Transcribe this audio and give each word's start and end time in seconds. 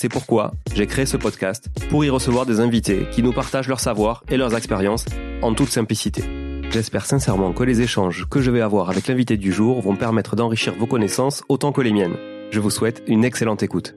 C'est 0.00 0.08
pourquoi 0.08 0.52
j'ai 0.76 0.86
créé 0.86 1.06
ce 1.06 1.16
podcast 1.16 1.70
pour 1.90 2.04
y 2.04 2.08
recevoir 2.08 2.46
des 2.46 2.60
invités 2.60 3.10
qui 3.10 3.20
nous 3.20 3.32
partagent 3.32 3.66
leur 3.66 3.80
savoir 3.80 4.22
et 4.28 4.36
leurs 4.36 4.56
expériences 4.56 5.04
en 5.42 5.54
toute 5.54 5.70
simplicité. 5.70 6.22
J'espère 6.70 7.04
sincèrement 7.04 7.52
que 7.52 7.64
les 7.64 7.80
échanges 7.80 8.28
que 8.28 8.40
je 8.40 8.52
vais 8.52 8.60
avoir 8.60 8.90
avec 8.90 9.08
l'invité 9.08 9.36
du 9.36 9.50
jour 9.50 9.80
vont 9.80 9.96
permettre 9.96 10.36
d'enrichir 10.36 10.76
vos 10.76 10.86
connaissances 10.86 11.42
autant 11.48 11.72
que 11.72 11.80
les 11.80 11.90
miennes. 11.90 12.16
Je 12.52 12.60
vous 12.60 12.70
souhaite 12.70 13.02
une 13.08 13.24
excellente 13.24 13.64
écoute. 13.64 13.96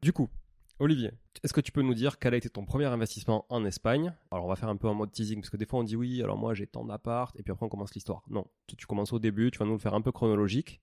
Du 0.00 0.14
coup, 0.14 0.30
Olivier, 0.78 1.10
est-ce 1.44 1.52
que 1.52 1.60
tu 1.60 1.72
peux 1.72 1.82
nous 1.82 1.92
dire 1.92 2.18
quel 2.18 2.32
a 2.32 2.38
été 2.38 2.48
ton 2.48 2.64
premier 2.64 2.86
investissement 2.86 3.44
en 3.50 3.66
Espagne? 3.66 4.14
Alors 4.30 4.46
on 4.46 4.48
va 4.48 4.56
faire 4.56 4.70
un 4.70 4.76
peu 4.76 4.88
en 4.88 4.94
mode 4.94 5.12
teasing 5.12 5.42
parce 5.42 5.50
que 5.50 5.58
des 5.58 5.66
fois 5.66 5.80
on 5.80 5.84
dit 5.84 5.94
oui, 5.94 6.22
alors 6.22 6.38
moi 6.38 6.54
j'ai 6.54 6.66
tant 6.66 6.86
d'appart 6.86 7.38
et 7.38 7.42
puis 7.42 7.52
après 7.52 7.66
on 7.66 7.68
commence 7.68 7.92
l'histoire. 7.92 8.22
Non, 8.30 8.46
tu, 8.66 8.86
commences 8.86 9.12
au 9.12 9.18
début, 9.18 9.50
tu 9.50 9.58
vas 9.58 9.66
nous 9.66 9.74
le 9.74 9.78
faire 9.78 9.92
un 9.92 10.00
peu 10.00 10.10
chronologique. 10.10 10.80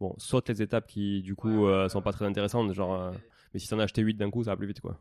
Bon, 0.00 0.14
saute 0.18 0.48
les 0.48 0.62
étapes 0.62 0.86
qui 0.86 1.22
du 1.22 1.34
coup 1.34 1.66
euh, 1.66 1.88
sont 1.88 2.02
pas 2.02 2.12
très 2.12 2.24
intéressantes, 2.24 2.72
genre 2.72 2.94
euh, 2.94 3.10
mais 3.52 3.60
si 3.60 3.68
t'en 3.68 3.78
as 3.78 3.84
acheté 3.84 4.02
8 4.02 4.14
d'un 4.14 4.30
coup, 4.30 4.44
ça 4.44 4.50
va 4.50 4.56
plus 4.56 4.66
vite 4.66 4.80
quoi. 4.80 4.98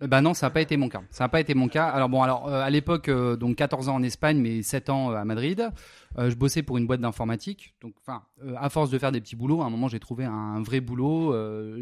Bah 0.00 0.20
non, 0.20 0.34
ça 0.34 0.46
n'a 0.46 0.50
pas 0.50 0.60
été 0.60 0.76
mon 0.76 0.88
cas. 0.88 1.02
Ça 1.10 1.24
n'a 1.24 1.28
pas 1.28 1.40
été 1.40 1.54
mon 1.54 1.68
cas. 1.68 1.86
Alors 1.86 2.08
bon, 2.08 2.22
alors 2.22 2.48
euh, 2.48 2.62
à 2.62 2.70
l'époque, 2.70 3.08
euh, 3.08 3.36
donc 3.36 3.56
14 3.56 3.88
ans 3.88 3.96
en 3.96 4.02
Espagne, 4.02 4.38
mais 4.38 4.62
7 4.62 4.90
ans 4.90 5.10
euh, 5.10 5.16
à 5.16 5.24
Madrid. 5.24 5.70
je 6.18 6.34
bossais 6.34 6.62
pour 6.62 6.78
une 6.78 6.86
boîte 6.86 7.00
d'informatique. 7.00 7.74
Donc, 7.80 7.94
enfin, 8.00 8.22
à 8.58 8.70
force 8.70 8.90
de 8.90 8.98
faire 8.98 9.12
des 9.12 9.20
petits 9.20 9.36
boulots, 9.36 9.62
à 9.62 9.66
un 9.66 9.70
moment 9.70 9.88
j'ai 9.88 10.00
trouvé 10.00 10.24
un, 10.24 10.62
vrai 10.62 10.80
boulot. 10.80 11.34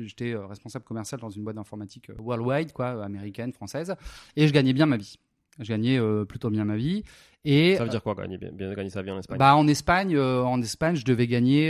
J'étais 0.02 0.34
responsable 0.34 0.84
commercial 0.84 1.20
dans 1.20 1.30
une 1.30 1.44
boîte 1.44 1.56
d'informatique 1.56 2.10
worldwide, 2.18 2.72
quoi, 2.72 3.04
américaine, 3.04 3.52
française, 3.52 3.94
et 4.36 4.48
je 4.48 4.52
gagnais 4.52 4.72
bien 4.72 4.86
ma 4.86 4.96
vie. 4.96 5.18
Je 5.60 5.68
gagnais 5.68 6.00
plutôt 6.26 6.50
bien 6.50 6.64
ma 6.64 6.76
vie. 6.76 7.04
Et 7.44 7.76
ça 7.76 7.84
veut 7.84 7.90
dire 7.90 8.02
quoi 8.02 8.14
gagner 8.14 8.38
bien, 8.38 8.50
bien 8.52 8.72
gagner 8.74 8.90
sa 8.90 9.02
vie 9.02 9.10
en 9.10 9.18
Espagne? 9.18 9.38
Bah 9.38 9.54
en 9.54 9.68
Espagne, 9.68 10.18
en 10.18 10.60
Espagne, 10.62 10.96
je 10.96 11.04
devais 11.04 11.26
gagner 11.26 11.68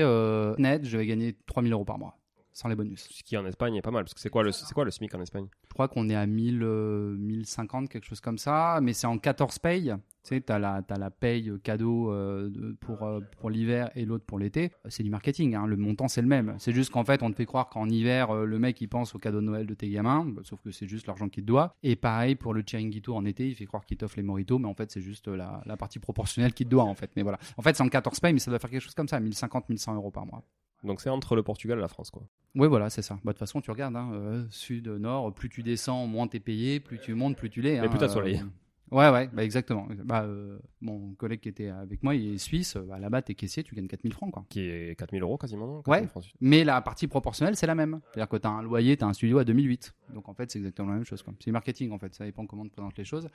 net, 0.59 0.85
je 0.85 0.93
devais 0.93 1.07
gagner 1.07 1.37
3000 1.47 1.73
euros 1.73 1.85
par 1.85 1.99
mois 1.99 2.17
sans 2.55 2.69
les 2.69 2.77
bonus. 2.77 3.07
Ce 3.11 3.23
qui 3.23 3.37
en 3.37 3.45
Espagne 3.45 3.75
est 3.75 3.83
pas 3.83 3.91
mal, 3.91 4.05
parce 4.05 4.15
que 4.15 4.21
c'est 4.21 4.31
quoi 4.31 4.43
le, 4.43 4.53
c'est 4.53 4.73
quoi 4.73 4.85
le 4.85 4.91
SMIC 4.91 5.15
en 5.15 5.21
Espagne? 5.21 5.47
Je 5.69 5.75
crois 5.75 5.89
qu'on 5.89 6.09
est 6.09 6.15
à 6.15 6.25
1000, 6.25 6.61
1050, 7.19 7.85
euh, 7.85 7.87
quelque 7.89 8.07
chose 8.07 8.21
comme 8.21 8.39
ça, 8.39 8.79
mais 8.81 8.93
c'est 8.93 9.09
en 9.09 9.19
14 9.19 9.59
payes. 9.59 9.95
Tu 10.25 10.31
sais, 10.35 10.41
tu 10.41 10.53
as 10.53 10.59
la, 10.59 10.83
as 10.89 10.99
la 10.99 11.11
paye 11.11 11.53
cadeau 11.63 12.11
euh, 12.11 12.75
pour, 12.81 13.03
euh, 13.03 13.21
pour 13.39 13.51
l'hiver 13.51 13.91
et 13.95 14.05
l'autre 14.05 14.25
pour 14.25 14.39
l'été. 14.39 14.73
C'est 14.89 15.03
du 15.03 15.11
marketing, 15.11 15.55
hein. 15.55 15.67
le 15.67 15.77
montant 15.77 16.09
c'est 16.09 16.23
le 16.23 16.29
même. 16.29 16.55
C'est 16.59 16.73
juste 16.73 16.91
qu'en 16.91 17.05
fait, 17.05 17.23
on 17.23 17.31
te 17.31 17.37
fait 17.37 17.45
croire 17.45 17.69
qu'en 17.69 17.89
hiver, 17.89 18.35
le 18.35 18.59
mec 18.59 18.81
il 18.81 18.89
pense 18.89 19.15
au 19.15 19.19
cadeau 19.19 19.41
de 19.41 19.47
Noël 19.47 19.67
de 19.67 19.75
tes 19.75 19.89
gamins, 19.89 20.27
sauf 20.43 20.61
que 20.63 20.71
c'est 20.71 20.89
juste 20.89 21.07
l'argent 21.07 21.29
qu'il 21.29 21.43
te 21.43 21.49
doit. 21.49 21.75
Et 21.83 21.95
pareil 21.95 22.35
pour 22.35 22.55
le 22.55 22.63
chiringuito 22.63 23.15
en 23.15 23.25
été, 23.25 23.49
il 23.49 23.55
fait 23.55 23.67
croire 23.67 23.85
qu'il 23.85 23.99
t'offre 23.99 24.17
les 24.17 24.23
moritos, 24.23 24.59
mais 24.59 24.69
en 24.69 24.75
fait, 24.75 24.91
c'est 24.91 25.03
juste 25.03 25.29
la, 25.29 25.63
la 25.67 25.77
partie 25.77 25.99
proportionnelle 25.99 26.55
qu'il 26.55 26.67
te 26.67 26.71
doit 26.71 26.85
en 26.85 26.95
fait. 26.95 27.11
Mais 27.17 27.23
voilà. 27.23 27.39
En 27.57 27.63
fait, 27.63 27.77
c'est 27.77 27.83
en 27.83 27.89
14 27.89 28.21
payes, 28.21 28.33
mais 28.33 28.39
ça 28.39 28.51
doit 28.51 28.59
faire 28.59 28.71
quelque 28.71 28.83
chose 28.83 28.95
comme 28.95 29.09
ça, 29.09 29.21
1050, 29.21 29.69
1100 29.69 29.95
euros 29.95 30.11
par 30.11 30.27
mois. 30.27 30.43
Donc 30.85 31.01
c'est 31.01 31.11
entre 31.11 31.35
le 31.35 31.43
Portugal 31.43 31.79
et 31.79 31.81
la 31.81 31.89
France, 31.89 32.11
quoi. 32.11 32.23
Oui, 32.55 32.69
voilà, 32.69 32.91
c'est 32.91 33.03
ça. 33.03 33.15
Bah, 33.17 33.21
de 33.25 33.29
toute 33.31 33.39
façon, 33.39 33.61
tu 33.61 33.71
regardes, 33.71 33.97
hein, 33.97 34.11
euh, 34.13 34.45
sud, 34.51 34.87
nord, 34.87 35.33
plus 35.35 35.49
tu 35.49 35.63
descends, 35.63 36.07
moins 36.07 36.29
t'es 36.29 36.41
payé, 36.41 36.79
plus 36.79 36.99
tu 36.99 37.15
montes, 37.15 37.37
plus 37.37 37.51
tu 37.51 37.63
l'es. 37.63 37.81
Mais 37.81 37.87
hein, 37.87 37.89
plus 37.89 37.99
t'as 37.99 38.09
soleil. 38.09 38.37
Euh, 38.37 38.64
Ouais, 38.91 39.11
ouais, 39.11 39.29
bah 39.33 39.43
exactement. 39.43 39.89
Bah, 40.05 40.23
euh, 40.23 40.59
mon 40.81 41.15
collègue 41.15 41.41
qui 41.41 41.49
était 41.49 41.69
avec 41.69 42.03
moi, 42.03 42.15
il 42.15 42.35
est 42.35 42.39
suisse. 42.39 42.77
Bah, 42.77 42.99
là-bas, 42.99 43.23
t'es 43.23 43.35
caissier, 43.35 43.63
tu 43.63 43.75
gagnes 43.75 43.89
4000 43.89 44.13
francs. 44.13 44.31
Quoi. 44.31 44.45
Qui 44.49 44.61
est 44.61 44.99
4000 44.99 45.23
euros 45.23 45.39
quasiment 45.39 45.83
Ouais, 45.87 46.07
mais 46.41 46.65
la 46.65 46.81
partie 46.83 47.09
proportionnelle, 47.09 47.57
c'est 47.57 47.67
la 47.67 47.75
même. 47.75 48.01
C'est-à-dire 48.13 48.29
que 48.29 48.37
t'as 48.37 48.51
un 48.51 48.63
loyer, 48.63 48.97
t'as 48.97 49.07
un 49.07 49.13
studio 49.13 49.39
à 49.39 49.45
2008. 49.45 49.95
Donc 50.13 50.29
en 50.29 50.35
fait, 50.35 50.51
c'est 50.51 50.59
exactement 50.59 50.89
la 50.91 50.95
même 50.97 51.05
chose. 51.05 51.25
C'est 51.43 51.51
marketing 51.51 51.91
en 51.93 51.99
fait, 51.99 52.15
ça 52.15 52.25
dépend 52.25 52.47
comment 52.47 52.65
tu 52.65 52.71
présentes 52.71 52.97
les 52.99 53.05
choses. 53.05 53.29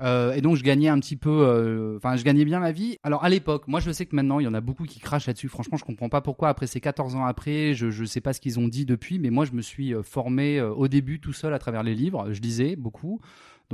Euh, 0.00 0.32
et 0.32 0.40
donc 0.40 0.56
je 0.56 0.62
gagnais 0.62 0.88
un 0.88 0.98
petit 0.98 1.16
peu, 1.16 1.30
euh, 1.30 1.96
enfin, 1.98 2.16
je 2.16 2.24
gagnais 2.24 2.44
bien 2.44 2.58
ma 2.58 2.72
vie. 2.72 2.98
Alors 3.02 3.24
à 3.24 3.28
l'époque, 3.28 3.68
moi 3.68 3.80
je 3.80 3.90
sais 3.90 4.06
que 4.06 4.16
maintenant, 4.16 4.40
il 4.40 4.44
y 4.44 4.48
en 4.48 4.54
a 4.54 4.60
beaucoup 4.60 4.84
qui 4.84 5.00
crachent 5.00 5.26
là-dessus. 5.26 5.48
Franchement, 5.48 5.76
je 5.76 5.84
comprends 5.84 6.08
pas 6.08 6.22
pourquoi. 6.22 6.48
Après 6.48 6.66
ces 6.66 6.80
14 6.80 7.14
ans 7.14 7.24
après, 7.24 7.74
je, 7.74 7.90
je 7.90 8.04
sais 8.04 8.20
pas 8.20 8.32
ce 8.32 8.40
qu'ils 8.40 8.58
ont 8.58 8.68
dit 8.68 8.86
depuis, 8.86 9.18
mais 9.18 9.30
moi 9.30 9.44
je 9.44 9.52
me 9.52 9.62
suis 9.62 9.94
formé 10.02 10.60
au 10.60 10.88
début 10.88 11.20
tout 11.20 11.32
seul 11.32 11.52
à 11.52 11.58
travers 11.58 11.82
les 11.82 11.94
livres. 11.94 12.32
Je 12.32 12.40
lisais 12.40 12.74
beaucoup. 12.74 13.20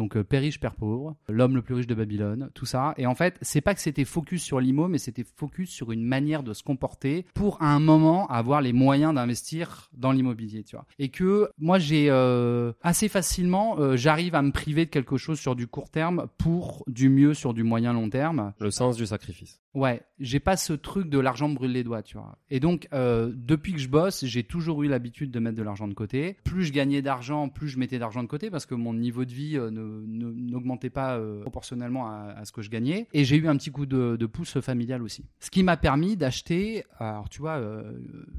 Donc 0.00 0.16
euh, 0.16 0.25
Père 0.25 0.41
riche, 0.41 0.59
Père 0.59 0.77
pauvre, 0.77 1.15
L'homme 1.28 1.55
le 1.55 1.61
plus 1.61 1.75
riche 1.75 1.87
de 1.87 1.94
Babylone, 1.94 2.50
tout 2.55 2.65
ça. 2.65 2.94
Et 2.97 3.05
en 3.05 3.15
fait, 3.15 3.37
c'est 3.43 3.61
pas 3.61 3.75
que 3.75 3.83
c'était 3.83 4.06
focus 4.06 4.43
sur 4.43 4.59
l'IMO, 4.59 4.88
mais 4.88 4.97
c'était 4.97 5.27
focus 5.37 5.69
sur 5.69 5.93
une 5.93 6.03
manière 6.03 6.43
de 6.43 6.55
se 6.55 6.62
comporter 6.62 7.27
pour 7.34 7.61
à 7.61 7.75
un 7.75 7.81
moment 7.81 8.27
avoir 8.28 8.62
les 8.62 8.72
moyens 8.72 9.15
d'investir 9.15 9.91
dans 9.93 10.10
l'immobilier, 10.12 10.65
tu 10.65 10.75
vois. 10.75 10.87
Et 10.99 11.10
que 11.10 11.50
moi 11.59 11.78
j'ai 11.78 12.06
euh, 12.09 12.72
assez 12.81 13.10
facilement, 13.10 13.78
euh, 13.78 13.94
j'arrive 13.97 14.34
à 14.34 14.41
me 14.41 14.53
priver 14.53 14.87
de 14.87 14.91
quelque 14.91 15.19
chose 15.19 15.39
sur 15.39 15.55
du 15.55 15.66
court 15.66 15.91
terme 15.91 16.28
pour 16.39 16.83
du 16.87 17.10
mieux 17.10 17.34
sur 17.34 17.53
du 17.53 17.62
moyen 17.62 17.93
long 17.93 18.09
terme. 18.09 18.55
Le 18.59 18.71
sens 18.71 18.97
du 18.97 19.05
sacrifice. 19.05 19.60
Ouais, 19.75 20.03
j'ai 20.19 20.41
pas 20.41 20.56
ce 20.56 20.72
truc 20.72 21.08
de 21.08 21.19
l'argent 21.19 21.48
brûle 21.48 21.72
les 21.72 21.84
doigts, 21.84 22.03
tu 22.03 22.16
vois. 22.16 22.38
Et 22.50 22.58
donc, 22.58 22.88
euh, 22.92 23.31
depuis 23.34 23.72
que 23.72 23.78
je 23.78 23.89
bosse, 23.89 24.24
j'ai 24.24 24.42
toujours 24.42 24.83
eu 24.83 24.89
l'habitude 24.89 25.30
de 25.30 25.39
mettre 25.39 25.56
de 25.56 25.62
l'argent 25.62 25.86
de 25.86 25.95
côté. 25.95 26.36
Plus 26.45 26.65
je 26.65 26.72
gagnais 26.72 27.03
d'argent, 27.03 27.48
plus 27.48 27.68
je 27.68 27.78
mettais 27.78 27.98
d'argent 27.98 28.22
de 28.22 28.28
côté 28.28 28.50
parce 28.50 28.66
que 28.66 28.74
mon 28.74 28.92
niveau 28.95 29.24
de 29.24 29.33
vie 29.33 29.56
euh, 29.56 29.71
n'augmentait 29.71 30.91
pas 30.91 31.16
euh, 31.16 31.41
proportionnellement 31.42 32.09
à, 32.09 32.45
ce 32.45 32.53
que 32.53 32.62
je 32.62 32.71
gagnais. 32.71 33.06
Et 33.12 33.24
j'ai 33.24 33.36
eu 33.36 33.47
un 33.47 33.56
petit 33.56 33.71
coup 33.71 33.86
de, 33.86 34.16
de 34.16 34.27
pouce 34.27 34.60
familial 34.60 35.03
aussi. 35.03 35.24
Ce 35.39 35.50
qui 35.50 35.62
m'a 35.62 35.77
permis 35.77 36.16
d'acheter, 36.16 36.84
alors 36.98 37.28
tu 37.28 37.41
vois, 37.41 37.62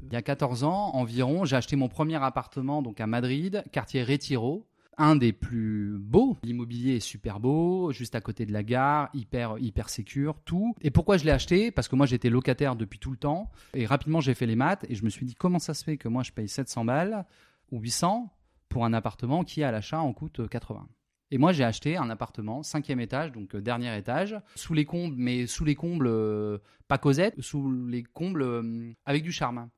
il 0.04 0.12
y 0.12 0.16
a 0.16 0.22
14 0.22 0.64
ans 0.64 0.90
environ, 0.94 1.44
j'ai 1.44 1.56
acheté 1.56 1.76
mon 1.76 1.88
premier 1.88 2.22
appartement 2.22 2.82
donc 2.82 3.00
à 3.00 3.06
Madrid, 3.06 3.64
quartier 3.72 4.02
Retiro, 4.02 4.66
un 4.98 5.16
des 5.16 5.32
plus 5.32 5.96
beaux. 5.98 6.36
L'immobilier 6.42 6.96
est 6.96 7.00
super 7.00 7.40
beau, 7.40 7.92
juste 7.92 8.14
à 8.14 8.20
côté 8.20 8.46
de 8.46 8.52
la 8.52 8.62
gare, 8.62 9.08
hyper 9.14 9.58
hyper 9.58 9.88
sécure, 9.88 10.38
tout. 10.44 10.74
Et 10.82 10.90
pourquoi 10.90 11.16
je 11.16 11.24
l'ai 11.24 11.30
acheté? 11.30 11.70
Parce 11.70 11.88
que 11.88 11.96
moi 11.96 12.06
j'étais 12.06 12.30
locataire 12.30 12.76
depuis 12.76 12.98
tout 12.98 13.10
le 13.10 13.16
temps 13.16 13.50
et 13.74 13.86
rapidement 13.86 14.20
j'ai 14.20 14.34
fait 14.34 14.46
les 14.46 14.56
maths 14.56 14.84
et 14.88 14.94
je 14.94 15.04
me 15.04 15.10
suis 15.10 15.26
dit 15.26 15.34
comment 15.34 15.58
ça 15.58 15.74
se 15.74 15.84
fait 15.84 15.96
que 15.96 16.08
moi 16.08 16.22
je 16.22 16.32
paye 16.32 16.48
700 16.48 16.84
balles 16.84 17.24
ou 17.70 17.80
800 17.80 18.32
pour 18.68 18.84
un 18.84 18.92
appartement 18.92 19.44
qui 19.44 19.62
à 19.62 19.70
l'achat 19.70 20.00
en 20.00 20.12
coûte 20.12 20.48
80. 20.48 20.86
Et 21.32 21.38
moi, 21.38 21.52
j'ai 21.52 21.64
acheté 21.64 21.96
un 21.96 22.10
appartement, 22.10 22.62
cinquième 22.62 23.00
étage, 23.00 23.32
donc 23.32 23.54
euh, 23.54 23.62
dernier 23.62 23.96
étage, 23.96 24.36
sous 24.54 24.74
les 24.74 24.84
combles, 24.84 25.14
mais 25.16 25.46
sous 25.46 25.64
les 25.64 25.74
combles, 25.74 26.06
euh, 26.06 26.58
pas 26.88 26.98
Cosette, 26.98 27.40
sous 27.40 27.86
les 27.86 28.02
combles 28.02 28.42
euh, 28.42 28.92
avec 29.06 29.22
du 29.22 29.32
charme. 29.32 29.70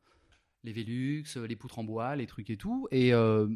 Les 0.65 0.73
Velux, 0.73 1.25
euh, 1.37 1.47
les 1.47 1.57
poutres 1.57 1.79
en 1.79 1.85
bois, 1.85 2.17
les 2.17 2.27
trucs 2.27 2.51
et 2.51 2.57
tout. 2.57 2.89
Et 2.91 3.13
euh, 3.15 3.47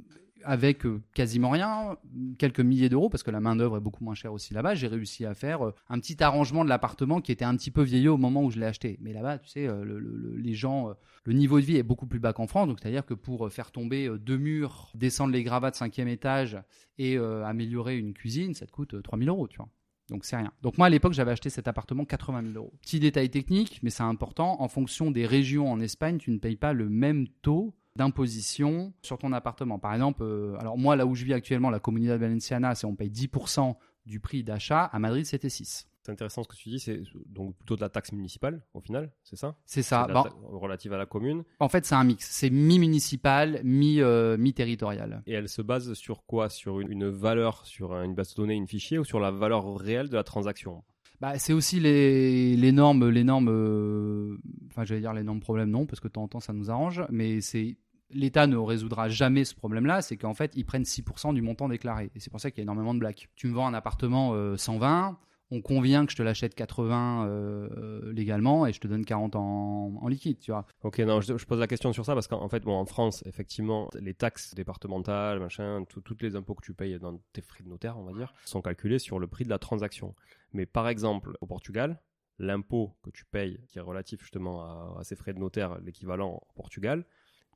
avec 0.44 0.86
euh, 0.86 1.02
quasiment 1.14 1.50
rien, 1.50 1.96
quelques 2.38 2.60
milliers 2.60 2.88
d'euros, 2.88 3.08
parce 3.08 3.24
que 3.24 3.30
la 3.32 3.40
main-d'œuvre 3.40 3.78
est 3.78 3.80
beaucoup 3.80 4.04
moins 4.04 4.14
chère 4.14 4.32
aussi 4.32 4.54
là-bas, 4.54 4.76
j'ai 4.76 4.86
réussi 4.86 5.24
à 5.24 5.34
faire 5.34 5.72
un 5.88 5.98
petit 5.98 6.22
arrangement 6.22 6.64
de 6.64 6.68
l'appartement 6.68 7.20
qui 7.20 7.32
était 7.32 7.44
un 7.44 7.56
petit 7.56 7.72
peu 7.72 7.82
vieillot 7.82 8.14
au 8.14 8.18
moment 8.18 8.44
où 8.44 8.50
je 8.50 8.60
l'ai 8.60 8.66
acheté. 8.66 8.98
Mais 9.00 9.12
là-bas, 9.12 9.38
tu 9.38 9.48
sais, 9.48 9.66
le- 9.66 9.98
le- 9.98 9.98
le- 10.16 10.36
les 10.36 10.54
gens, 10.54 10.94
le 11.24 11.32
niveau 11.32 11.58
de 11.60 11.64
vie 11.64 11.76
est 11.76 11.82
beaucoup 11.82 12.06
plus 12.06 12.20
bas 12.20 12.32
qu'en 12.32 12.46
France. 12.46 12.68
Donc, 12.68 12.78
c'est-à-dire 12.80 13.04
que 13.04 13.14
pour 13.14 13.50
faire 13.50 13.72
tomber 13.72 14.08
deux 14.20 14.36
murs, 14.38 14.92
descendre 14.94 15.32
les 15.32 15.42
gravats 15.42 15.72
de 15.72 15.76
cinquième 15.76 16.06
étage 16.08 16.56
et 16.98 17.16
améliorer 17.18 17.98
une 17.98 18.12
cuisine, 18.14 18.54
ça 18.54 18.64
te 18.66 18.70
coûte 18.70 18.94
euh, 18.94 19.02
3000 19.02 19.28
euros, 19.28 19.48
tu 19.48 19.56
vois. 19.56 19.68
Donc 20.08 20.24
c'est 20.24 20.36
rien. 20.36 20.52
Donc 20.62 20.78
moi 20.78 20.86
à 20.86 20.90
l'époque 20.90 21.12
j'avais 21.12 21.32
acheté 21.32 21.50
cet 21.50 21.68
appartement 21.68 22.04
80 22.04 22.42
000 22.52 22.54
euros. 22.56 22.72
Petit 22.80 23.00
détail 23.00 23.30
technique, 23.30 23.80
mais 23.82 23.90
c'est 23.90 24.02
important. 24.02 24.60
En 24.60 24.68
fonction 24.68 25.10
des 25.10 25.26
régions 25.26 25.70
en 25.70 25.80
Espagne, 25.80 26.18
tu 26.18 26.30
ne 26.30 26.38
payes 26.38 26.56
pas 26.56 26.72
le 26.72 26.88
même 26.88 27.28
taux 27.42 27.74
d'imposition 27.96 28.92
sur 29.02 29.18
ton 29.18 29.32
appartement. 29.32 29.78
Par 29.78 29.92
exemple, 29.92 30.22
euh, 30.22 30.56
alors 30.58 30.78
moi 30.78 30.96
là 30.96 31.04
où 31.04 31.14
je 31.14 31.24
vis 31.24 31.34
actuellement, 31.34 31.68
la 31.68 31.80
Comunidad 31.80 32.20
Valenciana, 32.20 32.74
c'est 32.74 32.86
on 32.86 32.94
paye 32.94 33.10
10% 33.10 33.74
du 34.06 34.20
prix 34.20 34.42
d'achat. 34.42 34.84
À 34.84 34.98
Madrid 34.98 35.26
c'était 35.26 35.50
6. 35.50 35.88
C'est 36.08 36.12
intéressant 36.12 36.42
ce 36.42 36.48
que 36.48 36.56
tu 36.56 36.70
dis, 36.70 36.80
c'est 36.80 37.02
donc 37.26 37.54
plutôt 37.54 37.76
de 37.76 37.82
la 37.82 37.90
taxe 37.90 38.12
municipale 38.12 38.62
au 38.72 38.80
final, 38.80 39.12
c'est 39.24 39.36
ça? 39.36 39.56
C'est 39.66 39.82
ça. 39.82 40.06
Bon, 40.10 40.22
ta- 40.22 40.32
relative 40.52 40.94
à 40.94 40.96
la 40.96 41.04
commune. 41.04 41.44
en 41.60 41.68
fait 41.68 41.84
c'est 41.84 41.96
un 41.96 42.02
mix. 42.04 42.26
C'est 42.30 42.48
mi-municipal, 42.48 43.60
mi, 43.62 44.00
euh, 44.00 44.38
mi-territorial. 44.38 45.22
Et 45.26 45.34
elle 45.34 45.50
se 45.50 45.60
base 45.60 45.92
sur 45.92 46.24
quoi? 46.24 46.48
Sur 46.48 46.80
une, 46.80 46.90
une 46.90 47.08
valeur, 47.10 47.66
sur 47.66 47.92
un- 47.92 48.04
une 48.04 48.14
base 48.14 48.30
de 48.30 48.36
données, 48.36 48.54
une 48.54 48.66
fichier, 48.66 48.98
ou 48.98 49.04
sur 49.04 49.20
la 49.20 49.30
valeur 49.30 49.76
réelle 49.76 50.08
de 50.08 50.14
la 50.16 50.24
transaction? 50.24 50.82
Bah, 51.20 51.38
c'est 51.38 51.52
aussi 51.52 51.78
les, 51.78 52.56
les 52.56 52.72
normes, 52.72 53.06
les 53.10 53.24
normes, 53.24 53.50
euh, 53.50 54.38
enfin 54.70 54.84
j'allais 54.86 55.02
dire 55.02 55.12
les 55.12 55.24
normes 55.24 55.40
problèmes, 55.40 55.68
non, 55.68 55.84
parce 55.84 56.00
que 56.00 56.08
de 56.08 56.12
temps 56.14 56.22
en 56.22 56.28
temps 56.28 56.40
ça 56.40 56.54
nous 56.54 56.70
arrange, 56.70 57.04
mais 57.10 57.42
c'est 57.42 57.76
l'État 58.08 58.46
ne 58.46 58.56
résoudra 58.56 59.10
jamais 59.10 59.44
ce 59.44 59.54
problème-là, 59.54 60.00
c'est 60.00 60.16
qu'en 60.16 60.32
fait 60.32 60.52
ils 60.56 60.64
prennent 60.64 60.86
6% 60.86 61.34
du 61.34 61.42
montant 61.42 61.68
déclaré, 61.68 62.10
et 62.14 62.20
c'est 62.20 62.30
pour 62.30 62.40
ça 62.40 62.50
qu'il 62.50 62.60
y 62.60 62.62
a 62.62 62.64
énormément 62.64 62.94
de 62.94 62.98
blagues. 63.00 63.26
Tu 63.36 63.46
me 63.48 63.52
vends 63.52 63.66
un 63.66 63.74
appartement 63.74 64.30
euh, 64.32 64.56
120, 64.56 65.18
on 65.50 65.62
convient 65.62 66.04
que 66.04 66.12
je 66.12 66.16
te 66.16 66.22
l'achète 66.22 66.54
80 66.54 67.26
euh, 67.26 68.12
légalement 68.12 68.66
et 68.66 68.72
je 68.72 68.80
te 68.80 68.86
donne 68.86 69.04
40 69.04 69.36
en, 69.36 70.08
liquide, 70.08 70.38
tu 70.38 70.50
vois. 70.50 70.66
Ok, 70.82 70.98
non, 71.00 71.20
je, 71.20 71.32
pose 71.44 71.58
la 71.58 71.66
question 71.66 71.92
sur 71.92 72.04
ça 72.04 72.14
parce 72.14 72.28
qu'en 72.28 72.42
en 72.42 72.48
fait, 72.48 72.60
bon, 72.60 72.74
en 72.74 72.84
France, 72.84 73.22
effectivement, 73.26 73.88
les 73.98 74.14
taxes 74.14 74.54
départementales, 74.54 75.40
machin, 75.40 75.84
tout- 75.88 76.00
toutes 76.00 76.22
les 76.22 76.36
impôts 76.36 76.54
que 76.54 76.64
tu 76.64 76.74
payes 76.74 76.98
dans 76.98 77.18
tes 77.32 77.42
frais 77.42 77.64
de 77.64 77.68
notaire, 77.68 77.98
on 77.98 78.04
va 78.04 78.12
dire, 78.12 78.34
sont 78.44 78.60
calculés 78.60 78.98
sur 78.98 79.18
le 79.18 79.26
prix 79.26 79.44
de 79.44 79.50
la 79.50 79.58
transaction. 79.58 80.14
Mais 80.52 80.66
par 80.66 80.88
exemple, 80.88 81.36
au 81.40 81.46
Portugal, 81.46 82.00
l'impôt 82.38 82.96
que 83.02 83.10
tu 83.10 83.24
payes, 83.24 83.60
qui 83.68 83.78
est 83.78 83.82
relatif 83.82 84.20
justement 84.20 84.96
à 84.96 85.04
ces 85.04 85.16
frais 85.16 85.32
de 85.32 85.38
notaire, 85.38 85.78
l'équivalent 85.80 86.42
au 86.48 86.52
Portugal, 86.54 87.04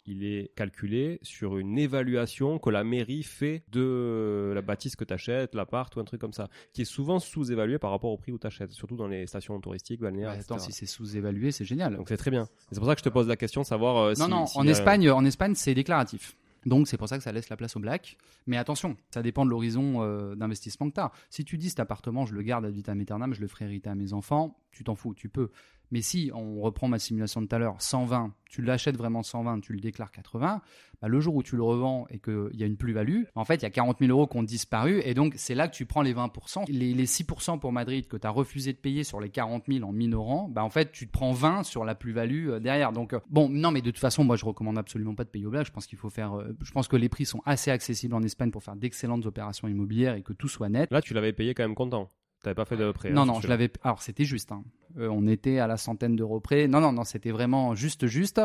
il 0.06 0.24
est 0.24 0.52
calculé 0.56 1.18
sur 1.22 1.58
une 1.58 1.78
évaluation 1.78 2.58
que 2.58 2.70
la 2.70 2.82
mairie 2.84 3.22
fait 3.22 3.62
de 3.70 4.52
la 4.54 4.62
bâtisse 4.62 4.96
que 4.96 5.04
tu 5.04 5.14
achètes, 5.14 5.54
l'appart 5.54 5.94
ou 5.96 6.00
un 6.00 6.04
truc 6.04 6.20
comme 6.20 6.32
ça, 6.32 6.48
qui 6.72 6.82
est 6.82 6.86
souvent 6.86 7.18
sous-évalué 7.18 7.78
par 7.78 7.90
rapport 7.90 8.10
au 8.10 8.16
prix 8.16 8.32
où 8.32 8.38
tu 8.38 8.46
achètes, 8.46 8.72
surtout 8.72 8.96
dans 8.96 9.06
les 9.08 9.26
stations 9.26 9.60
touristiques, 9.60 10.00
balnéaires, 10.00 10.30
attends, 10.30 10.56
etc. 10.56 10.70
si 10.70 10.72
c'est 10.72 10.86
sous-évalué, 10.86 11.52
c'est 11.52 11.64
génial. 11.64 11.96
Donc 11.96 12.08
c'est 12.08 12.16
très 12.16 12.30
bien. 12.30 12.48
C'est 12.70 12.78
pour 12.78 12.88
ça 12.88 12.94
que 12.94 13.00
je 13.00 13.04
te 13.04 13.08
pose 13.10 13.28
la 13.28 13.36
question 13.36 13.60
de 13.62 13.66
savoir 13.66 13.96
euh, 13.98 14.14
Non, 14.18 14.24
si- 14.24 14.30
non, 14.30 14.46
si 14.46 14.58
en, 14.58 14.66
Espagne, 14.66 15.10
en 15.10 15.24
Espagne, 15.24 15.54
c'est 15.54 15.74
déclaratif. 15.74 16.36
Donc, 16.64 16.86
c'est 16.86 16.96
pour 16.96 17.08
ça 17.08 17.18
que 17.18 17.24
ça 17.24 17.32
laisse 17.32 17.48
la 17.48 17.56
place 17.56 17.74
au 17.74 17.80
black. 17.80 18.16
Mais 18.46 18.56
attention, 18.56 18.96
ça 19.10 19.20
dépend 19.20 19.44
de 19.44 19.50
l'horizon 19.50 20.02
euh, 20.02 20.36
d'investissement 20.36 20.88
que 20.88 20.94
tu 20.94 21.00
as. 21.00 21.10
Si 21.28 21.44
tu 21.44 21.58
dis 21.58 21.70
cet 21.70 21.80
appartement, 21.80 22.24
je 22.24 22.34
le 22.34 22.42
garde 22.42 22.64
ad 22.64 22.72
vitam 22.72 23.00
aeternam, 23.00 23.34
je 23.34 23.40
le 23.40 23.48
ferai 23.48 23.64
hériter 23.64 23.90
à 23.90 23.96
mes 23.96 24.12
enfants, 24.12 24.56
tu 24.70 24.84
t'en 24.84 24.94
fous, 24.94 25.12
tu 25.12 25.28
peux. 25.28 25.50
Mais 25.92 26.00
si, 26.00 26.30
on 26.34 26.60
reprend 26.60 26.88
ma 26.88 26.98
simulation 26.98 27.42
de 27.42 27.46
tout 27.46 27.54
à 27.54 27.58
l'heure, 27.58 27.76
120, 27.78 28.32
tu 28.48 28.62
l'achètes 28.62 28.96
vraiment 28.96 29.22
120, 29.22 29.60
tu 29.60 29.72
le 29.74 29.80
déclares 29.80 30.10
80, 30.10 30.62
bah, 31.02 31.08
le 31.08 31.20
jour 31.20 31.34
où 31.34 31.42
tu 31.42 31.54
le 31.56 31.62
revends 31.62 32.06
et 32.10 32.18
qu'il 32.18 32.50
y 32.54 32.62
a 32.62 32.66
une 32.66 32.76
plus-value, 32.78 33.24
en 33.34 33.44
fait, 33.44 33.56
il 33.56 33.62
y 33.62 33.66
a 33.66 33.70
40 33.70 33.98
000 34.00 34.10
euros 34.10 34.26
qui 34.26 34.36
ont 34.38 34.42
disparu. 34.42 35.02
Et 35.04 35.12
donc, 35.14 35.34
c'est 35.36 35.54
là 35.54 35.68
que 35.68 35.74
tu 35.74 35.84
prends 35.84 36.00
les 36.02 36.14
20%. 36.14 36.64
Les, 36.70 36.94
les 36.94 37.06
6% 37.06 37.58
pour 37.58 37.72
Madrid 37.72 38.06
que 38.08 38.16
tu 38.16 38.26
as 38.26 38.30
refusé 38.30 38.72
de 38.72 38.78
payer 38.78 39.04
sur 39.04 39.20
les 39.20 39.28
40 39.28 39.64
000 39.68 39.86
en 39.86 39.92
minorant, 39.92 40.48
bah, 40.48 40.64
en 40.64 40.70
fait, 40.70 40.92
tu 40.92 41.06
te 41.06 41.12
prends 41.12 41.32
20 41.32 41.62
sur 41.62 41.84
la 41.84 41.94
plus-value 41.94 42.48
euh, 42.50 42.58
derrière. 42.60 42.92
Donc, 42.92 43.12
euh, 43.12 43.20
bon, 43.28 43.48
non, 43.50 43.70
mais 43.70 43.80
de 43.82 43.90
toute 43.90 43.98
façon, 44.00 44.24
moi, 44.24 44.36
je 44.36 44.44
recommande 44.46 44.78
absolument 44.78 45.14
pas 45.14 45.24
de 45.24 45.28
payer 45.28 45.44
au 45.44 45.50
black. 45.50 45.66
Je 45.66 45.72
pense 45.72 45.86
qu'il 45.86 45.98
faut 45.98 46.10
faire. 46.10 46.38
euh, 46.38 46.56
je 46.62 46.70
pense 46.72 46.88
que 46.88 46.96
les 46.96 47.10
prix 47.10 47.26
sont 47.26 47.42
assez 47.44 47.70
accessibles 47.70 48.14
en 48.14 48.22
Espagne 48.22 48.50
pour 48.50 48.62
faire 48.62 48.76
d'excellentes 48.76 49.26
opérations 49.26 49.68
immobilières 49.68 50.14
et 50.14 50.22
que 50.22 50.32
tout 50.32 50.48
soit 50.48 50.68
net. 50.68 50.90
Là, 50.90 51.02
tu 51.02 51.12
l'avais 51.12 51.32
payé 51.32 51.52
quand 51.52 51.64
même 51.64 51.74
content. 51.74 52.10
T'avais 52.42 52.54
pas 52.54 52.64
fait 52.64 52.76
de 52.76 52.90
prêt. 52.92 53.10
Non, 53.10 53.22
hein, 53.22 53.26
non, 53.26 53.34
sur 53.34 53.42
je 53.42 53.48
l'avais. 53.48 53.70
Alors, 53.82 54.02
c'était 54.02 54.24
juste. 54.24 54.52
hein. 54.52 54.64
Euh, 54.98 55.08
on 55.08 55.26
était 55.26 55.58
à 55.58 55.66
la 55.66 55.76
centaine 55.76 56.16
d'euros 56.16 56.40
près. 56.40 56.66
Non, 56.68 56.80
non, 56.80 56.92
non, 56.92 57.04
c'était 57.04 57.30
vraiment 57.30 57.74
juste, 57.74 58.06
juste. 58.06 58.40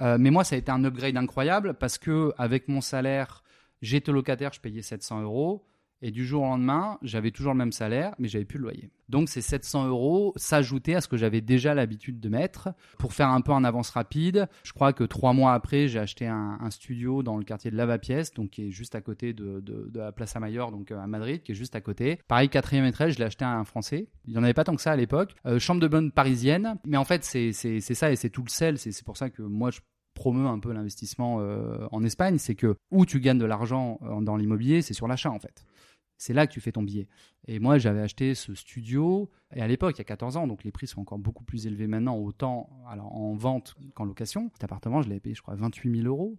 Euh, 0.00 0.16
mais 0.18 0.30
moi, 0.30 0.44
ça 0.44 0.56
a 0.56 0.58
été 0.58 0.72
un 0.72 0.82
upgrade 0.84 1.16
incroyable 1.16 1.74
parce 1.74 1.98
que 1.98 2.32
avec 2.38 2.68
mon 2.68 2.80
salaire, 2.80 3.44
j'étais 3.82 4.10
locataire, 4.12 4.52
je 4.52 4.60
payais 4.60 4.82
700 4.82 5.22
euros. 5.22 5.64
Et 6.02 6.10
du 6.10 6.26
jour 6.26 6.42
au 6.42 6.46
lendemain, 6.46 6.98
j'avais 7.02 7.30
toujours 7.30 7.52
le 7.52 7.58
même 7.58 7.72
salaire, 7.72 8.14
mais 8.18 8.28
j'avais 8.28 8.44
plus 8.44 8.58
le 8.58 8.64
loyer. 8.64 8.90
Donc 9.08 9.28
ces 9.28 9.40
700 9.40 9.86
euros 9.88 10.32
s'ajoutaient 10.36 10.94
à 10.94 11.00
ce 11.00 11.08
que 11.08 11.16
j'avais 11.16 11.40
déjà 11.40 11.74
l'habitude 11.74 12.20
de 12.20 12.28
mettre 12.28 12.70
pour 12.98 13.12
faire 13.12 13.28
un 13.28 13.40
peu 13.40 13.52
en 13.52 13.64
avance 13.64 13.90
rapide. 13.90 14.48
Je 14.64 14.72
crois 14.72 14.92
que 14.92 15.04
trois 15.04 15.32
mois 15.32 15.52
après, 15.52 15.88
j'ai 15.88 15.98
acheté 15.98 16.26
un, 16.26 16.58
studio 16.70 17.22
dans 17.22 17.36
le 17.36 17.44
quartier 17.44 17.70
de 17.70 17.76
Lavapiés, 17.76 18.22
donc 18.34 18.50
qui 18.50 18.68
est 18.68 18.70
juste 18.70 18.94
à 18.94 19.00
côté 19.00 19.32
de, 19.32 19.60
de, 19.60 19.88
de 19.88 19.98
la 19.98 20.12
Place 20.12 20.34
Mayor, 20.36 20.72
donc 20.72 20.90
euh, 20.90 20.98
à 20.98 21.06
Madrid, 21.06 21.42
qui 21.42 21.52
est 21.52 21.54
juste 21.54 21.76
à 21.76 21.80
côté. 21.80 22.18
Pareil, 22.26 22.48
quatrième 22.48 22.84
étage, 22.84 23.14
je 23.14 23.18
l'ai 23.18 23.24
acheté 23.24 23.44
à 23.44 23.56
un 23.56 23.64
Français. 23.64 24.08
Il 24.26 24.32
n'y 24.32 24.38
en 24.38 24.42
avait 24.42 24.54
pas 24.54 24.64
tant 24.64 24.74
que 24.74 24.82
ça 24.82 24.92
à 24.92 24.96
l'époque. 24.96 25.34
Euh, 25.46 25.58
chambre 25.58 25.80
de 25.80 25.88
bonne 25.88 26.10
parisienne, 26.10 26.76
mais 26.84 26.96
en 26.96 27.04
fait 27.04 27.24
c'est 27.24 27.52
ça 27.52 28.10
et 28.10 28.16
c'est 28.16 28.30
tout 28.30 28.42
le 28.42 28.50
sel. 28.50 28.78
C'est 28.78 29.04
pour 29.04 29.16
ça 29.16 29.30
que 29.30 29.42
moi 29.42 29.70
je 29.70 29.80
promeut 30.14 30.46
un 30.46 30.58
peu 30.58 30.72
l'investissement 30.72 31.40
euh, 31.40 31.86
en 31.92 32.02
Espagne, 32.04 32.38
c'est 32.38 32.54
que 32.54 32.76
où 32.90 33.04
tu 33.06 33.20
gagnes 33.20 33.38
de 33.38 33.44
l'argent 33.44 34.00
dans 34.22 34.36
l'immobilier, 34.36 34.82
c'est 34.82 34.94
sur 34.94 35.08
l'achat 35.08 35.30
en 35.30 35.38
fait. 35.38 35.64
C'est 36.24 36.32
là 36.32 36.46
que 36.46 36.52
tu 36.54 36.62
fais 36.62 36.72
ton 36.72 36.82
billet. 36.82 37.06
Et 37.46 37.58
moi, 37.58 37.76
j'avais 37.76 38.00
acheté 38.00 38.34
ce 38.34 38.54
studio, 38.54 39.30
et 39.54 39.60
à 39.60 39.68
l'époque, 39.68 39.96
il 39.96 39.98
y 39.98 40.00
a 40.00 40.04
14 40.04 40.38
ans, 40.38 40.46
donc 40.46 40.64
les 40.64 40.72
prix 40.72 40.86
sont 40.86 41.02
encore 41.02 41.18
beaucoup 41.18 41.44
plus 41.44 41.66
élevés 41.66 41.86
maintenant, 41.86 42.16
autant 42.16 42.70
alors 42.88 43.14
en 43.14 43.34
vente 43.34 43.74
qu'en 43.92 44.06
location. 44.06 44.48
Cet 44.54 44.64
appartement, 44.64 45.02
je 45.02 45.10
l'avais 45.10 45.20
payé, 45.20 45.34
je 45.34 45.42
crois, 45.42 45.54
28 45.54 46.00
000 46.00 46.08
euros. 46.08 46.38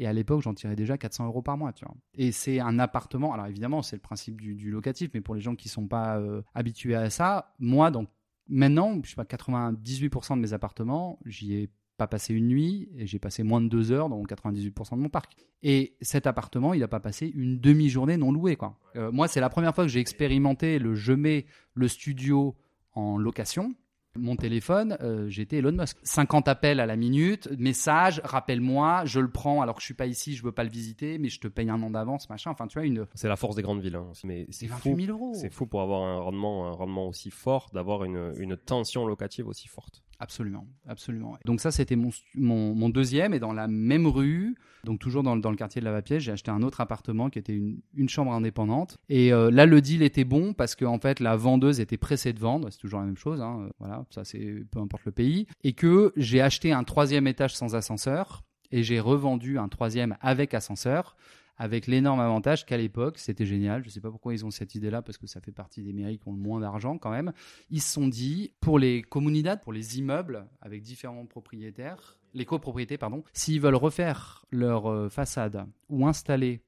Et 0.00 0.08
à 0.08 0.12
l'époque, 0.12 0.42
j'en 0.42 0.54
tirais 0.54 0.74
déjà 0.74 0.98
400 0.98 1.26
euros 1.26 1.40
par 1.40 1.56
mois, 1.56 1.72
tu 1.72 1.84
vois. 1.84 1.94
Et 2.14 2.32
c'est 2.32 2.58
un 2.58 2.80
appartement. 2.80 3.32
Alors 3.32 3.46
évidemment, 3.46 3.82
c'est 3.82 3.94
le 3.94 4.02
principe 4.02 4.40
du, 4.40 4.72
locatif, 4.72 5.10
mais 5.14 5.20
pour 5.20 5.36
les 5.36 5.40
gens 5.40 5.54
qui 5.54 5.68
sont 5.68 5.86
pas 5.86 6.18
euh, 6.18 6.42
habitués 6.56 6.96
à 6.96 7.08
ça, 7.08 7.54
moi, 7.60 7.92
donc 7.92 8.08
maintenant, 8.48 8.98
je 9.04 9.10
sais 9.10 9.14
pas, 9.14 9.22
98% 9.22 10.34
de 10.34 10.40
mes 10.40 10.52
appartements, 10.52 11.20
j'y 11.26 11.54
ai 11.54 11.70
pas 12.02 12.08
passé 12.08 12.34
une 12.34 12.48
nuit 12.48 12.88
et 12.96 13.06
j'ai 13.06 13.18
passé 13.20 13.42
moins 13.44 13.60
de 13.60 13.68
deux 13.68 13.92
heures 13.92 14.08
dans 14.08 14.20
98% 14.24 14.96
de 14.96 15.02
mon 15.02 15.08
parc. 15.08 15.36
Et 15.62 15.94
cet 16.00 16.26
appartement, 16.26 16.74
il 16.74 16.80
n'a 16.80 16.88
pas 16.88 16.98
passé 17.00 17.30
une 17.34 17.60
demi-journée 17.60 18.16
non 18.16 18.32
loué. 18.32 18.56
Quoi. 18.56 18.76
Euh, 18.96 19.12
moi, 19.12 19.28
c'est 19.28 19.40
la 19.40 19.48
première 19.50 19.72
fois 19.74 19.84
que 19.84 19.90
j'ai 19.90 20.00
expérimenté 20.00 20.78
le 20.80 20.94
je 20.96 21.12
mets 21.12 21.46
le 21.74 21.86
studio 21.86 22.56
en 22.94 23.16
location. 23.16 23.74
Mon 24.14 24.36
téléphone, 24.36 24.98
euh, 25.00 25.26
j'étais 25.30 25.56
Elon 25.58 25.72
Musk. 25.72 25.96
50 26.02 26.46
appels 26.46 26.80
à 26.80 26.86
la 26.86 26.96
minute, 26.96 27.48
message, 27.58 28.20
rappelle-moi, 28.24 29.04
je 29.06 29.20
le 29.20 29.30
prends 29.30 29.62
alors 29.62 29.76
que 29.76 29.80
je 29.80 29.86
suis 29.86 29.94
pas 29.94 30.04
ici, 30.06 30.34
je 30.36 30.42
veux 30.42 30.52
pas 30.52 30.64
le 30.64 30.70
visiter, 30.70 31.16
mais 31.16 31.30
je 31.30 31.40
te 31.40 31.48
paye 31.48 31.70
un 31.70 31.82
an 31.82 31.88
d'avance, 31.88 32.28
machin. 32.28 32.50
Enfin, 32.50 32.66
tu 32.66 32.78
vois, 32.78 32.86
une. 32.86 33.06
C'est 33.14 33.28
la 33.28 33.36
force 33.36 33.56
des 33.56 33.62
grandes 33.62 33.80
villes. 33.80 33.96
hein, 33.96 34.06
aussi. 34.10 34.26
Mais 34.26 34.44
C'est 34.50 34.66
c'est 34.66 34.66
28 34.66 34.90
fou. 34.90 35.00
000 35.00 35.12
euros. 35.16 35.32
C'est 35.34 35.50
fou 35.50 35.64
pour 35.66 35.80
avoir 35.80 36.02
un 36.02 36.18
rendement, 36.20 36.66
un 36.68 36.72
rendement 36.72 37.08
aussi 37.08 37.30
fort, 37.30 37.70
d'avoir 37.72 38.04
une, 38.04 38.34
une 38.36 38.54
tension 38.58 39.06
locative 39.06 39.46
aussi 39.48 39.66
forte. 39.68 40.02
Absolument, 40.22 40.68
absolument. 40.86 41.36
Donc 41.46 41.60
ça, 41.60 41.72
c'était 41.72 41.96
mon, 41.96 42.12
mon, 42.36 42.88
deuxième, 42.90 43.34
et 43.34 43.40
dans 43.40 43.52
la 43.52 43.66
même 43.66 44.06
rue, 44.06 44.54
donc 44.84 45.00
toujours 45.00 45.24
dans, 45.24 45.36
dans 45.36 45.50
le 45.50 45.56
quartier 45.56 45.80
de 45.80 45.84
Lavapiés, 45.84 46.20
j'ai 46.20 46.30
acheté 46.30 46.52
un 46.52 46.62
autre 46.62 46.80
appartement 46.80 47.28
qui 47.28 47.40
était 47.40 47.60
une, 47.94 48.08
chambre 48.08 48.30
indépendante. 48.30 48.98
Et 49.08 49.32
euh, 49.32 49.50
là, 49.50 49.66
le 49.66 49.80
deal 49.80 50.00
était 50.00 50.22
bon 50.22 50.52
parce 50.52 50.76
qu'en 50.76 51.00
fait, 51.00 51.18
la 51.18 51.34
vendeuse 51.34 51.80
était 51.80 51.96
pressée 51.96 52.32
de 52.32 52.38
vendre, 52.38 52.70
c'est 52.70 52.78
toujours 52.78 53.00
la 53.00 53.06
même 53.06 53.16
chose, 53.16 53.40
hein, 53.40 53.62
euh, 53.62 53.70
voilà, 53.80 54.04
ça 54.10 54.24
c'est 54.24 54.62
peu 54.70 54.78
importe 54.78 55.06
le 55.06 55.12
pays, 55.12 55.48
et 55.64 55.72
que 55.72 56.12
j'ai 56.16 56.40
acheté 56.40 56.70
un 56.70 56.84
troisième 56.84 57.26
étage 57.26 57.56
sans 57.56 57.74
ascenseur, 57.74 58.44
et 58.70 58.84
j'ai 58.84 59.00
revendu 59.00 59.58
un 59.58 59.68
troisième 59.68 60.16
avec 60.20 60.54
ascenseur, 60.54 61.16
avec 61.56 61.86
l'énorme 61.86 62.20
avantage 62.20 62.66
qu'à 62.66 62.76
l'époque, 62.76 63.18
c'était 63.18 63.46
génial. 63.46 63.82
Je 63.82 63.88
ne 63.88 63.92
sais 63.92 64.00
pas 64.00 64.10
pourquoi 64.10 64.34
ils 64.34 64.44
ont 64.44 64.50
cette 64.50 64.74
idée-là, 64.74 65.02
parce 65.02 65.18
que 65.18 65.26
ça 65.26 65.40
fait 65.40 65.52
partie 65.52 65.82
des 65.82 65.92
mairies 65.92 66.18
qui 66.18 66.28
ont 66.28 66.32
le 66.32 66.38
moins 66.38 66.60
d'argent 66.60 66.98
quand 66.98 67.10
même. 67.10 67.32
Ils 67.70 67.80
se 67.80 67.92
sont 67.92 68.08
dit, 68.08 68.54
pour 68.60 68.78
les 68.78 69.02
comunidades, 69.02 69.62
pour 69.62 69.72
les 69.72 69.98
immeubles 69.98 70.46
avec 70.60 70.82
différents 70.82 71.26
propriétaires, 71.26 72.18
les 72.34 72.44
copropriétés, 72.44 72.98
pardon, 72.98 73.22
s'ils 73.32 73.60
veulent 73.60 73.74
refaire 73.74 74.44
leur 74.50 74.90
euh, 74.90 75.08
façade 75.08 75.66
ou 75.88 76.06
installer 76.06 76.62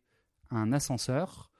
un 0.51 0.73
ascenseur, 0.73 1.51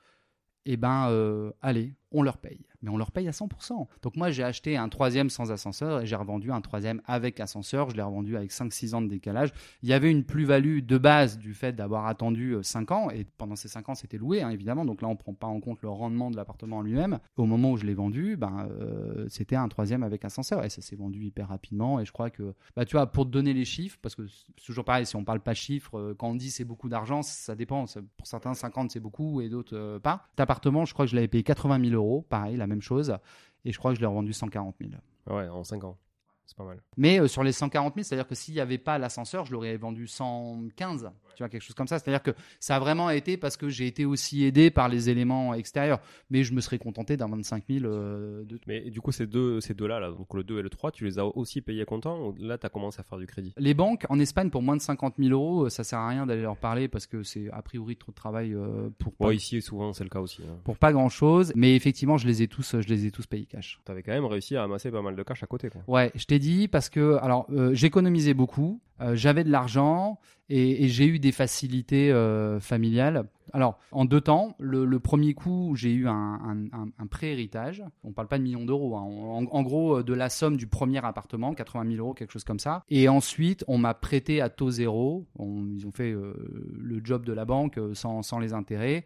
eh 0.65 0.77
ben, 0.77 1.09
euh, 1.09 1.51
allez, 1.61 1.93
on 2.11 2.21
leur 2.21 2.37
paye. 2.37 2.59
Mais 2.81 2.89
on 2.89 2.97
leur 2.97 3.11
paye 3.11 3.27
à 3.27 3.31
100%. 3.31 3.87
Donc 4.01 4.15
moi, 4.15 4.29
j'ai 4.29 4.43
acheté 4.43 4.77
un 4.77 4.89
troisième 4.89 5.29
sans 5.29 5.51
ascenseur 5.51 6.01
et 6.01 6.05
j'ai 6.05 6.15
revendu 6.15 6.51
un 6.51 6.61
troisième 6.61 7.01
avec 7.05 7.39
ascenseur. 7.39 7.89
Je 7.89 7.95
l'ai 7.95 8.01
revendu 8.01 8.37
avec 8.37 8.51
5-6 8.51 8.93
ans 8.93 9.01
de 9.01 9.07
décalage. 9.07 9.51
Il 9.81 9.89
y 9.89 9.93
avait 9.93 10.11
une 10.11 10.23
plus-value 10.23 10.79
de 10.81 10.97
base 10.97 11.37
du 11.37 11.53
fait 11.53 11.73
d'avoir 11.73 12.05
attendu 12.05 12.55
5 12.61 12.91
euh, 12.91 12.93
ans. 12.93 13.09
Et 13.09 13.25
pendant 13.37 13.55
ces 13.55 13.67
5 13.67 13.89
ans, 13.89 13.95
c'était 13.95 14.17
loué, 14.17 14.43
hein, 14.43 14.49
évidemment. 14.49 14.85
Donc 14.85 15.01
là, 15.01 15.07
on 15.07 15.11
ne 15.11 15.17
prend 15.17 15.33
pas 15.33 15.47
en 15.47 15.59
compte 15.59 15.81
le 15.81 15.89
rendement 15.89 16.29
de 16.29 16.35
l'appartement 16.35 16.77
en 16.77 16.81
lui-même. 16.81 17.19
Au 17.37 17.45
moment 17.45 17.71
où 17.71 17.77
je 17.77 17.85
l'ai 17.85 17.95
vendu, 17.95 18.37
ben, 18.37 18.67
euh, 18.69 19.25
c'était 19.29 19.55
un 19.55 19.67
troisième 19.67 20.03
avec 20.03 20.23
ascenseur. 20.23 20.63
Et 20.63 20.69
ça 20.69 20.81
s'est 20.81 20.95
vendu 20.95 21.23
hyper 21.23 21.49
rapidement. 21.49 21.99
Et 21.99 22.05
je 22.05 22.11
crois 22.11 22.29
que, 22.29 22.53
bah, 22.75 22.85
tu 22.85 22.95
vois, 22.95 23.07
pour 23.07 23.25
te 23.25 23.31
donner 23.31 23.53
les 23.53 23.65
chiffres, 23.65 23.97
parce 24.01 24.15
que 24.15 24.27
c'est 24.27 24.63
toujours 24.63 24.85
pareil, 24.85 25.05
si 25.05 25.15
on 25.15 25.23
parle 25.23 25.39
pas 25.39 25.53
chiffres, 25.53 25.97
euh, 25.97 26.15
quand 26.17 26.29
on 26.29 26.35
dit 26.35 26.51
c'est 26.51 26.65
beaucoup 26.65 26.89
d'argent, 26.89 27.23
ça 27.23 27.55
dépend. 27.55 27.85
Pour 28.17 28.27
certains, 28.27 28.53
50 28.53 28.91
c'est 28.91 28.99
beaucoup 28.99 29.41
et 29.41 29.49
d'autres 29.49 29.99
pas. 30.03 30.27
Cet 30.37 30.45
je 30.85 30.93
crois 30.93 31.05
que 31.05 31.11
je 31.11 31.15
l'avais 31.15 31.27
payé 31.27 31.43
80 31.43 31.89
000 31.89 31.95
euros. 31.95 32.04
Pareil, 32.29 32.57
la 32.57 32.67
même 32.67 32.81
chose. 32.81 33.17
Et 33.63 33.71
je 33.71 33.77
crois 33.77 33.91
que 33.91 33.95
je 33.95 34.01
l'ai 34.01 34.07
revendu 34.07 34.33
140 34.33 34.75
000. 34.79 34.91
Ouais, 35.27 35.47
en 35.49 35.63
5 35.63 35.83
ans. 35.83 35.97
C'est 36.45 36.57
pas 36.57 36.63
mal. 36.63 36.81
Mais 36.97 37.19
euh, 37.19 37.27
sur 37.27 37.43
les 37.43 37.51
140 37.51 37.95
000, 37.95 38.03
c'est-à-dire 38.03 38.27
que 38.27 38.35
s'il 38.35 38.53
n'y 38.53 38.59
avait 38.59 38.77
pas 38.77 38.97
l'ascenseur, 38.97 39.45
je 39.45 39.51
l'aurais 39.51 39.75
vendu 39.77 40.07
115 40.07 41.11
tu 41.35 41.43
vois, 41.43 41.49
quelque 41.49 41.61
chose 41.61 41.75
comme 41.75 41.87
ça. 41.87 41.99
C'est-à-dire 41.99 42.23
que 42.23 42.31
ça 42.59 42.75
a 42.75 42.79
vraiment 42.79 43.09
été 43.09 43.37
parce 43.37 43.57
que 43.57 43.69
j'ai 43.69 43.87
été 43.87 44.05
aussi 44.05 44.43
aidé 44.43 44.71
par 44.71 44.89
les 44.89 45.09
éléments 45.09 45.53
extérieurs. 45.53 45.99
Mais 46.29 46.43
je 46.43 46.53
me 46.53 46.61
serais 46.61 46.77
contenté 46.77 47.17
d'un 47.17 47.27
25 47.27 47.63
000. 47.69 47.85
Euh, 47.85 48.43
de... 48.43 48.59
Mais 48.67 48.89
du 48.89 49.01
coup, 49.01 49.11
ces 49.11 49.27
deux, 49.27 49.61
ces 49.61 49.73
deux-là, 49.73 49.99
là, 49.99 50.09
donc 50.09 50.33
le 50.33 50.43
2 50.43 50.59
et 50.59 50.61
le 50.61 50.69
3, 50.69 50.91
tu 50.91 51.05
les 51.05 51.19
as 51.19 51.25
aussi 51.25 51.61
payés 51.61 51.85
comptant 51.85 52.19
ou 52.19 52.35
là, 52.39 52.57
tu 52.57 52.65
as 52.65 52.69
commencé 52.69 52.99
à 52.99 53.03
faire 53.03 53.17
du 53.17 53.27
crédit? 53.27 53.53
Les 53.57 53.73
banques, 53.73 54.05
en 54.09 54.19
Espagne, 54.19 54.49
pour 54.49 54.61
moins 54.61 54.75
de 54.75 54.81
50 54.81 55.15
000 55.19 55.31
euros, 55.31 55.69
ça 55.69 55.83
sert 55.83 55.99
à 55.99 56.09
rien 56.09 56.25
d'aller 56.25 56.41
leur 56.41 56.57
parler 56.57 56.87
parce 56.87 57.07
que 57.07 57.23
c'est 57.23 57.49
a 57.51 57.61
priori 57.61 57.95
trop 57.97 58.11
de 58.11 58.15
travail 58.15 58.53
euh, 58.53 58.89
pour 58.97 59.13
pas... 59.13 59.33
ici, 59.33 59.61
souvent, 59.61 59.93
c'est 59.93 60.03
le 60.03 60.09
cas 60.09 60.19
aussi. 60.19 60.41
Hein. 60.43 60.57
Pour 60.63 60.77
pas 60.77 60.91
grand-chose. 60.91 61.51
Mais 61.55 61.75
effectivement, 61.75 62.17
je 62.17 62.27
les 62.27 62.41
ai 62.41 62.47
tous, 62.47 62.75
je 62.79 62.87
les 62.87 63.05
ai 63.05 63.11
tous 63.11 63.25
payés 63.25 63.45
cash. 63.45 63.79
Tu 63.85 63.91
avais 63.91 64.03
quand 64.03 64.13
même 64.13 64.25
réussi 64.25 64.55
à 64.55 64.63
amasser 64.63 64.91
pas 64.91 65.01
mal 65.01 65.15
de 65.15 65.23
cash 65.23 65.43
à 65.43 65.47
côté. 65.47 65.69
Quoi. 65.69 65.81
Ouais, 65.87 66.11
je 66.15 66.25
t'ai 66.25 66.39
dit 66.39 66.67
parce 66.67 66.89
que, 66.89 67.17
alors, 67.21 67.47
euh, 67.51 67.73
j'économisais 67.73 68.33
beaucoup. 68.33 68.81
Euh, 69.01 69.15
j'avais 69.15 69.43
de 69.43 69.51
l'argent 69.51 70.19
et, 70.49 70.87
j'ai 70.89 71.07
eu 71.07 71.19
des 71.19 71.31
facilités 71.31 72.11
euh, 72.11 72.59
familiales. 72.59 73.27
Alors, 73.53 73.79
en 73.91 74.05
deux 74.05 74.21
temps, 74.21 74.55
le, 74.59 74.99
premier 74.99 75.33
coup, 75.33 75.73
j'ai 75.75 75.91
eu 75.91 76.07
un, 76.07 76.67
un, 76.71 77.07
pré-héritage. 77.07 77.83
On 78.03 78.09
ne 78.09 78.13
parle 78.13 78.27
pas 78.27 78.37
de 78.37 78.43
millions 78.43 78.65
d'euros. 78.65 78.95
Hein. 78.97 79.47
En, 79.49 79.63
gros, 79.63 80.03
de 80.03 80.13
la 80.13 80.29
somme 80.29 80.57
du 80.57 80.67
premier 80.67 81.03
appartement, 81.03 81.53
80 81.53 81.91
000 81.91 81.97
euros, 81.97 82.13
quelque 82.13 82.31
chose 82.31 82.43
comme 82.43 82.59
ça. 82.59 82.83
Et 82.89 83.07
ensuite, 83.07 83.63
on 83.67 83.77
m'a 83.77 83.93
prêté 83.93 84.41
à 84.41 84.49
taux 84.49 84.71
zéro. 84.71 85.25
ils 85.39 85.85
ont 85.87 85.91
fait 85.91 86.11
euh, 86.11 86.33
le 86.77 87.01
job 87.03 87.25
de 87.25 87.33
la 87.33 87.45
banque 87.45 87.79
sans, 87.93 88.21
sans 88.21 88.39
les 88.39 88.53
intérêts. 88.53 89.05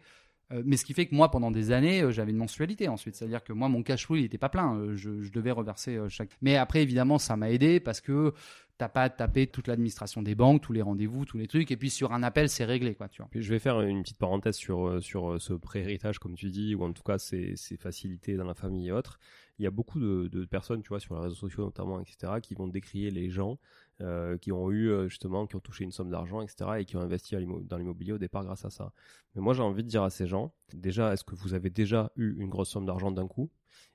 Mais 0.64 0.76
ce 0.76 0.84
qui 0.84 0.94
fait 0.94 1.06
que 1.06 1.14
moi, 1.14 1.30
pendant 1.30 1.52
des 1.52 1.70
années, 1.70 2.04
j'avais 2.10 2.32
une 2.32 2.38
mensualité 2.38 2.88
ensuite. 2.88 3.14
C'est-à-dire 3.14 3.44
que 3.44 3.52
moi, 3.52 3.68
mon 3.68 3.84
cash 3.84 4.06
flow, 4.06 4.16
il 4.16 4.22
n'était 4.22 4.36
pas 4.36 4.48
plein. 4.48 4.96
Je, 4.96 5.30
devais 5.30 5.52
reverser 5.52 5.96
chaque. 6.08 6.30
Mais 6.42 6.56
après, 6.56 6.82
évidemment, 6.82 7.18
ça 7.18 7.36
m'a 7.36 7.52
aidé 7.52 7.78
parce 7.78 8.00
que 8.00 8.34
t'as 8.80 8.88
pas 8.88 9.02
à 9.02 9.10
taper 9.10 9.46
toute 9.46 9.68
l'administration 9.68 10.22
des 10.22 10.34
banques, 10.34 10.62
tous 10.62 10.72
les 10.72 10.80
rendez-vous, 10.80 11.26
tous 11.26 11.36
les 11.36 11.46
trucs, 11.46 11.70
et 11.70 11.76
puis 11.76 11.90
sur 11.90 12.14
un 12.14 12.22
appel, 12.22 12.48
c'est 12.48 12.64
réglé, 12.64 12.94
quoi, 12.94 13.10
tu 13.10 13.20
vois. 13.20 13.28
Je 13.34 13.50
vais 13.50 13.58
faire 13.58 13.78
une 13.82 14.00
petite 14.00 14.16
parenthèse 14.16 14.56
sur, 14.56 14.88
euh, 14.88 15.00
sur 15.02 15.32
euh, 15.32 15.38
ce 15.38 15.52
pré-héritage, 15.52 16.18
comme 16.18 16.34
tu 16.34 16.48
dis, 16.48 16.74
ou 16.74 16.82
en 16.84 16.92
tout 16.94 17.02
cas 17.02 17.18
ces, 17.18 17.56
ces 17.56 17.76
facilités 17.76 18.36
dans 18.38 18.46
la 18.46 18.54
famille 18.54 18.88
et 18.88 18.92
autres. 18.92 19.20
Il 19.58 19.64
y 19.64 19.66
a 19.66 19.70
beaucoup 19.70 20.00
de, 20.00 20.44
personnes, 20.46 20.80
tu 20.80 20.88
vois, 20.88 20.98
sur 20.98 21.14
les 21.14 21.20
réseaux 21.20 21.34
sociaux 21.34 21.62
notamment, 21.62 22.00
etc., 22.00 22.40
qui 22.42 22.54
vont 22.54 22.68
décrier 22.68 23.10
les 23.10 23.28
gens 23.28 23.58
euh, 24.00 24.38
qui 24.38 24.50
ont 24.50 24.70
eu 24.70 24.90
justement, 25.10 25.46
qui 25.46 25.56
ont 25.56 25.60
touché 25.60 25.84
une 25.84 25.92
somme 25.92 26.08
d'argent, 26.08 26.40
etc., 26.40 26.70
et 26.78 26.86
qui 26.86 26.96
ont 26.96 27.02
investi 27.02 27.36
dans 27.36 27.76
l'immobilier 27.76 28.12
au 28.12 28.18
départ 28.18 28.44
grâce 28.44 28.64
à 28.64 28.70
ça. 28.70 28.94
Mais 29.34 29.42
moi, 29.42 29.52
j'ai 29.52 29.62
envie 29.62 29.82
de 29.82 29.88
dire 29.88 30.02
à 30.02 30.08
ces 30.08 30.26
gens, 30.26 30.54
déjà, 30.72 31.12
est-ce 31.12 31.24
que 31.24 31.34
vous 31.34 31.52
avez 31.52 31.68
déjà 31.68 32.10
eu 32.16 32.34
une 32.40 32.48
grosse 32.48 32.70
somme 32.70 32.86
d'argent 32.86 33.10
d'un 33.10 33.28
coup? 33.28 33.50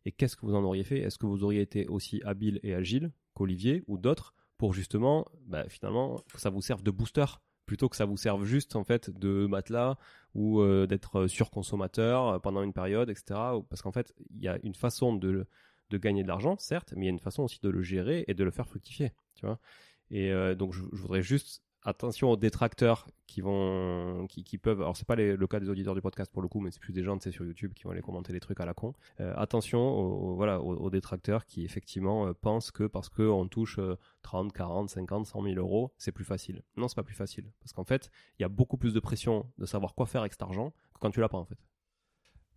Et 0.05 0.11
qu'est-ce 0.11 0.35
que 0.35 0.45
vous 0.45 0.53
en 0.53 0.63
auriez 0.63 0.83
fait? 0.83 0.99
Est-ce 0.99 1.17
que 1.17 1.25
vous 1.25 1.43
auriez 1.43 1.61
été 1.61 1.87
aussi 1.87 2.21
habile 2.23 2.59
et 2.61 2.75
agile 2.75 3.11
qu'Olivier 3.33 3.83
ou 3.87 3.97
d'autres? 3.97 4.35
Pour 4.57 4.74
justement, 4.74 5.27
bah, 5.47 5.67
finalement, 5.69 6.21
que 6.33 6.39
ça 6.39 6.50
vous 6.50 6.62
serve 6.62 6.83
de 6.83 6.91
booster 6.91 7.25
plutôt 7.65 7.89
que 7.89 7.95
ça 7.95 8.05
vous 8.05 8.17
serve 8.17 8.45
juste 8.45 8.75
en 8.75 8.83
fait 8.83 9.09
de 9.09 9.47
matelas 9.47 9.97
ou 10.33 10.62
euh, 10.62 10.85
d'être 10.88 11.27
surconsommateur 11.27 12.27
euh, 12.27 12.39
pendant 12.39 12.62
une 12.62 12.74
période, 12.74 13.09
etc. 13.09 13.39
Parce 13.69 13.81
qu'en 13.81 13.91
fait, 13.91 14.13
il 14.35 14.43
y 14.43 14.47
a 14.47 14.57
une 14.63 14.75
façon 14.75 15.15
de, 15.15 15.47
gagner 15.91 16.24
de 16.24 16.27
l'argent, 16.27 16.57
certes, 16.57 16.93
mais 16.95 17.03
il 17.03 17.05
y 17.05 17.09
a 17.09 17.12
une 17.12 17.19
façon 17.19 17.43
aussi 17.43 17.59
de 17.62 17.69
le 17.69 17.81
gérer 17.81 18.25
et 18.27 18.33
de 18.33 18.43
le 18.43 18.51
faire 18.51 18.67
fructifier, 18.67 19.13
tu 19.35 19.45
vois. 19.45 19.59
Et 20.12 20.31
euh, 20.31 20.55
donc, 20.55 20.74
je, 20.74 20.81
voudrais 20.91 21.21
juste 21.21 21.63
attention 21.85 22.31
aux 22.31 22.35
détracteurs 22.35 23.07
qui 23.27 23.41
vont, 23.41 24.27
qui, 24.27 24.57
peuvent. 24.57 24.81
Alors 24.81 24.97
c'est 24.97 25.07
pas 25.07 25.15
le 25.15 25.47
cas 25.47 25.59
des 25.59 25.69
auditeurs 25.69 25.95
du 25.95 26.01
podcast 26.01 26.31
pour 26.31 26.41
le 26.41 26.47
coup, 26.47 26.59
mais 26.59 26.71
c'est 26.71 26.79
plus 26.79 26.93
des 26.93 27.03
gens, 27.03 27.19
sur 27.19 27.45
YouTube 27.45 27.73
qui 27.73 27.83
vont 27.83 27.91
aller 27.91 28.01
commenter 28.01 28.33
des 28.33 28.39
trucs 28.39 28.59
à 28.59 28.65
la 28.65 28.73
con. 28.73 28.93
Euh, 29.19 29.33
attention 29.37 29.79
aux, 29.79 30.35
voilà, 30.35 30.59
aux, 30.61 30.89
détracteurs 30.89 31.45
qui 31.45 31.63
effectivement 31.63 32.27
euh, 32.27 32.33
pensent 32.33 32.71
que 32.71 32.83
parce 32.83 33.09
qu'on 33.09 33.47
touche 33.47 33.79
30, 34.23 34.51
40, 34.51 34.89
50, 34.89 35.27
100 35.27 35.43
000 35.43 35.55
euros, 35.55 35.93
c'est 35.97 36.11
plus 36.11 36.25
facile. 36.25 36.61
Non, 36.75 36.87
c'est 36.87 36.95
pas 36.95 37.03
plus 37.03 37.15
facile, 37.15 37.51
parce 37.61 37.73
qu'en 37.73 37.83
fait, 37.83 38.09
il 38.39 38.41
y 38.41 38.45
a 38.45 38.49
beaucoup 38.49 38.77
plus 38.77 38.93
de 38.93 38.99
pression 38.99 39.45
de 39.57 39.65
savoir 39.65 39.95
quoi 39.95 40.05
faire 40.05 40.21
avec 40.21 40.33
cet 40.33 40.41
argent 40.41 40.71
que 40.93 40.99
quand 40.99 41.11
tu 41.11 41.19
l'as 41.19 41.29
pas 41.29 41.37
en 41.37 41.45
fait. 41.45 41.57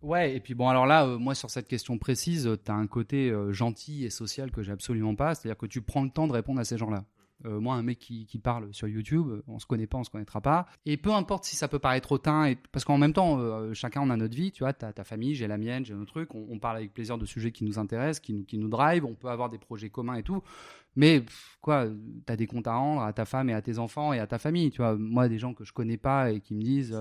Ouais, 0.01 0.33
et 0.33 0.39
puis 0.39 0.53
bon, 0.55 0.69
alors 0.69 0.85
là, 0.85 1.05
euh, 1.05 1.17
moi 1.17 1.35
sur 1.35 1.49
cette 1.49 1.67
question 1.67 1.97
précise, 1.97 2.49
tu 2.63 2.71
as 2.71 2.75
un 2.75 2.87
côté 2.87 3.33
gentil 3.51 4.05
et 4.05 4.09
social 4.09 4.51
que 4.51 4.63
j'ai 4.63 4.71
absolument 4.71 5.15
pas, 5.15 5.35
c'est-à-dire 5.35 5.57
que 5.57 5.65
tu 5.65 5.81
prends 5.81 6.03
le 6.03 6.09
temps 6.09 6.27
de 6.27 6.33
répondre 6.33 6.59
à 6.59 6.65
ces 6.65 6.77
gens-là. 6.77 7.05
Euh, 7.45 7.59
moi, 7.59 7.75
un 7.75 7.83
mec 7.83 7.99
qui, 7.99 8.25
parle 8.43 8.73
sur 8.73 8.87
YouTube, 8.87 9.27
euh, 9.29 9.43
on 9.47 9.59
se 9.59 9.65
connaît 9.65 9.87
pas, 9.87 9.97
on 9.97 10.03
se 10.03 10.09
connaîtra 10.09 10.41
pas. 10.41 10.67
Et 10.85 10.97
peu 10.97 11.13
importe 11.13 11.45
si 11.45 11.55
ça 11.55 11.67
peut 11.67 11.79
paraître 11.79 12.11
hautain, 12.11 12.45
et, 12.45 12.57
parce 12.71 12.83
qu'en 12.83 12.97
même 12.97 13.13
temps, 13.13 13.39
euh, 13.39 13.73
chacun 13.73 14.01
on 14.01 14.09
a 14.09 14.17
notre 14.17 14.35
vie, 14.35 14.51
tu 14.51 14.63
vois, 14.63 14.73
t'as 14.73 14.91
ta 14.91 15.03
famille, 15.03 15.35
j'ai 15.35 15.47
la 15.47 15.57
mienne, 15.57 15.85
j'ai 15.85 15.93
nos 15.93 16.05
trucs, 16.05 16.35
on, 16.35 16.59
parle 16.59 16.77
avec 16.77 16.93
plaisir 16.93 17.17
de 17.17 17.25
sujets 17.25 17.51
qui 17.51 17.63
nous 17.63 17.79
intéressent, 17.79 18.19
qui 18.19 18.33
nous, 18.33 18.43
qui 18.43 18.57
nous 18.57 18.67
drive, 18.67 19.05
on 19.05 19.15
peut 19.15 19.29
avoir 19.29 19.49
des 19.49 19.57
projets 19.57 19.89
communs 19.89 20.15
et 20.15 20.23
tout. 20.23 20.43
Mais 20.95 21.23
quoi, 21.61 21.87
t'as 22.25 22.35
des 22.35 22.47
comptes 22.47 22.67
à 22.67 22.75
rendre 22.75 23.01
à 23.01 23.13
ta 23.13 23.25
femme 23.25 23.49
et 23.49 23.53
à 23.53 23.61
tes 23.61 23.79
enfants 23.79 24.11
et 24.11 24.19
à 24.19 24.27
ta 24.27 24.37
famille, 24.37 24.71
tu 24.71 24.81
vois. 24.81 24.95
Moi, 24.95 25.29
des 25.29 25.37
gens 25.37 25.53
que 25.53 25.63
je 25.63 25.71
connais 25.71 25.97
pas 25.97 26.31
et 26.31 26.41
qui 26.41 26.53
me 26.53 26.61
disent 26.61 26.97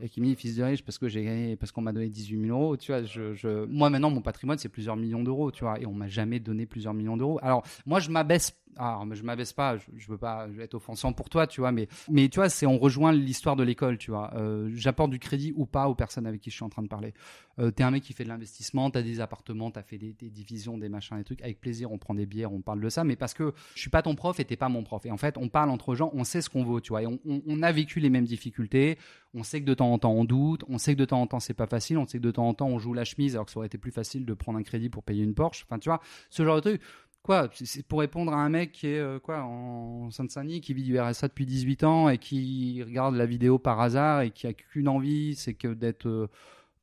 et 0.00 0.08
qui 0.08 0.20
me 0.20 0.26
dit 0.26 0.36
fils 0.36 0.56
de 0.56 0.62
riche 0.62 0.84
parce 0.84 0.98
que 0.98 1.08
j'ai 1.08 1.24
gagné 1.24 1.56
parce 1.56 1.72
qu'on 1.72 1.80
m'a 1.80 1.92
donné 1.92 2.08
18 2.08 2.46
000 2.46 2.56
euros 2.56 2.76
tu 2.76 2.92
vois 2.92 3.02
je, 3.02 3.34
je... 3.34 3.64
moi 3.66 3.90
maintenant 3.90 4.10
mon 4.10 4.22
patrimoine 4.22 4.58
c'est 4.58 4.68
plusieurs 4.68 4.96
millions 4.96 5.22
d'euros 5.22 5.50
tu 5.50 5.64
vois 5.64 5.80
et 5.80 5.86
on 5.86 5.92
m'a 5.92 6.06
jamais 6.06 6.38
donné 6.38 6.66
plusieurs 6.66 6.94
millions 6.94 7.16
d'euros 7.16 7.38
alors 7.42 7.64
moi 7.84 7.98
je 7.98 8.10
m'abaisse 8.10 8.56
alors 8.76 9.06
je 9.14 9.22
m'abaisse 9.22 9.52
pas 9.52 9.76
je, 9.76 9.84
je 9.96 10.08
veux 10.08 10.18
pas 10.18 10.46
être 10.60 10.74
offensant 10.74 11.12
pour 11.12 11.28
toi 11.28 11.46
tu 11.46 11.60
vois 11.60 11.72
mais 11.72 11.88
mais 12.08 12.28
tu 12.28 12.38
vois 12.38 12.48
c'est 12.48 12.66
on 12.66 12.78
rejoint 12.78 13.12
l'histoire 13.12 13.56
de 13.56 13.62
l'école 13.62 13.98
tu 13.98 14.10
vois. 14.10 14.32
Euh, 14.34 14.70
j'apporte 14.74 15.10
du 15.10 15.18
crédit 15.18 15.52
ou 15.56 15.66
pas 15.66 15.88
aux 15.88 15.94
personnes 15.94 16.26
avec 16.26 16.40
qui 16.40 16.50
je 16.50 16.56
suis 16.56 16.64
en 16.64 16.68
train 16.68 16.82
de 16.82 16.88
parler. 16.88 17.14
Euh, 17.58 17.70
t'es 17.70 17.82
un 17.82 17.90
mec 17.90 18.02
qui 18.02 18.12
fait 18.12 18.24
de 18.24 18.28
l'investissement 18.28 18.90
t'as 18.90 19.02
des 19.02 19.20
appartements 19.20 19.70
t'as 19.70 19.82
fait 19.82 19.98
des, 19.98 20.12
divisions 20.12 20.78
des 20.78 20.88
machins 20.88 21.16
des 21.16 21.24
trucs. 21.24 21.42
Avec 21.42 21.60
plaisir 21.60 21.92
on 21.92 21.98
prend 21.98 22.14
des 22.14 22.26
bières 22.26 22.52
on 22.52 22.60
parle 22.60 22.80
de 22.80 22.88
ça 22.88 23.04
mais 23.04 23.16
parce 23.16 23.34
que 23.34 23.52
je 23.74 23.80
suis 23.80 23.90
pas 23.90 24.02
ton 24.02 24.14
prof 24.14 24.38
et 24.40 24.44
t'es 24.44 24.56
pas 24.56 24.68
mon 24.68 24.82
prof. 24.82 25.04
Et 25.06 25.10
en 25.10 25.16
fait 25.16 25.36
on 25.38 25.48
parle 25.48 25.70
entre 25.70 25.94
gens 25.94 26.10
on 26.14 26.24
sait 26.24 26.42
ce 26.42 26.50
qu'on 26.50 26.64
vaut 26.64 26.80
tu 26.80 26.90
vois. 26.90 27.02
Et 27.02 27.06
on, 27.06 27.18
on, 27.26 27.42
on 27.46 27.62
a 27.62 27.72
vécu 27.72 28.00
les 28.00 28.10
mêmes 28.10 28.26
difficultés. 28.26 28.98
On 29.34 29.42
sait 29.42 29.60
que 29.60 29.66
de 29.66 29.74
temps 29.74 29.92
en 29.92 29.98
temps 29.98 30.12
on 30.12 30.24
doute, 30.24 30.64
on 30.68 30.78
sait 30.78 30.94
que 30.94 30.98
de 30.98 31.04
temps 31.04 31.20
en 31.20 31.26
temps 31.26 31.40
c'est 31.40 31.54
pas 31.54 31.66
facile, 31.66 31.98
on 31.98 32.06
sait 32.06 32.18
que 32.18 32.22
de 32.22 32.30
temps 32.30 32.48
en 32.48 32.54
temps 32.54 32.68
on 32.68 32.78
joue 32.78 32.94
la 32.94 33.04
chemise 33.04 33.34
alors 33.34 33.46
que 33.46 33.52
ça 33.52 33.58
aurait 33.58 33.66
été 33.66 33.78
plus 33.78 33.90
facile 33.90 34.24
de 34.24 34.34
prendre 34.34 34.58
un 34.58 34.62
crédit 34.62 34.88
pour 34.88 35.02
payer 35.02 35.22
une 35.22 35.34
Porsche. 35.34 35.64
Enfin, 35.68 35.78
tu 35.78 35.88
vois, 35.88 36.00
ce 36.30 36.44
genre 36.44 36.56
de 36.56 36.60
truc. 36.60 36.82
Quoi, 37.28 37.50
c'est 37.52 37.86
pour 37.86 38.00
répondre 38.00 38.32
à 38.32 38.36
un 38.36 38.48
mec 38.48 38.72
qui 38.72 38.86
est 38.86 38.98
euh, 38.98 39.18
quoi 39.18 39.42
en 39.42 40.10
Seine-Saint-Denis, 40.10 40.62
qui 40.62 40.72
vit 40.72 40.82
du 40.82 40.98
RSA 40.98 41.28
depuis 41.28 41.44
18 41.44 41.84
ans 41.84 42.08
et 42.08 42.16
qui 42.16 42.82
regarde 42.82 43.16
la 43.16 43.26
vidéo 43.26 43.58
par 43.58 43.82
hasard 43.82 44.22
et 44.22 44.30
qui 44.30 44.46
a 44.46 44.54
qu'une 44.54 44.88
envie, 44.88 45.34
c'est 45.34 45.52
que 45.52 45.74
d'être 45.74 46.08
euh, 46.08 46.30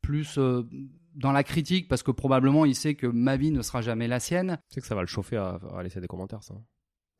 plus 0.04 0.38
euh, 0.38 0.62
dans 1.16 1.32
la 1.32 1.44
critique 1.44 1.88
parce 1.88 2.04
que 2.04 2.12
probablement 2.12 2.64
il 2.64 2.76
sait 2.76 2.94
que 2.94 3.08
ma 3.08 3.38
vie 3.38 3.50
ne 3.50 3.64
sera 3.64 3.82
jamais 3.82 4.08
la 4.08 4.20
sienne. 4.20 4.60
Tu 4.70 4.76
sais 4.76 4.82
que 4.82 4.88
ça 4.88 4.94
va 4.94 5.02
le 5.02 5.08
chauffer 5.08 5.38
à, 5.38 5.60
à 5.76 5.82
laisser 5.82 6.00
des 6.00 6.06
commentaires, 6.06 6.44
ça 6.44 6.54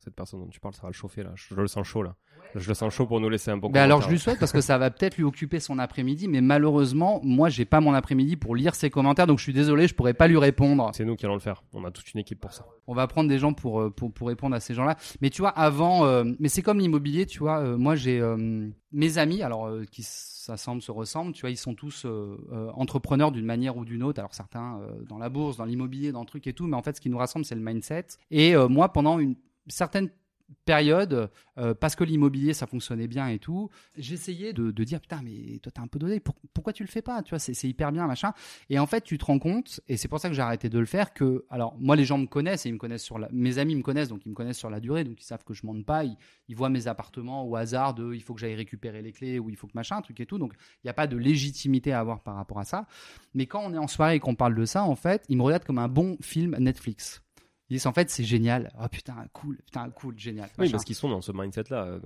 cette 0.06 0.14
personne 0.14 0.38
dont 0.38 0.46
tu 0.46 0.60
parles, 0.60 0.72
ça 0.72 0.82
va 0.82 0.88
le 0.88 0.94
chauffer 0.94 1.24
là. 1.24 1.32
Je, 1.34 1.52
le 1.56 1.66
sens 1.66 1.84
chaud 1.84 2.04
là. 2.04 2.14
Je 2.54 2.68
le 2.68 2.74
sens 2.74 2.94
chaud 2.94 3.06
pour 3.06 3.20
nous 3.20 3.28
laisser 3.28 3.50
un 3.50 3.56
bon. 3.56 3.68
Ben 3.70 3.82
alors 3.82 4.02
je 4.02 4.08
lui 4.08 4.20
souhaite 4.20 4.38
parce 4.38 4.52
que 4.52 4.60
ça 4.60 4.78
va 4.78 4.88
peut-être 4.90 5.16
lui 5.16 5.24
occuper 5.24 5.58
son 5.58 5.80
après-midi, 5.80 6.28
mais 6.28 6.40
malheureusement, 6.40 7.20
moi 7.24 7.48
j'ai 7.48 7.64
pas 7.64 7.80
mon 7.80 7.92
après-midi 7.92 8.36
pour 8.36 8.54
lire 8.54 8.76
ses 8.76 8.88
commentaires, 8.88 9.26
donc 9.26 9.38
je 9.38 9.42
suis 9.42 9.52
désolé, 9.52 9.88
je 9.88 9.96
pourrais 9.96 10.14
pas 10.14 10.28
lui 10.28 10.38
répondre. 10.38 10.88
C'est 10.94 11.04
nous 11.04 11.16
qui 11.16 11.26
allons 11.26 11.34
le 11.34 11.40
faire. 11.40 11.64
On 11.72 11.84
a 11.84 11.90
toute 11.90 12.14
une 12.14 12.20
équipe 12.20 12.40
pour 12.40 12.52
ça. 12.52 12.66
On 12.86 12.94
va 12.94 13.08
prendre 13.08 13.28
des 13.28 13.40
gens 13.40 13.52
pour 13.52 13.80
euh, 13.80 13.90
pour, 13.90 14.12
pour 14.12 14.28
répondre 14.28 14.54
à 14.54 14.60
ces 14.60 14.74
gens-là. 14.74 14.96
Mais 15.20 15.30
tu 15.30 15.42
vois, 15.42 15.50
avant, 15.50 16.06
euh, 16.06 16.22
mais 16.38 16.48
c'est 16.48 16.62
comme 16.62 16.78
l'immobilier, 16.78 17.26
tu 17.26 17.40
vois. 17.40 17.58
Euh, 17.58 17.76
moi 17.76 17.96
j'ai 17.96 18.22
mes 18.92 19.18
amis, 19.18 19.42
alors 19.42 19.68
qui 19.90 20.04
ça 20.04 20.56
semble 20.56 20.82
se 20.82 20.92
ressemble, 20.92 21.32
tu 21.32 21.40
vois, 21.40 21.50
ils 21.50 21.56
sont 21.56 21.74
tous 21.74 22.06
entrepreneurs 22.74 23.32
d'une 23.32 23.44
manière 23.44 23.76
ou 23.76 23.84
d'une 23.84 24.04
autre. 24.04 24.20
Alors 24.20 24.34
certains 24.34 24.80
dans 25.08 25.18
la 25.18 25.30
bourse, 25.30 25.56
dans 25.56 25.64
l'immobilier, 25.64 26.12
dans 26.12 26.20
le 26.20 26.26
truc 26.26 26.46
et 26.46 26.52
tout, 26.52 26.68
mais 26.68 26.76
en 26.76 26.82
fait 26.82 26.94
ce 26.94 27.00
qui 27.00 27.10
nous 27.10 27.18
rassemble 27.18 27.44
c'est 27.44 27.56
le 27.56 27.60
mindset. 27.60 28.06
Et 28.30 28.54
moi 28.68 28.92
pendant 28.92 29.18
une 29.18 29.34
certaine 29.68 30.10
période, 30.64 31.30
euh, 31.58 31.74
parce 31.74 31.96
que 31.96 32.04
l'immobilier 32.04 32.54
ça 32.54 32.66
fonctionnait 32.66 33.08
bien 33.08 33.28
et 33.28 33.38
tout, 33.38 33.70
j'essayais 33.96 34.52
de, 34.52 34.70
de 34.70 34.84
dire 34.84 35.00
putain 35.00 35.20
mais 35.22 35.58
toi 35.62 35.72
t'as 35.74 35.82
un 35.82 35.86
peu 35.86 35.98
donné, 35.98 36.20
pourquoi 36.54 36.72
tu 36.72 36.82
le 36.82 36.88
fais 36.88 37.02
pas 37.02 37.22
Tu 37.22 37.30
vois, 37.30 37.38
c'est 37.38 37.68
hyper 37.68 37.92
bien 37.92 38.06
machin. 38.06 38.32
Et 38.70 38.78
en 38.78 38.86
fait 38.86 39.02
tu 39.02 39.18
te 39.18 39.24
rends 39.24 39.38
compte, 39.38 39.80
et 39.88 39.96
c'est 39.96 40.08
pour 40.08 40.20
ça 40.20 40.28
que 40.28 40.34
j'ai 40.34 40.42
arrêté 40.42 40.68
de 40.68 40.78
le 40.78 40.86
faire, 40.86 41.12
que 41.12 41.44
alors 41.50 41.76
moi 41.78 41.96
les 41.96 42.04
gens 42.04 42.18
me 42.18 42.26
connaissent 42.26 42.66
et 42.66 42.68
ils 42.68 42.72
me 42.72 42.78
connaissent 42.78 43.04
sur 43.04 43.18
la, 43.18 43.28
mes 43.32 43.58
amis 43.58 43.74
me 43.74 43.82
connaissent 43.82 44.08
donc 44.08 44.24
ils 44.24 44.30
me 44.30 44.34
connaissent 44.34 44.58
sur 44.58 44.70
la 44.70 44.80
durée, 44.80 45.04
donc 45.04 45.20
ils 45.20 45.26
savent 45.26 45.44
que 45.44 45.54
je 45.54 45.66
monte 45.66 45.84
pas, 45.84 46.04
ils, 46.04 46.16
ils 46.48 46.56
voient 46.56 46.70
mes 46.70 46.86
appartements 46.86 47.44
au 47.44 47.56
hasard 47.56 47.94
de 47.94 48.14
il 48.14 48.22
faut 48.22 48.34
que 48.34 48.40
j'aille 48.40 48.56
récupérer 48.56 49.02
les 49.02 49.12
clés 49.12 49.38
ou 49.38 49.50
il 49.50 49.56
faut 49.56 49.66
que 49.66 49.74
machin 49.74 50.00
truc 50.00 50.20
et 50.20 50.26
tout, 50.26 50.38
donc 50.38 50.52
il 50.84 50.86
n'y 50.86 50.90
a 50.90 50.94
pas 50.94 51.06
de 51.06 51.16
légitimité 51.16 51.92
à 51.92 52.00
avoir 52.00 52.22
par 52.22 52.36
rapport 52.36 52.58
à 52.58 52.64
ça. 52.64 52.86
Mais 53.34 53.46
quand 53.46 53.62
on 53.64 53.72
est 53.72 53.78
en 53.78 53.88
soirée 53.88 54.16
et 54.16 54.20
qu'on 54.20 54.34
parle 54.34 54.54
de 54.54 54.64
ça, 54.64 54.84
en 54.84 54.96
fait, 54.96 55.24
ils 55.28 55.36
me 55.36 55.42
regardent 55.42 55.64
comme 55.64 55.78
un 55.78 55.88
bon 55.88 56.16
film 56.20 56.56
Netflix. 56.58 57.22
Ils 57.68 57.74
disent 57.74 57.86
en 57.86 57.92
fait 57.92 58.10
c'est 58.10 58.24
génial. 58.24 58.72
Oh 58.80 58.86
putain 58.88 59.26
cool, 59.32 59.56
putain 59.64 59.90
cool, 59.90 60.18
génial. 60.18 60.48
Oui 60.58 60.70
parce 60.70 60.84
qu'ils 60.84 60.94
sont 60.96 61.08
dans 61.08 61.20
ce 61.20 61.32
mindset 61.32 61.64
là 61.70 61.84
euh, 61.84 61.98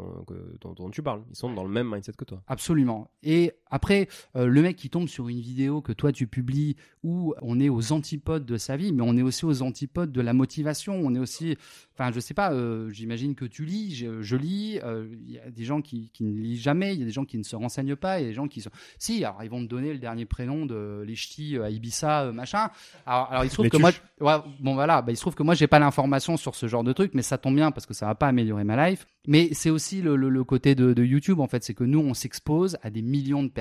dont, 0.60 0.90
tu 0.90 1.02
parles. 1.02 1.22
Ils 1.30 1.36
sont 1.36 1.52
dans 1.52 1.64
le 1.64 1.70
même 1.70 1.90
mindset 1.90 2.12
que 2.12 2.24
toi. 2.24 2.42
Absolument. 2.46 3.10
Et 3.22 3.52
après 3.70 4.08
euh, 4.36 4.46
le 4.46 4.62
mec 4.62 4.76
qui 4.76 4.90
tombe 4.90 5.08
sur 5.08 5.28
une 5.28 5.40
vidéo 5.40 5.80
que 5.80 5.92
toi 5.92 6.12
tu 6.12 6.26
publies 6.26 6.76
où 7.02 7.34
on 7.40 7.58
est 7.60 7.68
aux 7.68 7.92
antipodes 7.92 8.44
de 8.44 8.56
sa 8.56 8.76
vie, 8.76 8.92
mais 8.92 9.02
on 9.02 9.16
est 9.16 9.22
aussi 9.22 9.44
aux 9.46 9.62
antipodes 9.62 10.12
de 10.12 10.20
la 10.20 10.32
motivation. 10.32 11.00
On 11.02 11.14
est 11.14 11.18
aussi, 11.18 11.56
enfin 11.94 12.12
je 12.12 12.20
sais 12.20 12.34
pas. 12.34 12.52
Euh, 12.52 12.90
j'imagine 12.90 13.34
que 13.34 13.46
tu 13.46 13.64
lis, 13.64 13.94
je, 13.94 14.36
lis. 14.36 14.78
Il 15.26 15.30
y 15.30 15.38
a 15.38 15.50
des 15.50 15.64
gens 15.64 15.80
qui, 15.80 16.10
qui, 16.12 16.24
ne 16.24 16.38
lisent 16.38 16.60
jamais. 16.60 16.94
Il 16.94 17.00
y 17.00 17.02
a 17.02 17.06
des 17.06 17.12
gens 17.12 17.24
qui 17.24 17.38
ne 17.38 17.42
se 17.42 17.56
renseignent 17.56 17.96
pas. 17.96 18.20
Il 18.20 18.22
y 18.22 18.26
a 18.26 18.28
des 18.28 18.34
gens 18.34 18.48
qui 18.48 18.60
sont. 18.60 18.70
Si 18.98 19.24
alors 19.24 19.42
ils 19.42 19.50
vont 19.50 19.60
me 19.60 19.66
donner 19.66 19.92
le 19.92 19.98
dernier 19.98 20.26
prénom 20.26 20.66
de 20.66 21.02
les 21.06 21.14
ch'tis 21.14 21.56
à 21.58 21.70
Ibiza 21.70 22.32
machin. 22.32 22.68
Alors, 23.06 23.30
alors 23.30 23.44
il 23.44 23.48
se 23.50 23.54
trouve 23.54 23.68
que 23.68 23.76
moi, 23.76 23.92
ouais, 24.20 24.36
bon 24.60 24.74
voilà, 24.74 25.00
bah, 25.00 25.12
il 25.12 25.16
se 25.16 25.22
trouve 25.22 25.34
que 25.34 25.42
moi 25.42 25.54
j'ai 25.54 25.66
pas 25.66 25.78
l'information 25.78 26.36
sur 26.36 26.54
ce 26.54 26.66
genre 26.66 26.84
de 26.84 26.92
truc, 26.92 27.12
mais 27.14 27.22
ça 27.22 27.38
tombe 27.38 27.54
bien 27.54 27.70
parce 27.70 27.86
que 27.86 27.94
ça 27.94 28.06
va 28.06 28.14
pas 28.14 28.28
améliorer 28.28 28.64
ma 28.64 28.90
life. 28.90 29.06
Mais 29.26 29.50
c'est 29.52 29.70
aussi 29.70 30.00
le, 30.00 30.44
côté 30.44 30.74
de, 30.74 31.04
YouTube, 31.04 31.40
en 31.40 31.46
fait, 31.46 31.62
c'est 31.62 31.74
que 31.74 31.84
nous, 31.84 32.00
on 32.00 32.14
s'expose 32.14 32.78
à 32.82 32.90
des 32.90 33.02
millions 33.02 33.42
de 33.42 33.48
personnes. 33.48 33.59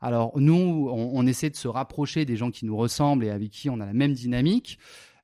Alors, 0.00 0.32
nous, 0.38 0.88
on, 0.90 1.26
essaie 1.26 1.50
de 1.50 1.56
se 1.56 1.68
rapprocher 1.68 2.24
des 2.24 2.36
gens 2.36 2.50
qui 2.50 2.64
nous 2.64 2.76
ressemblent 2.76 3.24
et 3.24 3.30
avec 3.30 3.50
qui 3.50 3.70
on 3.70 3.80
a 3.80 3.86
la 3.86 3.92
même 3.92 4.12
dynamique. 4.12 4.78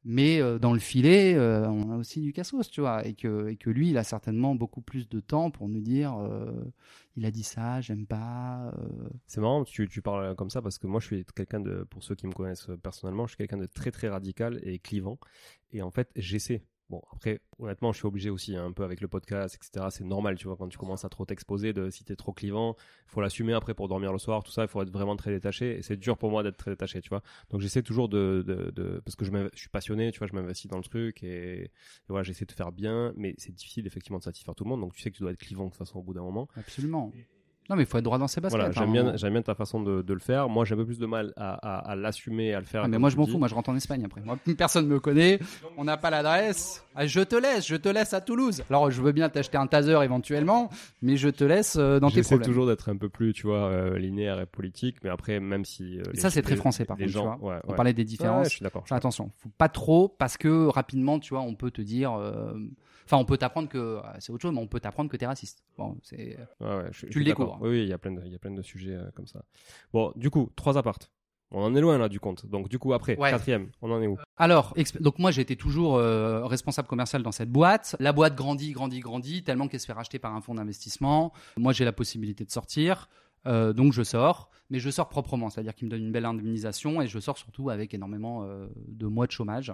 Mais 0.04 0.40
euh, 0.40 0.58
dans 0.58 0.72
le 0.72 0.78
filet, 0.78 1.34
euh, 1.34 1.68
on 1.68 1.90
a 1.90 1.96
aussi 1.96 2.20
du 2.20 2.32
cassos, 2.32 2.70
tu 2.70 2.80
vois, 2.80 3.04
et 3.04 3.14
que, 3.14 3.48
et 3.48 3.56
que 3.56 3.68
lui, 3.68 3.90
il 3.90 3.98
a 3.98 4.04
certainement 4.04 4.54
beaucoup 4.54 4.80
plus 4.80 5.08
de 5.08 5.20
temps 5.20 5.50
pour 5.50 5.68
nous 5.68 5.80
dire, 5.80 6.16
euh, 6.16 6.52
il 7.16 7.26
a 7.26 7.30
dit 7.30 7.42
ça, 7.42 7.80
j'aime 7.80 8.06
pas. 8.06 8.72
C'est 9.26 9.40
marrant, 9.40 9.64
tu, 9.64 9.88
tu 9.88 10.00
parles 10.00 10.34
comme 10.36 10.50
ça 10.50 10.62
parce 10.62 10.78
que 10.78 10.86
moi, 10.86 11.00
je 11.00 11.06
suis 11.06 11.24
quelqu'un 11.34 11.60
de, 11.60 11.84
pour 11.90 12.04
ceux 12.04 12.14
qui 12.14 12.26
me 12.26 12.32
connaissent 12.32 12.68
personnellement, 12.82 13.26
je 13.26 13.32
suis 13.32 13.38
quelqu'un 13.38 13.58
de 13.58 13.66
très 13.66 13.90
très 13.90 14.08
radical 14.08 14.60
et 14.62 14.78
clivant. 14.78 15.18
Et 15.72 15.82
en 15.82 15.90
fait, 15.90 16.10
j'essaie 16.14 16.62
Bon, 16.90 17.02
après, 17.12 17.40
honnêtement, 17.58 17.92
je 17.92 17.98
suis 17.98 18.06
obligé 18.06 18.30
aussi, 18.30 18.56
hein, 18.56 18.64
un 18.64 18.72
peu 18.72 18.82
avec 18.82 19.02
le 19.02 19.08
podcast, 19.08 19.54
etc. 19.54 19.88
C'est 19.90 20.04
normal, 20.04 20.36
tu 20.36 20.46
vois, 20.46 20.56
quand 20.56 20.68
tu 20.68 20.78
commences 20.78 21.04
à 21.04 21.10
trop 21.10 21.26
t'exposer, 21.26 21.74
de, 21.74 21.90
si 21.90 22.02
t'es 22.02 22.16
trop 22.16 22.32
clivant, 22.32 22.76
il 23.06 23.10
faut 23.10 23.20
l'assumer 23.20 23.52
après 23.52 23.74
pour 23.74 23.88
dormir 23.88 24.10
le 24.10 24.18
soir, 24.18 24.42
tout 24.42 24.52
ça, 24.52 24.62
il 24.62 24.68
faut 24.68 24.80
être 24.80 24.90
vraiment 24.90 25.14
très 25.16 25.30
détaché. 25.30 25.76
Et 25.76 25.82
c'est 25.82 25.98
dur 25.98 26.16
pour 26.16 26.30
moi 26.30 26.42
d'être 26.42 26.56
très 26.56 26.70
détaché, 26.70 27.02
tu 27.02 27.10
vois. 27.10 27.22
Donc 27.50 27.60
j'essaie 27.60 27.82
toujours 27.82 28.08
de, 28.08 28.42
de, 28.46 29.02
parce 29.04 29.16
que 29.16 29.26
je, 29.26 29.30
je 29.52 29.58
suis 29.58 29.68
passionné, 29.68 30.10
tu 30.12 30.18
vois, 30.18 30.28
je 30.28 30.34
m'investis 30.34 30.70
dans 30.70 30.78
le 30.78 30.82
truc 30.82 31.22
et, 31.22 31.64
et 31.64 31.70
voilà, 32.08 32.22
j'essaie 32.22 32.46
de 32.46 32.52
faire 32.52 32.72
bien, 32.72 33.12
mais 33.16 33.34
c'est 33.36 33.54
difficile 33.54 33.86
effectivement 33.86 34.18
de 34.18 34.24
satisfaire 34.24 34.54
tout 34.54 34.64
le 34.64 34.70
monde. 34.70 34.80
Donc 34.80 34.94
tu 34.94 35.02
sais 35.02 35.10
que 35.10 35.16
tu 35.16 35.22
dois 35.22 35.32
être 35.32 35.38
clivant 35.38 35.64
de 35.64 35.70
toute 35.70 35.78
façon 35.78 35.98
au 35.98 36.02
bout 36.02 36.14
d'un 36.14 36.22
moment. 36.22 36.48
Absolument. 36.56 37.12
Non, 37.68 37.76
mais 37.76 37.82
il 37.82 37.86
faut 37.86 37.98
être 37.98 38.04
droit 38.04 38.16
dans 38.16 38.28
ses 38.28 38.40
baskets. 38.40 38.58
Voilà, 38.58 38.72
j'aime 38.72 38.92
bien, 38.92 39.16
j'aime 39.16 39.32
bien 39.32 39.42
ta 39.42 39.54
façon 39.54 39.82
de, 39.82 40.00
de, 40.00 40.14
le 40.14 40.20
faire. 40.20 40.48
Moi, 40.48 40.64
j'ai 40.64 40.74
un 40.74 40.78
peu 40.78 40.86
plus 40.86 40.98
de 40.98 41.04
mal 41.04 41.34
à, 41.36 41.52
à, 41.52 41.90
à 41.90 41.96
l'assumer, 41.96 42.54
à 42.54 42.60
le 42.60 42.64
faire. 42.64 42.82
Ah, 42.84 42.88
mais 42.88 42.98
moi, 42.98 43.10
je 43.10 43.16
m'en 43.16 43.26
fous. 43.26 43.36
Moi, 43.36 43.46
je 43.46 43.54
rentre 43.54 43.68
en 43.68 43.76
Espagne 43.76 44.02
après. 44.06 44.22
Moi, 44.22 44.38
personne 44.56 44.86
me 44.86 44.98
connaît. 45.00 45.38
On 45.76 45.84
n'a 45.84 45.98
pas 45.98 46.08
l'adresse. 46.08 46.82
Ah, 46.94 47.06
je 47.06 47.20
te 47.20 47.36
laisse. 47.36 47.66
Je 47.66 47.76
te 47.76 47.90
laisse 47.90 48.14
à 48.14 48.22
Toulouse. 48.22 48.62
Alors, 48.70 48.90
je 48.90 49.02
veux 49.02 49.12
bien 49.12 49.28
t'acheter 49.28 49.58
un 49.58 49.66
taser 49.66 50.02
éventuellement, 50.02 50.70
mais 51.02 51.18
je 51.18 51.28
te 51.28 51.44
laisse 51.44 51.76
euh, 51.78 52.00
dans 52.00 52.10
tes 52.10 52.22
problèmes. 52.22 52.46
Toujours 52.46 52.66
d'être 52.66 52.88
un 52.88 52.96
peu 52.96 53.10
plus, 53.10 53.34
tu 53.34 53.46
vois, 53.46 53.68
euh, 53.68 53.98
linéaire 53.98 54.40
et 54.40 54.46
politique. 54.46 54.96
Mais 55.04 55.10
après, 55.10 55.38
même 55.38 55.66
si. 55.66 55.98
Euh, 55.98 56.04
ça, 56.14 56.30
c'est 56.30 56.42
très 56.42 56.56
français, 56.56 56.86
par 56.86 56.96
contre. 56.96 57.10
Gens, 57.10 57.34
tu 57.34 57.40
vois. 57.40 57.54
Ouais, 57.54 57.60
on 57.68 57.74
parlait 57.74 57.92
des 57.92 58.04
différences. 58.04 58.48
je 58.48 58.56
suis 58.56 58.62
d'accord. 58.62 58.84
Attention, 58.90 59.30
faut 59.36 59.50
pas 59.58 59.68
trop 59.68 60.08
parce 60.08 60.38
que 60.38 60.68
rapidement, 60.68 61.18
tu 61.18 61.34
vois, 61.34 61.42
on 61.42 61.54
peut 61.54 61.70
te 61.70 61.82
dire. 61.82 62.18
Enfin, 63.08 63.16
on 63.16 63.24
peut 63.24 63.38
t'apprendre 63.38 63.70
que 63.70 63.78
euh, 63.78 64.00
c'est 64.18 64.30
autre 64.30 64.42
chose, 64.42 64.52
mais 64.52 64.60
on 64.60 64.66
peut 64.66 64.80
t'apprendre 64.80 65.08
que 65.08 65.16
t'es 65.16 65.24
raciste. 65.24 65.62
Bon, 65.78 65.96
c'est. 66.02 66.38
tu 66.92 67.18
le 67.18 67.24
découvres. 67.24 67.56
Oui, 67.62 67.82
il 67.82 67.88
y 67.88 67.92
a 67.94 67.96
plein 67.96 68.12
de, 68.12 68.20
il 68.26 68.30
y 68.30 68.34
a 68.34 68.38
plein 68.38 68.50
de 68.50 68.60
sujets 68.60 68.92
euh, 68.92 69.10
comme 69.14 69.26
ça. 69.26 69.46
Bon, 69.94 70.12
du 70.14 70.28
coup, 70.28 70.50
trois 70.56 70.76
appartes. 70.76 71.10
On 71.50 71.62
en 71.62 71.74
est 71.74 71.80
loin 71.80 71.96
là 71.96 72.10
du 72.10 72.20
compte. 72.20 72.44
Donc 72.44 72.68
du 72.68 72.78
coup 72.78 72.92
après, 72.92 73.16
quatrième, 73.16 73.70
on 73.80 73.90
en 73.90 74.02
est 74.02 74.06
où? 74.06 74.18
Alors, 74.36 74.74
donc 75.00 75.18
moi 75.18 75.30
j'étais 75.30 75.56
toujours 75.56 75.96
euh, 75.96 76.44
responsable 76.44 76.86
commercial 76.86 77.22
dans 77.22 77.32
cette 77.32 77.50
boîte. 77.50 77.96
La 78.00 78.12
boîte 78.12 78.34
grandit, 78.34 78.72
grandit, 78.72 79.00
grandit, 79.00 79.42
tellement 79.42 79.66
qu'elle 79.66 79.80
se 79.80 79.86
fait 79.86 79.94
racheter 79.94 80.18
par 80.18 80.34
un 80.34 80.42
fonds 80.42 80.56
d'investissement. 80.56 81.32
Moi 81.56 81.72
j'ai 81.72 81.86
la 81.86 81.92
possibilité 81.94 82.44
de 82.44 82.50
sortir. 82.50 83.08
donc 83.46 83.94
je 83.94 84.02
sors, 84.02 84.50
mais 84.68 84.78
je 84.78 84.90
sors 84.90 85.08
proprement, 85.08 85.48
c'est-à-dire 85.48 85.74
qu'il 85.74 85.86
me 85.86 85.90
donne 85.90 86.02
une 86.02 86.12
belle 86.12 86.26
indemnisation 86.26 87.00
et 87.00 87.06
je 87.06 87.18
sors 87.18 87.38
surtout 87.38 87.70
avec 87.70 87.94
énormément 87.94 88.46
de 88.86 89.06
mois 89.06 89.26
de 89.26 89.32
chômage 89.32 89.72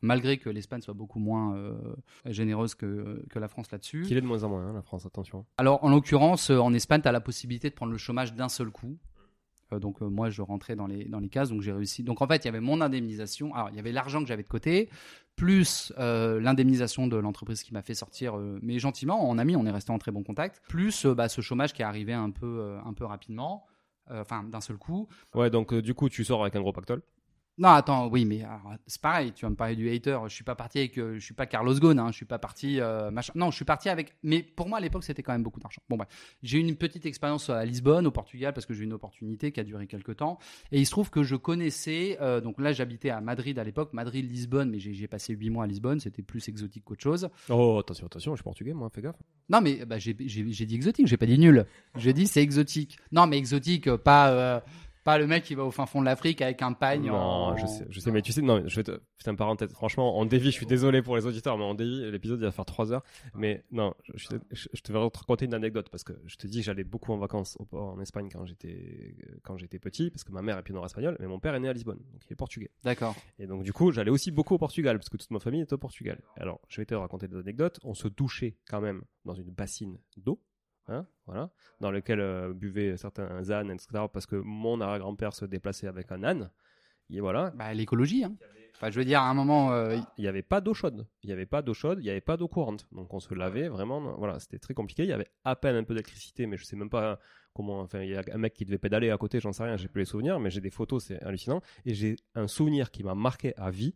malgré 0.00 0.38
que 0.38 0.48
l'Espagne 0.50 0.80
soit 0.80 0.94
beaucoup 0.94 1.18
moins 1.18 1.56
euh, 1.56 1.74
généreuse 2.26 2.74
que, 2.74 3.24
que, 3.30 3.38
la 3.38 3.48
France 3.48 3.70
là-dessus. 3.70 4.02
Qu'il 4.02 4.16
est 4.16 4.20
de 4.20 4.26
moins 4.26 4.44
en 4.44 4.48
moins, 4.48 4.66
hein, 4.66 4.72
la 4.72 4.82
France, 4.82 5.06
attention. 5.06 5.44
Alors, 5.56 5.82
en 5.84 5.90
l'occurrence, 5.90 6.50
euh, 6.50 6.58
en 6.58 6.72
Espagne, 6.74 7.02
tu 7.02 7.08
as 7.08 7.12
la 7.12 7.20
possibilité 7.20 7.70
de 7.70 7.74
prendre 7.74 7.92
le 7.92 7.98
chômage 7.98 8.34
d'un 8.34 8.48
seul 8.48 8.70
coup. 8.70 8.98
Euh, 9.72 9.78
donc, 9.78 10.00
moi, 10.00 10.30
je 10.30 10.42
rentrais 10.42 10.76
dans 10.76 10.86
les, 10.86 11.04
dans 11.04 11.20
les 11.20 11.28
cases, 11.28 11.50
donc 11.50 11.62
j'ai 11.62 11.72
réussi. 11.72 12.02
Donc, 12.02 12.22
en 12.22 12.26
fait, 12.26 12.44
il 12.44 12.46
y 12.46 12.48
avait 12.48 12.60
mon 12.60 12.80
indemnisation. 12.80 13.54
Alors, 13.54 13.70
il 13.70 13.76
y 13.76 13.78
avait 13.78 13.92
l'argent 13.92 14.20
que 14.22 14.28
j'avais 14.28 14.42
de 14.42 14.48
côté, 14.48 14.88
plus 15.36 15.92
l'indemnisation 15.96 17.06
de 17.06 17.16
l'entreprise 17.16 17.62
qui 17.62 17.72
m'a 17.72 17.82
fait 17.82 17.94
sortir, 17.94 18.36
mais 18.60 18.80
gentiment, 18.80 19.28
en 19.28 19.38
ami, 19.38 19.54
on 19.54 19.66
est 19.66 19.70
resté 19.70 19.92
en 19.92 19.98
très 19.98 20.10
bon 20.10 20.24
contact, 20.24 20.60
plus 20.68 21.06
bah, 21.06 21.28
ce 21.28 21.40
chômage 21.40 21.72
qui 21.72 21.82
est 21.82 21.84
arrivé 21.84 22.12
un 22.12 22.30
peu, 22.30 22.76
un 22.84 22.92
peu 22.92 23.04
rapidement, 23.04 23.64
enfin, 24.10 24.42
d'un 24.42 24.60
seul 24.60 24.78
coup. 24.78 25.06
Ouais, 25.36 25.48
donc, 25.48 25.72
du 25.72 25.94
coup, 25.94 26.08
tu 26.08 26.24
sors 26.24 26.42
avec 26.42 26.56
un 26.56 26.60
gros 26.60 26.72
pactole 26.72 27.02
non, 27.58 27.70
attends, 27.70 28.06
oui, 28.06 28.24
mais 28.24 28.44
c'est 28.86 29.00
pareil. 29.00 29.32
Tu 29.32 29.44
vas 29.44 29.50
me 29.50 29.56
parler 29.56 29.74
du 29.74 29.90
hater. 29.90 30.18
Je 30.28 30.34
suis 30.34 30.44
pas 30.44 30.54
parti 30.54 30.78
avec, 30.78 30.96
euh, 30.96 31.14
je 31.14 31.24
suis 31.24 31.34
pas 31.34 31.46
Carlos 31.46 31.74
Ghosn. 31.74 31.98
Hein, 31.98 32.12
je 32.12 32.16
suis 32.16 32.24
pas 32.24 32.38
parti 32.38 32.80
euh, 32.80 33.10
machin. 33.10 33.32
Non, 33.34 33.50
je 33.50 33.56
suis 33.56 33.64
parti 33.64 33.88
avec. 33.88 34.14
Mais 34.22 34.44
pour 34.44 34.68
moi, 34.68 34.78
à 34.78 34.80
l'époque, 34.80 35.02
c'était 35.02 35.24
quand 35.24 35.32
même 35.32 35.42
beaucoup 35.42 35.58
d'argent. 35.58 35.82
Bon, 35.88 35.96
bref, 35.96 36.08
j'ai 36.44 36.58
eu 36.58 36.60
une 36.60 36.76
petite 36.76 37.04
expérience 37.04 37.50
à 37.50 37.64
Lisbonne, 37.64 38.06
au 38.06 38.12
Portugal, 38.12 38.54
parce 38.54 38.64
que 38.64 38.74
j'ai 38.74 38.82
eu 38.82 38.84
une 38.84 38.92
opportunité 38.92 39.50
qui 39.50 39.58
a 39.58 39.64
duré 39.64 39.88
quelques 39.88 40.16
temps. 40.18 40.38
Et 40.70 40.78
il 40.78 40.86
se 40.86 40.92
trouve 40.92 41.10
que 41.10 41.24
je 41.24 41.34
connaissais. 41.34 42.16
Euh, 42.20 42.40
donc 42.40 42.60
là, 42.60 42.72
j'habitais 42.72 43.10
à 43.10 43.20
Madrid 43.20 43.58
à 43.58 43.64
l'époque, 43.64 43.92
Madrid-Lisbonne, 43.92 44.70
mais 44.70 44.78
j'ai 44.78 45.08
passé 45.08 45.34
huit 45.34 45.50
mois 45.50 45.64
à 45.64 45.66
Lisbonne. 45.66 45.98
C'était 45.98 46.22
plus 46.22 46.48
exotique 46.48 46.84
qu'autre 46.84 47.02
chose. 47.02 47.28
Oh, 47.48 47.78
attention, 47.80 48.06
attention, 48.06 48.32
je 48.34 48.36
suis 48.36 48.44
portugais, 48.44 48.72
moi, 48.72 48.88
fais 48.94 49.02
gaffe. 49.02 49.16
Non, 49.48 49.60
mais 49.60 49.84
bah, 49.84 49.98
j'ai 49.98 50.14
dit 50.14 50.74
exotique. 50.74 51.08
J'ai 51.08 51.16
pas 51.16 51.26
dit 51.26 51.38
nul. 51.38 51.66
J'ai 51.96 52.12
dit 52.12 52.28
c'est 52.28 52.42
exotique. 52.42 52.98
Non, 53.10 53.26
mais 53.26 53.36
exotique, 53.36 53.90
pas 53.96 54.62
pas 55.08 55.16
le 55.16 55.26
mec 55.26 55.42
qui 55.44 55.54
va 55.54 55.64
au 55.64 55.70
fin 55.70 55.86
fond 55.86 56.00
de 56.00 56.04
l'Afrique 56.04 56.42
avec 56.42 56.60
un 56.60 56.74
pagne. 56.74 57.06
Non, 57.06 57.56
je 57.56 57.64
sais, 57.64 57.86
je 57.88 57.98
sais, 57.98 58.10
mais 58.10 58.20
tu 58.20 58.30
sais, 58.30 58.42
non, 58.42 58.62
je 58.66 58.76
vais 58.76 58.82
te, 58.82 59.00
putain, 59.16 59.34
parenthèse. 59.34 59.72
Franchement, 59.72 60.18
en 60.18 60.26
dévie, 60.26 60.50
je 60.50 60.56
suis 60.56 60.66
désolé 60.66 61.00
pour 61.00 61.16
les 61.16 61.24
auditeurs, 61.24 61.56
mais 61.56 61.64
en 61.64 61.74
dévie, 61.74 62.10
l'épisode 62.10 62.38
il 62.40 62.44
va 62.44 62.50
faire 62.50 62.66
3 62.66 62.92
heures. 62.92 63.02
Mais 63.34 63.64
non, 63.70 63.94
je, 64.14 64.28
te 64.28 64.92
vais 64.92 64.98
raconter 64.98 65.46
une 65.46 65.54
anecdote 65.54 65.88
parce 65.88 66.04
que 66.04 66.12
je 66.26 66.36
te 66.36 66.46
dis, 66.46 66.62
j'allais 66.62 66.84
beaucoup 66.84 67.14
en 67.14 67.16
vacances 67.16 67.56
au 67.58 67.64
port 67.64 67.94
en 67.94 68.00
Espagne 68.02 68.28
quand 68.30 68.44
j'étais, 68.44 69.16
quand 69.44 69.56
j'étais 69.56 69.78
petit, 69.78 70.10
parce 70.10 70.24
que 70.24 70.32
ma 70.32 70.42
mère 70.42 70.58
est 70.58 70.62
pied 70.62 70.74
espagnol, 70.84 71.16
mais 71.20 71.26
mon 71.26 71.40
père 71.40 71.54
est 71.54 71.60
né 71.60 71.70
à 71.70 71.72
Lisbonne, 71.72 72.00
donc 72.12 72.20
il 72.28 72.32
est 72.34 72.36
portugais. 72.36 72.70
D'accord. 72.84 73.16
Et 73.38 73.46
donc, 73.46 73.62
du 73.62 73.72
coup, 73.72 73.92
j'allais 73.92 74.10
aussi 74.10 74.30
beaucoup 74.30 74.56
au 74.56 74.58
Portugal, 74.58 74.98
parce 74.98 75.08
que 75.08 75.16
toute 75.16 75.30
ma 75.30 75.40
famille 75.40 75.62
est 75.62 75.72
au 75.72 75.78
Portugal. 75.78 76.20
Alors, 76.36 76.60
je 76.68 76.82
vais 76.82 76.84
te 76.84 76.94
raconter 76.94 77.28
des 77.28 77.36
anecdotes. 77.38 77.80
On 77.82 77.94
se 77.94 78.08
douchait 78.08 78.58
quand 78.68 78.82
même 78.82 79.04
dans 79.24 79.34
une 79.34 79.48
bassine 79.50 79.96
d'eau 80.18 80.38
Hein, 80.88 81.06
voilà, 81.26 81.50
dans 81.80 81.90
lequel 81.90 82.20
euh, 82.20 82.54
buvaient 82.54 82.96
certains 82.96 83.50
ânes, 83.50 83.70
etc. 83.70 84.04
Parce 84.12 84.26
que 84.26 84.36
mon 84.36 84.80
arrière-grand-père 84.80 85.34
se 85.34 85.44
déplaçait 85.44 85.86
avec 85.86 86.10
un 86.12 86.24
âne. 86.24 86.50
Et 87.10 87.20
voilà. 87.20 87.52
Bah, 87.54 87.74
l'écologie. 87.74 88.24
Hein. 88.24 88.36
Enfin, 88.74 88.90
je 88.90 88.98
veux 88.98 89.04
dire, 89.04 89.20
à 89.20 89.28
un 89.28 89.34
moment. 89.34 89.72
Euh, 89.72 89.98
il 90.16 90.22
n'y 90.22 90.28
avait 90.28 90.42
pas 90.42 90.60
d'eau 90.60 90.72
chaude. 90.72 91.06
Il 91.22 91.26
n'y 91.26 91.32
avait 91.32 91.46
pas 91.46 91.62
d'eau 91.62 91.74
chaude, 91.74 91.98
il 92.00 92.04
n'y 92.04 92.10
avait 92.10 92.20
pas 92.20 92.36
d'eau 92.36 92.48
courante. 92.48 92.86
Donc 92.92 93.12
on 93.12 93.20
se 93.20 93.34
lavait 93.34 93.68
vraiment. 93.68 94.00
Voilà, 94.16 94.38
c'était 94.38 94.58
très 94.58 94.72
compliqué. 94.72 95.02
Il 95.02 95.08
y 95.08 95.12
avait 95.12 95.28
à 95.44 95.56
peine 95.56 95.76
un 95.76 95.84
peu 95.84 95.94
d'électricité, 95.94 96.46
mais 96.46 96.56
je 96.56 96.64
sais 96.64 96.76
même 96.76 96.90
pas 96.90 97.18
comment. 97.54 97.80
Enfin, 97.80 98.00
il 98.02 98.10
y 98.10 98.16
a 98.16 98.22
un 98.32 98.38
mec 98.38 98.54
qui 98.54 98.64
devait 98.64 98.78
pédaler 98.78 99.10
à 99.10 99.18
côté, 99.18 99.40
j'en 99.40 99.52
sais 99.52 99.64
rien, 99.64 99.76
j'ai 99.76 99.88
plus 99.88 100.00
les 100.00 100.06
souvenirs, 100.06 100.38
mais 100.38 100.50
j'ai 100.50 100.60
des 100.60 100.70
photos, 100.70 101.04
c'est 101.04 101.20
hallucinant. 101.22 101.60
Et 101.84 101.92
j'ai 101.92 102.16
un 102.34 102.46
souvenir 102.46 102.90
qui 102.90 103.02
m'a 103.02 103.14
marqué 103.14 103.52
à 103.56 103.70
vie 103.70 103.94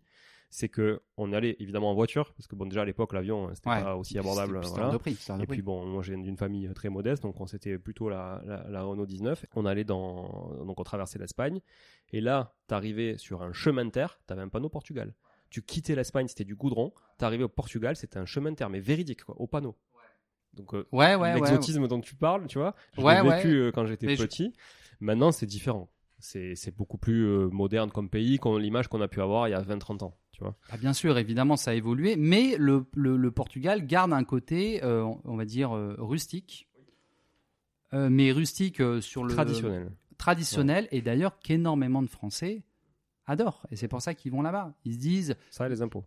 c'est 0.54 0.68
que 0.68 1.00
on 1.16 1.32
allait 1.32 1.56
évidemment 1.60 1.90
en 1.90 1.94
voiture 1.94 2.34
parce 2.34 2.46
que 2.46 2.54
bon 2.54 2.66
déjà 2.66 2.82
à 2.82 2.84
l'époque 2.84 3.14
l'avion 3.14 3.48
c'était 3.54 3.70
pas 3.70 3.96
aussi 3.96 4.18
abordable 4.18 4.60
voilà. 4.62 4.98
prix, 4.98 5.16
et 5.40 5.46
puis 5.46 5.62
bon 5.62 5.86
moi 5.86 6.02
j'ai 6.02 6.14
d'une 6.14 6.36
famille 6.36 6.70
très 6.74 6.90
modeste 6.90 7.22
donc 7.22 7.40
on 7.40 7.46
c'était 7.46 7.78
plutôt 7.78 8.10
la, 8.10 8.42
la, 8.68 8.82
Renault 8.82 9.06
19 9.06 9.46
on 9.56 9.64
allait 9.64 9.84
dans 9.84 10.52
donc 10.66 10.78
on 10.78 10.84
traversait 10.84 11.18
l'Espagne. 11.18 11.60
Et 12.12 12.20
là 12.20 12.54
t'arrivais 12.66 13.16
sur 13.16 13.42
un 13.42 13.54
chemin 13.54 13.86
de 13.86 13.90
terre 13.90 14.20
t'avais 14.26 14.42
un 14.42 14.48
panneau 14.48 14.68
Portugal. 14.68 15.14
Tu 15.48 15.62
quittais 15.62 15.94
l'Espagne 15.94 16.28
c'était 16.28 16.44
du 16.44 16.54
goudron. 16.54 16.92
T'arrivais 17.16 17.44
au 17.44 17.48
Portugal 17.48 17.96
c'était 17.96 18.18
un 18.18 18.26
chemin 18.26 18.50
de 18.50 18.56
terre 18.56 18.68
mais 18.68 18.80
véridique 18.80 19.24
quoi 19.24 19.40
au 19.40 19.46
panneau. 19.46 19.78
Donc 20.52 20.74
euh, 20.74 20.86
ouais, 20.92 21.14
ouais, 21.14 21.32
l'exotisme 21.32 21.88
dont 21.88 22.02
tu 22.02 22.14
parles 22.14 22.46
tu 22.46 22.58
vois 22.58 22.74
je 22.98 23.00
l'ai 23.00 23.36
vécu 23.36 23.56
euh, 23.56 23.72
quand 23.72 23.86
j'étais 23.86 24.16
petit. 24.16 24.52
Maintenant 25.00 25.32
c'est 25.32 25.46
différent. 25.46 25.88
C'est 26.18 26.76
beaucoup 26.76 26.98
plus 26.98 27.26
euh, 27.26 27.48
moderne 27.48 27.90
comme 27.90 28.10
pays 28.10 28.36
qu'on 28.36 28.58
l'image 28.58 28.88
qu'on 28.88 29.00
a 29.00 29.08
pu 29.08 29.22
avoir 29.22 29.48
il 29.48 29.52
y 29.52 29.54
a 29.54 29.60
20 29.60 29.78
30 29.78 30.12
vois. 30.42 30.56
Ah, 30.70 30.76
bien 30.76 30.92
sûr, 30.92 31.16
évidemment, 31.18 31.56
ça 31.56 31.70
a 31.72 31.74
évolué, 31.74 32.16
mais 32.16 32.56
le, 32.58 32.84
le, 32.94 33.16
le 33.16 33.30
Portugal 33.30 33.86
garde 33.86 34.12
un 34.12 34.24
côté, 34.24 34.82
euh, 34.84 35.04
on 35.24 35.36
va 35.36 35.44
dire, 35.44 35.76
euh, 35.76 35.96
rustique. 35.98 36.68
Euh, 37.94 38.08
mais 38.10 38.32
rustique 38.32 38.82
sur 39.00 39.22
le 39.24 39.34
Traditionnel. 39.34 39.92
traditionnel, 40.16 40.88
et 40.92 41.02
d'ailleurs 41.02 41.38
qu'énormément 41.40 42.02
de 42.02 42.08
Français 42.08 42.64
adorent. 43.26 43.66
Et 43.70 43.76
c'est 43.76 43.88
pour 43.88 44.00
ça 44.00 44.14
qu'ils 44.14 44.32
vont 44.32 44.42
là-bas. 44.42 44.74
Ils 44.84 44.94
se 44.94 44.98
disent, 44.98 45.36
Ça 45.50 45.68
les 45.68 45.82
impôts. 45.82 46.04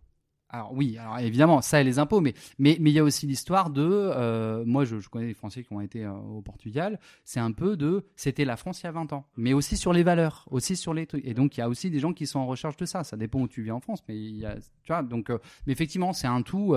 Alors 0.49 0.73
oui, 0.73 0.97
alors 0.97 1.17
évidemment, 1.19 1.62
ça 1.62 1.81
et 1.81 1.84
les 1.84 1.97
impôts, 1.97 2.21
mais 2.21 2.34
mais 2.60 2.77
mais 2.79 2.91
il 2.91 2.93
y 2.93 2.99
a 2.99 3.03
aussi 3.03 3.25
l'histoire 3.25 3.71
de, 3.71 3.84
euh, 3.84 4.63
moi 4.65 4.86
je, 4.86 4.95
connais 5.10 5.25
des 5.27 5.34
Français 5.34 5.63
qui 5.63 5.73
ont 5.73 5.81
été 5.81 6.05
euh, 6.05 6.13
au 6.13 6.41
Portugal, 6.41 6.99
c'est 7.23 7.39
un 7.39 7.51
peu 7.51 7.75
de, 7.75 8.05
c'était 8.15 8.45
la 8.45 8.55
France 8.55 8.81
il 8.81 8.86
y 8.86 8.88
a 8.88 8.91
20 8.91 9.12
ans, 9.13 9.25
mais 9.38 9.53
aussi 9.53 9.75
sur 9.75 9.91
les 9.91 10.03
valeurs, 10.03 10.47
aussi 10.51 10.75
sur 10.75 10.93
les 10.93 11.08
trucs, 11.08 11.25
et 11.25 11.34
donc 11.34 11.58
il 11.58 11.62
y 11.62 11.63
a 11.63 11.69
aussi 11.69 11.89
des 11.89 11.99
gens 11.99 12.13
qui 12.13 12.27
sont 12.27 12.39
en 12.39 12.45
recherche 12.45 12.77
de 12.77 12.86
ça. 12.86 13.03
Ça 13.03 13.17
dépend 13.17 13.41
où 13.41 13.47
tu 13.47 13.63
vis 13.63 13.71
en 13.71 13.79
France, 13.79 14.03
mais 14.08 14.15
il 14.15 14.38
y 14.38 14.45
a, 14.45 14.55
tu 14.55 14.93
vois, 14.93 15.01
donc, 15.01 15.31
euh, 15.31 15.39
mais 15.65 15.73
effectivement 15.73 16.13
c'est 16.13 16.27
un 16.27 16.43
tout. 16.43 16.75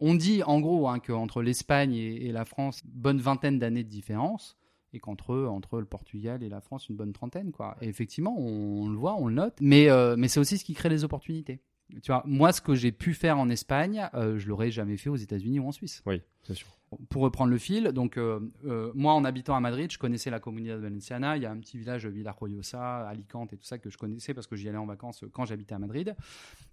on 0.00 0.14
dit 0.14 0.42
en 0.42 0.60
gros 0.60 0.88
hein, 0.88 0.98
qu'entre 0.98 1.42
l'Espagne 1.42 1.94
et, 1.94 2.32
la 2.32 2.44
France, 2.44 2.82
bonne 2.84 3.18
vingtaine 3.18 3.58
d'années 3.58 3.84
de 3.84 3.88
différence. 3.88 4.56
Et 4.92 4.98
qu'entre 4.98 5.34
entre 5.48 5.78
le 5.78 5.84
Portugal 5.84 6.42
et 6.42 6.48
la 6.48 6.62
France, 6.62 6.88
une 6.88 6.96
bonne 6.96 7.12
trentaine, 7.12 7.52
quoi. 7.52 7.76
Et 7.82 7.88
effectivement, 7.88 8.34
on, 8.38 8.88
le 8.88 8.96
voit, 8.96 9.16
on 9.18 9.26
le 9.26 9.34
note. 9.34 9.54
Mais, 9.60 9.88
mais 10.16 10.28
c'est 10.28 10.40
aussi 10.40 10.56
ce 10.56 10.64
qui 10.64 10.72
crée 10.72 10.88
les 10.88 11.04
opportunités. 11.04 11.60
Tu 12.02 12.10
vois, 12.10 12.22
moi, 12.26 12.52
ce 12.52 12.60
que 12.60 12.74
j'ai 12.74 12.92
pu 12.92 13.14
faire 13.14 13.38
en 13.38 13.48
Espagne, 13.48 14.08
euh, 14.14 14.38
je 14.38 14.48
l'aurais 14.48 14.70
jamais 14.70 14.96
fait 14.96 15.08
aux 15.08 15.16
États-Unis 15.16 15.60
ou 15.60 15.68
en 15.68 15.72
Suisse. 15.72 16.02
Oui, 16.04 16.20
c'est 16.42 16.54
sûr. 16.54 16.66
Pour 17.08 17.22
reprendre 17.22 17.50
le 17.50 17.58
fil, 17.58 17.84
donc 17.88 18.16
euh, 18.16 18.38
euh, 18.64 18.92
moi, 18.94 19.12
en 19.12 19.24
habitant 19.24 19.56
à 19.56 19.60
Madrid, 19.60 19.90
je 19.90 19.98
connaissais 19.98 20.30
la 20.30 20.38
Comunidad 20.38 20.80
Valenciana. 20.80 21.36
Il 21.36 21.42
y 21.42 21.46
a 21.46 21.50
un 21.50 21.58
petit 21.58 21.78
village 21.78 22.06
Villarroyosa, 22.06 23.08
Alicante 23.08 23.52
et 23.52 23.56
tout 23.56 23.64
ça 23.64 23.78
que 23.78 23.90
je 23.90 23.98
connaissais 23.98 24.34
parce 24.34 24.46
que 24.46 24.54
j'y 24.54 24.68
allais 24.68 24.78
en 24.78 24.86
vacances 24.86 25.24
quand 25.32 25.44
j'habitais 25.44 25.74
à 25.74 25.80
Madrid. 25.80 26.14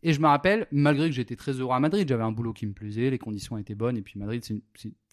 Et 0.04 0.13
je 0.13 0.21
me 0.21 0.28
rappelle, 0.28 0.67
malgré 0.71 1.10
que 1.10 1.15
j'étais 1.15 1.36
très 1.36 1.54
heureux 1.54 1.73
à 1.73 1.80
Madrid, 1.80 2.08
j'avais 2.08 2.23
un 2.23 2.32
boulot 2.32 2.54
qui 2.54 2.67
me 2.67 2.73
plaisait, 2.73 3.10
les 3.10 3.17
conditions 3.17 3.58
étaient 3.58 3.73
bonnes. 3.73 3.97
Et 3.97 4.04
puis 4.04 4.19
Madrid, 4.19 4.43
c'est 4.43 4.62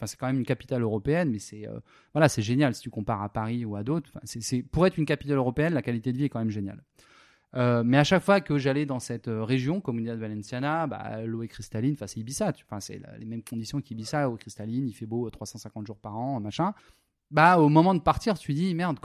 enfin, 0.01 0.15
quand 0.19 0.27
même 0.27 0.39
une 0.39 0.47
capitale 0.47 0.83
européenne, 0.83 1.31
mais 1.31 1.39
c'est 1.39 1.67
euh, 1.67 1.81
voilà, 2.13 2.29
c'est 2.29 2.43
génial 2.43 2.75
si 2.75 2.83
tu 2.83 2.91
compares 2.91 3.23
à 3.23 3.31
Paris 3.31 3.65
ou 3.65 3.77
à 3.77 3.83
d'autres. 3.83 4.11
C'est 4.25 4.63
pour 4.63 4.87
être 4.87 4.99
une 4.99 5.07
capitale 5.07 5.39
européenne, 5.39 5.73
la 5.73 5.83
qualité 5.83 6.13
de 6.13 6.19
vie 6.19 6.25
est 6.25 6.29
quand 6.29 6.41
même 6.41 6.51
géniale. 6.51 6.83
Euh, 7.57 7.83
mais 7.85 7.99
à 7.99 8.05
chaque 8.05 8.23
fois 8.23 8.41
que 8.41 8.59
j'allais 8.59 8.87
dans 8.87 9.01
cette 9.01 9.29
euh, 9.29 9.43
région, 9.43 9.81
Comunidad 9.81 10.19
Valenciana, 10.19 10.87
bah, 10.87 11.23
l'eau 11.25 11.43
est 11.43 11.49
cristalline, 11.49 11.97
c'est 11.99 12.21
Ibiza, 12.21 12.53
enfin 12.65 12.79
c'est 12.79 13.01
les 13.19 13.25
mêmes 13.25 13.43
conditions 13.43 13.81
qu'Ibiza, 13.81 14.31
eau 14.31 14.37
cristalline, 14.37 14.87
il 14.87 14.93
fait 14.93 15.07
beau 15.07 15.27
euh, 15.27 15.31
350 15.31 15.87
jours 15.87 15.99
par 15.99 16.17
an, 16.17 16.39
machin. 16.39 16.73
Bah 17.31 17.59
au 17.59 17.69
moment 17.69 17.95
de 17.95 18.01
partir, 18.01 18.39
tu 18.39 18.55
dis 18.55 18.75
merde, 18.75 18.99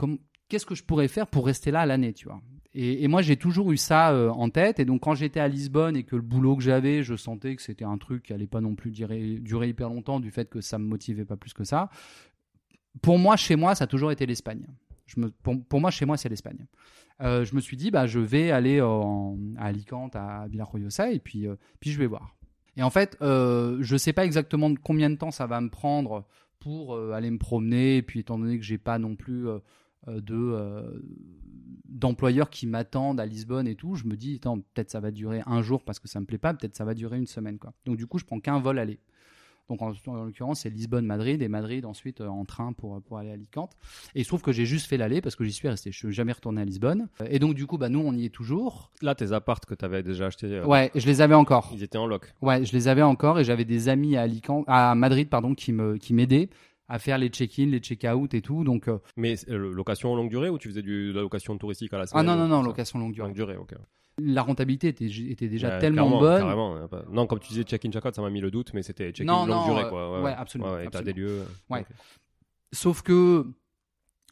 qu'est-ce 0.48 0.66
que 0.66 0.74
je 0.74 0.84
pourrais 0.84 1.08
faire 1.08 1.26
pour 1.26 1.46
rester 1.46 1.70
là 1.70 1.86
l'année, 1.86 2.12
tu 2.12 2.28
vois? 2.28 2.40
Et, 2.78 3.08
moi 3.08 3.22
j'ai 3.22 3.36
toujours 3.36 3.72
eu 3.72 3.78
ça 3.78 4.12
euh, 4.12 4.28
en 4.28 4.50
tête, 4.50 4.78
et 4.78 4.84
donc 4.84 5.02
quand 5.02 5.14
j'étais 5.14 5.40
à 5.40 5.48
Lisbonne 5.48 5.96
et 5.96 6.04
que 6.04 6.14
le 6.14 6.22
boulot 6.22 6.56
que 6.56 6.62
j'avais, 6.62 7.02
je 7.02 7.16
sentais 7.16 7.56
que 7.56 7.62
c'était 7.62 7.86
un 7.86 7.96
truc 7.98 8.24
qui 8.24 8.32
allait 8.32 8.46
pas 8.46 8.60
non 8.60 8.74
plus 8.74 8.90
durer, 8.90 9.38
durer 9.40 9.70
hyper 9.70 9.88
longtemps 9.88 10.20
du 10.20 10.30
fait 10.30 10.48
que 10.50 10.60
ça 10.60 10.78
me 10.78 10.84
motivait 10.84 11.24
pas 11.24 11.36
plus 11.36 11.54
que 11.54 11.64
ça. 11.64 11.88
Pour 13.02 13.18
moi, 13.18 13.36
chez 13.36 13.56
moi, 13.56 13.74
ça 13.74 13.84
a 13.84 13.86
toujours 13.86 14.12
été 14.12 14.26
l'Espagne. 14.26 14.66
Pour, 15.68 15.80
moi, 15.80 15.90
chez 15.90 16.04
moi, 16.06 16.16
c'est 16.16 16.28
l'Espagne. 16.28 16.66
Euh, 17.22 17.44
je 17.44 17.54
me 17.54 17.60
suis 17.60 17.76
dit, 17.76 17.90
bah, 17.90 18.06
je 18.06 18.18
vais 18.18 18.50
aller 18.50 18.80
en- 18.80 19.38
à 19.56 19.66
Alicante, 19.66 20.16
à 20.16 20.46
Villarroyosa, 20.48 21.10
et 21.12 21.18
puis, 21.18 21.46
euh, 21.46 21.56
puis 21.80 21.90
je 21.90 21.98
vais 21.98 22.06
voir. 22.06 22.36
Et 22.76 22.82
en 22.82 22.90
fait, 22.90 23.16
euh, 23.22 23.78
je 23.80 23.96
sais 23.96 24.12
pas 24.12 24.24
exactement 24.24 24.72
combien 24.82 25.08
de 25.08 25.14
temps 25.16 25.30
ça 25.30 25.46
va 25.46 25.60
me 25.60 25.70
prendre 25.70 26.26
pour 26.58 26.98
aller 26.98 27.30
me 27.30 27.38
promener, 27.38 27.98
et 27.98 28.02
puis 28.02 28.20
étant 28.20 28.38
donné 28.38 28.58
que 28.58 28.64
j'ai 28.64 28.78
pas 28.78 28.98
non 28.98 29.14
plus 29.14 29.46
de 30.08 31.02
d'employeurs 31.88 32.50
qui 32.50 32.66
m'attendent 32.66 33.20
à 33.20 33.26
Lisbonne 33.26 33.66
et 33.68 33.76
tout, 33.76 33.94
je 33.94 34.04
me 34.04 34.16
dis, 34.16 34.40
peut-être 34.40 34.90
ça 34.90 35.00
va 35.00 35.10
durer 35.10 35.42
un 35.46 35.62
jour 35.62 35.84
parce 35.84 35.98
que 35.98 36.08
ça 36.08 36.20
me 36.20 36.26
plaît 36.26 36.38
pas, 36.38 36.52
peut-être 36.52 36.76
ça 36.76 36.84
va 36.84 36.94
durer 36.94 37.16
une 37.16 37.26
semaine. 37.26 37.58
Donc 37.86 37.96
du 37.96 38.06
coup, 38.06 38.18
je 38.18 38.24
prends 38.24 38.40
qu'un 38.40 38.58
vol 38.58 38.78
aller. 38.78 38.98
Donc 39.68 39.82
en, 39.82 39.92
en 40.06 40.24
l'occurrence, 40.24 40.60
c'est 40.60 40.70
Lisbonne-Madrid 40.70 41.42
et 41.42 41.48
Madrid 41.48 41.84
ensuite 41.84 42.20
euh, 42.20 42.28
en 42.28 42.44
train 42.44 42.72
pour, 42.72 43.02
pour 43.02 43.18
aller 43.18 43.30
à 43.30 43.32
Alicante. 43.32 43.72
Et 44.14 44.20
il 44.20 44.24
se 44.24 44.28
trouve 44.28 44.42
que 44.42 44.52
j'ai 44.52 44.64
juste 44.66 44.86
fait 44.86 44.96
l'aller 44.96 45.20
parce 45.20 45.34
que 45.36 45.44
j'y 45.44 45.52
suis 45.52 45.68
resté. 45.68 45.90
Je 45.92 45.96
suis 45.98 46.12
jamais 46.12 46.32
retourné 46.32 46.60
à 46.60 46.64
Lisbonne. 46.64 47.08
Euh, 47.20 47.26
Et 47.30 47.38
donc 47.38 47.54
du 47.54 47.66
coup, 47.66 47.76
bah, 47.78 47.88
nous, 47.88 47.98
on 48.00 48.12
y 48.12 48.24
est 48.26 48.30
toujours. 48.34 48.90
Là, 49.02 49.14
tes 49.14 49.32
appartes 49.32 49.66
que 49.66 49.74
tu 49.74 49.84
avais 49.84 50.02
déjà 50.02 50.26
achetés, 50.26 50.46
euh, 50.46 50.64
Ouais, 50.66 50.90
je 50.94 51.06
les 51.06 51.20
avais 51.20 51.34
encore. 51.34 51.70
ils 51.74 51.82
étaient 51.82 51.98
en 51.98 52.06
loc. 52.06 52.32
Ouais, 52.42 52.64
je 52.64 52.72
les 52.72 52.86
avais 52.88 53.02
encore 53.02 53.40
et 53.40 53.44
j'avais 53.44 53.64
des 53.64 53.88
amis 53.88 54.16
à 54.16 54.22
Alicante, 54.22 54.64
à 54.68 54.94
Madrid, 54.94 55.28
pardon, 55.28 55.54
qui 55.54 55.72
me 55.72 55.96
qui 55.96 56.14
m'aidaient 56.14 56.48
à 56.88 57.00
faire 57.00 57.18
les 57.18 57.28
check-in, 57.30 57.66
les 57.66 57.80
check-out 57.80 58.32
et 58.34 58.42
tout. 58.42 58.62
Donc 58.62 58.86
euh, 58.86 58.98
Mais 59.16 59.34
euh, 59.48 59.72
location 59.74 60.14
longue 60.14 60.30
durée 60.30 60.48
ou 60.48 60.58
tu 60.58 60.68
faisais 60.68 60.82
du, 60.82 61.08
de 61.08 61.16
la 61.16 61.22
location 61.22 61.58
touristique 61.58 61.92
à 61.92 61.96
la 61.98 62.04
ah 62.04 62.06
semaine 62.06 62.26
non 62.26 62.36
non 62.36 62.46
non, 62.46 62.60
ça 62.62 62.66
location 62.68 62.98
longue 63.00 63.12
durée. 63.12 63.26
Longue 63.26 63.34
durée, 63.36 63.56
ok. 63.56 63.74
La 64.18 64.42
rentabilité 64.42 64.88
était 64.88 65.04
était 65.06 65.48
déjà 65.48 65.68
Ouais, 65.74 65.78
tellement 65.78 66.18
bonne. 66.18 66.40
carrément, 66.40 66.88
pas- 66.88 67.04
Non, 67.10 67.26
comme 67.26 67.38
tu 67.38 67.48
disais 67.48 67.64
check-in, 67.64 67.90
check-out, 67.90 68.14
ça 68.14 68.22
m'a 68.22 68.30
mis 68.30 68.40
le 68.40 68.50
doute, 68.50 68.72
mais 68.72 68.82
c'était 68.82 69.10
check-in 69.12 69.30
longue 69.30 69.48
non, 69.50 69.64
durée, 69.66 69.84
euh, 69.84 69.88
quoi. 69.90 70.22
ouais, 70.22 70.32
absolument, 70.32 70.70
Ouais, 70.72 70.76
ouais, 70.84 70.88
t'as 70.90 71.02
des 71.02 71.10
absolument. 71.10 71.28
lieux. 71.32 71.42
Ouais. 71.68 71.80
ok. 71.80 71.86
Sauf 72.72 73.02
que 73.02 73.46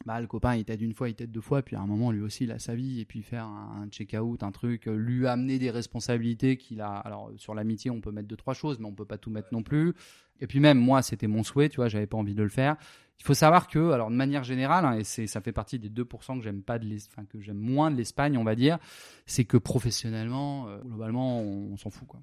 bah, 0.05 0.19
le 0.19 0.27
copain, 0.27 0.55
il 0.55 0.65
t'aide 0.65 0.81
une 0.81 0.93
fois, 0.93 1.07
il 1.07 1.15
t'aide 1.15 1.31
deux 1.31 1.39
fois, 1.41 1.61
puis 1.61 1.75
à 1.75 1.81
un 1.81 1.85
moment, 1.85 2.11
lui 2.11 2.21
aussi, 2.21 2.43
il 2.45 2.51
a 2.51 2.59
sa 2.59 2.75
vie, 2.75 2.99
et 2.99 3.05
puis 3.05 3.21
faire 3.21 3.45
un, 3.45 3.87
check-out, 3.91 4.43
un 4.43 4.51
truc, 4.51 4.87
euh, 4.87 4.95
lui 4.95 5.25
amener 5.27 5.57
des 5.59 5.71
responsabilités 5.71 6.57
qu'il 6.57 6.81
a. 6.81 6.87
Alors, 6.89 7.31
sur 7.37 7.53
l'amitié, 7.55 7.91
on 7.91 8.01
peut 8.01 8.11
mettre 8.11 8.27
deux, 8.27 8.35
trois 8.35 8.53
choses, 8.55 8.77
mais 8.79 8.87
on 8.87 8.93
peut 8.93 9.05
pas 9.05 9.17
tout 9.17 9.29
mettre 9.29 9.49
non 9.53 9.63
plus. 9.63 9.93
Et 10.41 10.47
puis 10.47 10.59
même, 10.59 10.77
moi, 10.79 11.01
c'était 11.01 11.27
mon 11.27 11.43
souhait, 11.43 11.69
tu 11.69 11.77
vois, 11.77 11.87
j'avais 11.87 12.07
pas 12.07 12.17
envie 12.17 12.35
de 12.35 12.43
le 12.43 12.49
faire. 12.49 12.75
Il 13.19 13.23
faut 13.23 13.33
savoir 13.33 13.67
que, 13.67 13.91
alors, 13.91 14.09
de 14.11 14.15
manière 14.15 14.43
générale, 14.43 14.85
hein, 14.85 14.97
et 14.97 15.03
c'est, 15.03 15.25
ça 15.27 15.41
fait 15.41 15.51
partie 15.53 15.79
des 15.79 15.89
2% 15.89 16.37
que 16.37 16.43
j'aime 16.43 16.61
pas 16.61 16.77
de 16.79 16.85
l'Es- 16.85 17.07
enfin, 17.11 17.25
que 17.25 17.39
j'aime 17.39 17.57
moins 17.57 17.89
de 17.89 17.95
l'Espagne, 17.95 18.37
on 18.37 18.43
va 18.43 18.55
dire, 18.55 18.77
c'est 19.25 19.45
que 19.45 19.57
professionnellement, 19.57 20.67
euh, 20.67 20.79
globalement, 20.83 21.39
on, 21.41 21.71
on 21.73 21.77
s'en 21.77 21.89
fout, 21.89 22.07
quoi. 22.07 22.21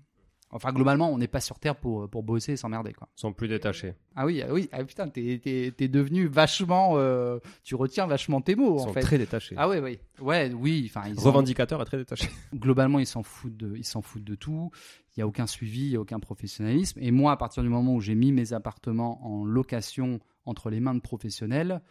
Enfin, 0.54 0.70
globalement, 0.70 1.10
on 1.10 1.16
n'est 1.16 1.28
pas 1.28 1.40
sur 1.40 1.58
Terre 1.58 1.76
pour, 1.76 2.10
pour 2.10 2.22
bosser 2.22 2.52
et 2.52 2.56
s'emmerder, 2.58 2.92
quoi. 2.92 3.08
Ils 3.16 3.20
sont 3.22 3.32
plus 3.32 3.48
détachés. 3.48 3.94
Ah 4.14 4.26
oui, 4.26 4.42
ah 4.46 4.52
oui, 4.52 4.68
ah 4.70 4.84
putain, 4.84 5.08
t'es, 5.08 5.40
t'es, 5.42 5.72
t'es 5.74 5.88
devenu 5.88 6.26
vachement, 6.26 6.92
euh, 6.98 7.38
tu 7.64 7.74
retiens 7.74 8.06
vachement 8.06 8.42
tes 8.42 8.54
mots 8.54 8.76
Ils 8.76 8.82
en 8.82 8.84
sont 8.88 8.92
fait. 8.92 9.00
très 9.00 9.16
détachés. 9.16 9.54
Ah 9.56 9.66
ouais, 9.66 9.80
ouais, 9.80 9.98
ouais, 10.20 10.52
oui. 10.54 10.90
Enfin, 10.94 11.08
ils 11.08 11.18
ont- 11.18 11.22
Revendicateur 11.22 11.80
et 11.80 11.86
très 11.86 11.96
détaché. 11.96 12.28
globalement, 12.54 12.98
ils 12.98 13.06
s'en 13.06 13.22
foutent 13.22 13.56
de, 13.56 13.74
ils 13.78 13.84
s'en 13.86 14.02
foutent 14.02 14.24
de 14.24 14.34
tout. 14.34 14.70
Il 15.16 15.20
y 15.20 15.22
a 15.22 15.26
aucun 15.26 15.46
suivi, 15.46 15.84
il 15.86 15.90
y 15.92 15.96
a 15.96 16.00
aucun 16.00 16.20
professionnalisme. 16.20 16.98
Et 17.02 17.12
moi, 17.12 17.32
à 17.32 17.38
partir 17.38 17.62
du 17.62 17.70
moment 17.70 17.94
où 17.94 18.02
j'ai 18.02 18.14
mis 18.14 18.30
mes 18.30 18.52
appartements 18.52 19.26
en 19.26 19.46
location 19.46 20.20
entre 20.44 20.70
les 20.70 20.80
mains 20.80 20.94
de 20.94 21.00
professionnels, 21.00 21.82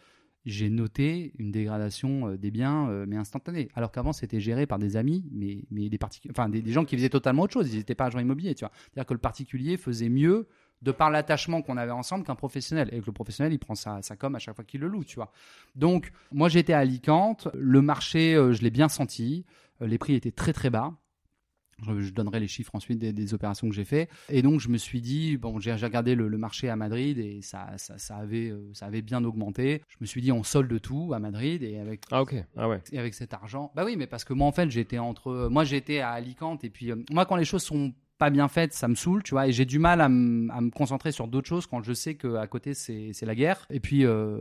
j'ai 0.44 0.70
noté 0.70 1.32
une 1.38 1.52
dégradation 1.52 2.28
euh, 2.28 2.36
des 2.36 2.50
biens, 2.50 2.88
euh, 2.88 3.04
mais 3.06 3.16
instantanée. 3.16 3.68
Alors 3.74 3.92
qu'avant, 3.92 4.12
c'était 4.12 4.40
géré 4.40 4.66
par 4.66 4.78
des 4.78 4.96
amis, 4.96 5.24
mais, 5.30 5.64
mais 5.70 5.88
des, 5.88 5.98
enfin, 6.30 6.48
des, 6.48 6.62
des 6.62 6.72
gens 6.72 6.84
qui 6.84 6.96
faisaient 6.96 7.08
totalement 7.08 7.42
autre 7.42 7.52
chose. 7.52 7.72
Ils 7.72 7.78
n'étaient 7.78 7.94
pas 7.94 8.06
agents 8.06 8.18
immobiliers, 8.18 8.54
tu 8.54 8.64
vois. 8.64 8.72
C'est-à-dire 8.74 9.06
que 9.06 9.14
le 9.14 9.20
particulier 9.20 9.76
faisait 9.76 10.08
mieux 10.08 10.48
de 10.82 10.90
par 10.90 11.10
l'attachement 11.12 11.62
qu'on 11.62 11.76
avait 11.76 11.92
ensemble 11.92 12.24
qu'un 12.24 12.34
professionnel. 12.34 12.88
Et 12.92 13.00
que 13.00 13.06
le 13.06 13.12
professionnel, 13.12 13.52
il 13.52 13.58
prend 13.58 13.76
sa, 13.76 14.02
sa 14.02 14.16
com 14.16 14.34
à 14.34 14.40
chaque 14.40 14.56
fois 14.56 14.64
qu'il 14.64 14.80
le 14.80 14.88
loue, 14.88 15.04
tu 15.04 15.14
vois. 15.14 15.30
Donc, 15.76 16.10
moi, 16.32 16.48
j'étais 16.48 16.72
à 16.72 16.78
Alicante. 16.78 17.46
Le 17.54 17.80
marché, 17.80 18.34
euh, 18.34 18.52
je 18.52 18.62
l'ai 18.62 18.70
bien 18.70 18.88
senti. 18.88 19.44
Les 19.80 19.98
prix 19.98 20.14
étaient 20.14 20.32
très, 20.32 20.52
très 20.52 20.70
bas. 20.70 20.92
Je, 21.82 22.10
donnerai 22.10 22.40
les 22.40 22.48
chiffres 22.48 22.74
ensuite 22.74 22.98
des, 22.98 23.12
des 23.12 23.34
opérations 23.34 23.68
que 23.68 23.74
j'ai 23.74 23.84
fait. 23.84 24.08
Et 24.28 24.42
donc, 24.42 24.60
je 24.60 24.68
me 24.68 24.78
suis 24.78 25.00
dit, 25.00 25.36
bon, 25.36 25.58
j'ai 25.60 25.72
regardé 25.72 26.14
le, 26.14 26.28
le 26.28 26.38
marché 26.38 26.68
à 26.68 26.76
Madrid 26.76 27.18
et 27.18 27.40
ça, 27.42 27.68
ça, 27.76 27.98
ça 27.98 28.16
avait, 28.16 28.50
euh, 28.50 28.70
ça 28.72 28.86
avait 28.86 29.02
bien 29.02 29.24
augmenté. 29.24 29.82
Je 29.88 29.96
me 30.00 30.06
suis 30.06 30.20
dit, 30.20 30.32
on 30.32 30.42
solde 30.42 30.80
tout 30.80 31.12
à 31.14 31.18
Madrid 31.18 31.62
et 31.62 31.78
avec 31.78 32.02
Ah, 32.10 32.22
ok. 32.22 32.34
Ah, 32.56 32.68
ouais. 32.68 32.80
et 32.92 32.98
avec 32.98 33.14
cet 33.14 33.34
argent. 33.34 33.72
Bah 33.74 33.84
oui, 33.84 33.96
mais 33.96 34.06
parce 34.06 34.24
que 34.24 34.32
moi, 34.32 34.46
en 34.46 34.52
fait, 34.52 34.70
j'étais 34.70 34.98
entre. 34.98 35.48
Moi, 35.50 35.64
j'étais 35.64 36.00
à 36.00 36.10
Alicante 36.10 36.64
et 36.64 36.70
puis, 36.70 36.90
euh, 36.90 36.96
moi, 37.10 37.26
quand 37.26 37.36
les 37.36 37.44
choses 37.44 37.62
sont 37.62 37.92
pas 38.18 38.30
bien 38.30 38.46
faites, 38.46 38.72
ça 38.72 38.86
me 38.86 38.94
saoule, 38.94 39.24
tu 39.24 39.32
vois, 39.32 39.48
et 39.48 39.52
j'ai 39.52 39.64
du 39.64 39.80
mal 39.80 40.00
à, 40.00 40.04
à 40.04 40.08
me 40.08 40.70
concentrer 40.70 41.10
sur 41.10 41.26
d'autres 41.26 41.48
choses 41.48 41.66
quand 41.66 41.82
je 41.82 41.92
sais 41.92 42.14
qu'à 42.14 42.46
côté, 42.46 42.72
c'est 42.72 43.12
la 43.22 43.34
guerre. 43.34 43.66
Et 43.68 43.80
puis, 43.80 44.04
euh, 44.04 44.38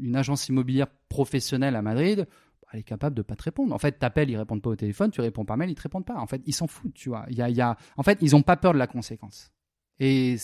une 0.00 0.14
agence 0.14 0.48
immobilière 0.48 0.86
professionnelle 1.08 1.74
à 1.74 1.82
Madrid, 1.82 2.28
elle 2.74 2.80
est 2.80 2.84
capable 2.84 3.14
de 3.16 3.22
pas 3.22 3.36
te 3.36 3.44
répondre. 3.44 3.72
En 3.72 3.78
fait, 3.78 3.92
t'appelles, 3.92 4.28
ils 4.30 4.36
répondent 4.36 4.60
pas 4.60 4.70
au 4.70 4.76
téléphone, 4.76 5.10
tu 5.10 5.20
réponds 5.20 5.44
par 5.44 5.56
mail, 5.56 5.70
ils 5.70 5.74
te 5.76 5.82
répondent 5.82 6.04
pas. 6.04 6.16
En 6.16 6.26
fait, 6.26 6.42
ils 6.44 6.52
s'en 6.52 6.66
foutent, 6.66 6.94
tu 6.94 7.08
vois. 7.08 7.24
Il 7.30 7.36
y 7.36 7.60
a. 7.60 7.76
En 7.96 8.02
fait, 8.02 8.18
ils 8.20 8.34
ont 8.34 8.42
pas 8.42 8.56
peur 8.56 8.72
de 8.72 8.78
la 8.78 8.88
conséquence. 8.88 9.52
Et 10.00 10.36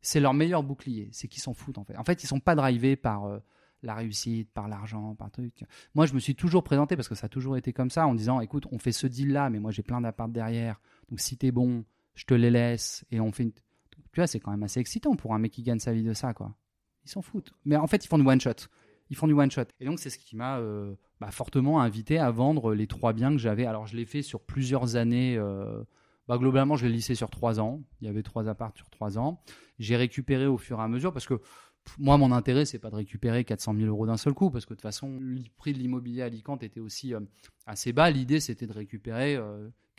c'est 0.00 0.18
leur 0.18 0.34
meilleur 0.34 0.62
bouclier, 0.64 1.08
c'est 1.12 1.28
qu'ils 1.28 1.42
s'en 1.42 1.54
foutent, 1.54 1.78
en 1.78 1.84
fait. 1.84 1.96
En 1.96 2.04
fait, 2.04 2.22
ils 2.24 2.26
sont 2.26 2.40
pas 2.40 2.54
drivés 2.54 2.96
par. 2.96 3.24
euh, 3.24 3.38
la 3.82 3.94
réussite, 3.94 4.50
par 4.52 4.68
l'argent, 4.68 5.14
par 5.14 5.30
truc. 5.30 5.64
Moi, 5.94 6.04
je 6.04 6.12
me 6.12 6.18
suis 6.18 6.34
toujours 6.34 6.62
présenté 6.62 6.96
parce 6.96 7.08
que 7.08 7.14
ça 7.14 7.26
a 7.26 7.28
toujours 7.30 7.56
été 7.56 7.72
comme 7.72 7.88
ça 7.88 8.06
en 8.06 8.14
disant 8.14 8.40
écoute, 8.40 8.66
on 8.72 8.78
fait 8.78 8.92
ce 8.92 9.06
deal 9.06 9.32
là, 9.32 9.48
mais 9.48 9.58
moi 9.58 9.70
j'ai 9.70 9.82
plein 9.82 10.02
d'apparts 10.02 10.28
derrière. 10.28 10.80
Donc 11.08 11.18
si 11.20 11.38
t'es 11.38 11.50
bon, 11.50 11.86
je 12.14 12.24
te 12.26 12.34
les 12.34 12.50
laisse 12.50 13.06
et 13.10 13.20
on 13.20 13.32
fait 13.32 13.44
une. 13.44 13.52
Tu 13.52 13.62
vois, 14.16 14.26
c'est 14.26 14.40
quand 14.40 14.50
même 14.50 14.62
assez 14.64 14.80
excitant 14.80 15.14
pour 15.14 15.34
un 15.34 15.38
mec 15.38 15.52
qui 15.52 15.62
gagne 15.62 15.78
sa 15.78 15.92
vie 15.92 16.02
de 16.02 16.12
ça, 16.12 16.34
quoi. 16.34 16.54
Ils 17.04 17.10
s'en 17.10 17.22
foutent. 17.22 17.54
Mais 17.64 17.76
en 17.76 17.86
fait, 17.86 18.04
ils 18.04 18.08
font 18.08 18.18
du 18.18 18.26
one 18.26 18.40
shot. 18.40 18.68
Ils 19.10 19.16
font 19.16 19.26
du 19.26 19.32
one 19.32 19.50
shot. 19.50 19.62
Et 19.80 19.84
donc, 19.84 19.98
c'est 19.98 20.10
ce 20.10 20.18
qui 20.18 20.36
m'a 20.36 20.58
euh, 20.58 20.94
bah, 21.20 21.30
fortement 21.30 21.80
invité 21.80 22.18
à 22.18 22.30
vendre 22.30 22.74
les 22.74 22.86
trois 22.86 23.12
biens 23.12 23.32
que 23.32 23.38
j'avais. 23.38 23.66
Alors, 23.66 23.86
je 23.86 23.96
l'ai 23.96 24.06
fait 24.06 24.22
sur 24.22 24.40
plusieurs 24.40 24.96
années. 24.96 25.36
euh, 25.36 25.82
bah, 26.28 26.38
globalement, 26.38 26.76
je 26.76 26.86
l'ai 26.86 26.92
lissé 26.92 27.16
sur 27.16 27.28
trois 27.28 27.58
ans. 27.58 27.82
Il 28.00 28.06
y 28.06 28.08
avait 28.08 28.22
trois 28.22 28.48
apparts 28.48 28.72
sur 28.76 28.88
trois 28.88 29.18
ans. 29.18 29.42
J'ai 29.80 29.96
récupéré 29.96 30.46
au 30.46 30.58
fur 30.58 30.78
et 30.78 30.82
à 30.82 30.88
mesure 30.88 31.12
parce 31.12 31.26
que 31.26 31.40
moi, 31.98 32.16
mon 32.16 32.32
intérêt, 32.32 32.64
c'est 32.64 32.78
pas 32.78 32.90
de 32.90 32.96
récupérer 32.96 33.44
400 33.44 33.74
000 33.74 33.86
euros 33.86 34.06
d'un 34.06 34.16
seul 34.16 34.34
coup, 34.34 34.50
parce 34.50 34.64
que 34.64 34.70
de 34.70 34.76
toute 34.76 34.82
façon, 34.82 35.18
le 35.20 35.42
prix 35.56 35.72
de 35.72 35.78
l'immobilier 35.78 36.22
à 36.22 36.26
Alicante 36.26 36.62
était 36.62 36.80
aussi 36.80 37.14
euh, 37.14 37.20
assez 37.66 37.92
bas. 37.92 38.10
L'idée, 38.10 38.40
c'était 38.40 38.66
de 38.66 38.72
récupérer 38.72 39.38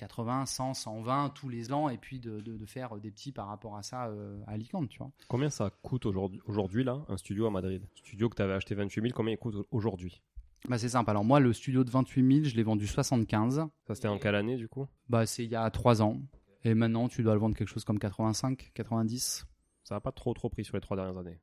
80, 0.01 0.47
100, 0.47 0.73
120 0.73 1.29
tous 1.29 1.47
les 1.47 1.71
ans, 1.71 1.87
et 1.87 1.97
puis 1.97 2.19
de, 2.19 2.39
de, 2.39 2.65
faire 2.65 2.97
des 2.97 3.11
petits 3.11 3.31
par 3.31 3.47
rapport 3.47 3.77
à 3.77 3.83
ça 3.83 4.07
euh, 4.07 4.41
à 4.47 4.53
Alicante, 4.53 4.89
tu 4.89 4.97
vois. 4.97 5.11
Combien 5.27 5.51
ça 5.51 5.69
coûte 5.83 6.07
aujourd'hui, 6.07 6.41
aujourd'hui 6.47 6.83
là, 6.83 7.05
un 7.07 7.17
studio 7.17 7.45
à 7.45 7.51
Madrid? 7.51 7.83
Studio 7.93 8.27
que 8.29 8.35
tu 8.35 8.41
avais 8.41 8.53
acheté 8.53 8.73
28 8.73 9.01
000, 9.01 9.13
combien 9.15 9.33
il 9.33 9.37
coûte 9.37 9.55
aujourd'hui? 9.69 10.21
Bah 10.67 10.79
c'est 10.79 10.89
simple. 10.89 11.09
Alors 11.09 11.23
moi, 11.23 11.39
le 11.39 11.53
studio 11.53 11.83
de 11.83 11.89
28 11.89 12.33
000, 12.35 12.45
je 12.45 12.55
l'ai 12.55 12.63
vendu 12.63 12.87
75. 12.87 13.67
Ça 13.87 13.95
c'était 13.95 14.07
en 14.07 14.17
quelle 14.17 14.35
année 14.35 14.57
du 14.57 14.67
coup? 14.67 14.87
Bah 15.07 15.25
c'est 15.27 15.43
il 15.43 15.51
y 15.51 15.55
a 15.55 15.69
3 15.69 16.01
ans. 16.01 16.19
Et 16.63 16.73
maintenant, 16.73 17.07
tu 17.07 17.23
dois 17.23 17.33
le 17.33 17.39
vendre 17.39 17.55
quelque 17.55 17.69
chose 17.69 17.83
comme 17.83 17.99
85, 17.99 18.71
90. 18.73 19.45
Ça 19.83 19.95
n'a 19.95 20.01
pas 20.01 20.11
trop 20.11 20.33
trop 20.33 20.49
pris 20.49 20.63
sur 20.63 20.75
les 20.77 20.81
3 20.81 20.97
dernières 20.97 21.17
années. 21.17 21.39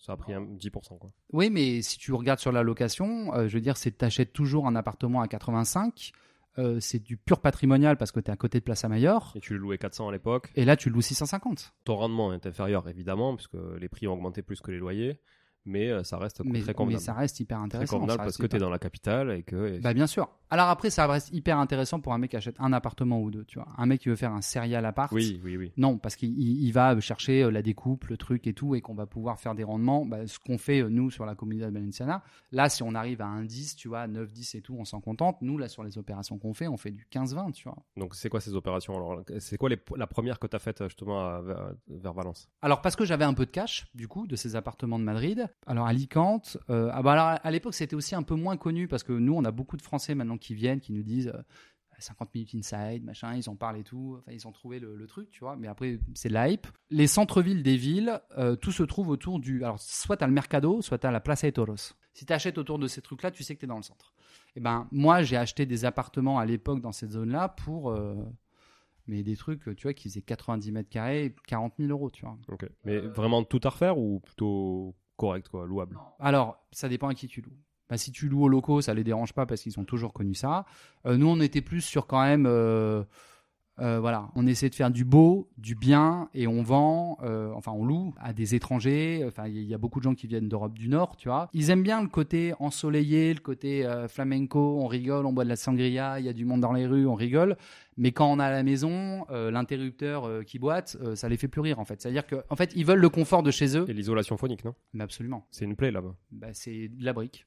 Ça 0.00 0.12
a 0.12 0.16
pris 0.16 0.32
un 0.32 0.42
10%. 0.42 0.98
Quoi. 0.98 1.10
Oui, 1.32 1.50
mais 1.50 1.82
si 1.82 1.98
tu 1.98 2.12
regardes 2.12 2.40
sur 2.40 2.52
la 2.52 2.62
location, 2.62 3.34
euh, 3.34 3.48
je 3.48 3.54
veux 3.54 3.60
dire, 3.60 3.76
c'est 3.76 3.96
tu 3.96 4.04
achètes 4.04 4.32
toujours 4.32 4.66
un 4.66 4.76
appartement 4.76 5.20
à 5.20 5.28
85. 5.28 6.12
Euh, 6.58 6.80
c'est 6.80 6.98
du 6.98 7.16
pur 7.16 7.40
patrimonial 7.40 7.96
parce 7.96 8.10
que 8.10 8.18
tu 8.18 8.30
es 8.30 8.32
à 8.32 8.36
côté 8.36 8.58
de 8.58 8.64
Place 8.64 8.84
Mayor. 8.84 9.32
Et 9.36 9.40
tu 9.40 9.52
le 9.52 9.60
louais 9.60 9.78
400 9.78 10.08
à 10.08 10.12
l'époque. 10.12 10.50
Et 10.56 10.64
là, 10.64 10.76
tu 10.76 10.88
le 10.88 10.94
loues 10.94 11.02
650. 11.02 11.72
Ton 11.84 11.96
rendement 11.96 12.32
est 12.32 12.46
inférieur, 12.46 12.88
évidemment, 12.88 13.36
puisque 13.36 13.56
les 13.78 13.88
prix 13.88 14.08
ont 14.08 14.14
augmenté 14.14 14.42
plus 14.42 14.60
que 14.60 14.72
les 14.72 14.78
loyers 14.78 15.20
mais 15.64 15.90
euh, 15.90 16.02
ça 16.02 16.18
reste 16.18 16.36
très 16.36 16.74
convenable. 16.74 16.92
Mais 16.92 16.98
ça 16.98 17.14
reste 17.14 17.40
hyper 17.40 17.58
intéressant. 17.58 18.06
Très 18.06 18.16
parce 18.16 18.36
que 18.36 18.46
tu 18.46 18.56
es 18.56 18.58
dans 18.58 18.70
la 18.70 18.78
capitale 18.78 19.30
et 19.32 19.42
que. 19.42 19.80
Bah 19.80 19.94
bien 19.94 20.06
sûr. 20.06 20.28
Alors 20.50 20.68
après, 20.68 20.88
ça 20.88 21.06
reste 21.06 21.30
hyper 21.32 21.58
intéressant 21.58 22.00
pour 22.00 22.14
un 22.14 22.18
mec 22.18 22.30
qui 22.30 22.36
achète 22.36 22.56
un 22.58 22.72
appartement 22.72 23.20
ou 23.20 23.30
deux, 23.30 23.44
tu 23.44 23.58
vois. 23.58 23.68
Un 23.76 23.84
mec 23.84 24.00
qui 24.00 24.08
veut 24.08 24.16
faire 24.16 24.32
un 24.32 24.40
serial 24.40 24.84
appart. 24.86 25.12
Oui, 25.12 25.40
oui, 25.44 25.58
oui. 25.58 25.72
Non, 25.76 25.98
parce 25.98 26.16
qu'il 26.16 26.72
va 26.72 26.98
chercher 27.00 27.42
euh, 27.42 27.50
la 27.50 27.60
découpe, 27.60 28.06
le 28.06 28.16
truc 28.16 28.46
et 28.46 28.54
tout, 28.54 28.74
et 28.74 28.80
qu'on 28.80 28.94
va 28.94 29.06
pouvoir 29.06 29.38
faire 29.38 29.54
des 29.54 29.64
rendements. 29.64 30.06
Bah, 30.06 30.26
ce 30.26 30.38
qu'on 30.38 30.56
fait, 30.56 30.80
euh, 30.80 30.88
nous, 30.88 31.10
sur 31.10 31.26
la 31.26 31.34
communauté 31.34 31.66
de 31.66 31.74
Valenciana. 31.74 32.22
Là, 32.52 32.70
si 32.70 32.82
on 32.82 32.94
arrive 32.94 33.20
à 33.20 33.26
un 33.26 33.44
10, 33.44 33.76
tu 33.76 33.88
vois, 33.88 34.06
9, 34.06 34.32
10 34.32 34.54
et 34.54 34.60
tout, 34.62 34.74
on 34.78 34.86
s'en 34.86 35.00
contente. 35.00 35.36
Nous, 35.42 35.58
là, 35.58 35.68
sur 35.68 35.84
les 35.84 35.98
opérations 35.98 36.38
qu'on 36.38 36.54
fait, 36.54 36.66
on 36.66 36.78
fait 36.78 36.92
du 36.92 37.06
15-20, 37.12 37.52
tu 37.52 37.64
vois. 37.64 37.76
Donc, 37.98 38.14
c'est 38.14 38.30
quoi 38.30 38.40
ces 38.40 38.54
opérations 38.54 38.96
Alors, 38.96 39.22
c'est 39.40 39.58
quoi 39.58 39.68
la 39.68 40.06
première 40.06 40.38
que 40.38 40.46
tu 40.46 40.56
as 40.56 40.60
faite 40.60 40.82
justement 40.84 41.42
vers, 41.42 42.12
Valence? 42.14 42.48
Alors, 42.62 42.80
parce 42.80 42.96
que 42.96 43.04
j'avais 43.04 43.24
un 43.24 43.34
peu 43.34 43.44
de 43.44 43.50
cash, 43.50 43.86
du 43.94 44.08
coup, 44.08 44.26
de 44.26 44.34
ces 44.34 44.56
appartements 44.56 44.98
de 44.98 45.04
Madrid. 45.04 45.47
Alors, 45.66 45.86
Alicante, 45.86 46.58
euh, 46.70 46.90
ah 46.92 47.02
bah 47.02 47.34
à 47.34 47.50
l'époque, 47.50 47.74
c'était 47.74 47.96
aussi 47.96 48.14
un 48.14 48.22
peu 48.22 48.34
moins 48.34 48.56
connu 48.56 48.88
parce 48.88 49.02
que 49.02 49.12
nous, 49.12 49.34
on 49.34 49.44
a 49.44 49.50
beaucoup 49.50 49.76
de 49.76 49.82
Français 49.82 50.14
maintenant 50.14 50.38
qui 50.38 50.54
viennent, 50.54 50.80
qui 50.80 50.92
nous 50.92 51.02
disent 51.02 51.32
50 51.98 52.28
euh, 52.28 52.30
minutes 52.34 52.54
inside, 52.54 53.04
machin, 53.04 53.34
ils 53.34 53.48
en 53.48 53.56
parlent 53.56 53.78
et 53.78 53.84
tout. 53.84 54.18
Ils 54.30 54.46
ont 54.46 54.52
trouvé 54.52 54.78
le, 54.80 55.06
truc, 55.06 55.30
tu 55.30 55.40
vois. 55.40 55.56
Mais 55.56 55.68
après, 55.68 55.98
c'est 56.14 56.32
hype. 56.32 56.66
Les 56.90 57.06
centres-villes 57.06 57.62
des 57.62 57.76
villes, 57.76 58.20
euh, 58.36 58.56
tout 58.56 58.72
se 58.72 58.82
trouve 58.82 59.08
autour 59.08 59.40
du. 59.40 59.64
Alors, 59.64 59.78
soit 59.80 60.16
tu 60.16 60.24
as 60.24 60.26
le 60.26 60.32
Mercado, 60.32 60.82
soit 60.82 60.98
tu 60.98 61.06
as 61.06 61.10
la 61.10 61.20
Plaza 61.20 61.48
de 61.48 61.52
Toros. 61.52 61.94
Si 62.14 62.26
tu 62.26 62.32
achètes 62.32 62.58
autour 62.58 62.78
de 62.78 62.86
ces 62.86 63.02
trucs-là, 63.02 63.30
tu 63.30 63.42
sais 63.42 63.54
que 63.54 63.60
tu 63.60 63.66
es 63.66 63.68
dans 63.68 63.76
le 63.76 63.82
centre. 63.82 64.14
Et 64.48 64.58
eh 64.58 64.60
ben, 64.60 64.88
moi, 64.90 65.22
j'ai 65.22 65.36
acheté 65.36 65.66
des 65.66 65.84
appartements 65.84 66.38
à 66.38 66.46
l'époque 66.46 66.80
dans 66.80 66.92
cette 66.92 67.12
zone-là 67.12 67.48
pour. 67.48 67.96
mais 69.06 69.22
des 69.22 69.36
trucs, 69.36 69.62
tu 69.76 69.82
vois, 69.84 69.94
qui 69.94 70.08
faisaient 70.08 70.22
90 70.22 70.72
mètres 70.72 70.88
carrés, 70.88 71.34
40 71.46 71.74
000 71.78 71.90
euros, 71.90 72.10
tu 72.10 72.24
vois. 72.24 72.36
Mais 72.84 72.98
vraiment 72.98 73.44
tout 73.44 73.60
à 73.62 73.70
refaire 73.70 73.98
ou 73.98 74.20
plutôt 74.20 74.94
correct, 75.18 75.48
quoi, 75.50 75.66
louable 75.66 75.98
Alors, 76.18 76.56
ça 76.70 76.88
dépend 76.88 77.08
à 77.08 77.14
qui 77.14 77.28
tu 77.28 77.42
loues. 77.42 77.58
Bah, 77.90 77.98
si 77.98 78.12
tu 78.12 78.28
loues 78.28 78.44
aux 78.44 78.48
locaux, 78.48 78.80
ça 78.80 78.94
les 78.94 79.04
dérange 79.04 79.34
pas 79.34 79.44
parce 79.44 79.62
qu'ils 79.62 79.78
ont 79.78 79.84
toujours 79.84 80.12
connu 80.14 80.34
ça. 80.34 80.64
Euh, 81.04 81.16
nous, 81.16 81.26
on 81.26 81.40
était 81.40 81.60
plus 81.60 81.80
sur 81.82 82.06
quand 82.06 82.22
même 82.22 82.46
euh, 83.80 84.00
voilà, 84.00 84.28
on 84.34 84.46
essaie 84.46 84.68
de 84.68 84.74
faire 84.74 84.90
du 84.90 85.04
beau, 85.04 85.48
du 85.56 85.74
bien, 85.76 86.28
et 86.34 86.48
on 86.48 86.62
vend, 86.62 87.18
euh, 87.22 87.52
enfin 87.54 87.70
on 87.72 87.84
loue 87.84 88.12
à 88.18 88.32
des 88.32 88.54
étrangers. 88.54 89.24
Enfin, 89.26 89.46
il 89.46 89.62
y, 89.62 89.74
a 89.74 89.78
beaucoup 89.78 90.00
de 90.00 90.04
gens 90.04 90.14
qui 90.14 90.26
viennent 90.26 90.48
d'Europe 90.48 90.74
du 90.74 90.88
Nord, 90.88 91.16
tu 91.16 91.28
vois. 91.28 91.48
Ils 91.52 91.70
aiment 91.70 91.84
bien 91.84 92.02
le 92.02 92.08
côté 92.08 92.54
ensoleillé, 92.58 93.32
le 93.34 93.40
côté 93.40 93.86
euh, 93.86 94.08
flamenco. 94.08 94.78
On 94.80 94.86
rigole, 94.88 95.26
on 95.26 95.32
boit 95.32 95.44
de 95.44 95.48
la 95.48 95.56
sangria, 95.56 96.18
il 96.18 96.26
y 96.26 96.28
a 96.28 96.32
du 96.32 96.44
monde 96.44 96.60
dans 96.60 96.72
les 96.72 96.86
rues, 96.86 97.06
on 97.06 97.14
rigole. 97.14 97.56
Mais 97.96 98.10
quand 98.10 98.30
on 98.30 98.38
a 98.38 98.46
à 98.46 98.50
la 98.50 98.62
maison, 98.62 99.26
l'interrupteur 99.28 100.44
qui 100.44 100.60
boite, 100.60 100.96
ça 101.16 101.28
les 101.28 101.36
fait 101.36 101.48
plus 101.48 101.60
rire 101.60 101.80
en 101.80 101.84
fait. 101.84 102.00
C'est-à-dire 102.00 102.24
qu'en 102.28 102.42
en 102.48 102.54
fait, 102.54 102.72
ils 102.76 102.86
veulent 102.86 103.00
le 103.00 103.08
confort 103.08 103.42
de 103.42 103.50
chez 103.50 103.76
eux. 103.76 103.86
Et 103.88 103.92
l'isolation 103.92 104.36
phonique, 104.36 104.64
non? 104.64 104.74
Mais 104.92 105.02
absolument. 105.02 105.48
C'est 105.50 105.64
une 105.64 105.74
plaie 105.74 105.90
là-bas. 105.90 106.14
Bah, 106.30 106.48
c'est 106.52 106.88
de 106.88 107.04
la 107.04 107.12
brique. 107.12 107.44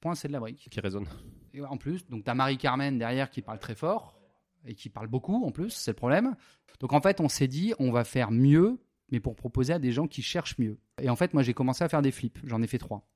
Point, 0.00 0.16
c'est 0.16 0.26
de 0.26 0.32
la 0.32 0.40
brique. 0.40 0.66
Qui 0.72 0.80
résonne. 0.80 1.06
Et 1.54 1.62
en 1.62 1.76
plus, 1.76 2.04
donc 2.08 2.24
t'as 2.24 2.34
Marie-Carmen 2.34 2.98
derrière 2.98 3.30
qui 3.30 3.42
parle 3.42 3.60
très 3.60 3.76
fort 3.76 4.21
et 4.66 4.74
qui 4.74 4.88
parle 4.88 5.08
beaucoup 5.08 5.44
en 5.44 5.50
plus, 5.50 5.70
c'est 5.70 5.90
le 5.90 5.96
problème. 5.96 6.36
Donc 6.80 6.92
en 6.92 7.00
fait, 7.00 7.20
on 7.20 7.28
s'est 7.28 7.48
dit, 7.48 7.74
on 7.78 7.90
va 7.90 8.04
faire 8.04 8.30
mieux, 8.30 8.78
mais 9.10 9.20
pour 9.20 9.36
proposer 9.36 9.72
à 9.72 9.78
des 9.78 9.92
gens 9.92 10.06
qui 10.06 10.22
cherchent 10.22 10.58
mieux. 10.58 10.78
Et 11.00 11.10
en 11.10 11.16
fait, 11.16 11.34
moi, 11.34 11.42
j'ai 11.42 11.54
commencé 11.54 11.84
à 11.84 11.88
faire 11.88 12.02
des 12.02 12.10
flips. 12.10 12.38
J'en 12.44 12.62
ai 12.62 12.66
fait 12.66 12.78
trois. 12.78 13.06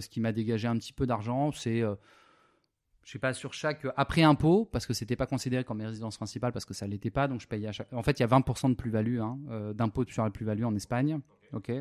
Ce 0.00 0.08
qui 0.08 0.20
m'a 0.20 0.32
dégagé 0.32 0.68
un 0.68 0.76
petit 0.76 0.92
peu 0.92 1.06
d'argent, 1.06 1.52
c'est, 1.52 1.82
euh, 1.82 1.94
je 3.04 3.12
sais 3.12 3.18
pas, 3.18 3.34
sur 3.34 3.52
chaque 3.52 3.86
après 3.96 4.22
impôt, 4.22 4.64
parce 4.64 4.86
que 4.86 4.94
c'était 4.94 5.16
pas 5.16 5.26
considéré 5.26 5.64
comme 5.64 5.78
mes 5.78 5.86
résidences 5.86 6.16
principales, 6.16 6.52
parce 6.52 6.64
que 6.64 6.74
ça 6.74 6.86
l'était 6.86 7.10
pas, 7.10 7.28
donc 7.28 7.40
je 7.40 7.46
payais 7.46 7.68
à 7.68 7.72
chaque. 7.72 7.92
En 7.92 8.02
fait, 8.02 8.18
il 8.18 8.22
y 8.22 8.24
a 8.24 8.28
20% 8.28 8.70
de 8.70 8.74
plus-value, 8.74 9.20
hein, 9.20 9.38
euh, 9.50 9.72
d'impôt 9.72 10.04
sur 10.08 10.24
la 10.24 10.30
plus-value 10.30 10.64
en 10.64 10.74
Espagne. 10.74 11.20
Ok. 11.52 11.72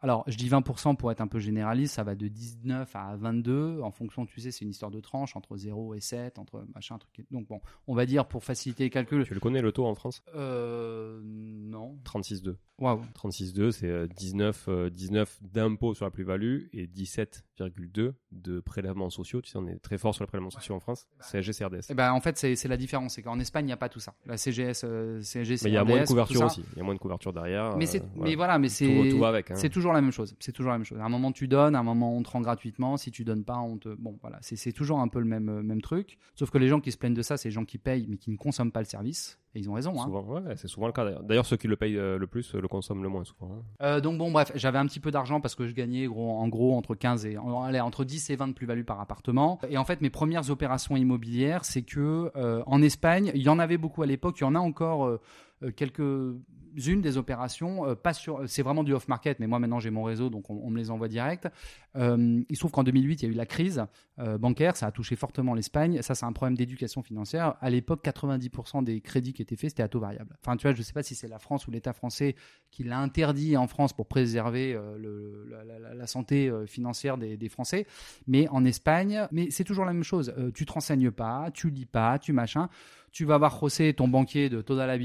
Alors, 0.00 0.24
je 0.26 0.36
dis 0.36 0.48
20% 0.48 0.96
pour 0.96 1.10
être 1.10 1.20
un 1.20 1.26
peu 1.26 1.38
généraliste, 1.38 1.94
ça 1.94 2.04
va 2.04 2.14
de 2.14 2.28
19 2.28 2.94
à 2.94 3.16
22 3.16 3.80
en 3.80 3.90
fonction, 3.90 4.26
tu 4.26 4.40
sais, 4.40 4.50
c'est 4.50 4.64
une 4.64 4.70
histoire 4.70 4.90
de 4.90 5.00
tranche 5.00 5.36
entre 5.36 5.56
0 5.56 5.94
et 5.94 6.00
7, 6.00 6.38
entre 6.38 6.66
machin, 6.74 6.98
truc. 6.98 7.26
Donc 7.30 7.48
bon, 7.48 7.60
on 7.86 7.94
va 7.94 8.06
dire 8.06 8.26
pour 8.26 8.44
faciliter 8.44 8.84
les 8.84 8.90
calculs. 8.90 9.24
Tu 9.24 9.34
le 9.34 9.40
connais 9.40 9.62
le 9.62 9.72
taux 9.72 9.86
en 9.86 9.94
France? 9.94 10.22
Euh 10.34 11.20
non. 11.24 11.98
36,2. 12.04 12.56
Waouh. 12.78 13.02
36,2, 13.14 13.70
c'est 13.70 14.08
19, 14.08 14.64
euh, 14.68 14.90
19 14.90 15.38
euh, 15.42 15.46
d'impôts 15.52 15.94
sur 15.94 16.04
la 16.04 16.10
plus-value 16.10 16.64
et 16.72 16.86
17,2 16.86 18.14
de 18.32 18.60
prélèvements 18.60 19.10
sociaux. 19.10 19.40
Tu 19.40 19.50
sais, 19.50 19.58
on 19.58 19.66
est 19.66 19.76
très 19.76 19.96
fort 19.96 20.14
sur 20.14 20.24
les 20.24 20.28
prélèvements 20.28 20.50
sociaux 20.50 20.74
en 20.74 20.80
France. 20.80 21.06
CSG, 21.20 21.52
CRDS. 21.52 21.86
Eh 21.90 21.94
ben, 21.94 22.12
en 22.12 22.20
fait, 22.20 22.36
c'est 22.36 22.68
la 22.68 22.76
différence. 22.76 23.14
C'est 23.14 23.22
qu'en 23.22 23.38
Espagne, 23.38 23.64
il 23.64 23.68
n'y 23.68 23.72
a 23.72 23.76
pas 23.76 23.88
tout 23.88 24.00
ça. 24.00 24.14
La 24.26 24.36
CGS, 24.36 24.82
euh, 24.84 25.20
CSG, 25.20 25.56
CRDS. 25.56 25.64
Mais 25.64 25.70
il 25.70 25.74
y 25.74 25.76
a 25.76 25.84
moins 25.84 26.02
de 26.02 26.06
couverture 26.06 26.44
aussi. 26.44 26.64
Il 26.72 26.78
y 26.78 26.80
a 26.80 26.84
moins 26.84 26.94
de 26.94 26.98
couverture 26.98 27.32
derrière. 27.32 27.76
Mais, 27.76 27.86
mais 28.16 28.34
voilà, 28.34 28.58
mais 28.58 28.68
c'est 28.68 29.12
Hein. 29.22 29.54
C'est 29.54 29.68
toujours 29.68 29.92
la 29.92 30.00
même 30.00 30.12
chose. 30.12 30.34
C'est 30.40 30.52
toujours 30.52 30.72
la 30.72 30.78
même 30.78 30.84
chose. 30.84 30.98
À 31.00 31.04
un 31.04 31.08
moment 31.08 31.32
tu 31.32 31.48
donnes, 31.48 31.74
à 31.74 31.80
un 31.80 31.84
moment 31.84 32.16
on 32.16 32.22
te 32.22 32.30
rend 32.30 32.40
gratuitement. 32.40 32.96
Si 32.96 33.10
tu 33.10 33.24
donnes 33.24 33.44
pas, 33.44 33.58
on 33.58 33.78
te. 33.78 33.88
Bon, 33.88 34.18
voilà, 34.20 34.38
c'est 34.40 34.72
toujours 34.72 35.00
un 35.00 35.08
peu 35.08 35.18
le 35.18 35.26
même 35.26 35.62
même 35.62 35.82
truc. 35.82 36.18
Sauf 36.34 36.50
que 36.50 36.58
les 36.58 36.68
gens 36.68 36.80
qui 36.80 36.92
se 36.92 36.98
plaignent 36.98 37.14
de 37.14 37.22
ça, 37.22 37.36
c'est 37.36 37.48
les 37.48 37.54
gens 37.54 37.64
qui 37.64 37.78
payent 37.78 38.06
mais 38.08 38.16
qui 38.16 38.30
ne 38.30 38.36
consomment 38.36 38.72
pas 38.72 38.80
le 38.80 38.86
service. 38.86 39.38
Et 39.54 39.60
ils 39.60 39.70
ont 39.70 39.74
raison. 39.74 39.94
Hein. 40.00 40.42
C'est 40.56 40.66
souvent 40.66 40.88
le 40.88 40.92
cas 40.92 41.04
d'ailleurs. 41.22 41.46
ceux 41.46 41.56
qui 41.56 41.68
le 41.68 41.76
payent 41.76 41.96
euh, 41.96 42.18
le 42.18 42.26
plus 42.26 42.54
le 42.54 42.66
consomment 42.66 43.02
le 43.02 43.08
moins 43.08 43.24
souvent. 43.24 43.52
Hein. 43.52 43.62
Euh, 43.82 44.00
donc 44.00 44.18
bon, 44.18 44.32
bref, 44.32 44.50
j'avais 44.56 44.78
un 44.78 44.86
petit 44.86 44.98
peu 44.98 45.12
d'argent 45.12 45.40
parce 45.40 45.54
que 45.54 45.66
je 45.66 45.74
gagnais 45.74 46.06
gros, 46.06 46.32
en 46.32 46.48
gros 46.48 46.76
entre 46.76 46.94
15 46.94 47.26
et 47.26 47.36
allez, 47.64 47.80
entre 47.80 48.04
10 48.04 48.30
et 48.30 48.36
20 48.36 48.48
de 48.48 48.52
plus-value 48.52 48.82
par 48.82 49.00
appartement. 49.00 49.60
Et 49.68 49.78
en 49.78 49.84
fait, 49.84 50.00
mes 50.00 50.10
premières 50.10 50.50
opérations 50.50 50.96
immobilières, 50.96 51.64
c'est 51.64 51.82
que 51.82 52.32
euh, 52.34 52.62
en 52.66 52.82
Espagne, 52.82 53.30
il 53.34 53.42
y 53.42 53.48
en 53.48 53.60
avait 53.60 53.78
beaucoup 53.78 54.02
à 54.02 54.06
l'époque, 54.06 54.36
il 54.40 54.42
y 54.42 54.46
en 54.46 54.56
a 54.56 54.60
encore 54.60 55.18
quelques 55.76 56.02
une 56.76 57.00
des 57.00 57.16
opérations, 57.16 57.86
euh, 57.86 57.94
pas 57.94 58.12
sur, 58.12 58.42
c'est 58.48 58.62
vraiment 58.62 58.84
du 58.84 58.92
off-market, 58.92 59.40
mais 59.40 59.46
moi 59.46 59.58
maintenant 59.58 59.80
j'ai 59.80 59.90
mon 59.90 60.02
réseau, 60.02 60.30
donc 60.30 60.50
on, 60.50 60.70
me 60.70 60.78
les 60.78 60.90
envoie 60.90 61.08
direct. 61.08 61.48
Euh, 61.96 62.42
il 62.48 62.56
se 62.56 62.60
trouve 62.60 62.72
qu'en 62.72 62.82
2008, 62.82 63.22
il 63.22 63.26
y 63.26 63.28
a 63.28 63.32
eu 63.32 63.36
la 63.36 63.46
crise 63.46 63.84
euh, 64.18 64.38
bancaire, 64.38 64.76
ça 64.76 64.86
a 64.86 64.90
touché 64.90 65.16
fortement 65.16 65.54
l'Espagne. 65.54 66.02
Ça, 66.02 66.14
c'est 66.14 66.26
un 66.26 66.32
problème 66.32 66.56
d'éducation 66.56 67.02
financière. 67.02 67.54
À 67.60 67.70
l'époque, 67.70 68.04
90% 68.04 68.84
des 68.84 69.00
crédits 69.00 69.32
qui 69.32 69.42
étaient 69.42 69.56
faits, 69.56 69.70
c'était 69.70 69.82
à 69.82 69.88
taux 69.88 70.00
variable. 70.00 70.36
Enfin, 70.44 70.56
tu 70.56 70.66
vois, 70.66 70.74
je 70.74 70.78
ne 70.78 70.84
sais 70.84 70.92
pas 70.92 71.02
si 71.02 71.14
c'est 71.14 71.28
la 71.28 71.38
France 71.38 71.66
ou 71.66 71.70
l'État 71.70 71.92
français 71.92 72.34
qui 72.70 72.84
l'a 72.84 72.98
interdit 72.98 73.56
en 73.56 73.66
France 73.66 73.92
pour 73.92 74.06
préserver 74.06 74.72
le, 74.98 75.48
la, 75.94 76.06
santé 76.06 76.52
financière 76.66 77.16
des, 77.16 77.48
Français, 77.48 77.86
mais 78.26 78.48
en 78.48 78.64
Espagne, 78.64 79.26
mais 79.30 79.50
c'est 79.50 79.64
toujours 79.64 79.84
la 79.84 79.92
même 79.92 80.02
chose. 80.02 80.34
tu 80.54 80.66
te 80.66 80.72
renseignes 80.72 81.10
pas, 81.10 81.50
tu 81.52 81.70
lis 81.70 81.86
pas, 81.86 82.18
tu 82.18 82.32
machin 82.32 82.68
tu 83.14 83.24
vas 83.24 83.38
voir 83.38 83.56
José, 83.60 83.94
ton 83.94 84.08
banquier 84.08 84.48
de 84.48 84.60
Toda 84.60 84.86
la 84.88 84.98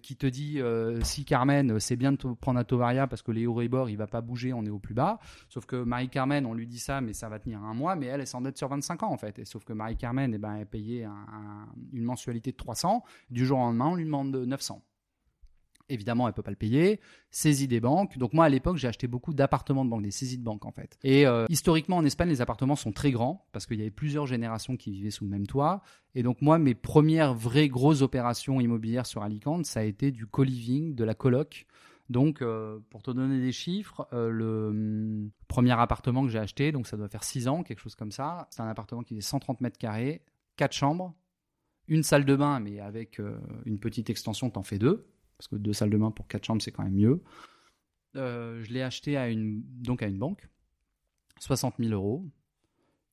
qui 0.00 0.14
te 0.14 0.26
dit 0.26 0.60
euh, 0.60 1.00
si 1.02 1.24
Carmen, 1.24 1.80
c'est 1.80 1.96
bien 1.96 2.12
de 2.12 2.16
prendre 2.16 2.60
un 2.60 2.64
taux 2.64 2.78
variable 2.78 3.10
parce 3.10 3.22
que 3.22 3.32
les 3.32 3.42
Euribor, 3.42 3.90
il 3.90 3.96
va 3.96 4.06
pas 4.06 4.20
bouger, 4.20 4.52
on 4.52 4.64
est 4.64 4.70
au 4.70 4.78
plus 4.78 4.94
bas. 4.94 5.18
Sauf 5.48 5.66
que 5.66 5.74
Marie-Carmen, 5.74 6.35
on 6.44 6.52
lui 6.52 6.66
dit 6.66 6.78
ça, 6.78 7.00
mais 7.00 7.14
ça 7.14 7.28
va 7.28 7.38
tenir 7.38 7.62
un 7.62 7.72
mois, 7.72 7.96
mais 7.96 8.06
elle, 8.06 8.20
elle 8.20 8.26
s'endette 8.26 8.58
sur 8.58 8.68
25 8.68 9.04
ans 9.04 9.12
en 9.12 9.16
fait. 9.16 9.38
Et 9.38 9.44
sauf 9.44 9.64
que 9.64 9.72
Marie-Carmen, 9.72 10.34
eh 10.34 10.38
ben, 10.38 10.56
elle 10.56 10.66
payait 10.66 11.06
une 11.92 12.04
mensualité 12.04 12.50
de 12.52 12.56
300. 12.56 13.04
Du 13.30 13.46
jour 13.46 13.58
au 13.58 13.62
lendemain, 13.62 13.86
on 13.86 13.94
lui 13.94 14.04
demande 14.04 14.34
900. 14.34 14.82
Évidemment, 15.88 16.26
elle 16.26 16.34
peut 16.34 16.42
pas 16.42 16.50
le 16.50 16.56
payer. 16.56 17.00
Saisie 17.30 17.68
des 17.68 17.80
banques. 17.80 18.18
Donc 18.18 18.32
moi, 18.32 18.44
à 18.44 18.48
l'époque, 18.48 18.76
j'ai 18.76 18.88
acheté 18.88 19.06
beaucoup 19.06 19.34
d'appartements 19.34 19.84
de 19.84 19.90
banque, 19.90 20.02
des 20.02 20.10
saisies 20.10 20.38
de 20.38 20.42
banque 20.42 20.66
en 20.66 20.72
fait. 20.72 20.98
Et 21.04 21.26
euh, 21.26 21.46
historiquement, 21.48 21.96
en 21.96 22.04
Espagne, 22.04 22.28
les 22.28 22.40
appartements 22.40 22.74
sont 22.74 22.92
très 22.92 23.12
grands 23.12 23.46
parce 23.52 23.66
qu'il 23.66 23.78
y 23.78 23.82
avait 23.82 23.90
plusieurs 23.90 24.26
générations 24.26 24.76
qui 24.76 24.90
vivaient 24.90 25.10
sous 25.10 25.24
le 25.24 25.30
même 25.30 25.46
toit. 25.46 25.82
Et 26.14 26.22
donc 26.22 26.42
moi, 26.42 26.58
mes 26.58 26.74
premières 26.74 27.34
vraies 27.34 27.68
grosses 27.68 28.02
opérations 28.02 28.60
immobilières 28.60 29.06
sur 29.06 29.22
Alicante, 29.22 29.64
ça 29.66 29.80
a 29.80 29.84
été 29.84 30.10
du 30.10 30.26
co-living, 30.26 30.94
de 30.94 31.04
la 31.04 31.14
coloc. 31.14 31.66
Donc, 32.08 32.40
euh, 32.40 32.78
pour 32.90 33.02
te 33.02 33.10
donner 33.10 33.40
des 33.40 33.52
chiffres, 33.52 34.06
euh, 34.12 34.28
le 34.28 34.68
hum, 34.68 35.30
premier 35.48 35.72
appartement 35.72 36.22
que 36.22 36.28
j'ai 36.28 36.38
acheté, 36.38 36.72
donc 36.72 36.86
ça 36.86 36.96
doit 36.96 37.08
faire 37.08 37.24
6 37.24 37.48
ans, 37.48 37.62
quelque 37.62 37.80
chose 37.80 37.96
comme 37.96 38.12
ça, 38.12 38.46
c'est 38.50 38.62
un 38.62 38.68
appartement 38.68 39.02
qui 39.02 39.16
est 39.16 39.20
130 39.20 39.60
mètres 39.60 39.78
carrés, 39.78 40.22
4 40.56 40.72
chambres, 40.72 41.14
une 41.88 42.02
salle 42.02 42.24
de 42.24 42.36
bain, 42.36 42.60
mais 42.60 42.80
avec 42.80 43.20
une 43.64 43.78
petite 43.78 44.10
extension, 44.10 44.50
t'en 44.50 44.62
fais 44.62 44.78
deux 44.78 45.06
parce 45.36 45.48
que 45.48 45.56
deux 45.56 45.72
salles 45.72 45.90
de 45.90 45.98
bain 45.98 46.10
pour 46.10 46.26
quatre 46.26 46.44
chambres, 46.44 46.62
c'est 46.62 46.72
quand 46.72 46.84
même 46.84 46.94
mieux. 46.94 47.22
euh, 48.16 48.62
je 48.62 48.72
l'ai 48.72 48.82
acheté 48.82 49.16
à 49.16 49.28
une, 49.28 49.62
donc 49.82 50.02
à 50.02 50.06
une 50.06 50.18
banque, 50.18 50.48
60 51.40 51.74
000 51.78 51.92
euros. 51.92 52.24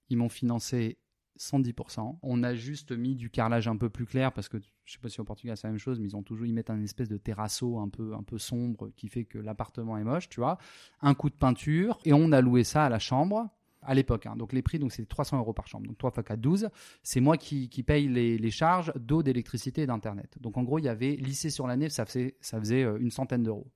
Ils 0.10 0.18
m'ont 0.18 0.30
financé 0.30 0.98
110%. 1.40 2.18
On 2.22 2.44
a 2.44 2.56
juste 2.56 2.92
mis 2.92 3.16
du 3.16 3.30
carrelage 3.30 3.68
un 3.68 3.78
peu 3.78 3.90
plus 3.90 4.06
clair 4.06 4.32
parce 4.32 4.50
que 4.50 4.58
je 4.86 4.94
sais 4.94 5.00
pas 5.00 5.10
si 5.10 5.20
au 5.22 5.24
Portugal 5.24 5.58
c'est 5.58 5.68
la 5.68 5.72
même 5.72 5.80
chose, 5.80 6.00
mais 6.00 6.08
ils 6.08 6.16
ont 6.16 6.24
toujours 6.24 6.46
ils 6.46 6.54
mettent 6.54 6.70
un 6.70 6.82
espèce 6.82 7.10
de 7.10 7.18
terrasso 7.18 7.80
un 7.80 7.90
peu 7.90 8.14
un 8.14 8.24
peu 8.24 8.38
sombre 8.38 8.90
qui 8.96 9.08
fait 9.08 9.26
que 9.26 9.40
l'appartement 9.40 9.98
est 9.98 10.04
moche, 10.04 10.30
tu 10.30 10.40
vois. 10.40 10.58
Un 11.02 11.14
coup 11.14 11.30
de 11.30 11.36
peinture 11.36 12.00
et 12.06 12.14
on 12.14 12.32
a 12.32 12.42
loué 12.42 12.64
ça 12.64 12.86
à 12.86 12.90
la 12.90 13.00
chambre 13.00 13.50
à 13.86 13.94
l'époque. 13.94 14.26
hein. 14.26 14.36
Donc 14.36 14.54
les 14.54 14.62
prix, 14.62 14.80
donc 14.80 14.92
c'est 14.92 15.06
300 15.06 15.38
euros 15.40 15.54
par 15.54 15.68
chambre. 15.68 15.88
Donc 15.88 15.98
3 15.98 16.12
fois 16.12 16.24
4, 16.24 16.40
12. 16.40 16.70
C'est 17.04 17.20
moi 17.20 17.38
qui, 17.38 17.70
qui 17.70 17.84
paye 17.84 18.08
les, 18.08 18.38
les 18.38 18.52
charges 18.52 18.94
d'eau, 18.96 19.24
d'électricité 19.24 19.82
et 19.82 19.86
d'internet. 19.86 20.38
Donc 20.40 20.58
en 20.58 20.64
gros, 20.64 20.80
il 20.80 20.86
y 20.86 20.90
avait 20.90 21.16
lissé 21.16 21.50
sur 21.50 21.68
l'année, 21.68 21.90
ça 21.90 22.06
faisait, 22.06 22.36
ça 22.40 22.60
faisait 22.60 22.84
euh, 22.84 22.98
une 23.00 23.12
centaine 23.12 23.44
d'euros. 23.44 23.70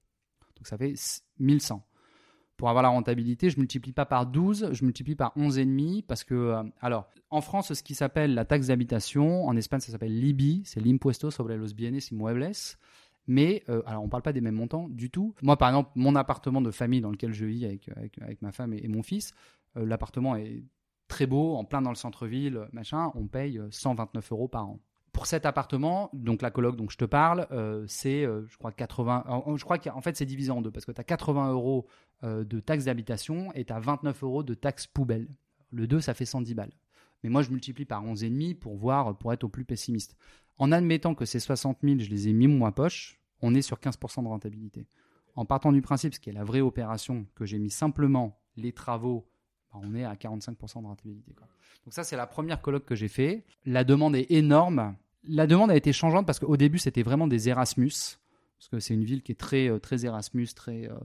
Donc 0.56 0.68
ça 0.68 0.78
fait 0.78 0.94
1100. 1.40 1.86
Pour 2.58 2.70
avoir 2.70 2.84
la 2.84 2.90
rentabilité, 2.90 3.50
je 3.50 3.60
multiplie 3.60 3.94
pas 3.94 4.06
par 4.06 4.26
12, 4.26 4.70
je 4.74 4.84
multiplie 4.84 5.16
par 5.16 5.32
11,5 5.38 6.04
parce 6.04 6.24
que, 6.24 6.34
euh, 6.34 6.64
alors, 6.82 7.08
en 7.30 7.42
France, 7.42 7.74
ce 7.74 7.84
qui 7.84 7.94
s'appelle 7.94 8.34
la 8.34 8.46
taxe 8.46 8.68
d'habitation, 8.68 9.46
en 9.46 9.56
Espagne, 9.56 9.80
ça 9.80 9.92
s'appelle 9.92 10.20
l'IBI, 10.20 10.64
c'est 10.66 10.80
l'impuesto 10.80 11.30
sobre 11.30 11.54
los 11.54 11.74
bienes 11.74 12.00
inmuebles. 12.12 12.52
Mais, 13.28 13.64
euh, 13.70 13.82
alors, 13.86 14.04
on 14.04 14.10
parle 14.10 14.24
pas 14.24 14.34
des 14.34 14.42
mêmes 14.42 14.56
montants 14.56 14.88
du 14.88 15.10
tout. 15.10 15.36
Moi, 15.42 15.58
par 15.58 15.70
exemple, 15.70 15.92
mon 15.96 16.16
appartement 16.16 16.62
de 16.62 16.72
famille 16.72 17.02
dans 17.02 17.12
lequel 17.12 17.34
je 17.34 17.46
vis 17.46 17.66
avec, 17.66 17.90
avec, 18.22 18.42
ma 18.42 18.52
femme 18.52 18.74
et, 18.74 18.88
mon 18.88 19.04
fils, 19.04 19.34
euh, 19.76 19.86
l'appartement 19.86 20.36
est 20.38 20.64
très 21.10 21.26
beau, 21.26 21.56
en 21.56 21.66
plein 21.66 21.82
dans 21.82 21.90
le 21.90 21.96
centre-ville, 21.96 22.68
machin, 22.72 23.12
on 23.16 23.28
paye 23.28 23.60
euh, 23.60 23.68
129 23.70 24.32
euros 24.32 24.48
par 24.48 24.68
an. 24.68 24.80
Pour 25.18 25.26
cet 25.26 25.48
appartement, 25.48 26.12
donc 26.14 26.44
la 26.44 26.52
coloc 26.52 26.76
dont 26.76 26.88
je 26.90 26.98
te 26.98 27.04
parle, 27.06 27.48
euh, 27.52 27.84
c'est, 27.88 28.24
euh, 28.24 28.46
je 28.50 28.56
crois, 28.60 28.72
80. 28.72 29.24
en- 29.28 29.58
Je 29.58 29.64
crois 29.64 29.80
qu'en 29.80 30.00
fait, 30.00 30.16
c'est 30.16 30.28
divisé 30.28 30.52
en 30.52 30.62
deux 30.62 30.70
parce 30.70 30.86
que 30.86 30.92
tu 30.92 31.02
as 31.02 31.04
80 31.04 31.52
euros 31.52 31.88
euh, 32.24 32.44
de 32.44 32.60
taxe 32.60 32.86
d'habitation 32.86 33.52
et 33.56 33.66
tu 33.66 33.74
as 33.74 33.80
29 33.80 34.22
euros 34.24 34.44
de 34.44 34.54
taxe 34.54 34.86
poubelle. 34.86 35.28
Le 35.72 35.88
2, 35.88 36.02
ça 36.02 36.14
fait 36.14 36.26
110 36.26 36.54
balles. 36.54 36.72
Mais 37.24 37.30
moi, 37.32 37.42
je 37.42 37.50
multiplie 37.50 37.86
par 37.86 38.06
11,5 38.06 38.54
pour 38.60 38.76
voir, 38.78 39.18
pour 39.18 39.34
être 39.34 39.44
au 39.44 39.50
plus 39.50 39.66
pessimiste. 39.66 40.16
En 40.60 40.72
admettant 40.72 41.16
que 41.16 41.26
ces 41.26 41.40
60 41.40 41.80
000, 41.82 41.98
je 42.00 42.10
les 42.12 42.28
ai 42.28 42.34
mis 42.34 42.48
ma 42.48 42.72
poche, 42.72 43.20
on 43.42 43.56
est 43.56 43.64
sur 43.64 43.80
15% 43.80 44.22
de 44.22 44.28
rentabilité. 44.28 44.86
En 45.36 45.46
partant 45.46 45.72
du 45.72 45.82
principe, 45.82 46.14
ce 46.14 46.20
qui 46.20 46.30
est 46.30 46.34
la 46.34 46.44
vraie 46.44 46.62
opération, 46.62 47.26
que 47.34 47.46
j'ai 47.46 47.58
mis 47.58 47.72
simplement 47.72 48.40
les 48.56 48.72
travaux, 48.72 49.28
bah, 49.74 49.80
on 49.84 49.96
est 49.96 50.04
à 50.04 50.14
45% 50.16 50.82
de 50.84 50.88
rentabilité. 50.88 51.34
Donc 51.86 51.94
ça, 51.94 52.04
c'est 52.04 52.18
la 52.18 52.28
première 52.28 52.62
colloque 52.62 52.86
que 52.86 52.96
j'ai 52.96 53.08
fait. 53.08 53.46
La 53.66 53.84
demande 53.84 54.16
est 54.16 54.30
énorme. 54.32 54.96
La 55.24 55.48
demande 55.48 55.72
a 55.72 55.76
été 55.76 55.92
changeante 55.94 56.26
parce 56.26 56.40
qu'au 56.40 56.58
début, 56.58 56.78
c'était 56.78 57.04
vraiment 57.04 57.28
des 57.28 57.50
Erasmus. 57.50 57.92
Parce 58.60 58.70
que 58.70 58.80
c'est 58.80 58.96
une 58.96 59.04
ville 59.04 59.22
qui 59.22 59.32
est 59.32 59.36
très, 59.36 59.70
euh, 59.70 59.78
très 59.78 60.04
Erasmus, 60.04 60.48
très. 60.56 60.90
euh, 60.90 60.96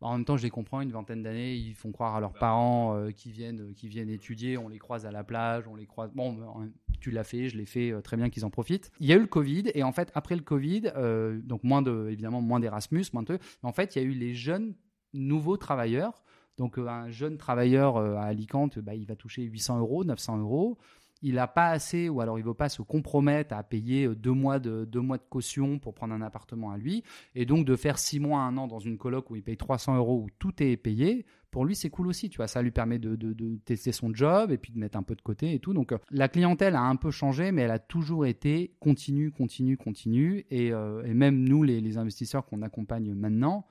bah, 0.00 0.06
en 0.06 0.12
même 0.12 0.24
temps, 0.24 0.38
je 0.38 0.44
les 0.44 0.50
comprends. 0.50 0.80
Une 0.80 0.92
vingtaine 0.92 1.22
d'années, 1.22 1.54
ils 1.54 1.74
font 1.74 1.92
croire 1.92 2.16
à 2.16 2.20
leurs 2.20 2.32
parents 2.32 2.96
euh, 2.96 3.10
qui 3.10 3.30
viennent, 3.30 3.60
euh, 3.60 3.72
qui 3.74 3.88
viennent 3.88 4.08
étudier. 4.08 4.56
On 4.56 4.68
les 4.68 4.78
croise 4.78 5.04
à 5.04 5.10
la 5.10 5.22
plage, 5.22 5.68
on 5.68 5.74
les 5.74 5.84
croise. 5.84 6.10
Bon, 6.14 6.32
ben, 6.32 6.70
tu 7.00 7.10
l'as 7.10 7.24
fait, 7.24 7.50
je 7.50 7.58
l'ai 7.58 7.66
fait. 7.66 7.92
très 8.02 8.16
bien 8.16 8.30
qu'ils 8.30 8.46
en 8.46 8.50
profitent. 8.50 8.90
Il 8.98 9.06
y 9.08 9.12
a 9.12 9.16
eu 9.16 9.20
le 9.20 9.26
Covid 9.26 9.64
et 9.74 9.82
en 9.82 9.92
fait, 9.92 10.10
après 10.14 10.36
le 10.36 10.42
Covid, 10.42 10.92
euh, 10.96 11.38
donc 11.42 11.64
moins 11.64 11.82
de, 11.82 12.08
évidemment, 12.10 12.40
moins 12.40 12.60
d'Erasmus, 12.60 13.04
moins 13.12 13.24
de. 13.24 13.38
Mais 13.62 13.68
en 13.68 13.72
fait, 13.72 13.94
il 13.94 14.02
y 14.02 14.02
a 14.02 14.08
eu 14.08 14.12
les 14.12 14.32
jeunes 14.32 14.74
nouveaux 15.12 15.58
travailleurs. 15.58 16.22
Donc, 16.56 16.78
un 16.78 17.10
jeune 17.10 17.36
travailleur 17.38 17.96
à 17.96 18.24
Alicante, 18.24 18.78
bah, 18.78 18.94
il 18.94 19.06
va 19.06 19.16
toucher 19.16 19.42
800 19.42 19.78
euros, 19.80 20.04
900 20.04 20.38
euros 20.38 20.78
il 21.22 21.34
n'a 21.36 21.46
pas 21.46 21.68
assez, 21.68 22.08
ou 22.08 22.20
alors 22.20 22.38
il 22.38 22.42
ne 22.42 22.48
veut 22.48 22.54
pas 22.54 22.68
se 22.68 22.82
compromettre 22.82 23.54
à 23.54 23.62
payer 23.62 24.06
euh, 24.06 24.14
deux 24.14 24.32
mois, 24.32 24.58
de, 24.58 24.84
deux 24.84 25.00
mois 25.00 25.18
de 25.18 25.22
caution 25.28 25.78
pour 25.78 25.94
prendre 25.94 26.12
un 26.14 26.20
appartement 26.22 26.70
à 26.70 26.76
lui, 26.76 27.02
et 27.34 27.46
donc 27.46 27.64
de 27.64 27.76
faire 27.76 27.98
six 27.98 28.20
mois, 28.20 28.40
un 28.40 28.56
an 28.56 28.66
dans 28.66 28.80
une 28.80 28.98
coloc 28.98 29.30
où 29.30 29.36
il 29.36 29.42
paye 29.42 29.56
300 29.56 29.96
euros, 29.96 30.24
où 30.24 30.28
tout 30.38 30.62
est 30.62 30.76
payé, 30.76 31.24
pour 31.50 31.64
lui 31.64 31.76
c'est 31.76 31.90
cool 31.90 32.08
aussi, 32.08 32.28
tu 32.28 32.38
vois, 32.38 32.48
ça 32.48 32.62
lui 32.62 32.70
permet 32.70 32.98
de, 32.98 33.14
de- 33.14 33.56
tester 33.64 33.92
son 33.92 34.12
job 34.14 34.50
et 34.50 34.58
puis 34.58 34.72
de 34.72 34.78
mettre 34.78 34.98
un 34.98 35.02
peu 35.02 35.14
de 35.14 35.22
côté 35.22 35.54
et 35.54 35.58
tout. 35.58 35.72
Donc 35.74 35.92
euh, 35.92 35.98
la 36.10 36.28
clientèle 36.28 36.74
a 36.74 36.82
un 36.82 36.96
peu 36.96 37.10
changé, 37.10 37.52
mais 37.52 37.62
elle 37.62 37.70
a 37.70 37.78
toujours 37.78 38.26
été 38.26 38.74
continue, 38.80 39.30
continue, 39.30 39.76
continue, 39.76 40.44
et, 40.50 40.72
euh, 40.72 41.04
et 41.04 41.14
même 41.14 41.44
nous, 41.44 41.62
les, 41.62 41.80
les 41.80 41.98
investisseurs 41.98 42.46
qu'on 42.46 42.62
accompagne 42.62 43.14
maintenant, 43.14 43.66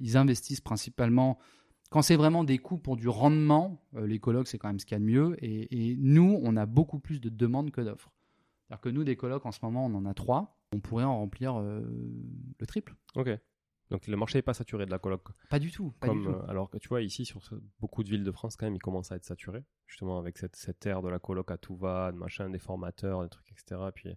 ils 0.00 0.16
investissent 0.16 0.62
principalement 0.62 1.38
quand 1.94 2.02
c'est 2.02 2.16
vraiment 2.16 2.42
des 2.42 2.58
coûts 2.58 2.76
pour 2.78 2.96
du 2.96 3.08
rendement, 3.08 3.80
euh, 3.94 4.04
les 4.04 4.18
colocs, 4.18 4.48
c'est 4.48 4.58
quand 4.58 4.66
même 4.66 4.80
ce 4.80 4.84
qu'il 4.84 4.96
y 4.96 4.96
a 4.96 4.98
de 4.98 5.04
mieux. 5.04 5.36
Et, 5.44 5.92
et 5.92 5.96
nous, 5.96 6.40
on 6.42 6.56
a 6.56 6.66
beaucoup 6.66 6.98
plus 6.98 7.20
de 7.20 7.28
demandes 7.28 7.70
que 7.70 7.80
d'offres. 7.80 8.10
C'est-à-dire 8.66 8.80
que 8.80 8.88
nous, 8.88 9.04
des 9.04 9.14
colocs, 9.14 9.46
en 9.46 9.52
ce 9.52 9.60
moment, 9.62 9.86
on 9.86 9.94
en 9.94 10.04
a 10.04 10.12
trois. 10.12 10.58
On 10.74 10.80
pourrait 10.80 11.04
en 11.04 11.16
remplir 11.16 11.54
euh, 11.54 11.82
le 12.58 12.66
triple. 12.66 12.96
Ok. 13.14 13.28
Donc 13.90 14.08
le 14.08 14.16
marché 14.16 14.38
n'est 14.38 14.42
pas 14.42 14.54
saturé 14.54 14.86
de 14.86 14.90
la 14.90 14.98
coloc. 14.98 15.22
Pas 15.50 15.60
du 15.60 15.70
tout. 15.70 15.92
Pas 16.00 16.08
Comme, 16.08 16.18
du 16.22 16.24
tout. 16.24 16.30
euh, 16.32 16.46
alors 16.48 16.68
que 16.68 16.78
tu 16.78 16.88
vois, 16.88 17.00
ici, 17.00 17.24
sur 17.24 17.44
ce- 17.44 17.54
beaucoup 17.78 18.02
de 18.02 18.08
villes 18.08 18.24
de 18.24 18.32
France, 18.32 18.56
quand 18.56 18.66
même, 18.66 18.74
ils 18.74 18.80
commencent 18.82 19.12
à 19.12 19.16
être 19.16 19.24
saturés. 19.24 19.62
Justement, 19.86 20.18
avec 20.18 20.36
cette, 20.38 20.56
cette 20.56 20.84
ère 20.86 21.00
de 21.00 21.08
la 21.08 21.20
coloc 21.20 21.48
à 21.52 21.58
tout 21.58 21.76
va, 21.76 22.10
de 22.10 22.16
machin, 22.16 22.50
des 22.50 22.58
formateurs, 22.58 23.22
des 23.22 23.28
trucs, 23.28 23.52
etc. 23.52 23.80
Et 23.88 23.92
puis 23.92 24.08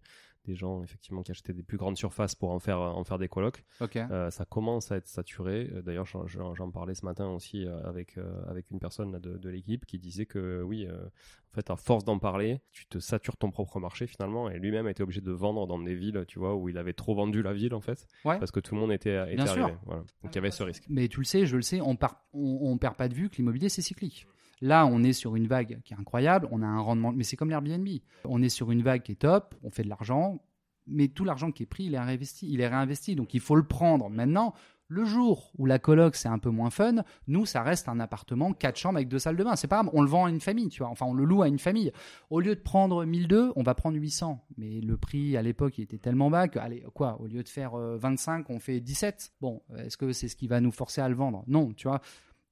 des 0.48 0.56
gens, 0.56 0.82
effectivement, 0.84 1.22
qui 1.22 1.32
achetaient 1.32 1.54
des 1.54 1.62
plus 1.64 1.78
grandes 1.78 1.98
surfaces 1.98 2.34
pour 2.34 2.50
en 2.52 2.60
faire, 2.60 2.80
en 2.80 3.04
faire 3.04 3.18
des 3.20 3.28
colocs. 3.28 3.64
Euh, 3.96 4.30
ça 4.32 4.46
commence 4.46 4.92
à 4.92 4.98
être 4.98 5.08
saturé. 5.08 5.70
Euh, 5.74 5.82
D'ailleurs, 5.82 6.06
j'en- 6.06 6.72
parlais 6.72 6.96
ce 6.96 7.06
matin 7.06 7.28
aussi 7.30 7.66
euh, 7.66 7.80
avec, 7.84 8.18
euh, 8.18 8.42
avec 8.48 8.72
une 8.72 8.80
personne 8.80 9.12
là, 9.12 9.20
de, 9.20 9.38
de 9.38 9.50
l'équipe 9.50 9.86
qui 9.86 10.00
disait 10.00 10.26
que 10.26 10.62
oui, 10.64 10.86
euh, 10.88 11.06
en 11.52 11.56
fait, 11.56 11.70
à 11.70 11.76
force 11.76 12.04
d'en 12.04 12.20
parler, 12.20 12.60
tu 12.72 12.86
te 12.88 13.00
satures 13.00 13.38
ton 13.38 13.52
propre 13.52 13.80
marché 13.80 14.08
finalement. 14.08 14.50
Et 14.50 14.60
lui-même 14.60 14.88
a 14.88 14.92
été 14.92 15.04
obligé 15.04 15.22
de 15.22 15.32
vendre 15.32 15.68
dans 15.68 15.80
des 15.80 15.96
villes, 15.96 16.24
tu 16.28 16.40
vois, 16.40 16.56
où 16.56 16.70
il 16.70 16.78
avait 16.78 16.94
trop 16.94 17.16
vendu 17.16 17.42
la 17.42 17.54
ville 17.54 17.74
en 17.74 17.82
fait, 17.82 18.08
Ouais. 18.26 18.38
parce 18.40 18.52
que 18.52 18.60
tout 18.60 18.76
le 18.76 18.82
monde 18.82 18.92
était, 18.92 19.22
était 19.28 19.36
Bien 19.36 19.46
sûr. 19.48 19.64
arrivé. 19.64 19.78
Voilà. 19.86 20.02
Donc 20.24 20.32
il 20.32 20.36
y 20.36 20.38
avait 20.40 20.52
ce 20.52 20.64
risque. 20.64 20.84
Mais 20.90 21.08
tu 21.08 21.20
le 21.20 21.26
sais, 21.26 21.46
je 21.46 21.56
le 21.56 21.62
sais, 21.62 21.82
on 21.82 21.96
part, 21.96 22.26
on, 22.34 22.60
on 22.62 22.78
perd 22.78 22.96
pas 22.96 23.08
de 23.10 23.14
vue 23.14 23.30
que 23.30 23.38
l'immobilier 23.38 23.70
c'est 23.70 23.82
cyclique. 23.82 24.28
Là, 24.62 24.86
on 24.86 25.04
est 25.04 25.14
sur 25.14 25.36
une 25.36 25.48
vague 25.48 25.80
qui 25.84 25.94
est 25.94 25.98
incroyable, 25.98 26.48
on 26.52 26.62
a 26.62 26.66
un 26.66 26.80
rendement, 26.80 27.12
mais 27.12 27.24
c'est 27.24 27.36
comme 27.36 27.50
l'Airbnb. 27.50 27.88
On 28.26 28.42
est 28.42 28.50
sur 28.50 28.72
une 28.72 28.82
vague 28.82 29.04
qui 29.04 29.12
est 29.12 29.16
top, 29.16 29.56
on 29.64 29.70
fait 29.70 29.84
de 29.84 29.90
l'argent, 29.90 30.42
mais 30.88 31.10
tout 31.10 31.26
l'argent 31.26 31.52
qui 31.52 31.64
est 31.64 31.68
pris, 31.68 31.86
il 31.86 31.94
est 31.94 32.00
réinvesti, 32.00 32.48
il 32.52 32.62
est 32.62 32.68
réinvesti, 32.68 33.16
donc 33.16 33.34
il 33.34 33.40
faut 33.40 33.56
le 33.56 33.64
prendre. 33.64 34.10
Maintenant, 34.10 34.54
le 34.90 35.04
jour 35.04 35.52
où 35.58 35.66
la 35.66 35.80
coloc 35.80 36.16
c'est 36.16 36.30
un 36.30 36.40
peu 36.40 36.50
moins 36.50 36.70
fun, 36.70 37.04
nous 37.28 37.46
ça 37.46 37.62
reste 37.62 37.90
un 37.90 38.00
appartement 38.00 38.54
quatre 38.54 38.78
chambres 38.78 38.98
avec 38.98 39.10
deux 39.10 39.20
salles 39.20 39.36
de 39.36 39.44
bain. 39.44 39.56
C'est 39.56 39.68
pas 39.68 39.82
grave, 39.82 39.90
on 39.94 40.02
le 40.02 40.08
vend 40.08 40.26
à 40.26 40.30
une 40.30 40.40
famille, 40.40 40.70
tu 40.70 40.80
vois. 40.80 40.90
Enfin, 40.90 41.06
on 41.06 41.14
le 41.14 41.26
loue 41.26 41.42
à 41.42 41.48
une 41.48 41.60
famille. 41.60 41.92
Au 42.30 42.40
lieu 42.40 42.56
de 42.56 42.62
prendre 42.62 43.04
1002, 43.04 43.52
on 43.56 43.64
va 43.64 43.76
prendre 43.76 43.98
800. 43.98 44.44
Mais 44.58 44.80
le 44.80 44.98
prix 44.98 45.36
à 45.36 45.42
l'époque 45.42 45.78
il 45.78 45.84
était 45.84 45.98
tellement 45.98 46.30
bas 46.30 46.48
que, 46.48 46.60
allez, 46.60 46.86
quoi, 46.94 47.20
au 47.22 47.28
lieu 47.28 47.44
de 47.44 47.50
faire 47.50 47.76
euh, 47.76 47.98
25, 47.98 48.50
on 48.50 48.60
fait 48.60 48.80
17. 48.80 49.34
Bon, 49.42 49.62
est-ce 49.78 49.98
que 49.98 50.14
c'est 50.14 50.30
ce 50.30 50.36
qui 50.36 50.48
va 50.48 50.62
nous 50.62 50.72
forcer 50.72 51.02
à 51.02 51.10
le 51.10 51.16
vendre? 51.16 51.44
Non, 51.48 51.74
tu 51.74 51.88
vois. 51.88 52.02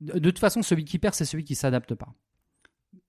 De, 0.02 0.20
toute 0.20 0.40
façon, 0.40 0.62
celui 0.62 0.84
qui 0.86 1.00
perd, 1.00 1.14
c'est 1.14 1.26
celui 1.26 1.44
qui 1.44 1.56
s'adapte 1.56 1.96
pas. 1.96 2.14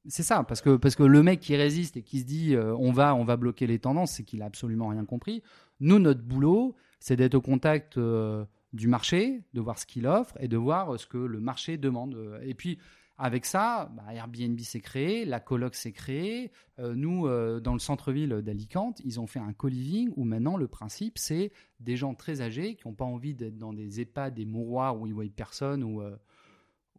C'est 0.08 0.22
ça, 0.22 0.44
parce 0.44 0.60
que, 0.60 0.76
parce 0.76 0.94
que 0.94 1.02
le 1.02 1.22
mec 1.22 1.40
qui 1.40 1.56
résiste 1.56 1.96
et 1.96 2.02
qui 2.02 2.20
se 2.20 2.24
dit 2.24 2.54
euh, 2.54 2.74
on, 2.76 2.92
va, 2.92 3.14
on 3.14 3.24
va 3.24 3.36
bloquer 3.36 3.66
les 3.66 3.80
tendances, 3.80 4.12
c'est 4.12 4.22
qu'il 4.22 4.40
a 4.42 4.44
absolument 4.44 4.88
rien 4.88 5.04
compris. 5.04 5.42
Nous, 5.80 5.98
notre 5.98 6.22
boulot, 6.22 6.76
c'est 7.00 7.16
d'être 7.16 7.34
au 7.34 7.40
contact 7.40 7.98
euh, 7.98 8.44
du 8.72 8.86
marché, 8.86 9.42
de 9.52 9.60
voir 9.60 9.78
ce 9.78 9.86
qu'il 9.86 10.06
offre 10.06 10.36
et 10.38 10.46
de 10.46 10.56
voir 10.56 10.94
euh, 10.94 10.98
ce 10.98 11.06
que 11.06 11.18
le 11.18 11.40
marché 11.40 11.76
demande. 11.76 12.16
Et 12.44 12.54
puis, 12.54 12.78
avec 13.18 13.46
ça, 13.46 13.90
bah, 13.96 14.14
Airbnb 14.14 14.60
s'est 14.60 14.80
créé, 14.80 15.24
la 15.24 15.40
coloc 15.40 15.74
s'est 15.74 15.92
créée. 15.92 16.52
Nous, 16.78 17.26
dans 17.60 17.72
le 17.72 17.78
centre-ville 17.78 18.42
d'Alicante, 18.42 19.00
ils 19.06 19.18
ont 19.18 19.26
fait 19.26 19.38
un 19.38 19.54
co-living 19.54 20.12
où 20.16 20.24
maintenant 20.24 20.58
le 20.58 20.68
principe, 20.68 21.16
c'est 21.16 21.50
des 21.80 21.96
gens 21.96 22.14
très 22.14 22.42
âgés 22.42 22.74
qui 22.74 22.86
n'ont 22.86 22.94
pas 22.94 23.04
envie 23.04 23.34
d'être 23.34 23.56
dans 23.56 23.72
des 23.72 24.00
EHPAD, 24.00 24.34
des 24.34 24.44
mouroirs 24.44 25.00
où 25.00 25.06
ils 25.06 25.14
voient 25.14 25.24
personne, 25.34 25.82
euh, 26.00 26.16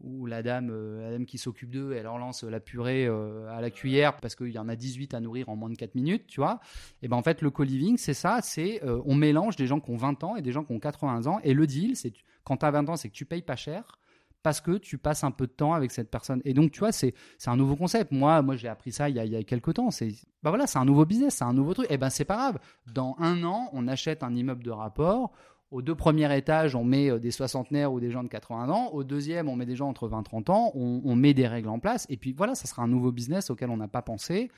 où 0.01 0.25
la 0.25 0.43
dame, 0.43 0.69
euh, 0.71 1.01
la 1.01 1.11
dame 1.11 1.25
qui 1.25 1.37
s'occupe 1.37 1.71
d'eux, 1.71 1.93
elle 1.93 2.03
leur 2.03 2.17
lance 2.17 2.43
la 2.43 2.59
purée 2.59 3.05
euh, 3.05 3.49
à 3.49 3.61
la 3.61 3.69
cuillère 3.69 4.17
parce 4.17 4.35
qu'il 4.35 4.51
y 4.51 4.59
en 4.59 4.69
a 4.69 4.75
18 4.75 5.13
à 5.13 5.19
nourrir 5.19 5.49
en 5.49 5.55
moins 5.55 5.69
de 5.69 5.75
4 5.75 5.95
minutes, 5.95 6.27
tu 6.27 6.39
vois. 6.39 6.59
Et 7.01 7.07
ben 7.07 7.17
en 7.17 7.23
fait, 7.23 7.41
le 7.41 7.49
co-living, 7.49 7.97
c'est 7.97 8.13
ça, 8.13 8.39
c'est 8.41 8.83
euh, 8.83 9.01
on 9.05 9.15
mélange 9.15 9.55
des 9.55 9.67
gens 9.67 9.79
qui 9.79 9.91
ont 9.91 9.97
20 9.97 10.23
ans 10.23 10.35
et 10.35 10.41
des 10.41 10.51
gens 10.51 10.63
qui 10.63 10.73
ont 10.73 10.79
80 10.79 11.27
ans. 11.27 11.39
Et 11.43 11.53
le 11.53 11.67
deal, 11.67 11.95
c'est 11.95 12.13
quand 12.43 12.57
tu 12.57 12.65
as 12.65 12.71
20 12.71 12.89
ans, 12.89 12.95
c'est 12.95 13.09
que 13.09 13.15
tu 13.15 13.25
payes 13.25 13.41
pas 13.41 13.55
cher 13.55 13.97
parce 14.43 14.61
que 14.61 14.77
tu 14.77 14.97
passes 14.97 15.23
un 15.23 15.31
peu 15.31 15.47
de 15.47 15.51
temps 15.51 15.73
avec 15.73 15.91
cette 15.91 16.09
personne. 16.09 16.41
Et 16.45 16.53
donc, 16.53 16.71
tu 16.71 16.79
vois, 16.79 16.91
c'est 16.91 17.13
un 17.47 17.57
nouveau 17.57 17.75
concept. 17.75 18.11
Moi, 18.11 18.41
moi 18.41 18.55
j'ai 18.55 18.69
appris 18.69 18.91
ça 18.91 19.09
il 19.09 19.15
y 19.15 19.19
a, 19.19 19.25
il 19.25 19.31
y 19.31 19.35
a 19.35 19.43
quelques 19.43 19.73
temps. 19.73 19.91
C'est 19.91 20.13
bah 20.43 20.51
voilà, 20.51 20.67
c'est 20.67 20.79
un 20.79 20.85
nouveau 20.85 21.05
business, 21.05 21.35
c'est 21.35 21.43
un 21.43 21.53
nouveau 21.53 21.73
truc. 21.73 21.87
Et 21.89 21.97
ben 21.97 22.09
c'est 22.09 22.25
pas 22.25 22.35
grave. 22.35 22.59
Dans 22.93 23.15
un 23.19 23.43
an, 23.43 23.69
on 23.73 23.87
achète 23.87 24.23
un 24.23 24.33
immeuble 24.33 24.63
de 24.63 24.71
rapport. 24.71 25.33
Au 25.69 25.81
deux 25.81 25.95
premiers 25.95 26.35
étages, 26.37 26.75
on 26.75 26.85
met 26.85 27.09
euh, 27.11 27.19
des 27.19 27.31
soixantenaires 27.31 27.91
ou 27.91 27.99
des 27.99 28.09
gens 28.09 28.23
de 28.23 28.29
80 28.29 28.69
ans. 28.69 28.89
Au 28.93 29.03
deuxième, 29.03 29.49
on 29.49 29.55
met 29.57 29.65
des 29.65 29.75
gens 29.75 29.89
entre 29.89 30.07
20 30.07 30.21
et 30.21 30.23
30 30.23 30.49
ans. 30.49 30.71
On, 30.75 31.15
met 31.15 31.33
des 31.33 31.45
règles 31.47 31.67
en 31.69 31.79
place. 31.79 32.05
Et 32.09 32.15
puis 32.15 32.31
voilà, 32.31 32.55
ça 32.55 32.67
sera 32.67 32.83
un 32.83 32.87
nouveau 32.87 33.11
business 33.11 33.49
auquel 33.49 33.69
on 33.69 33.77
n'a 33.77 33.89
pas 33.89 34.01
pensé. 34.01 34.49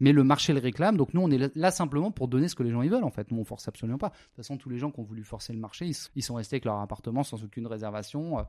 Mais 0.00 0.12
le 0.12 0.22
marché 0.24 0.52
le 0.52 0.60
réclame. 0.60 0.96
Donc 0.96 1.14
nous, 1.14 1.22
on 1.22 1.30
est 1.30 1.56
là- 1.56 1.70
simplement 1.70 2.10
pour 2.10 2.28
donner 2.28 2.48
ce 2.48 2.54
que 2.54 2.62
les 2.62 2.70
gens 2.70 2.82
ils 2.82 2.90
veulent. 2.90 3.04
En 3.04 3.10
fait, 3.10 3.30
nous, 3.30 3.38
on 3.38 3.44
force 3.44 3.66
absolument 3.66 3.98
pas. 3.98 4.10
De 4.10 4.14
toute 4.14 4.36
façon, 4.36 4.56
tous 4.58 4.68
les 4.68 4.78
gens 4.78 4.90
qui 4.90 5.00
ont 5.00 5.04
voulu 5.04 5.24
forcer 5.24 5.52
le 5.54 5.58
marché, 5.58 5.90
ils, 6.14 6.22
sont 6.22 6.34
restés 6.34 6.56
avec 6.56 6.66
leur 6.66 6.78
appartement 6.80 7.22
sans 7.24 7.42
aucune 7.42 7.66
réservation. 7.66 8.38
euh, 8.38 8.42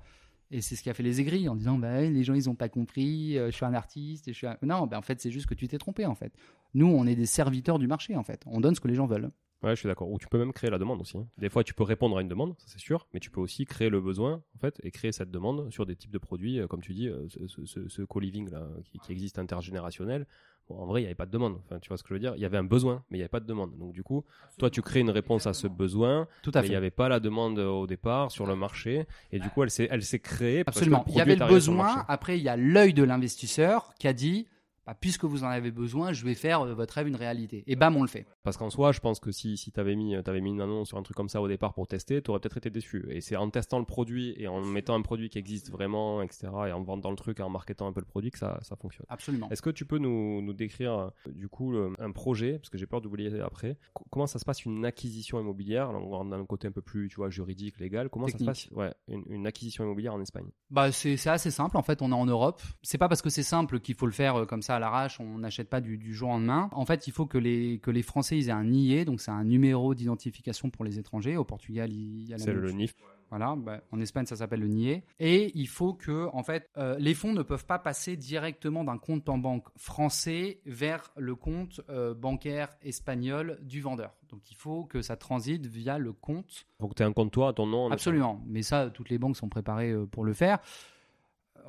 Et 0.52 0.62
c'est 0.62 0.76
ce 0.76 0.84
qui 0.84 0.90
a 0.90 0.94
fait 0.94 1.04
les 1.04 1.22
aigris 1.22 1.48
en 1.48 1.56
disant 1.56 1.78
bah, 1.78 2.02
les 2.02 2.24
gens 2.26 2.34
ils 2.34 2.50
ont 2.50 2.56
pas 2.56 2.70
compris, 2.70 3.38
euh, 3.38 3.50
je 3.50 3.56
suis 3.56 3.66
un 3.66 3.74
artiste. 3.74 4.28
Et 4.28 4.34
je 4.34 4.38
suis. 4.38 4.48
Non, 4.62 4.88
ben, 4.88 4.98
en 4.98 5.02
fait, 5.02 5.22
c'est 5.22 5.32
juste 5.32 5.48
que 5.48 5.54
tu 5.56 5.68
t'es 5.70 5.78
trompé 5.78 6.06
en 6.06 6.16
fait. 6.16 6.34
Nous, 6.74 6.86
on 6.88 7.08
est 7.08 7.16
des 7.16 7.26
serviteurs 7.26 7.80
du 7.80 7.88
marché 7.88 8.16
en 8.18 8.24
fait. 8.24 8.44
On 8.46 8.60
donne 8.60 8.76
ce 8.76 8.82
que 8.82 8.90
les 8.90 8.96
gens 8.96 9.08
veulent. 9.08 9.32
Ouais, 9.62 9.72
je 9.72 9.80
suis 9.82 9.88
d'accord. 9.88 10.10
Ou 10.10 10.18
tu 10.18 10.28
peux 10.28 10.38
même 10.38 10.54
créer 10.54 10.70
la 10.70 10.78
demande 10.78 11.02
aussi. 11.02 11.18
hein. 11.18 11.28
Des 11.38 11.50
fois, 11.50 11.64
tu 11.66 11.74
peux 11.74 11.84
répondre 11.84 12.18
à 12.18 12.22
une 12.22 12.30
demande, 12.30 12.56
ça 12.60 12.66
c'est 12.68 12.80
sûr, 12.80 13.08
mais 13.14 13.20
tu 13.20 13.30
peux 13.30 13.42
aussi 13.42 13.66
créer 13.66 13.90
le 13.90 14.00
besoin, 14.00 14.42
en 14.56 14.60
fait, 14.60 14.80
et 14.84 14.92
créer 14.92 15.12
cette 15.12 15.32
demande 15.32 15.70
sur 15.72 15.86
des 15.86 15.96
types 15.98 16.12
de 16.12 16.18
produits, 16.18 16.60
euh, 16.60 16.68
comme 16.68 16.82
tu 16.82 16.94
dis, 16.94 17.10
euh, 17.10 17.28
ce, 17.48 17.66
ce, 17.88 18.02
co-living 18.04 18.50
là, 18.52 18.68
qui, 18.86 19.00
qui 19.00 19.12
existe 19.12 19.38
intergénérationnel. 19.38 20.26
Bon, 20.70 20.78
en 20.78 20.86
vrai, 20.86 21.02
il 21.02 21.04
n'y 21.04 21.08
avait 21.08 21.16
pas 21.16 21.26
de 21.26 21.32
demande. 21.32 21.60
Enfin, 21.66 21.80
tu 21.80 21.90
vois 21.90 21.98
ce 21.98 22.04
que 22.04 22.10
je 22.10 22.14
veux 22.14 22.20
dire? 22.20 22.34
Il 22.36 22.42
y 22.42 22.46
avait 22.46 22.58
un 22.58 22.64
besoin, 22.64 23.04
mais 23.10 23.18
il 23.18 23.20
n'y 23.20 23.24
avait 23.24 23.28
pas 23.30 23.40
de 23.42 23.46
demande. 23.48 23.76
Donc, 23.78 23.92
du 23.92 24.04
coup, 24.04 24.24
toi, 24.60 24.70
tu 24.70 24.82
crées 24.82 25.00
une 25.02 25.10
réponse 25.10 25.46
à 25.48 25.54
ce 25.54 25.68
besoin, 25.68 26.28
Tout 26.44 26.52
à 26.54 26.60
mais 26.62 26.68
il 26.68 26.68
fait. 26.68 26.74
n'y 26.74 26.78
avait 26.78 26.92
pas 26.92 27.10
la 27.10 27.20
demande 27.20 27.58
au 27.60 27.86
départ 27.88 28.32
sur 28.32 28.46
le 28.46 28.56
marché, 28.56 29.08
et 29.34 29.40
du 29.40 29.50
coup, 29.50 29.64
elle 29.64 29.72
s'est, 29.72 29.88
elle 29.92 30.04
s'est 30.04 30.20
créée. 30.20 30.64
parce 30.64 30.76
que 30.78 30.86
Absolument. 30.86 31.04
le 31.08 31.12
Il 31.12 31.18
y 31.18 31.22
avait 31.22 31.36
le 31.36 31.46
besoin. 31.48 32.06
Après, 32.08 32.38
il 32.38 32.44
y 32.44 32.50
a 32.50 32.56
l'œil 32.56 32.94
de 32.94 33.04
l'investisseur 33.04 33.94
qui 34.00 34.08
a 34.08 34.14
dit 34.14 34.48
bah, 34.90 34.98
puisque 35.00 35.26
vous 35.26 35.44
en 35.44 35.48
avez 35.48 35.70
besoin, 35.72 36.14
je 36.14 36.26
vais 36.26 36.34
faire 36.34 36.66
de 36.66 36.72
votre 36.72 36.96
rêve 36.96 37.08
une 37.08 37.16
réalité. 37.16 37.64
Et 37.68 37.76
bam, 37.76 37.96
on 37.96 38.02
le 38.02 38.08
fait. 38.08 38.26
Parce 38.42 38.58
qu'en 38.58 38.70
soi, 38.72 38.92
je 38.92 39.00
pense 39.00 39.20
que 39.20 39.32
si, 39.32 39.56
si 39.56 39.72
tu 39.72 39.80
avais 39.80 39.96
mis, 39.96 40.16
t'avais 40.24 40.42
mis 40.42 40.50
une 40.50 40.62
annonce 40.62 40.88
sur 40.88 40.98
un 40.98 41.04
truc 41.04 41.16
comme 41.16 41.30
ça 41.30 41.42
au 41.42 41.48
départ 41.48 41.74
pour 41.76 41.88
tester, 41.88 42.22
tu 42.24 42.32
aurais 42.32 42.40
peut-être 42.40 42.58
été 42.58 42.70
déçu. 42.72 43.06
Et 43.10 43.22
c'est 43.22 43.36
en 43.36 43.50
testant 43.52 43.78
le 43.78 43.86
produit 43.86 44.34
et 44.38 44.48
en 44.48 44.62
mettant 44.62 44.96
un 44.96 45.02
produit 45.04 45.30
qui 45.30 45.38
existe 45.38 45.70
vraiment, 45.70 46.22
etc., 46.24 46.48
et 46.68 46.72
en 46.72 46.82
vendant 46.82 47.12
le 47.12 47.16
truc 47.18 47.40
et 47.40 47.44
en 47.44 47.50
marketant 47.50 47.88
un 47.88 47.94
peu 47.94 48.00
le 48.00 48.06
produit 48.08 48.32
que 48.32 48.40
ça, 48.40 48.58
ça 48.64 48.76
fonctionne. 48.76 49.06
Absolument. 49.10 49.48
Est-ce 49.52 49.62
que 49.62 49.70
tu 49.70 49.86
peux 49.86 50.00
nous, 50.00 50.42
nous 50.42 50.54
décrire 50.54 50.94
euh, 50.94 51.10
du 51.32 51.50
coup 51.50 51.72
le- 51.72 51.94
un 52.00 52.12
projet, 52.12 52.54
parce 52.58 52.70
que 52.70 52.78
j'ai 52.80 52.88
peur 52.88 53.02
d'oublier 53.02 53.40
après, 53.42 53.78
Co- 53.94 54.06
comment 54.10 54.26
ça 54.28 54.40
se 54.40 54.46
passe 54.46 54.66
une 54.66 54.86
acquisition 54.86 55.40
immobilière, 55.40 55.92
rentre 55.92 56.30
dans 56.32 56.38
le 56.38 56.46
côté 56.46 56.68
un 56.68 56.72
peu 56.72 56.82
plus 56.82 57.10
tu 57.10 57.18
vois, 57.18 57.30
juridique, 57.30 57.80
légal, 57.80 58.10
comment 58.10 58.26
Technique. 58.26 58.48
ça 58.48 58.54
se 58.56 58.70
passe? 58.70 58.78
Ouais, 58.78 58.94
une, 59.08 59.24
une 59.30 59.46
acquisition 59.46 59.84
immobilière 59.84 60.14
en 60.16 60.22
Espagne 60.22 60.48
Bah, 60.72 60.92
c'est 60.92 61.18
c'est 61.18 61.30
assez 61.30 61.52
simple. 61.52 61.78
En 61.78 61.84
fait, 61.84 62.02
on 62.02 62.12
est 62.12 62.16
en 62.16 62.26
Europe. 62.26 62.62
C'est 62.82 62.98
pas 62.98 63.08
parce 63.10 63.22
que 63.22 63.30
c'est 63.30 63.44
simple 63.44 63.80
qu'il 63.80 63.94
faut 63.96 64.06
le 64.06 64.12
faire 64.12 64.36
euh, 64.40 64.46
comme 64.46 64.62
ça 64.62 64.79
à 64.80 64.82
l'arrache. 64.82 65.20
On 65.20 65.40
n'achète 65.40 65.70
pas 65.70 65.82
du, 65.82 65.98
du 65.98 66.14
jour 66.14 66.30
au 66.30 66.34
lendemain. 66.34 66.70
En 66.72 66.86
fait, 66.86 67.08
il 67.08 67.14
faut 67.14 67.26
que 67.26 67.38
les, 67.38 67.80
que 67.80 67.92
les 67.92 68.04
Français 68.04 68.38
ils 68.38 68.50
aient 68.50 68.54
un 68.54 68.64
NIE, 68.64 69.06
donc 69.06 69.22
c'est 69.22 69.32
un 69.32 69.44
numéro 69.44 69.94
d'identification 69.94 70.70
pour 70.70 70.86
les 70.86 71.00
étrangers. 71.00 71.38
Au 71.38 71.46
Portugal, 71.46 71.92
il 71.92 72.28
y 72.28 72.34
a 72.34 72.38
la 72.38 72.44
C'est 72.44 72.54
le. 72.54 72.72
NIF. 72.72 72.96
Voilà, 73.30 73.56
bah, 73.56 73.82
en 73.92 74.00
Espagne, 74.02 74.26
ça 74.26 74.36
s'appelle 74.36 74.62
le 74.62 74.68
NIE. 74.68 75.04
Et 75.20 75.52
il 75.54 75.68
faut 75.68 75.94
que, 75.94 76.28
en 76.34 76.42
fait, 76.42 76.68
euh, 76.78 76.96
les 76.98 77.14
fonds 77.14 77.34
ne 77.34 77.44
peuvent 77.44 77.66
pas 77.66 77.78
passer 77.78 78.18
directement 78.18 78.84
d'un 78.84 78.98
compte 78.98 79.30
en 79.30 79.38
banque 79.38 79.68
français 79.76 80.62
vers 80.66 81.12
le 81.16 81.36
compte 81.36 81.82
euh, 81.90 82.16
bancaire 82.16 82.70
espagnol 82.82 83.60
du 83.62 83.82
vendeur. 83.82 84.16
Donc, 84.30 84.50
il 84.50 84.56
faut 84.56 84.86
que 84.86 85.02
ça 85.04 85.16
transite 85.16 85.68
via 85.68 86.00
le 86.00 86.12
compte. 86.12 86.66
faut 86.82 86.88
que 86.88 86.96
tu 86.96 87.04
aies 87.04 87.06
un 87.06 87.14
compte 87.14 87.32
toi 87.32 87.50
à 87.50 87.54
ton 87.54 87.68
nom. 87.68 87.86
en 87.86 87.92
Absolument. 87.92 88.42
Mais 88.48 88.64
ça, 88.64 88.90
toutes 88.90 89.10
les 89.10 89.20
banques 89.20 89.38
sont 89.38 89.50
préparées 89.50 89.92
euh, 89.92 90.08
pour 90.08 90.26
le 90.26 90.34
faire. 90.34 90.60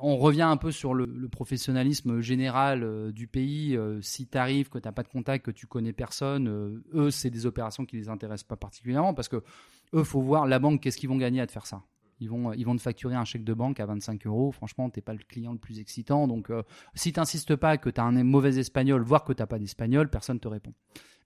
On 0.03 0.17
revient 0.17 0.41
un 0.41 0.57
peu 0.57 0.71
sur 0.71 0.93
le, 0.93 1.05
le 1.05 1.29
professionnalisme 1.29 2.21
général 2.21 2.83
euh, 2.83 3.11
du 3.11 3.27
pays. 3.27 3.75
Euh, 3.77 4.01
si 4.01 4.27
tu 4.27 4.37
arrives, 4.37 4.69
que 4.69 4.79
tu 4.79 4.87
n'as 4.87 4.91
pas 4.91 5.03
de 5.03 5.07
contact, 5.09 5.45
que 5.45 5.51
tu 5.51 5.67
connais 5.67 5.93
personne, 5.93 6.47
euh, 6.47 6.83
eux, 6.93 7.11
c'est 7.11 7.29
des 7.29 7.45
opérations 7.45 7.85
qui 7.85 7.97
les 7.97 8.09
intéressent 8.09 8.47
pas 8.47 8.55
particulièrement 8.55 9.13
parce 9.13 9.27
que 9.29 9.43
eux, 9.93 10.03
faut 10.03 10.21
voir 10.21 10.47
la 10.47 10.59
banque, 10.59 10.81
qu'est-ce 10.81 10.97
qu'ils 10.97 11.09
vont 11.09 11.17
gagner 11.17 11.41
à 11.41 11.47
te 11.47 11.51
faire 11.51 11.65
ça. 11.65 11.83
Ils 12.19 12.29
vont, 12.29 12.53
ils 12.53 12.65
vont 12.65 12.75
te 12.75 12.81
facturer 12.81 13.15
un 13.15 13.25
chèque 13.25 13.43
de 13.43 13.53
banque 13.53 13.79
à 13.79 13.85
25 13.87 14.27
euros. 14.27 14.51
Franchement, 14.51 14.89
t'es 14.91 15.01
pas 15.01 15.13
le 15.13 15.19
client 15.27 15.53
le 15.53 15.57
plus 15.57 15.79
excitant. 15.79 16.27
Donc, 16.27 16.51
si 16.93 17.11
t'insistes 17.13 17.55
pas 17.55 17.77
que 17.77 17.89
tu 17.89 17.99
as 17.99 18.03
un 18.03 18.23
mauvais 18.23 18.57
espagnol, 18.59 19.01
voire 19.01 19.23
que 19.23 19.33
t'as 19.33 19.47
pas 19.47 19.57
d'espagnol, 19.57 20.07
personne 20.09 20.39
te 20.39 20.47
répond. 20.47 20.73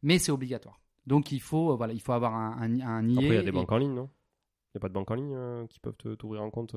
Mais 0.03 0.19
c'est 0.19 0.31
obligatoire. 0.31 0.79
Donc, 1.05 1.33
il 1.33 1.41
faut, 1.41 1.75
voilà, 1.75 1.91
il 1.93 1.99
faut 1.99 2.13
avoir 2.13 2.33
un, 2.33 2.79
un, 2.79 3.09
Après, 3.11 3.25
il 3.27 3.33
y 3.33 3.37
a 3.37 3.41
des 3.41 3.49
et- 3.49 3.51
banques 3.51 3.71
en 3.73 3.77
ligne, 3.77 3.93
non? 3.93 4.09
Il 4.73 4.77
n'y 4.77 4.79
a 4.79 4.79
pas 4.79 4.87
de 4.87 4.93
banques 4.93 5.11
en 5.11 5.15
ligne 5.15 5.67
qui 5.67 5.79
peuvent 5.81 5.95
t'ouvrir 6.17 6.41
un 6.43 6.49
compte 6.49 6.75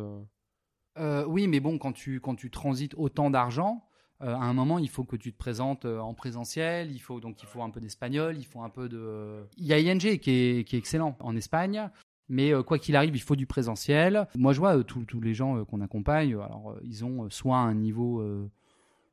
euh 0.98 1.24
oui, 1.26 1.46
mais 1.48 1.60
bon, 1.60 1.78
quand 1.78 1.92
tu, 1.92 2.20
quand 2.20 2.34
tu 2.34 2.50
transites 2.50 2.94
autant 2.96 3.30
d'argent, 3.30 3.84
euh, 4.22 4.34
à 4.34 4.44
un 4.44 4.52
moment, 4.52 4.78
il 4.78 4.88
faut 4.88 5.04
que 5.04 5.16
tu 5.16 5.32
te 5.32 5.38
présentes 5.38 5.84
euh, 5.84 6.00
en 6.00 6.14
présentiel. 6.14 6.90
Il 6.90 6.98
faut 6.98 7.20
donc 7.20 7.42
il 7.42 7.46
faut 7.46 7.62
un 7.62 7.70
peu 7.70 7.80
d'espagnol, 7.80 8.36
il 8.36 8.44
faut 8.46 8.62
un 8.62 8.70
peu 8.70 8.88
de. 8.88 9.44
Il 9.56 9.66
y 9.66 9.72
a 9.72 9.78
ING 9.78 9.98
qui 9.98 10.30
est, 10.30 10.64
qui 10.64 10.76
est 10.76 10.78
excellent 10.78 11.16
en 11.20 11.36
Espagne. 11.36 11.90
Mais 12.30 12.52
quoi 12.62 12.78
qu'il 12.78 12.94
arrive, 12.94 13.16
il 13.16 13.22
faut 13.22 13.36
du 13.36 13.46
présentiel. 13.46 14.28
Moi, 14.36 14.52
je 14.52 14.58
vois 14.58 14.84
tous 14.84 15.20
les 15.22 15.32
gens 15.32 15.64
qu'on 15.64 15.80
accompagne. 15.80 16.34
Alors, 16.34 16.76
ils 16.82 17.02
ont 17.02 17.30
soit 17.30 17.56
un 17.56 17.72
niveau 17.72 18.22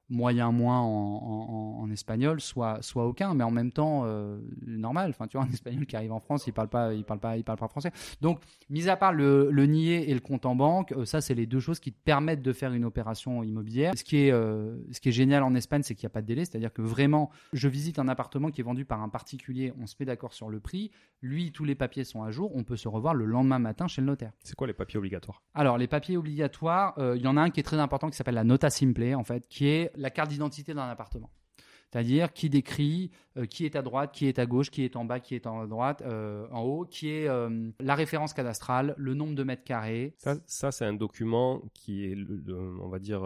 moyen 0.10 0.52
moins 0.52 0.80
en, 0.82 0.86
en- 0.86 1.80
en- 1.80 1.82
en 1.84 1.92
espagnol, 1.92 2.40
soit, 2.40 2.82
soit 2.82 3.06
aucun. 3.08 3.34
Mais 3.34 3.44
en 3.44 3.52
même 3.52 3.72
temps, 3.72 4.04
euh, 4.06 4.40
normal. 4.66 5.10
Enfin, 5.10 5.28
tu 5.28 5.38
vois, 5.38 5.46
un 5.46 5.50
espagnol 5.52 5.86
qui 5.86 5.96
arrive 5.96 6.12
en 6.12 6.20
France, 6.20 6.46
il 6.48 6.54
parle 6.54 6.68
pas, 6.68 6.94
il 6.94 7.04
parle 7.04 7.20
pas, 7.20 7.38
il 7.38 7.44
parle 7.44 7.58
pas 7.58 7.68
français. 7.68 7.92
Donc, 8.22 8.40
mis 8.70 8.88
à 8.90 8.98
part 8.98 9.14
le, 9.14 9.50
le 9.52 9.66
nier 9.66 10.10
et 10.10 10.14
le 10.14 10.20
compte 10.20 10.46
en 10.46 10.56
banque, 10.56 10.92
euh, 10.92 11.06
ça, 11.06 11.22
c'est 11.22 11.34
les 11.34 11.46
deux 11.46 11.60
choses 11.60 11.80
qui 11.80 11.92
te 11.92 12.00
permettent 12.04 12.42
de 12.42 12.54
faire 12.54 12.74
une 12.74 12.86
opération 12.86 13.44
immobilière. 13.44 13.94
Ce 13.96 14.04
qui 14.04 14.18
est, 14.18 14.32
euh, 14.32 14.78
ce 14.92 15.00
qui 15.00 15.10
est 15.10 15.14
génial 15.14 15.44
en 15.44 15.56
Espagne, 15.56 15.82
c'est 15.84 15.96
qu'il 15.96 16.06
n'y 16.06 16.12
a 16.12 16.14
pas 16.14 16.22
de 16.22 16.28
délai. 16.28 16.46
C'est-à-dire 16.46 16.72
que 16.72 16.82
vraiment, 16.82 17.32
je 17.54 17.68
visite 17.68 17.98
un 18.00 18.08
appartement 18.08 18.52
qui 18.52 18.62
est 18.62 18.64
vendu 18.64 18.86
par 18.86 19.02
un 19.02 19.10
particulier, 19.10 19.74
on 19.82 19.88
se 19.88 19.96
met 20.00 20.06
d'accord 20.06 20.34
sur 20.34 20.50
le 20.50 20.60
prix. 20.60 20.92
Lui, 21.22 21.52
tous 21.52 21.66
les 21.66 21.76
papiers 21.76 22.04
sont 22.04 22.22
à 22.24 22.30
jour. 22.30 22.52
On 22.56 22.64
peut 22.64 22.78
se 22.78 22.88
revoir 22.88 23.16
le 23.16 23.26
lendemain 23.26 23.60
matin 23.60 23.88
chez 23.88 24.02
le 24.02 24.08
notaire. 24.08 24.34
C'est 24.44 24.56
quoi 24.56 24.68
les 24.68 24.74
papiers 24.74 25.00
obligatoires? 25.00 25.42
Alors, 25.54 25.78
les 25.78 25.88
papiers 25.88 26.18
obligatoires, 26.18 26.94
il 27.16 27.22
y 27.22 27.28
en 27.28 27.38
a 27.38 27.42
un 27.42 27.50
qui 27.50 27.60
est 27.60 27.64
très 27.64 27.80
important 27.80 28.10
qui 28.10 28.18
s'appelle 28.18 28.36
la 28.36 28.44
nota 28.44 28.70
simple, 28.70 29.14
en 29.16 29.24
fait, 29.24 29.48
qui 29.48 29.68
est 29.68 29.92
la 29.98 30.10
carte 30.10 30.30
d'identité 30.30 30.74
d'un 30.74 30.88
appartement. 30.90 31.32
C'est-à-dire 31.92 32.34
qui 32.34 32.50
décrit 32.50 33.12
euh, 33.38 33.46
qui 33.46 33.66
est 33.66 33.76
à 33.76 33.82
droite, 33.82 34.12
qui 34.12 34.28
est 34.28 34.38
à 34.40 34.46
gauche, 34.46 34.70
qui 34.70 34.84
est 34.84 34.98
en 34.98 35.06
bas, 35.06 35.22
qui 35.22 35.36
est 35.36 35.48
en 35.48 35.66
droite, 35.66 36.02
euh, 36.06 36.46
en 36.52 36.62
haut, 36.62 36.86
qui 36.86 37.10
est 37.10 37.28
euh, 37.30 37.70
la 37.80 37.96
référence 37.96 38.34
cadastrale, 38.34 38.96
le 38.98 39.14
nombre 39.14 39.34
de 39.34 39.44
mètres 39.44 39.64
carrés. 39.64 40.14
Ça, 40.18 40.36
ça 40.46 40.72
c'est 40.72 40.86
un 40.86 40.94
document 40.94 41.62
qui 41.74 42.06
est, 42.06 42.18
on 42.82 42.90
va 42.90 43.00
dire, 43.00 43.24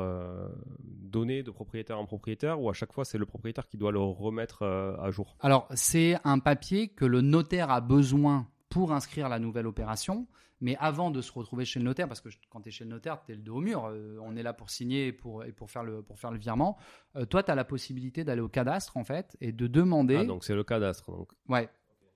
donné 0.84 1.42
de 1.42 1.52
propriétaire 1.52 1.98
en 1.98 2.06
propriétaire, 2.06 2.62
ou 2.62 2.70
à 2.70 2.74
chaque 2.74 2.94
fois 2.94 3.06
c'est 3.06 3.18
le 3.18 3.26
propriétaire 3.26 3.68
qui 3.68 3.78
doit 3.78 3.92
le 3.92 4.00
remettre 4.00 4.64
à 4.64 5.10
jour? 5.10 5.36
Alors, 5.40 5.68
c'est 5.74 6.18
un 6.24 6.40
papier 6.40 6.90
que 6.90 7.06
le 7.06 7.22
notaire 7.22 7.72
a 7.72 7.82
besoin 7.82 8.48
pour 8.70 8.92
inscrire 8.92 9.30
la 9.30 9.40
nouvelle 9.40 9.66
opération. 9.66 10.28
Mais 10.62 10.76
avant 10.80 11.12
de 11.12 11.22
se 11.22 11.32
retrouver 11.32 11.66
chez 11.66 11.80
le 11.80 11.86
notaire, 11.86 12.08
parce 12.08 12.22
que 12.22 12.30
quand 12.50 12.62
tu 12.62 12.70
es 12.70 12.72
chez 12.72 12.84
le 12.84 12.90
notaire, 12.90 13.22
tu 13.26 13.32
es 13.32 13.36
le 13.36 13.42
dos 13.42 13.56
au 13.56 13.62
mur, 13.62 13.86
euh, 13.86 14.18
on 14.22 14.36
est 14.36 14.44
là 14.44 14.54
pour 14.54 14.70
signer 14.70 15.08
et 15.08 15.14
pour, 15.14 15.46
et 15.46 15.52
pour, 15.52 15.72
faire, 15.72 15.84
le, 15.84 16.02
pour 16.02 16.20
faire 16.20 16.32
le 16.32 16.38
virement. 16.38 16.78
Euh, 17.16 17.26
toi, 17.26 17.44
tu 17.44 17.52
as 17.52 17.56
la 17.56 17.66
possibilité 17.66 18.24
d'aller 18.24 18.42
au 18.42 18.50
cadastre, 18.50 18.98
en 18.98 19.04
fait, 19.04 19.38
et 19.42 19.52
de 19.52 19.68
demander 19.68 20.18
Ah, 20.18 20.26
donc 20.26 20.44
c'est 20.44 20.56
le 20.56 20.64
cadastre. 20.64 21.12
Donc 21.12 21.30
ouais, 21.48 21.70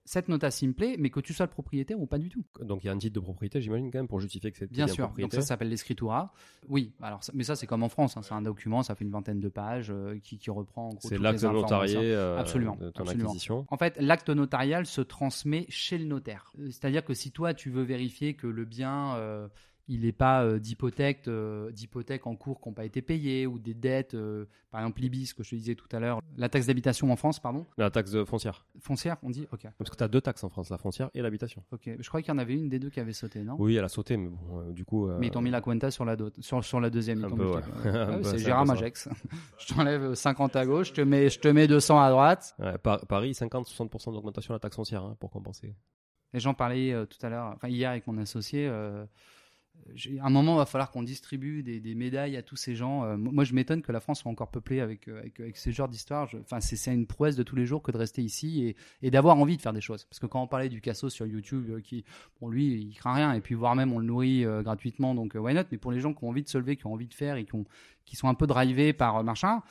cette 0.05 0.27
nota 0.27 0.51
simple, 0.51 0.85
mais 0.99 1.09
que 1.09 1.19
tu 1.19 1.33
sois 1.33 1.45
le 1.45 1.51
propriétaire 1.51 1.99
ou 1.99 2.05
pas 2.05 2.17
du 2.17 2.29
tout. 2.29 2.43
donc 2.61 2.83
il 2.83 2.87
y 2.87 2.89
a 2.89 2.93
un 2.93 2.97
titre 2.97 3.15
de 3.15 3.19
propriété, 3.19 3.61
j'imagine 3.61 3.89
quand 3.91 3.99
même, 3.99 4.07
pour 4.07 4.19
justifier 4.19 4.51
que 4.51 4.57
c'est 4.57 4.69
Bien 4.71 4.85
bien 4.85 4.93
sûr. 4.93 5.09
Donc 5.17 5.33
ça 5.33 5.41
s'appelle 5.41 5.69
l'escritura. 5.69 6.33
Oui, 6.69 6.93
alors, 7.01 7.21
mais 7.33 7.43
ça, 7.43 7.55
c'est 7.55 7.67
comme 7.67 7.83
en 7.83 7.89
France. 7.89 8.17
hein, 8.17 8.21
c'est 8.21 8.33
un 8.33 8.41
document, 8.41 8.83
ça 8.83 8.95
fait 8.95 9.05
une 9.05 9.11
vingtaine 9.11 9.39
de 9.39 9.49
pages 9.49 9.91
euh, 9.91 10.19
qui, 10.23 10.37
qui 10.37 10.49
reprend 10.49 10.87
en 10.87 10.93
gros 10.93 11.07
C'est 11.09 11.17
l'acte 11.17 11.43
notarié 11.43 11.97
euh, 11.97 12.37
Absolument, 12.37 12.75
de 12.75 12.89
ton 12.89 13.03
absolument. 13.03 13.29
acquisition. 13.29 13.65
En 13.69 13.77
fait, 13.77 13.97
l'acte 13.99 14.29
notarial 14.29 14.85
se 14.85 15.01
transmet 15.01 15.65
chez 15.69 15.97
le 15.97 16.05
notaire. 16.05 16.51
Euh, 16.59 16.65
C'est-à-dire 16.67 17.03
que 17.05 17.13
si 17.13 17.31
toi, 17.31 17.53
tu 17.53 17.69
veux 17.69 17.83
vérifier 17.83 18.33
que 18.33 18.47
le 18.47 18.65
bien, 18.65 19.15
euh, 19.15 19.47
il 19.89 20.01
n'est 20.01 20.11
pas 20.13 20.43
euh, 20.43 20.59
d'hypothèque, 20.59 21.27
euh, 21.27 21.69
en 22.23 22.35
cours 22.35 22.61
qui 22.61 22.69
n'ont 22.69 22.73
pas 22.73 22.85
été 22.85 23.01
payées 23.01 23.45
ou 23.47 23.59
des 23.59 23.73
dettes, 23.73 24.13
euh, 24.13 24.45
par 24.71 24.79
exemple 24.81 25.01
l'IBIS 25.01 25.33
que 25.35 25.43
je 25.43 25.49
te 25.49 25.55
disais 25.55 25.75
tout 25.75 25.87
à 25.91 25.99
l'heure, 25.99 26.21
la 26.37 26.47
taxe 26.47 26.67
d'habitation 26.67 27.11
en 27.11 27.15
France, 27.17 27.39
pardon, 27.41 27.65
La 27.77 27.89
taxe 27.91 28.15
foncière. 28.23 28.65
foncière, 28.79 29.17
on 29.23 29.29
dit, 29.29 29.45
ok, 29.51 29.67
Parce 29.77 29.89
que 29.89 29.95
tu 29.97 30.03
as 30.03 30.07
deux 30.07 30.21
taxes 30.21 30.43
en 30.45 30.49
France, 30.49 30.69
la 30.69 30.77
foncière 30.77 31.09
et 31.13 31.21
l'habitation. 31.21 31.63
ok. 31.71 31.89
Je 31.99 32.07
crois 32.07 32.21
qu'il 32.21 32.29
y 32.29 32.35
en 32.35 32.37
avait 32.37 32.55
une 32.55 32.69
des 32.69 32.79
deux 32.79 32.89
qui 32.89 32.99
avait 33.01 33.11
sauté, 33.13 33.43
non? 33.43 33.55
Oui, 33.59 33.75
elle 33.75 33.83
a 33.83 33.89
sauté, 33.89 34.15
mais 34.15 34.29
bon, 34.29 34.71
du 34.71 34.85
coup. 34.85 35.07
Mais 35.19 35.27
ils 35.27 35.31
t'ont 35.31 35.41
mis 35.41 35.49
la 35.51 35.59
cuenta 35.61 35.91
sur 35.91 36.05
la, 36.05 36.15
sur, 36.39 36.63
sur 36.63 36.79
la 36.79 36.89
deuxième. 36.89 37.23
ouais. 37.25 37.61
Ah 37.85 38.19
c'est 38.23 38.37
Gérard. 38.37 38.65
Magex. 38.65 39.09
je 39.59 39.73
t'enlève 39.73 40.13
50 40.13 40.55
à 40.55 40.65
gauche, 40.65 40.87
je 40.89 40.93
te 40.93 41.01
mets, 41.01 41.29
je 41.29 41.39
te 41.39 41.47
mets 41.49 41.67
200 41.67 41.99
à 42.01 42.09
droite. 42.09 42.55
ouais, 42.59 42.77
Par- 42.77 43.05
Paris, 43.05 43.31
50-60% 43.33 44.13
d'augmentation 44.13 44.53
de 44.53 44.55
la 44.55 44.59
taxe 44.59 44.75
foncière 44.77 45.03
hein, 45.03 45.17
pour 45.19 45.29
compenser. 45.29 45.75
Les 46.33 46.39
gens 46.39 46.53
parlaient 46.53 46.93
euh, 46.93 47.05
tout 47.05 47.23
à 47.25 47.29
l'heure, 47.29 47.51
enfin 47.53 47.67
hier 47.67 47.89
avec 47.91 48.07
mon 48.07 48.17
associé. 48.17 48.67
À 50.19 50.27
un 50.27 50.29
moment, 50.29 50.55
il 50.55 50.57
va 50.57 50.65
falloir 50.65 50.91
qu'on 50.91 51.03
distribue 51.03 51.61
des, 51.61 51.95
médailles 51.95 52.37
à 52.37 52.41
tous 52.41 52.55
ces 52.55 52.75
gens. 52.75 53.03
Euh, 53.03 53.17
moi, 53.17 53.43
je 53.43 53.53
m'étonne 53.53 53.81
que 53.81 53.91
la 53.91 53.99
France 53.99 54.21
soit 54.21 54.31
encore 54.31 54.49
peuplée 54.49 54.79
avec, 54.79 55.07
euh, 55.07 55.19
avec, 55.19 55.39
avec 55.39 55.57
ce 55.57 55.69
genre 55.69 55.87
d'histoire. 55.87 56.29
Enfin, 56.41 56.59
c'est 56.59 56.93
une 56.93 57.05
prouesse 57.05 57.35
de 57.35 57.43
tous 57.43 57.55
les 57.55 57.65
jours 57.65 57.81
que 57.81 57.91
de 57.91 57.97
rester 57.97 58.21
ici 58.21 58.75
et, 59.01 59.11
d'avoir 59.11 59.37
envie 59.37 59.57
de 59.57 59.61
faire 59.61 59.73
des 59.73 59.81
choses. 59.81 60.05
Parce 60.05 60.19
que 60.19 60.25
quand 60.25 60.41
on 60.41 60.47
parlait 60.47 60.69
du 60.69 60.81
Casso 60.81 61.09
sur 61.09 61.25
YouTube, 61.25 61.69
euh, 61.69 61.81
qui, 61.81 62.03
bon, 62.41 62.49
lui, 62.49 62.67
il 62.67 62.95
craint 62.95 63.13
rien. 63.13 63.33
Et 63.33 63.41
puis, 63.41 63.55
voire 63.55 63.75
même, 63.75 63.93
on 63.93 63.99
le 63.99 64.05
nourrit 64.05 64.45
gratuitement. 64.63 65.15
Donc, 65.15 65.33
why 65.35 65.53
not? 65.53 65.63
Mais 65.71 65.77
pour 65.77 65.91
les 65.91 65.99
gens 65.99 66.13
qui 66.13 66.23
ont 66.23 66.29
envie 66.29 66.43
de 66.43 66.49
se 66.49 66.57
lever, 66.57 66.75
qui 66.75 66.87
ont 66.87 66.93
envie 66.93 67.07
de 67.07 67.13
faire 67.13 67.35
et 67.35 67.45
qui, 67.45 67.55
ont, 67.55 67.65
qui 68.05 68.15
sont 68.15 68.27
un 68.27 68.33
peu 68.33 68.47
drivés 68.47 68.93
par 68.93 69.23
machin, 69.23 69.61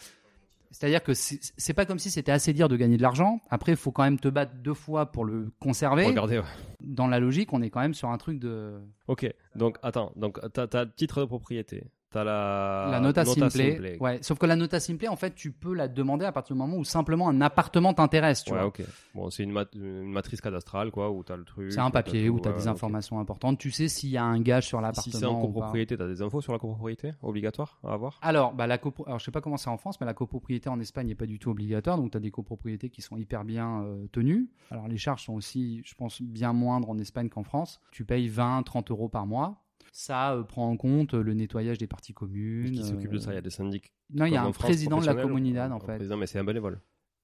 c'est-à-dire 0.72 1.02
que 1.02 1.12
c'est 1.14 1.74
pas 1.74 1.84
comme 1.84 1.98
si 1.98 2.10
c'était 2.10 2.32
assez 2.32 2.52
dire 2.52 2.68
de 2.68 2.76
gagner 2.76 2.96
de 2.96 3.02
l'argent. 3.02 3.40
Après, 3.50 3.72
il 3.72 3.76
faut 3.76 3.92
quand 3.92 4.02
même 4.02 4.18
te 4.18 4.28
battre 4.28 4.52
deux 4.56 4.74
fois 4.74 5.12
pour 5.12 5.24
le 5.24 5.52
conserver. 5.60 6.06
Regardez, 6.06 6.38
ouais. 6.38 6.44
Dans 6.80 7.06
la 7.06 7.20
logique, 7.20 7.52
on 7.52 7.60
est 7.62 7.70
quand 7.70 7.80
même 7.80 7.94
sur 7.94 8.08
un 8.08 8.16
truc 8.18 8.38
de. 8.38 8.80
Ok, 9.06 9.30
donc 9.54 9.76
attends, 9.82 10.12
donc 10.16 10.38
t'as 10.52 10.66
as 10.72 10.86
titre 10.86 11.20
de 11.20 11.26
propriété, 11.26 11.84
T'as 12.12 12.24
la, 12.24 12.88
la 12.90 13.00
nota, 13.00 13.24
simple. 13.24 13.50
simple. 13.50 13.96
Ouais, 14.00 14.18
sauf 14.22 14.38
que 14.38 14.44
la 14.46 14.56
nota 14.56 14.78
simple, 14.80 15.06
en 15.08 15.16
fait, 15.16 15.34
tu 15.34 15.50
peux 15.50 15.72
la 15.74 15.88
demander 15.88 16.24
à 16.26 16.32
partir 16.32 16.54
du 16.54 16.60
moment 16.60 16.76
où 16.76 16.84
simplement 16.84 17.28
un 17.28 17.40
appartement 17.40 17.94
t'intéresse, 17.94 18.44
tu 18.44 18.52
Ouais, 18.52 18.58
vois. 18.58 18.66
ok. 18.66 18.82
Bon, 19.14 19.30
c'est 19.30 19.42
une, 19.44 19.52
mat- 19.52 19.74
une 19.74 20.04
matrice 20.10 20.40
cadastrale, 20.40 20.90
quoi, 20.90 21.10
où 21.10 21.22
t'as 21.22 21.36
le 21.36 21.44
truc. 21.44 21.72
C'est 21.72 21.80
un 21.80 21.84
t'as 21.90 22.02
papier 22.02 22.26
tout, 22.26 22.34
où 22.34 22.40
tu 22.40 22.48
as 22.48 22.52
ouais, 22.52 22.58
des 22.58 22.66
informations 22.68 23.18
importantes. 23.18 23.58
Tu 23.58 23.70
sais 23.70 23.88
s'il 23.88 24.10
y 24.10 24.16
a 24.18 24.24
un 24.24 24.40
gage 24.40 24.66
sur 24.66 24.78
Si 24.78 24.82
l'appartement. 24.82 25.18
c'est 25.20 25.24
en 25.26 25.40
copropriété, 25.40 25.96
t'as 25.96 26.06
des 26.06 26.20
infos 26.22 26.40
sur 26.42 26.52
la 26.52 26.58
copropriété 26.58 27.12
Obligatoire 27.22 27.78
à 27.84 27.94
avoir? 27.94 28.18
Alors, 28.22 28.52
bah, 28.52 28.66
la 28.66 28.76
copro- 28.78 29.04
Alors, 29.06 29.18
je 29.18 29.24
sais 29.24 29.30
pas 29.30 29.40
comment 29.40 29.56
c'est 29.56 29.70
en 29.70 29.76
France, 29.78 30.00
mais 30.00 30.06
la 30.06 30.14
copropriété 30.14 30.68
en 30.68 30.78
Espagne 30.80 31.06
n'est 31.08 31.14
pas 31.14 31.26
du 31.26 31.38
tout 31.38 31.50
obligatoire. 31.50 31.96
Donc, 31.96 32.10
tu 32.10 32.16
as 32.16 32.20
des 32.20 32.30
copropriétés 32.30 32.90
qui 32.90 33.00
sont 33.00 33.16
hyper 33.16 33.44
bien 33.44 33.82
euh, 33.84 34.06
tenues. 34.12 34.50
Alors, 34.70 34.86
les 34.88 34.98
charges 34.98 35.24
sont 35.24 35.34
aussi, 35.34 35.82
je 35.84 35.94
pense, 35.94 36.20
bien 36.20 36.52
moindres 36.52 36.90
en 36.90 36.98
Espagne 36.98 37.28
qu'en 37.30 37.42
France. 37.44 37.80
Tu 37.90 38.04
payes 38.04 38.28
20, 38.28 38.62
30 38.64 38.90
euros 38.90 39.08
par 39.08 39.26
mois. 39.26 39.61
Ça 39.92 40.32
euh, 40.32 40.42
prend 40.42 40.70
en 40.70 40.76
compte 40.78 41.12
euh, 41.12 41.22
le 41.22 41.34
nettoyage 41.34 41.76
des 41.76 41.86
parties 41.86 42.14
communes. 42.14 42.72
Qui 42.72 42.82
s'occupe 42.82 43.12
de 43.12 43.18
ça 43.18 43.30
Il 43.30 43.34
y 43.34 43.36
euh, 43.36 43.38
a 43.38 43.42
des 43.42 43.50
syndics. 43.50 43.92
Non, 44.12 44.24
il 44.24 44.32
y 44.32 44.36
a 44.36 44.42
un 44.42 44.52
France, 44.52 44.64
président 44.64 45.00
de 45.00 45.06
la 45.06 45.14
comunidad, 45.14 45.70
en 45.70 45.80
fait. 45.80 45.96
Président, 45.96 46.16
mais 46.16 46.26
c'est 46.26 46.38
un 46.38 46.44
bénévole. 46.44 46.80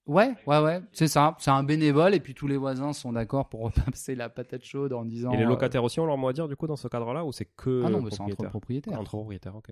Ouais, 0.06 0.34
ouais, 0.46 0.58
ouais, 0.60 0.80
c'est 0.92 1.06
ça. 1.06 1.36
C'est 1.38 1.50
un 1.50 1.62
bénévole 1.62 2.14
et 2.14 2.20
puis 2.20 2.34
tous 2.34 2.46
les 2.46 2.56
voisins 2.56 2.94
sont 2.94 3.12
d'accord 3.12 3.48
pour 3.50 3.60
repasser 3.64 4.14
la 4.14 4.28
patate 4.30 4.64
chaude 4.64 4.92
en 4.92 5.04
disant. 5.04 5.32
Et 5.32 5.36
les 5.36 5.44
euh, 5.44 5.48
locataires 5.48 5.84
aussi 5.84 6.00
ont 6.00 6.06
leur 6.06 6.16
mot 6.16 6.28
à 6.28 6.32
dire, 6.32 6.48
du 6.48 6.56
coup, 6.56 6.66
dans 6.66 6.76
ce 6.76 6.88
cadre-là, 6.88 7.24
ou 7.24 7.32
c'est 7.32 7.44
que. 7.56 7.82
Ah 7.84 7.90
non, 7.90 8.02
mais 8.02 8.10
c'est 8.10 8.22
entre 8.22 8.46
propriétaires. 8.48 8.98
Entre 8.98 9.10
propriétaires, 9.10 9.56
ok. 9.56 9.68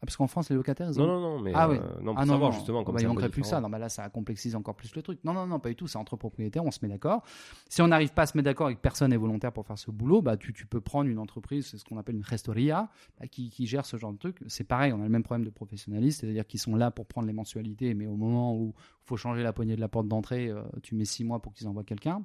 Ah, 0.00 0.06
parce 0.06 0.16
qu'en 0.16 0.28
France, 0.28 0.48
les 0.48 0.54
locataires, 0.54 0.88
ils 0.88 1.00
ont. 1.00 1.06
Non, 1.06 1.20
non, 1.20 1.36
non, 1.38 1.40
mais. 1.42 1.50
Ah 1.56 1.68
oui. 1.68 1.76
euh, 1.76 2.00
non, 2.00 2.12
pour 2.12 2.18
Ah 2.22 2.24
non, 2.24 2.34
savoir, 2.34 2.50
non. 2.52 2.56
justement, 2.56 2.84
comme 2.84 2.94
Bah, 2.94 3.00
il 3.02 3.08
manquerait 3.08 3.30
plus 3.30 3.42
que 3.42 3.48
ça. 3.48 3.60
Non, 3.60 3.68
bah 3.68 3.78
là, 3.80 3.88
ça 3.88 4.08
complexise 4.10 4.54
encore 4.54 4.76
plus 4.76 4.94
le 4.94 5.02
truc. 5.02 5.18
Non, 5.24 5.32
non, 5.32 5.44
non, 5.48 5.58
pas 5.58 5.70
du 5.70 5.74
tout. 5.74 5.88
C'est 5.88 5.98
entre 5.98 6.14
propriétaires, 6.16 6.64
on 6.64 6.70
se 6.70 6.78
met 6.82 6.88
d'accord. 6.88 7.24
Si 7.68 7.82
on 7.82 7.88
n'arrive 7.88 8.12
pas 8.12 8.22
à 8.22 8.26
se 8.26 8.36
mettre 8.36 8.44
d'accord 8.44 8.70
et 8.70 8.76
que 8.76 8.80
personne 8.80 9.10
n'est 9.10 9.16
volontaire 9.16 9.52
pour 9.52 9.66
faire 9.66 9.76
ce 9.76 9.90
boulot, 9.90 10.22
bah, 10.22 10.36
tu, 10.36 10.52
tu 10.52 10.66
peux 10.66 10.80
prendre 10.80 11.10
une 11.10 11.18
entreprise, 11.18 11.66
c'est 11.66 11.78
ce 11.78 11.84
qu'on 11.84 11.98
appelle 11.98 12.14
une 12.14 12.24
gestoria, 12.24 12.88
bah, 13.18 13.26
qui, 13.26 13.50
qui 13.50 13.66
gère 13.66 13.84
ce 13.86 13.96
genre 13.96 14.12
de 14.12 14.18
truc. 14.18 14.38
C'est 14.46 14.62
pareil, 14.62 14.92
on 14.92 15.00
a 15.00 15.02
le 15.04 15.08
même 15.08 15.24
problème 15.24 15.44
de 15.44 15.50
professionnalistes, 15.50 16.20
c'est-à-dire 16.20 16.46
qu'ils 16.46 16.60
sont 16.60 16.76
là 16.76 16.92
pour 16.92 17.06
prendre 17.06 17.26
les 17.26 17.32
mensualités, 17.32 17.94
mais 17.94 18.06
au 18.06 18.14
moment 18.16 18.54
où 18.54 18.74
il 18.76 19.04
faut 19.06 19.16
changer 19.16 19.42
la 19.42 19.52
poignée 19.52 19.74
de 19.74 19.80
la 19.80 19.88
porte 19.88 20.06
d'entrée, 20.06 20.48
euh, 20.48 20.62
tu 20.84 20.94
mets 20.94 21.06
six 21.06 21.24
mois 21.24 21.42
pour 21.42 21.52
qu'ils 21.54 21.66
envoient 21.66 21.82
quelqu'un. 21.82 22.22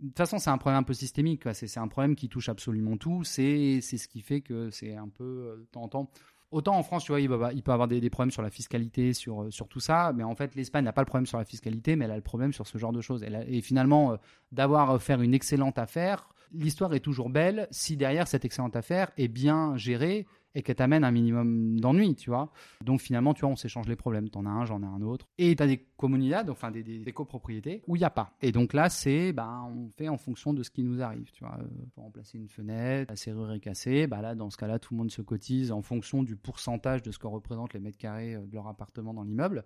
De 0.00 0.08
toute 0.08 0.16
façon, 0.18 0.38
c'est 0.38 0.50
un 0.50 0.58
problème 0.58 0.80
un 0.80 0.82
peu 0.82 0.94
systémique. 0.94 1.44
C'est 1.52 1.78
un 1.78 1.86
problème 1.86 2.16
qui 2.16 2.28
touche 2.28 2.48
absolument 2.48 2.96
tout. 2.96 3.22
C'est 3.22 3.80
ce 3.80 4.08
qui 4.08 4.20
fait 4.20 4.40
que 4.40 4.68
c'est 4.70 4.96
un 4.96 5.08
peu 5.08 5.54
de 5.60 5.64
temps 5.70 5.82
en 5.82 5.88
temps. 5.88 6.10
Autant 6.52 6.76
en 6.76 6.82
France, 6.82 7.04
tu 7.04 7.12
vois, 7.12 7.20
il, 7.20 7.28
va- 7.28 7.52
il 7.52 7.62
peut 7.62 7.72
avoir 7.72 7.88
des, 7.88 8.10
problèmes 8.10 8.30
sur 8.30 8.42
la 8.42 8.50
fiscalité, 8.50 9.14
sur, 9.14 9.44
euh, 9.44 9.50
sur 9.50 9.66
tout 9.68 9.80
ça, 9.80 10.12
mais 10.14 10.22
en 10.22 10.34
fait, 10.34 10.54
l'Espagne 10.54 10.84
n'a 10.84 10.92
pas 10.92 11.00
le 11.00 11.06
problème 11.06 11.26
sur 11.26 11.38
la 11.38 11.44
fiscalité, 11.44 11.96
mais 11.96 12.04
elle 12.04 12.10
a 12.10 12.16
le 12.16 12.22
problème 12.22 12.52
sur 12.52 12.66
ce 12.66 12.76
genre 12.78 12.92
de 12.92 13.00
choses. 13.00 13.24
Et 13.48 13.62
finalement, 13.62 14.12
euh, 14.12 14.16
d'avoir 14.52 15.02
faire 15.02 15.22
une 15.22 15.32
excellente 15.32 15.78
affaire, 15.78 16.28
l'histoire 16.52 16.92
est 16.94 17.00
toujours 17.00 17.30
belle 17.30 17.66
si 17.70 17.96
derrière 17.96 18.28
cette 18.28 18.44
excellente 18.44 18.76
affaire 18.76 19.10
est 19.16 19.28
bien 19.28 19.76
gérée 19.78 20.26
et 20.54 20.62
qu'elle 20.62 20.76
t'amène 20.76 21.04
un 21.04 21.10
minimum 21.10 21.80
d'ennui, 21.80 22.14
tu 22.14 22.30
vois. 22.30 22.52
Donc 22.84 23.00
finalement, 23.00 23.34
tu 23.34 23.40
vois, 23.40 23.50
on 23.50 23.56
s'échange 23.56 23.88
les 23.88 23.96
problèmes. 23.96 24.28
T'en 24.28 24.44
as 24.46 24.50
un, 24.50 24.64
j'en 24.64 24.82
ai 24.82 24.86
un 24.86 25.00
autre. 25.02 25.28
Et 25.38 25.56
t'as 25.56 25.66
des 25.66 25.78
comunidades, 25.96 26.50
enfin 26.50 26.70
des, 26.70 26.82
des- 26.82 26.98
des 26.98 27.12
copropriétés, 27.12 27.82
où 27.86 27.96
il 27.96 28.00
n'y 28.00 28.04
a 28.04 28.10
pas. 28.10 28.36
Et 28.42 28.52
donc 28.52 28.72
là, 28.72 28.88
c'est, 28.90 29.32
ben, 29.32 29.68
on 29.74 29.88
fait 29.90 30.08
en 30.08 30.18
fonction 30.18 30.52
de 30.52 30.62
ce 30.62 30.70
qui 30.70 30.82
nous 30.82 31.00
arrive, 31.02 31.30
tu 31.32 31.44
vois. 31.44 31.56
Euh, 31.60 31.64
faut 31.94 32.02
remplacer 32.02 32.38
une 32.38 32.48
fenêtre, 32.48 33.10
la 33.10 33.16
serrure 33.16 33.52
est 33.52 33.60
cassée, 33.60 34.06
bah 34.06 34.20
là, 34.20 34.34
dans 34.34 34.50
ce 34.50 34.56
cas-là, 34.56 34.78
tout 34.78 34.94
le 34.94 34.98
monde 34.98 35.10
se 35.10 35.22
cotise 35.22 35.72
en 35.72 35.82
fonction 35.82 36.22
du 36.22 36.36
pourcentage 36.36 37.02
de 37.02 37.10
ce 37.10 37.18
que 37.18 37.26
représentent 37.26 37.74
les 37.74 37.80
mètres 37.80 37.98
carrés 37.98 38.34
euh, 38.34 38.46
de 38.46 38.54
leur 38.54 38.66
appartement 38.68 39.14
dans 39.14 39.22
l'immeuble. 39.22 39.64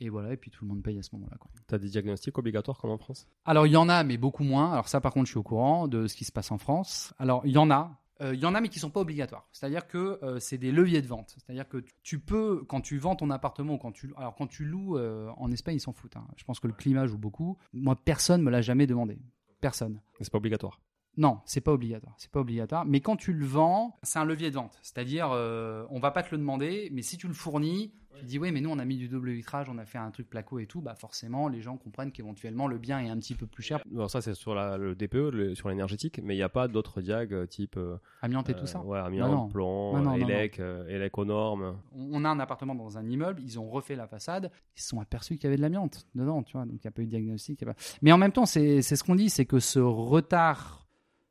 Et 0.00 0.08
voilà, 0.08 0.32
et 0.32 0.36
puis 0.36 0.50
tout 0.50 0.64
le 0.64 0.68
monde 0.70 0.82
paye 0.82 0.98
à 0.98 1.02
ce 1.02 1.10
moment-là. 1.12 1.36
T'as 1.68 1.78
des 1.78 1.88
diagnostics 1.88 2.36
obligatoires 2.36 2.78
comme 2.78 2.90
en 2.90 2.98
France? 2.98 3.28
Alors, 3.44 3.66
il 3.66 3.72
y 3.72 3.76
en 3.76 3.88
a, 3.88 4.02
mais 4.02 4.16
beaucoup 4.16 4.42
moins. 4.42 4.72
Alors, 4.72 4.88
ça, 4.88 5.00
par 5.00 5.12
contre, 5.12 5.26
je 5.26 5.30
suis 5.30 5.38
au 5.38 5.44
courant 5.44 5.86
de 5.86 6.08
ce 6.08 6.16
qui 6.16 6.24
se 6.24 6.32
passe 6.32 6.50
en 6.50 6.58
France. 6.58 7.14
Alors, 7.18 7.42
il 7.46 7.52
y 7.52 7.58
en 7.58 7.70
a. 7.70 8.00
Euh, 8.20 8.34
Il 8.34 8.40
y 8.40 8.46
en 8.46 8.54
a, 8.54 8.60
mais 8.60 8.68
qui 8.68 8.78
sont 8.78 8.90
pas 8.90 9.00
obligatoires. 9.00 9.48
C'est-à-dire 9.52 9.86
que 9.88 10.18
euh, 10.22 10.38
c'est 10.38 10.58
des 10.58 10.70
leviers 10.70 11.02
de 11.02 11.06
vente. 11.06 11.34
C'est-à-dire 11.36 11.68
que 11.68 11.84
tu- 12.02 12.20
peux, 12.20 12.64
quand 12.68 12.80
tu 12.80 12.96
vends 12.98 13.16
ton 13.16 13.28
appartement, 13.30 13.76
quand 13.76 13.92
tu, 13.92 14.12
alors 14.16 14.34
quand 14.36 14.46
tu 14.46 14.64
loues 14.64 14.96
euh, 14.96 15.30
en 15.36 15.50
Espagne, 15.50 15.76
ils 15.76 15.80
s'en 15.80 15.92
foutent. 15.92 16.16
hein. 16.16 16.26
Je 16.36 16.44
pense 16.44 16.60
que 16.60 16.66
le 16.68 16.74
climat 16.74 17.06
joue 17.06 17.18
beaucoup. 17.18 17.58
Moi, 17.72 17.96
personne 17.96 18.42
me 18.42 18.50
l'a 18.50 18.62
jamais 18.62 18.86
demandé. 18.86 19.18
Personne. 19.60 20.00
C'est 20.20 20.30
pas 20.30 20.38
obligatoire. 20.38 20.80
Non, 21.16 21.38
c'est 21.44 21.60
pas 21.60 21.72
obligatoire. 21.72 22.14
C'est 22.18 22.30
pas 22.30 22.40
obligatoire. 22.40 22.84
Mais 22.84 23.00
quand 23.00 23.16
tu 23.16 23.32
le 23.32 23.44
vends, 23.46 23.96
c'est 24.02 24.18
un 24.18 24.24
levier 24.24 24.50
de 24.50 24.56
vente. 24.56 24.78
C'est-à-dire, 24.82 25.30
euh, 25.32 25.84
on 25.90 26.00
va 26.00 26.10
pas 26.10 26.22
te 26.22 26.30
le 26.32 26.38
demander, 26.38 26.88
mais 26.92 27.02
si 27.02 27.16
tu 27.16 27.28
le 27.28 27.34
fournis, 27.34 27.92
tu 28.18 28.24
dis 28.26 28.38
oui, 28.38 28.52
mais 28.52 28.60
nous 28.60 28.70
on 28.70 28.78
a 28.78 28.84
mis 28.84 28.96
du 28.96 29.08
double 29.08 29.32
vitrage, 29.32 29.68
on 29.68 29.76
a 29.76 29.84
fait 29.84 29.98
un 29.98 30.12
truc 30.12 30.30
placo 30.30 30.60
et 30.60 30.66
tout, 30.66 30.80
bah 30.80 30.94
forcément 30.94 31.48
les 31.48 31.60
gens 31.60 31.76
comprennent 31.76 32.12
qu'éventuellement 32.12 32.68
le 32.68 32.78
bien 32.78 33.00
est 33.00 33.08
un 33.08 33.16
petit 33.18 33.34
peu 33.34 33.44
plus 33.48 33.64
cher, 33.64 33.80
Alors 33.92 34.08
ça, 34.08 34.20
c'est 34.20 34.34
sur 34.34 34.54
la, 34.54 34.78
le 34.78 34.94
DPE, 34.94 35.14
le- 35.32 35.54
sur 35.56 35.68
l'énergétique, 35.68 36.20
mais 36.22 36.34
il 36.34 36.36
n'y 36.36 36.42
a 36.44 36.48
pas 36.48 36.68
d'autres 36.68 37.00
diag 37.02 37.32
euh, 37.34 37.44
type. 37.46 37.76
euh, 37.76 37.96
amiante 38.22 38.50
et 38.50 38.54
euh, 38.54 38.58
tout 38.60 38.66
ça. 38.66 38.80
Ouais, 38.82 39.00
Non, 39.00 39.04
amiante, 39.06 39.32
non. 39.32 39.48
plomb, 39.48 39.92
Non, 39.94 40.02
non, 40.02 40.16
non, 40.16 40.28
élec, 40.28 40.60
euh, 40.60 40.86
élec 40.86 41.18
aux 41.18 41.24
normes. 41.24 41.76
On 41.92 42.10
on 42.20 42.24
a 42.24 42.28
un 42.28 42.38
appartement 42.38 42.76
dans 42.76 42.98
un 42.98 43.08
immeuble, 43.08 43.42
ils 43.42 43.58
ont 43.58 43.68
refait 43.68 43.96
la 43.96 44.06
façade, 44.06 44.52
ils 44.76 44.80
se 44.80 44.90
sont 44.90 45.00
aperçus 45.00 45.34
qu'il 45.34 45.44
y 45.44 45.46
avait 45.48 45.56
de 45.56 45.62
l'amiante 45.62 46.06
dedans, 46.14 46.44
tu 46.44 46.52
vois, 46.56 46.66
donc 46.66 46.76
il 46.76 46.86
n'y 46.86 46.88
a 46.88 46.92
pas 46.92 47.02
eu 47.02 47.06
de 47.06 47.10
diagnostic. 47.10 47.60
il 47.60 47.66
y 47.66 47.68
a 47.68 47.74
pas- 47.74 47.80
Mais 48.00 48.12
en 48.12 48.18
même 48.18 48.30
temps, 48.32 48.46
c'est 48.46 48.80
ce 48.80 49.02
qu'on 49.02 49.16
dit, 49.16 49.28
c'est 49.28 49.44
que 49.44 49.58
ce 49.58 49.80
retard 49.80 50.83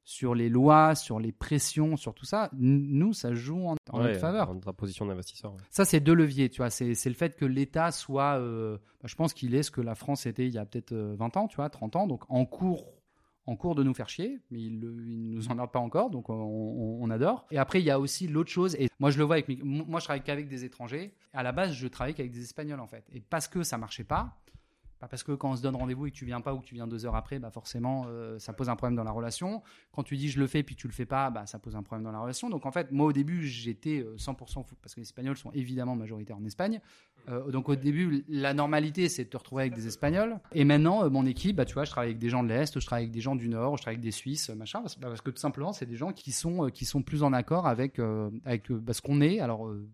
sur 0.03 0.35
les 0.35 0.49
lois, 0.49 0.95
sur 0.95 1.19
les 1.19 1.31
pressions, 1.31 1.95
sur 1.97 2.13
tout 2.13 2.25
ça, 2.25 2.49
nous, 2.53 3.13
ça 3.13 3.33
joue 3.33 3.67
en, 3.67 3.75
en 3.91 3.97
Ouais, 3.99 4.07
notre 4.09 4.19
faveur. 4.19 4.49
En 4.49 4.59
ta 4.59 4.73
position 4.73 5.05
d'investisseur. 5.05 5.51
ouais. 5.53 5.59
Ça, 5.69 5.85
c'est 5.85 5.99
deux 6.01 6.13
leviers, 6.13 6.49
tu 6.49 6.57
vois. 6.57 6.69
C'est 6.69 6.93
le 7.05 7.13
fait 7.15 7.35
que 7.37 7.45
l'État 7.45 7.91
soit. 7.91 8.37
euh, 8.39 8.77
bah, 9.01 9.07
je 9.07 9.15
pense 9.15 9.33
qu'il 9.33 9.55
est 9.55 9.63
ce 9.63 9.71
que 9.71 9.81
la 9.81 9.95
France 9.95 10.25
était 10.25 10.45
il 10.47 10.53
y 10.53 10.57
a 10.57 10.65
peut-être 10.65 10.91
euh, 10.91 11.15
20 11.17 11.37
ans, 11.37 11.47
tu 11.47 11.55
vois, 11.55 11.69
30 11.69 11.95
ans, 11.95 12.07
donc 12.07 12.23
en 12.29 12.45
cours. 12.45 12.91
En 13.45 13.57
cours 13.57 13.75
de 13.75 13.83
nous 13.83 13.93
faire 13.93 14.07
chier, 14.07 14.39
mais 14.51 14.61
il 14.61 14.79
ne 14.79 14.89
nous 14.89 15.49
emmerde 15.51 15.69
pas 15.69 15.79
encore, 15.79 16.09
donc 16.09 16.29
on, 16.29 16.33
on- 16.33 17.03
on 17.03 17.09
adore. 17.09 17.45
Et 17.51 17.57
après, 17.57 17.81
il 17.81 17.85
y 17.85 17.91
a 17.91 17.99
aussi 17.99 18.25
l'autre 18.25 18.49
chose, 18.49 18.73
et 18.79 18.87
moi 19.01 19.11
je 19.11 19.17
le 19.17 19.25
vois 19.25 19.35
avec 19.35 19.49
moi 19.61 19.99
je 19.99 20.05
travaille 20.05 20.23
qu'avec 20.23 20.47
des 20.47 20.63
étrangers. 20.63 21.13
À 21.33 21.43
la 21.43 21.51
base, 21.51 21.73
je 21.73 21.87
travaille 21.89 22.13
qu'avec 22.13 22.31
des 22.31 22.41
Espagnols 22.41 22.79
en 22.79 22.87
fait. 22.87 23.03
Et 23.11 23.19
parce 23.19 23.49
que 23.49 23.61
ça 23.63 23.77
marchait 23.77 24.05
pas, 24.05 24.37
bah, 25.03 25.09
parce 25.09 25.23
que 25.23 25.33
quand 25.33 25.51
on 25.51 25.55
se 25.57 25.61
donne 25.61 25.75
rendez-vous 25.75 26.05
et 26.05 26.11
que 26.11 26.15
tu 26.15 26.23
viens 26.23 26.39
pas 26.39 26.53
ou 26.53 26.59
que 26.59 26.65
tu 26.65 26.75
viens 26.75 26.87
deux 26.87 27.05
heures 27.05 27.17
après, 27.17 27.37
bah 27.37 27.51
forcément, 27.51 28.05
euh, 28.07 28.39
ça 28.39 28.53
pose 28.53 28.69
un 28.69 28.77
problème 28.77 28.95
dans 28.95 29.03
la 29.03 29.11
relation. 29.11 29.61
Quand 29.91 30.01
tu 30.01 30.15
dis 30.15 30.29
je 30.29 30.39
le 30.39 30.47
fais 30.47 30.63
puis 30.63 30.77
tu 30.77 30.87
le 30.87 30.93
fais 30.93 31.05
pas, 31.05 31.29
bah, 31.29 31.45
ça 31.45 31.59
pose 31.59 31.75
un 31.75 31.83
problème 31.83 32.05
dans 32.05 32.13
la 32.13 32.21
relation. 32.21 32.49
Donc 32.49 32.65
en 32.65 32.71
fait, 32.71 32.89
moi 32.93 33.07
au 33.07 33.11
début, 33.11 33.45
j'étais 33.45 33.99
euh, 33.99 34.15
100% 34.15 34.63
fou 34.63 34.75
parce 34.81 34.95
que 34.95 35.01
les 35.01 35.05
Espagnols 35.05 35.35
sont 35.35 35.51
évidemment 35.51 35.97
majoritaires 35.97 36.37
en 36.37 36.45
Espagne. 36.45 36.79
Euh, 37.27 37.51
donc 37.51 37.67
au 37.67 37.75
début, 37.75 38.23
la 38.29 38.53
normalité, 38.53 39.09
c'est 39.09 39.25
de 39.25 39.29
te 39.29 39.35
retrouver 39.35 39.63
avec 39.63 39.73
des 39.73 39.87
Espagnols. 39.87 40.39
Et 40.53 40.63
maintenant, 40.63 41.03
euh, 41.03 41.09
mon 41.09 41.25
équipe, 41.25 41.57
bah, 41.57 41.65
tu 41.65 41.73
vois, 41.73 41.83
je 41.83 41.91
travaille 41.91 42.11
avec 42.11 42.19
des 42.19 42.29
gens 42.29 42.41
de 42.41 42.47
l'Est, 42.47 42.79
je 42.79 42.85
travaille 42.85 43.03
avec 43.03 43.13
des 43.13 43.19
gens 43.19 43.35
du 43.35 43.49
Nord, 43.49 43.75
je 43.75 43.81
travaille 43.81 43.95
avec 43.95 44.03
des 44.03 44.11
Suisses, 44.11 44.51
euh, 44.51 44.55
machin, 44.55 44.81
parce, 44.81 44.97
bah, 44.97 45.09
parce 45.09 45.21
que 45.21 45.31
tout 45.31 45.39
simplement, 45.39 45.73
c'est 45.73 45.85
des 45.85 45.97
gens 45.97 46.13
qui 46.13 46.31
sont, 46.31 46.65
euh, 46.65 46.69
qui 46.69 46.85
sont 46.85 47.01
plus 47.01 47.23
en 47.23 47.33
accord 47.33 47.67
avec, 47.67 47.99
euh, 47.99 48.29
avec 48.45 48.71
euh, 48.71 48.79
bah, 48.79 48.93
ce 48.93 49.01
qu'on 49.01 49.19
est. 49.19 49.41
Alors, 49.41 49.67
euh, 49.67 49.85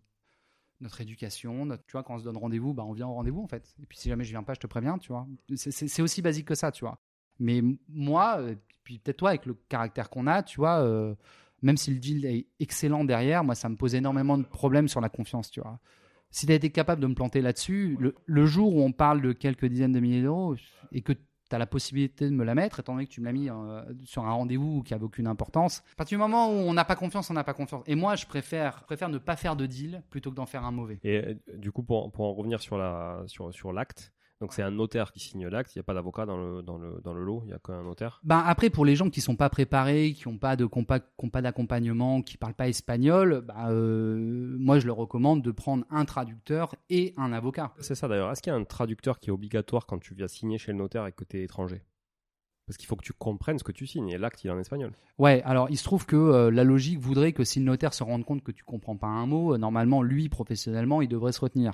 notre 0.81 1.01
éducation, 1.01 1.65
notre, 1.65 1.85
tu 1.85 1.93
vois, 1.93 2.03
quand 2.03 2.15
on 2.15 2.19
se 2.19 2.23
donne 2.23 2.37
rendez-vous, 2.37 2.73
bah, 2.73 2.83
on 2.85 2.93
vient 2.93 3.07
au 3.07 3.13
rendez-vous 3.13 3.41
en 3.41 3.47
fait. 3.47 3.75
Et 3.81 3.85
puis 3.85 3.97
si 3.97 4.09
jamais 4.09 4.23
je 4.23 4.29
viens 4.31 4.43
pas, 4.43 4.53
je 4.53 4.59
te 4.59 4.67
préviens, 4.67 4.97
tu 4.97 5.09
vois. 5.09 5.27
C'est- 5.55 6.01
aussi 6.01 6.21
basique 6.21 6.45
que 6.47 6.55
ça, 6.55 6.71
tu 6.71 6.85
vois. 6.85 6.99
Mais 7.39 7.61
moi, 7.89 8.37
euh, 8.39 8.55
puis 8.83 8.99
peut-être 8.99 9.17
toi, 9.17 9.29
avec 9.29 9.45
le 9.45 9.55
caractère 9.69 10.09
qu'on 10.09 10.27
a, 10.27 10.43
tu 10.43 10.57
vois, 10.57 10.79
euh, 10.79 11.15
même 11.61 11.77
si 11.77 11.91
le 11.91 11.99
deal 11.99 12.25
est 12.25 12.47
excellent 12.59 13.03
derrière, 13.03 13.43
moi, 13.43 13.55
ça 13.55 13.69
me 13.69 13.75
pose 13.75 13.95
énormément 13.95 14.37
de 14.37 14.43
problèmes 14.43 14.87
sur 14.87 15.01
la 15.01 15.09
confiance, 15.09 15.51
tu 15.51 15.61
vois. 15.61 15.79
Si 16.31 16.45
tu 16.45 16.53
été 16.53 16.69
capable 16.69 17.01
de 17.01 17.07
me 17.07 17.15
planter 17.15 17.41
là-dessus, 17.41 17.97
le, 17.99 18.15
le 18.25 18.45
jour 18.45 18.75
où 18.75 18.81
on 18.81 18.91
parle 18.91 19.21
de 19.21 19.31
quelques 19.33 19.65
dizaines 19.65 19.91
de 19.93 19.99
milliers 19.99 20.21
d'euros 20.21 20.55
et 20.91 21.01
que 21.01 21.13
tu 21.49 21.55
as 21.55 21.59
la 21.59 21.67
possibilité 21.67 22.25
de 22.25 22.33
me 22.33 22.43
la 22.43 22.55
mettre, 22.55 22.79
étant 22.79 22.93
donné 22.93 23.05
que 23.05 23.11
tu 23.11 23.21
me 23.21 23.25
l'as 23.25 23.31
mis 23.31 23.49
euh, 23.49 23.81
sur 24.05 24.25
un 24.25 24.31
rendez-vous 24.31 24.83
qui 24.83 24.93
avait 24.93 25.03
aucune 25.03 25.27
importance, 25.27 25.83
à 25.93 25.95
partir 25.97 26.17
du 26.17 26.21
moment 26.21 26.49
où 26.49 26.55
on 26.55 26.73
n'a 26.73 26.85
pas 26.85 26.95
confiance, 26.95 27.29
on 27.29 27.33
n'a 27.33 27.43
pas 27.43 27.53
confiance. 27.53 27.83
Et 27.87 27.95
moi, 27.95 28.15
je 28.15 28.25
préfère, 28.25 28.83
préfère 28.83 29.09
ne 29.09 29.17
pas 29.17 29.35
faire 29.35 29.55
de 29.55 29.65
deal 29.65 30.03
plutôt 30.09 30.29
que 30.29 30.35
d'en 30.35 30.45
faire 30.45 30.63
un 30.63 30.71
mauvais. 30.71 30.99
Et 31.03 31.17
euh, 31.17 31.35
du 31.55 31.71
coup, 31.71 31.83
pour, 31.83 32.11
pour 32.11 32.25
en 32.25 32.33
revenir 32.33 32.61
sur 32.61 32.77
la 32.77 33.23
sur, 33.27 33.53
sur 33.53 33.73
l'acte, 33.73 34.13
donc 34.41 34.53
c'est 34.53 34.61
un 34.63 34.71
notaire 34.71 35.11
qui 35.11 35.19
signe 35.19 35.47
l'acte. 35.47 35.75
Il 35.75 35.79
n'y 35.79 35.81
a 35.81 35.83
pas 35.83 35.93
d'avocat 35.93 36.25
dans 36.25 36.37
le 36.37 36.61
dans 36.61 36.77
le 36.77 37.01
dans 37.03 37.13
le 37.13 37.23
lot. 37.23 37.41
Il 37.45 37.49
y 37.51 37.53
a 37.53 37.59
qu'un 37.59 37.83
notaire. 37.83 38.21
Ben 38.23 38.43
après, 38.45 38.69
pour 38.69 38.85
les 38.85 38.95
gens 38.95 39.09
qui 39.09 39.21
sont 39.21 39.35
pas 39.35 39.49
préparés, 39.49 40.13
qui 40.13 40.27
n'ont 40.27 40.37
pas 40.37 40.55
de 40.55 40.65
compa- 40.65 41.41
d'accompagnement, 41.41 42.21
qui 42.21 42.37
parlent 42.37 42.53
pas 42.53 42.69
espagnol, 42.69 43.43
bah, 43.45 43.69
euh, 43.69 44.55
moi 44.57 44.79
je 44.79 44.87
leur 44.87 44.95
recommande 44.95 45.41
de 45.41 45.51
prendre 45.51 45.85
un 45.89 46.05
traducteur 46.05 46.75
et 46.89 47.13
un 47.17 47.33
avocat. 47.33 47.73
C'est 47.79 47.95
ça 47.95 48.07
d'ailleurs. 48.07 48.31
Est-ce 48.31 48.41
qu'il 48.41 48.51
y 48.51 48.55
a 48.55 48.59
un 48.59 48.63
traducteur 48.63 49.19
qui 49.19 49.29
est 49.29 49.33
obligatoire 49.33 49.85
quand 49.85 49.99
tu 49.99 50.13
viens 50.13 50.27
signer 50.27 50.57
chez 50.57 50.71
le 50.71 50.77
notaire 50.77 51.05
et 51.05 51.11
que 51.11 51.23
tu 51.23 51.37
es 51.39 51.43
étranger? 51.43 51.81
Parce 52.65 52.77
qu'il 52.77 52.87
faut 52.87 52.95
que 52.95 53.03
tu 53.03 53.13
comprennes 53.13 53.57
ce 53.57 53.63
que 53.63 53.71
tu 53.71 53.87
signes. 53.87 54.09
Et 54.09 54.19
l'acte, 54.19 54.43
il 54.43 54.47
est 54.47 54.51
en 54.51 54.59
espagnol. 54.59 54.91
Ouais, 55.17 55.41
alors 55.43 55.71
il 55.71 55.77
se 55.77 55.83
trouve 55.83 56.05
que 56.05 56.15
euh, 56.15 56.51
la 56.51 56.63
logique 56.63 56.99
voudrait 56.99 57.33
que 57.33 57.43
si 57.43 57.59
le 57.59 57.65
notaire 57.65 57.95
se 57.95 58.03
rende 58.03 58.23
compte 58.23 58.43
que 58.43 58.51
tu 58.51 58.63
comprends 58.63 58.95
pas 58.95 59.07
un 59.07 59.25
mot, 59.25 59.55
euh, 59.55 59.57
normalement 59.57 60.03
lui 60.03 60.29
professionnellement 60.29 61.01
il 61.01 61.07
devrait 61.09 61.31
se 61.31 61.41
retenir. 61.41 61.73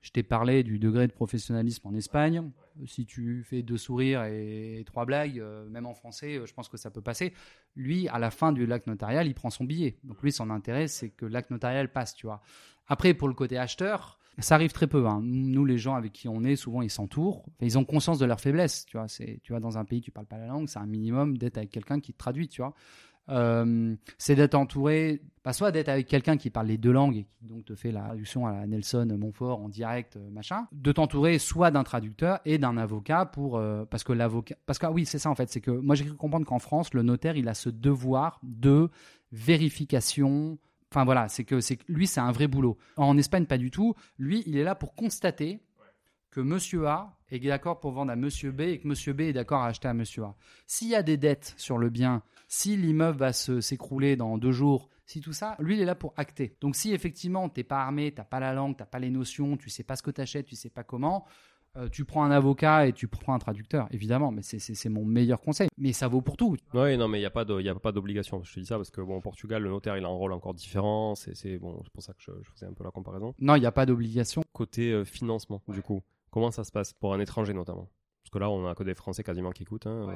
Je 0.00 0.10
t'ai 0.10 0.22
parlé 0.22 0.62
du 0.62 0.78
degré 0.78 1.06
de 1.08 1.12
professionnalisme 1.12 1.86
en 1.88 1.94
Espagne. 1.94 2.50
Si 2.86 3.04
tu 3.04 3.42
fais 3.42 3.62
deux 3.62 3.76
sourires 3.76 4.24
et 4.24 4.84
trois 4.86 5.04
blagues, 5.04 5.40
euh, 5.40 5.68
même 5.68 5.86
en 5.86 5.94
français, 5.94 6.36
euh, 6.36 6.46
je 6.46 6.54
pense 6.54 6.68
que 6.68 6.76
ça 6.76 6.90
peut 6.90 7.02
passer. 7.02 7.32
Lui, 7.74 8.08
à 8.08 8.18
la 8.20 8.30
fin 8.30 8.52
du 8.52 8.64
l'acte 8.66 8.86
notarial, 8.86 9.26
il 9.26 9.34
prend 9.34 9.50
son 9.50 9.64
billet. 9.64 9.98
Donc 10.04 10.22
lui, 10.22 10.30
son 10.30 10.50
intérêt, 10.50 10.86
c'est 10.86 11.10
que 11.10 11.26
l'acte 11.26 11.50
notarial 11.50 11.90
passe, 11.90 12.14
tu 12.14 12.26
vois. 12.26 12.40
Après, 12.86 13.12
pour 13.12 13.26
le 13.26 13.34
côté 13.34 13.58
acheteur, 13.58 14.18
ça 14.38 14.54
arrive 14.54 14.72
très 14.72 14.86
peu. 14.86 15.04
hein. 15.06 15.20
Nous, 15.24 15.64
les 15.64 15.78
gens 15.78 15.96
avec 15.96 16.12
qui 16.12 16.28
on 16.28 16.44
est, 16.44 16.54
souvent, 16.54 16.80
ils 16.82 16.90
s'entourent. 16.90 17.44
Ils 17.60 17.76
ont 17.76 17.84
conscience 17.84 18.20
de 18.20 18.24
leur 18.24 18.40
faiblesse, 18.40 18.86
tu 18.86 18.96
vois. 18.96 19.06
Tu 19.08 19.52
dans 19.60 19.78
un 19.78 19.84
pays, 19.84 20.00
tu 20.00 20.12
parles 20.12 20.26
pas 20.26 20.38
la 20.38 20.46
langue, 20.46 20.68
c'est 20.68 20.78
un 20.78 20.86
minimum 20.86 21.36
d'être 21.36 21.58
avec 21.58 21.70
quelqu'un 21.70 21.98
qui 21.98 22.12
te 22.12 22.18
traduit, 22.18 22.46
tu 22.46 22.62
vois. 22.62 22.72
Euh, 23.30 23.94
c'est 24.16 24.34
d'être 24.34 24.54
entouré, 24.54 25.20
soit 25.52 25.72
d'être 25.72 25.88
avec 25.88 26.06
quelqu'un 26.06 26.36
qui 26.36 26.50
parle 26.50 26.66
les 26.66 26.78
deux 26.78 26.92
langues 26.92 27.16
et 27.16 27.24
qui 27.24 27.46
donc 27.46 27.64
te 27.64 27.74
fait 27.74 27.92
la 27.92 28.02
traduction 28.02 28.46
à 28.46 28.52
la 28.52 28.66
Nelson 28.66 29.06
Montfort 29.18 29.60
en 29.60 29.68
direct, 29.68 30.16
euh, 30.16 30.30
machin. 30.30 30.66
De 30.72 30.92
t'entourer 30.92 31.38
soit 31.38 31.70
d'un 31.70 31.84
traducteur 31.84 32.40
et 32.44 32.58
d'un 32.58 32.76
avocat 32.76 33.26
pour 33.26 33.56
euh, 33.56 33.84
parce 33.84 34.04
que 34.04 34.12
l'avocat, 34.12 34.56
parce 34.66 34.78
que 34.78 34.86
ah 34.86 34.92
oui 34.92 35.06
c'est 35.06 35.18
ça 35.18 35.30
en 35.30 35.34
fait, 35.34 35.50
c'est 35.50 35.60
que 35.60 35.70
moi 35.70 35.94
j'ai 35.94 36.04
cru 36.04 36.14
comprendre 36.14 36.46
qu'en 36.46 36.58
France 36.58 36.94
le 36.94 37.02
notaire 37.02 37.36
il 37.36 37.48
a 37.48 37.54
ce 37.54 37.70
devoir 37.70 38.40
de 38.42 38.90
vérification. 39.32 40.58
Enfin 40.90 41.04
voilà, 41.04 41.28
c'est 41.28 41.44
que 41.44 41.60
c'est 41.60 41.78
lui 41.88 42.06
c'est 42.06 42.20
un 42.20 42.32
vrai 42.32 42.46
boulot. 42.46 42.76
En 42.96 43.16
Espagne 43.18 43.46
pas 43.46 43.58
du 43.58 43.70
tout. 43.70 43.94
Lui 44.18 44.42
il 44.46 44.56
est 44.56 44.64
là 44.64 44.74
pour 44.74 44.94
constater 44.94 45.60
que 46.30 46.40
Monsieur 46.40 46.86
A 46.86 47.16
est 47.30 47.38
d'accord 47.40 47.80
pour 47.80 47.92
vendre 47.92 48.12
à 48.12 48.16
Monsieur 48.16 48.52
B 48.52 48.60
et 48.60 48.78
que 48.78 48.88
Monsieur 48.88 49.12
B 49.12 49.22
est 49.22 49.32
d'accord 49.32 49.62
à 49.62 49.68
acheter 49.68 49.88
à 49.88 49.94
Monsieur 49.94 50.24
A. 50.24 50.34
S'il 50.66 50.88
y 50.88 50.94
a 50.94 51.02
des 51.02 51.16
dettes 51.16 51.54
sur 51.56 51.78
le 51.78 51.90
bien, 51.90 52.22
si 52.48 52.76
l'immeuble 52.76 53.18
va 53.18 53.32
se- 53.32 53.60
s'écrouler 53.60 54.16
dans 54.16 54.36
deux 54.38 54.52
jours, 54.52 54.88
si 55.06 55.20
tout 55.20 55.32
ça, 55.32 55.54
lui 55.60 55.76
il 55.76 55.80
est 55.80 55.84
là 55.86 55.94
pour 55.94 56.12
acter. 56.16 56.56
Donc 56.60 56.74
si 56.76 56.92
effectivement 56.92 57.48
t'es 57.48 57.62
pas 57.64 57.80
armé, 57.82 58.10
t'as 58.12 58.24
pas 58.24 58.40
la 58.40 58.52
langue, 58.52 58.76
t'as 58.76 58.86
pas 58.86 58.98
les 58.98 59.10
notions, 59.10 59.56
tu 59.56 59.70
sais 59.70 59.84
pas 59.84 59.94
ce 59.96 60.02
que 60.02 60.10
t'achètes, 60.10 60.46
tu 60.46 60.56
sais 60.56 60.68
pas 60.70 60.82
comment, 60.84 61.24
euh, 61.76 61.88
tu 61.88 62.04
prends 62.04 62.24
un 62.24 62.30
avocat 62.30 62.86
et 62.86 62.92
tu 62.92 63.06
prends 63.08 63.34
un 63.34 63.38
traducteur, 63.38 63.86
évidemment. 63.90 64.32
Mais 64.32 64.42
c'est- 64.42 64.88
mon 64.88 65.04
meilleur 65.04 65.40
conseil. 65.40 65.68
Mais 65.76 65.92
ça 65.92 66.08
vaut 66.08 66.22
pour 66.22 66.36
tout. 66.36 66.56
Oui, 66.74 66.96
non, 66.96 67.06
mais 67.08 67.18
il 67.18 67.22
n'y 67.22 67.26
a 67.26 67.30
pas 67.30 67.44
de- 67.44 67.60
il 67.60 67.66
y 67.66 67.68
a 67.68 67.74
pas 67.74 67.92
d'obligation. 67.92 68.42
Je 68.42 68.52
te 68.54 68.60
dis 68.60 68.66
ça 68.66 68.76
parce 68.76 68.90
que 68.90 69.00
bon, 69.02 69.16
au 69.16 69.20
Portugal, 69.20 69.62
le 69.62 69.68
notaire, 69.68 69.96
il 69.96 70.04
a 70.04 70.08
un 70.08 70.10
rôle 70.10 70.32
encore 70.32 70.54
différent. 70.54 71.14
C'est 71.14 71.34
c'est- 71.36 71.58
bon, 71.58 71.80
c'est 71.84 71.92
pour 71.92 72.02
ça 72.02 72.12
que 72.14 72.22
je, 72.22 72.32
je 72.42 72.50
faisais 72.52 72.66
un 72.66 72.72
peu 72.72 72.82
la 72.84 72.90
comparaison. 72.90 73.34
Non, 73.38 73.54
il 73.56 73.60
n'y 73.60 73.66
a 73.66 73.72
pas 73.72 73.86
d'obligation. 73.86 74.42
Côté 74.52 74.90
euh, 74.92 75.04
financement, 75.04 75.62
du 75.68 75.82
coup, 75.82 76.02
comment 76.30 76.50
ça 76.50 76.64
se 76.64 76.72
passe 76.72 76.92
pour 76.94 77.12
un 77.14 77.20
étranger 77.20 77.52
notamment? 77.52 77.88
Parce 78.22 78.30
que 78.32 78.38
là, 78.38 78.50
on 78.50 78.66
a 78.66 78.74
que 78.74 78.82
des 78.82 78.94
Français 78.94 79.22
quasiment 79.22 79.50
qui 79.52 79.62
écoutent. 79.62 79.86
hein. 79.86 80.08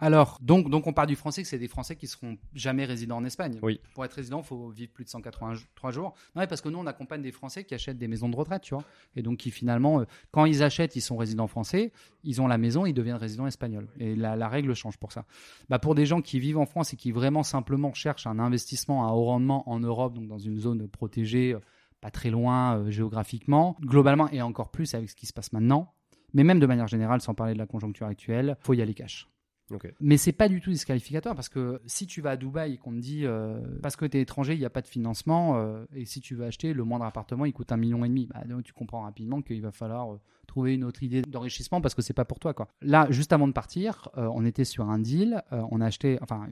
Alors, 0.00 0.38
donc, 0.40 0.70
donc 0.70 0.86
on 0.86 0.92
part 0.92 1.06
du 1.06 1.16
français 1.16 1.42
que 1.42 1.48
c'est 1.48 1.58
des 1.58 1.68
Français 1.68 1.94
qui 1.96 2.06
seront 2.06 2.38
jamais 2.54 2.84
résidents 2.84 3.18
en 3.18 3.24
Espagne. 3.24 3.58
Oui. 3.62 3.80
Pour 3.94 4.04
être 4.04 4.14
résident, 4.14 4.40
il 4.40 4.44
faut 4.44 4.68
vivre 4.70 4.92
plus 4.92 5.04
de 5.04 5.10
183 5.10 5.90
jours. 5.90 6.14
Non, 6.34 6.40
mais 6.40 6.46
parce 6.46 6.60
que 6.60 6.68
nous, 6.68 6.78
on 6.78 6.86
accompagne 6.86 7.22
des 7.22 7.32
Français 7.32 7.64
qui 7.64 7.74
achètent 7.74 7.98
des 7.98 8.08
maisons 8.08 8.28
de 8.28 8.36
retraite, 8.36 8.62
tu 8.62 8.74
vois. 8.74 8.84
Et 9.14 9.22
donc, 9.22 9.38
qui 9.38 9.50
finalement, 9.50 10.00
euh, 10.00 10.04
quand 10.30 10.46
ils 10.46 10.62
achètent, 10.62 10.96
ils 10.96 11.00
sont 11.02 11.16
résidents 11.16 11.46
français, 11.46 11.92
ils 12.24 12.40
ont 12.40 12.46
la 12.46 12.58
maison, 12.58 12.86
ils 12.86 12.94
deviennent 12.94 13.16
résidents 13.16 13.46
espagnols. 13.46 13.88
Et 13.98 14.16
la, 14.16 14.36
la 14.36 14.48
règle 14.48 14.74
change 14.74 14.96
pour 14.96 15.12
ça. 15.12 15.24
Bah, 15.68 15.78
pour 15.78 15.94
des 15.94 16.06
gens 16.06 16.22
qui 16.22 16.40
vivent 16.40 16.58
en 16.58 16.66
France 16.66 16.92
et 16.92 16.96
qui 16.96 17.12
vraiment 17.12 17.42
simplement 17.42 17.92
cherchent 17.92 18.26
un 18.26 18.38
investissement 18.38 19.06
à 19.06 19.12
haut 19.12 19.24
rendement 19.24 19.68
en 19.68 19.80
Europe, 19.80 20.14
donc 20.14 20.26
dans 20.28 20.38
une 20.38 20.58
zone 20.58 20.88
protégée, 20.88 21.52
euh, 21.52 21.60
pas 22.00 22.10
très 22.10 22.30
loin 22.30 22.78
euh, 22.78 22.90
géographiquement, 22.90 23.76
globalement, 23.80 24.28
et 24.30 24.42
encore 24.42 24.70
plus 24.70 24.94
avec 24.94 25.10
ce 25.10 25.14
qui 25.14 25.26
se 25.26 25.32
passe 25.32 25.52
maintenant, 25.52 25.92
mais 26.32 26.44
même 26.44 26.60
de 26.60 26.66
manière 26.66 26.86
générale, 26.86 27.20
sans 27.20 27.34
parler 27.34 27.54
de 27.54 27.58
la 27.58 27.66
conjoncture 27.66 28.06
actuelle, 28.06 28.56
faut 28.60 28.74
y 28.74 28.82
aller 28.82 28.94
cash. 28.94 29.29
Ok. 29.70 29.92
Mais 30.00 30.16
c'est 30.16 30.32
pas 30.32 30.48
du 30.48 30.60
tout 30.60 30.70
disqualificateur 30.70 31.34
parce 31.34 31.48
que 31.48 31.80
si 31.86 32.06
tu 32.06 32.20
vas 32.20 32.30
à 32.30 32.36
Dubaï 32.36 32.74
et 32.74 32.76
qu'on 32.76 32.92
te 32.92 32.98
dit 32.98 33.24
euh, 33.24 33.60
parce 33.82 33.96
que 33.96 34.04
tu 34.04 34.18
es 34.18 34.20
étranger, 34.20 34.54
il 34.54 34.58
n'y 34.58 34.64
a 34.64 34.70
pas 34.70 34.82
de 34.82 34.88
financement 34.88 35.58
euh, 35.58 35.84
et 35.94 36.04
si 36.04 36.20
tu 36.20 36.34
veux 36.34 36.44
acheter 36.44 36.72
le 36.72 36.84
moindre 36.84 37.04
appartement, 37.04 37.44
il 37.44 37.52
coûte 37.52 37.70
un 37.72 37.76
million 37.76 38.04
et 38.04 38.08
demi, 38.08 38.26
bah, 38.26 38.42
donc 38.48 38.64
tu 38.64 38.72
comprends 38.72 39.02
rapidement 39.02 39.42
qu'il 39.42 39.62
va 39.62 39.70
falloir 39.70 40.12
euh, 40.12 40.20
trouver 40.46 40.74
une 40.74 40.84
autre 40.84 41.02
idée 41.02 41.22
d'enrichissement 41.22 41.80
parce 41.80 41.94
que 41.94 42.02
c'est 42.02 42.14
pas 42.14 42.24
pour 42.24 42.40
toi 42.40 42.52
quoi. 42.52 42.68
Là, 42.82 43.06
juste 43.10 43.32
avant 43.32 43.46
de 43.46 43.52
partir, 43.52 44.08
on 44.16 44.44
était 44.44 44.64
sur 44.64 44.90
un 44.90 44.98
deal, 44.98 45.42
on 45.52 45.80
a 45.80 45.86
acheté, 45.86 46.18
enfin 46.22 46.48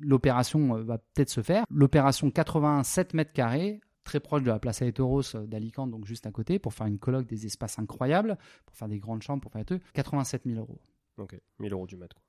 l'opération 0.00 0.82
va 0.82 0.98
peut-être 0.98 1.30
se 1.30 1.42
faire. 1.42 1.64
L'opération 1.70 2.30
87 2.30 3.14
mètres 3.14 3.32
carrés 3.32 3.80
très 4.02 4.18
proche 4.18 4.42
de 4.42 4.48
la 4.48 4.58
Plaza 4.58 4.84
de 4.84 4.90
Toros 4.90 5.36
d'Alicante, 5.46 5.90
donc 5.90 6.04
juste 6.04 6.26
à 6.26 6.32
côté, 6.32 6.58
pour 6.58 6.74
faire 6.74 6.86
une 6.86 6.98
coloc 6.98 7.26
des 7.26 7.46
espaces 7.46 7.78
incroyables, 7.78 8.36
pour 8.66 8.76
faire 8.76 8.88
des 8.88 8.98
grandes 8.98 9.22
chambres, 9.22 9.42
pour 9.42 9.52
faire 9.52 9.64
tout, 9.64 9.78
87 9.94 10.42
000 10.46 10.58
euros. 10.58 10.80
Ok. 11.18 11.38
1000 11.60 11.72
euros 11.72 11.86
du 11.86 11.96
mètre. 11.96 12.16
quoi. 12.16 12.24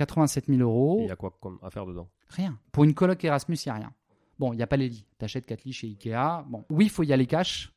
Ouais. 0.00 0.06
87 0.06 0.46
000 0.46 0.58
Et 0.58 0.62
euros. 0.62 0.98
il 1.02 1.08
y 1.08 1.10
a 1.10 1.16
quoi 1.16 1.36
comme 1.40 1.58
à 1.62 1.70
faire 1.70 1.86
dedans? 1.86 2.08
Rien. 2.28 2.58
Pour 2.72 2.84
une 2.84 2.94
coloc 2.94 3.22
Erasmus, 3.24 3.56
il 3.64 3.68
n'y 3.68 3.72
a 3.72 3.74
rien. 3.74 3.92
Bon, 4.38 4.52
il 4.52 4.56
n'y 4.56 4.62
a 4.62 4.66
pas 4.66 4.76
les 4.76 4.88
lits. 4.88 5.04
T'achètes 5.18 5.46
4 5.46 5.64
lits 5.64 5.72
chez 5.72 5.86
Ikea. 5.88 6.44
Bon, 6.48 6.64
oui, 6.70 6.86
il 6.86 6.90
faut 6.90 7.02
y 7.02 7.12
aller 7.12 7.26
cash, 7.26 7.72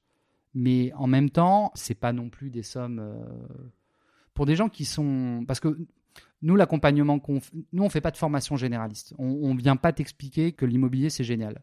mais 0.54 0.94
en 0.94 1.08
même 1.08 1.30
temps, 1.30 1.72
c'est 1.76 1.96
pas 2.00 2.14
non 2.14 2.30
plus 2.30 2.50
des 2.50 2.64
sommes. 2.64 3.00
euh, 3.00 3.16
Pour 4.34 4.46
des 4.46 4.56
gens 4.56 4.70
qui 4.70 4.86
sont. 4.86 5.44
Parce 5.48 5.60
que 5.60 5.78
nous, 6.42 6.56
l'accompagnement 6.56 7.20
qu'on 7.20 7.38
f- 7.38 7.52
Nous, 7.74 7.84
on 7.84 7.90
fait 7.90 8.02
pas 8.02 8.12
de 8.12 8.18
formation 8.18 8.56
généraliste. 8.56 9.14
On 9.18 9.54
ne 9.54 9.60
vient 9.60 9.76
pas 9.76 9.92
t'expliquer 9.94 10.52
que 10.54 10.66
l'immobilier, 10.66 11.10
c'est 11.10 11.24
génial. 11.24 11.62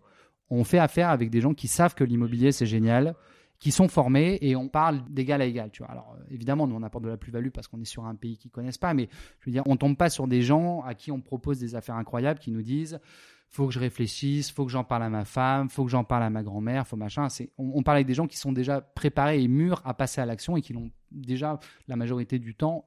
On 0.51 0.65
fait 0.65 0.79
affaire 0.79 1.11
avec 1.11 1.31
des 1.31 1.41
gens 1.41 1.55
qui 1.55 1.69
savent 1.69 1.95
que 1.95 2.05
l'immobilier, 2.05 2.51
c'est 2.53 2.67
génial, 2.67 3.15
qui 3.61 3.71
sont 3.71 3.89
formés 3.89 4.39
et 4.41 4.57
on 4.57 4.69
parle 4.69 5.05
d'égal 5.09 5.43
à 5.43 5.45
égal. 5.45 5.71
Tu 5.71 5.83
vois. 5.83 5.93
Alors, 5.93 6.17
euh, 6.19 6.25
évidemment, 6.31 6.67
nous, 6.67 6.75
on 6.75 6.83
apporte 6.83 7.05
de 7.05 7.11
la 7.11 7.19
plus-value 7.19 7.51
parce 7.51 7.69
qu'on 7.69 7.81
est 7.81 7.85
sur 7.85 8.07
un 8.07 8.15
pays 8.17 8.37
qu'ils 8.37 8.51
connaissent 8.51 8.79
pas, 8.79 8.95
mais 8.95 9.09
je 9.41 9.47
veux 9.47 9.53
dire, 9.53 9.63
on 9.67 9.77
tombe 9.77 9.97
pas 9.97 10.11
sur 10.11 10.27
des 10.27 10.43
gens 10.43 10.83
à 10.83 10.95
qui 10.95 11.13
on 11.13 11.21
propose 11.21 11.59
des 11.59 11.75
affaires 11.77 11.97
incroyables 11.97 12.41
qui 12.41 12.51
nous 12.51 12.63
disent 12.63 12.99
faut 13.53 13.67
que 13.67 13.73
je 13.73 13.81
réfléchisse, 13.81 14.53
faut 14.53 14.65
que 14.65 14.71
j'en 14.71 14.85
parle 14.85 15.03
à 15.03 15.11
ma 15.11 15.25
femme, 15.25 15.69
faut 15.69 15.85
que 15.85 15.91
j'en 15.91 16.05
parle 16.05 16.23
à 16.23 16.31
ma 16.31 16.45
grand-mère, 16.45 16.87
faut 16.87 16.97
machin. 16.97 17.29
C'est, 17.29 17.51
on, 17.59 17.73
on 17.75 17.83
parle 17.83 17.97
avec 17.97 18.07
des 18.07 18.15
gens 18.15 18.29
qui 18.29 18.37
sont 18.37 18.53
déjà 18.53 18.81
préparés 18.81 19.43
et 19.43 19.49
mûrs 19.49 19.83
à 19.85 19.93
passer 19.93 20.21
à 20.21 20.27
l'action 20.27 20.57
et 20.57 20.63
qui 20.63 20.73
l'ont 20.73 20.93
déjà 21.11 21.59
la 21.89 21.97
majorité 21.97 22.39
du 22.39 22.55
temps 22.55 22.87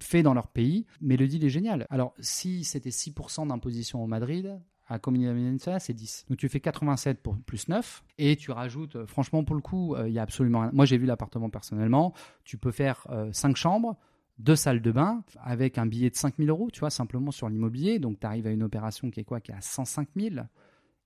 fait 0.00 0.22
dans 0.22 0.32
leur 0.32 0.48
pays. 0.48 0.86
Mais 1.02 1.18
le 1.18 1.28
deal 1.28 1.44
est 1.44 1.50
génial. 1.50 1.86
Alors, 1.90 2.14
si 2.20 2.64
c'était 2.64 2.88
6% 2.88 3.48
d'imposition 3.48 4.02
au 4.02 4.06
Madrid, 4.06 4.58
à 4.88 4.98
Comunidad 4.98 5.78
c'est 5.80 5.92
10. 5.92 6.26
Donc 6.28 6.38
tu 6.38 6.48
fais 6.48 6.60
87 6.60 7.22
pour 7.22 7.36
plus 7.36 7.68
9 7.68 8.02
et 8.18 8.36
tu 8.36 8.50
rajoutes, 8.50 8.96
euh, 8.96 9.06
franchement, 9.06 9.44
pour 9.44 9.54
le 9.54 9.62
coup, 9.62 9.94
euh, 9.94 10.08
il 10.08 10.14
y 10.14 10.18
a 10.18 10.22
absolument 10.22 10.60
rien. 10.60 10.70
Moi, 10.72 10.86
j'ai 10.86 10.96
vu 10.96 11.06
l'appartement 11.06 11.50
personnellement. 11.50 12.14
Tu 12.44 12.56
peux 12.56 12.72
faire 12.72 13.06
5 13.32 13.56
chambres, 13.56 13.96
deux 14.38 14.56
salles 14.56 14.80
de 14.80 14.92
bain 14.92 15.22
avec 15.42 15.78
un 15.78 15.86
billet 15.86 16.10
de 16.10 16.16
5000 16.16 16.48
euros, 16.48 16.70
tu 16.72 16.80
vois, 16.80 16.90
simplement 16.90 17.30
sur 17.30 17.48
l'immobilier. 17.48 17.98
Donc 17.98 18.20
tu 18.20 18.26
arrives 18.26 18.46
à 18.46 18.50
une 18.50 18.62
opération 18.62 19.10
qui 19.10 19.20
est 19.20 19.24
quoi? 19.24 19.40
Qui 19.40 19.52
est 19.52 19.56
à 19.56 19.60
105 19.60 20.08
000 20.16 20.36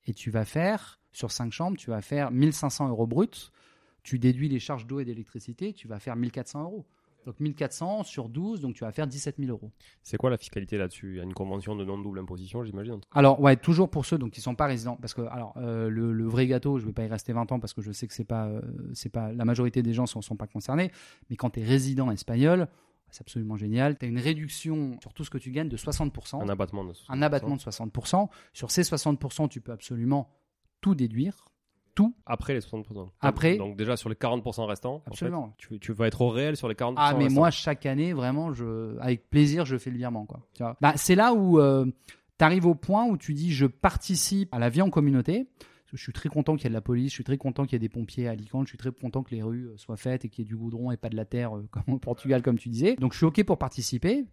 et 0.07 0.15
tu 0.15 0.31
vas 0.31 0.45
faire, 0.45 1.01
sur 1.13 1.31
5 1.31 1.53
chambres, 1.53 1.77
tu 1.77 1.91
vas 1.91 2.03
faire 2.03 2.31
1500 2.31 2.89
euros 2.89 3.07
bruts. 3.07 3.51
Tu 4.03 4.19
déduis 4.19 4.49
les 4.49 4.59
charges 4.59 4.87
d'eau 4.87 4.99
et 4.99 5.05
d'électricité, 5.05 5.73
tu 5.73 5.87
vas 5.87 6.01
faire 6.01 6.17
1400 6.17 6.65
euros. 6.65 6.87
Donc 7.27 7.39
1400 7.41 8.03
sur 8.05 8.29
12, 8.29 8.61
donc 8.61 8.75
tu 8.75 8.85
vas 8.85 8.93
faire 8.93 9.07
17 9.07 9.37
000 9.39 9.51
euros. 9.51 9.71
C'est 10.03 10.17
quoi 10.17 10.31
la 10.31 10.39
fiscalité 10.39 10.77
là-dessus? 10.77 11.13
Il 11.15 11.17
y 11.19 11.21
a 11.21 11.25
une 11.25 11.35
convention 11.35 11.77
de 11.77 11.85
non-double 11.85 12.19
imposition, 12.19 12.65
j'imagine 12.65 13.01
Alors 13.13 13.41
ouais, 13.41 13.57
toujours 13.57 13.91
pour 13.91 14.05
ceux 14.07 14.19
donc 14.19 14.33
qui 14.33 14.41
sont 14.41 14.55
pas 14.55 14.67
résidents, 14.67 14.97
parce 15.01 15.15
que 15.15 15.23
alors 15.23 15.55
euh, 15.57 15.89
le, 15.89 16.13
le 16.13 16.27
vrai 16.27 16.47
gâteau, 16.47 16.79
je 16.79 16.87
vais 16.87 16.93
pas 16.93 17.05
y 17.05 17.09
rester 17.09 17.33
20 17.33 17.53
ans 17.53 17.61
parce 17.61 17.75
que 17.75 17.83
je 17.83 17.93
sais 17.93 18.07
que 18.07 18.15
c'est 18.15 18.25
pas 18.25 18.47
euh, 18.47 18.61
c'est 18.95 19.09
pas 19.11 19.33
la 19.33 19.45
majorité 19.45 19.83
des 19.83 19.93
gens 19.93 20.07
sont 20.07 20.23
sont 20.23 20.37
pas 20.37 20.47
concernés, 20.47 20.91
mais 21.31 21.37
quand 21.37 21.51
tu 21.51 21.61
es 21.61 21.65
résident 21.65 22.11
espagnol, 22.11 22.69
c'est 23.13 23.21
absolument 23.21 23.57
génial. 23.57 23.99
Tu 23.99 24.07
as 24.07 24.09
une 24.09 24.19
réduction 24.19 24.99
sur 25.01 25.13
tout 25.13 25.23
ce 25.23 25.31
que 25.31 25.39
tu 25.39 25.51
gagnes 25.51 25.69
de 25.69 25.77
60%, 25.77 26.43
Un 26.43 26.49
abattement 26.49 26.85
de 26.85 26.93
un 27.09 27.23
abattement 27.23 27.57
de 27.57 27.61
60%. 27.61 28.29
Sur 28.53 28.71
ces 28.71 28.83
60%, 28.83 29.49
tu 29.49 29.61
peux 29.61 29.73
absolument 29.73 30.31
tout 30.81 30.95
déduire, 30.95 31.45
tout. 31.95 32.15
Après 32.27 32.55
les 32.55 32.61
60%. 32.61 33.09
Après- 33.21 33.57
Donc 33.57 33.77
déjà 33.77 33.97
sur 33.97 34.09
les 34.09 34.15
40% 34.15 34.67
restants, 34.67 34.95
en 34.97 34.99
fait, 35.01 35.09
Absolument. 35.11 35.55
tu, 35.59 35.79
tu 35.79 35.93
vas 35.93 36.07
être 36.07 36.21
au 36.21 36.29
réel 36.31 36.57
sur 36.57 36.69
les 36.69 36.75
40% 36.75 36.95
Ah 36.97 37.15
mais 37.17 37.25
restants. 37.25 37.41
moi 37.41 37.51
chaque 37.51 37.87
année 37.87 38.13
vraiment 38.13 38.53
je 38.53 38.97
avec 38.99 39.29
plaisir 39.31 39.65
je 39.67 39.77
fais 39.77 39.91
le 39.91 39.97
virement 39.99 40.25
quoi. 40.27 40.41
Tu 40.55 40.63
vois. 40.63 40.77
Bah, 40.81 40.93
c'est 40.97 41.15
là 41.15 41.33
où 41.35 41.59
tu 41.61 42.45
arrives 42.45 42.67
au 42.67 42.75
point 42.75 43.05
où 43.07 43.17
tu 43.17 43.35
dis 43.35 43.53
je 43.53 43.67
participe 43.67 44.53
à 44.55 44.59
la 44.59 44.69
vie 44.69 44.83
en 44.83 44.91
communauté. 44.91 45.47
Je 45.95 45.99
suis 46.03 46.15
très 46.15 46.31
content 46.31 46.57
qu'il 46.57 46.65
y 46.65 46.67
ait 46.69 46.71
de 46.71 46.75
la 46.75 46.81
police, 46.81 47.11
je 47.11 47.17
suis 47.17 47.25
très 47.25 47.37
content 47.37 47.65
qu'il 47.65 47.75
y 47.75 47.77
ait 47.77 47.79
des 47.79 47.91
pompiers 47.91 48.27
à 48.27 48.31
Alicante, 48.31 48.65
je 48.67 48.71
suis 48.71 48.79
très 48.79 48.91
content 48.91 49.23
que 49.23 49.31
les 49.35 49.43
rues 49.43 49.67
euh, 49.67 49.77
soient 49.77 49.99
faites 49.99 50.25
et 50.25 50.31
qu'il 50.31 50.43
y 50.43 50.47
ait 50.47 50.49
du 50.49 50.57
goudron 50.57 50.91
et 50.91 50.97
pas 50.97 51.11
de 51.11 51.17
la 51.17 51.27
terre 51.27 51.55
euh, 51.55 51.69
comme 51.71 51.83
au 51.95 51.99
Portugal 51.99 52.41
comme 52.41 52.59
tu 52.59 52.71
disais. 52.71 52.97
Donc 52.97 53.13
je 53.13 53.19
suis 53.19 53.27
OK 53.27 53.43
pour 53.45 53.59
participer. 53.59 54.25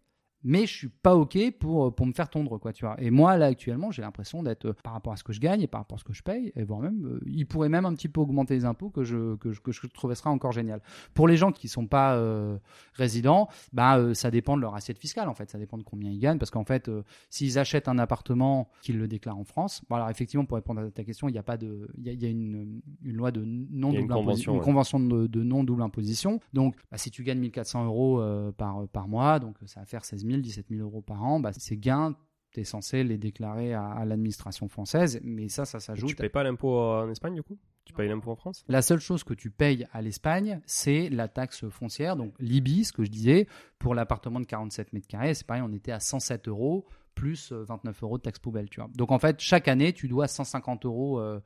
Mais 0.44 0.66
je 0.66 0.74
suis 0.74 0.90
pas 0.90 1.16
ok 1.16 1.38
pour 1.60 1.88
euh, 1.88 1.92
pour 1.92 2.06
me 2.06 2.14
faire 2.14 2.30
tondre 2.30 2.58
quoi 2.60 2.72
tu 2.72 2.86
vois 2.86 2.96
et 3.02 3.12
moi 3.12 3.38
là 3.38 3.48
actuellement 3.48 3.92
j'ai 3.92 4.02
l'impression 4.02 4.44
d'être 4.44 4.66
euh, 4.66 4.74
par 4.84 4.94
rapport 4.94 5.14
à 5.14 5.18
ce 5.18 5.24
que 5.24 5.34
je 5.34 5.40
gagne 5.40 5.62
et 5.62 5.68
par 5.68 5.82
rapport 5.82 5.98
à 5.98 6.00
ce 6.00 6.04
que 6.04 6.14
je 6.14 6.24
paye 6.24 6.52
et 6.56 6.64
voire 6.64 6.80
même 6.80 7.06
euh, 7.06 7.20
il 7.26 7.46
pourrait 7.46 7.70
même 7.70 7.86
un 7.86 7.94
petit 7.94 8.08
peu 8.08 8.22
augmenter 8.22 8.54
les 8.54 8.66
impôts 8.66 8.90
que 8.90 9.04
je 9.04 9.36
que 9.36 9.52
je, 9.52 9.60
que 9.60 9.72
je 9.72 9.88
trouverais 9.88 10.16
sera 10.16 10.30
encore 10.30 10.52
génial 10.52 10.82
pour 11.14 11.28
les 11.28 11.38
gens 11.38 11.52
qui 11.52 11.68
sont 11.68 11.88
pas 11.88 12.16
euh, 12.16 12.58
résidents, 12.94 13.48
bah, 13.74 13.98
euh, 13.98 14.14
ça 14.14 14.32
dépend 14.32 14.56
de 14.56 14.62
leur 14.62 14.76
assiette 14.76 15.00
fiscale 15.00 15.30
en 15.30 15.34
fait, 15.34 15.50
ça 15.50 15.58
dépend 15.58 15.78
de 15.78 15.84
combien 15.84 16.10
ils 16.12 16.20
gagnent 16.20 16.38
parce 16.38 16.52
qu'en 16.52 16.64
fait, 16.64 16.90
s'ils 17.30 17.60
achètent 17.60 17.88
un 17.88 18.00
appartement, 18.00 18.70
qu'ils 18.82 18.98
le 18.98 19.08
déclarent 19.08 19.38
en 19.38 19.44
France, 19.44 19.82
bon 19.90 19.96
alors 19.96 20.10
effectivement 20.10 20.46
pour 20.46 20.56
répondre 20.56 20.82
à 20.82 20.92
ta 20.92 21.04
question, 21.04 21.30
il 21.30 21.36
y 21.36 21.38
a 21.38 21.44
pas 21.44 21.58
de, 21.58 21.90
il 21.98 22.06
y 22.06 22.10
a, 22.10 22.14
il 22.14 22.22
y 22.22 22.26
a 22.26 22.30
une, 22.30 22.82
une 23.04 23.16
loi 23.16 23.32
de 23.32 23.44
non 23.44 23.92
une 23.92 24.02
double 24.02 24.14
imposition, 24.14 24.14
convention, 24.14 24.52
une 24.54 24.60
ouais. 24.60 24.66
convention 24.66 25.00
de, 25.00 25.28
de 25.28 25.44
non 25.44 25.64
double 25.64 25.82
imposition. 25.82 26.40
Donc, 26.54 26.76
bah, 26.92 26.98
si 26.98 27.12
tu 27.12 27.24
gagnes 27.24 27.40
1400 27.40 27.86
euros 27.86 28.24
par 28.58 28.88
par 28.90 29.08
mois, 29.08 29.40
donc 29.40 29.56
ça 29.66 29.82
va 29.82 29.86
faire 29.86 30.06
16 30.06 30.26
000, 30.26 30.29
17 30.38 30.68
000 30.70 30.82
euros 30.82 31.02
par 31.02 31.24
an, 31.24 31.40
bah, 31.40 31.52
ces 31.54 31.78
gains 31.78 32.16
tu 32.52 32.62
es 32.62 32.64
censé 32.64 33.04
les 33.04 33.18
déclarer 33.18 33.74
à, 33.74 33.86
à 33.86 34.06
l'administration 34.06 34.68
française, 34.68 35.20
mais 35.24 35.50
ça, 35.50 35.66
ça 35.66 35.80
s'ajoute 35.80 36.10
Tu 36.10 36.16
payes 36.16 36.30
pas 36.30 36.44
l'impôt 36.44 36.80
en 36.80 37.10
Espagne 37.10 37.36
du 37.36 37.44
coup? 37.44 37.58
Tu 37.86 37.94
payes 37.94 38.08
l'impôt 38.08 38.32
en 38.32 38.36
France? 38.36 38.64
La 38.68 38.82
seule 38.82 39.00
chose 39.00 39.24
que 39.24 39.34
tu 39.34 39.50
payes 39.50 39.88
à 39.92 40.02
l'Espagne, 40.02 40.62
c'est 40.66 41.10
la 41.10 41.28
taxe 41.28 41.68
foncière, 41.70 42.16
donc 42.16 42.34
l'IBI, 42.40 42.86
ce 42.86 42.94
que 42.94 43.04
je 43.04 43.10
disais, 43.10 43.48
pour 43.80 43.96
l'appartement 43.96 44.40
de 44.40 44.46
47 44.46 44.94
mètres 44.94 45.08
carrés, 45.08 45.34
c'est 45.34 45.46
pareil, 45.46 45.64
on 45.66 45.74
était 45.74 45.92
à 45.92 46.00
107 46.00 46.48
euros 46.48 46.86
plus 47.16 47.52
euh, 47.52 47.64
29 47.64 48.04
euros 48.04 48.18
de 48.18 48.24
taxe 48.24 48.40
poubelle, 48.40 48.70
tu 48.70 48.80
vois. 48.80 48.90
Donc 48.96 49.12
en 49.12 49.20
fait, 49.20 49.40
chaque 49.40 49.68
année, 49.68 49.94
tu 49.94 50.08
dois 50.08 50.28
150 50.28 50.86
euros, 50.86 51.20
euh, 51.20 51.40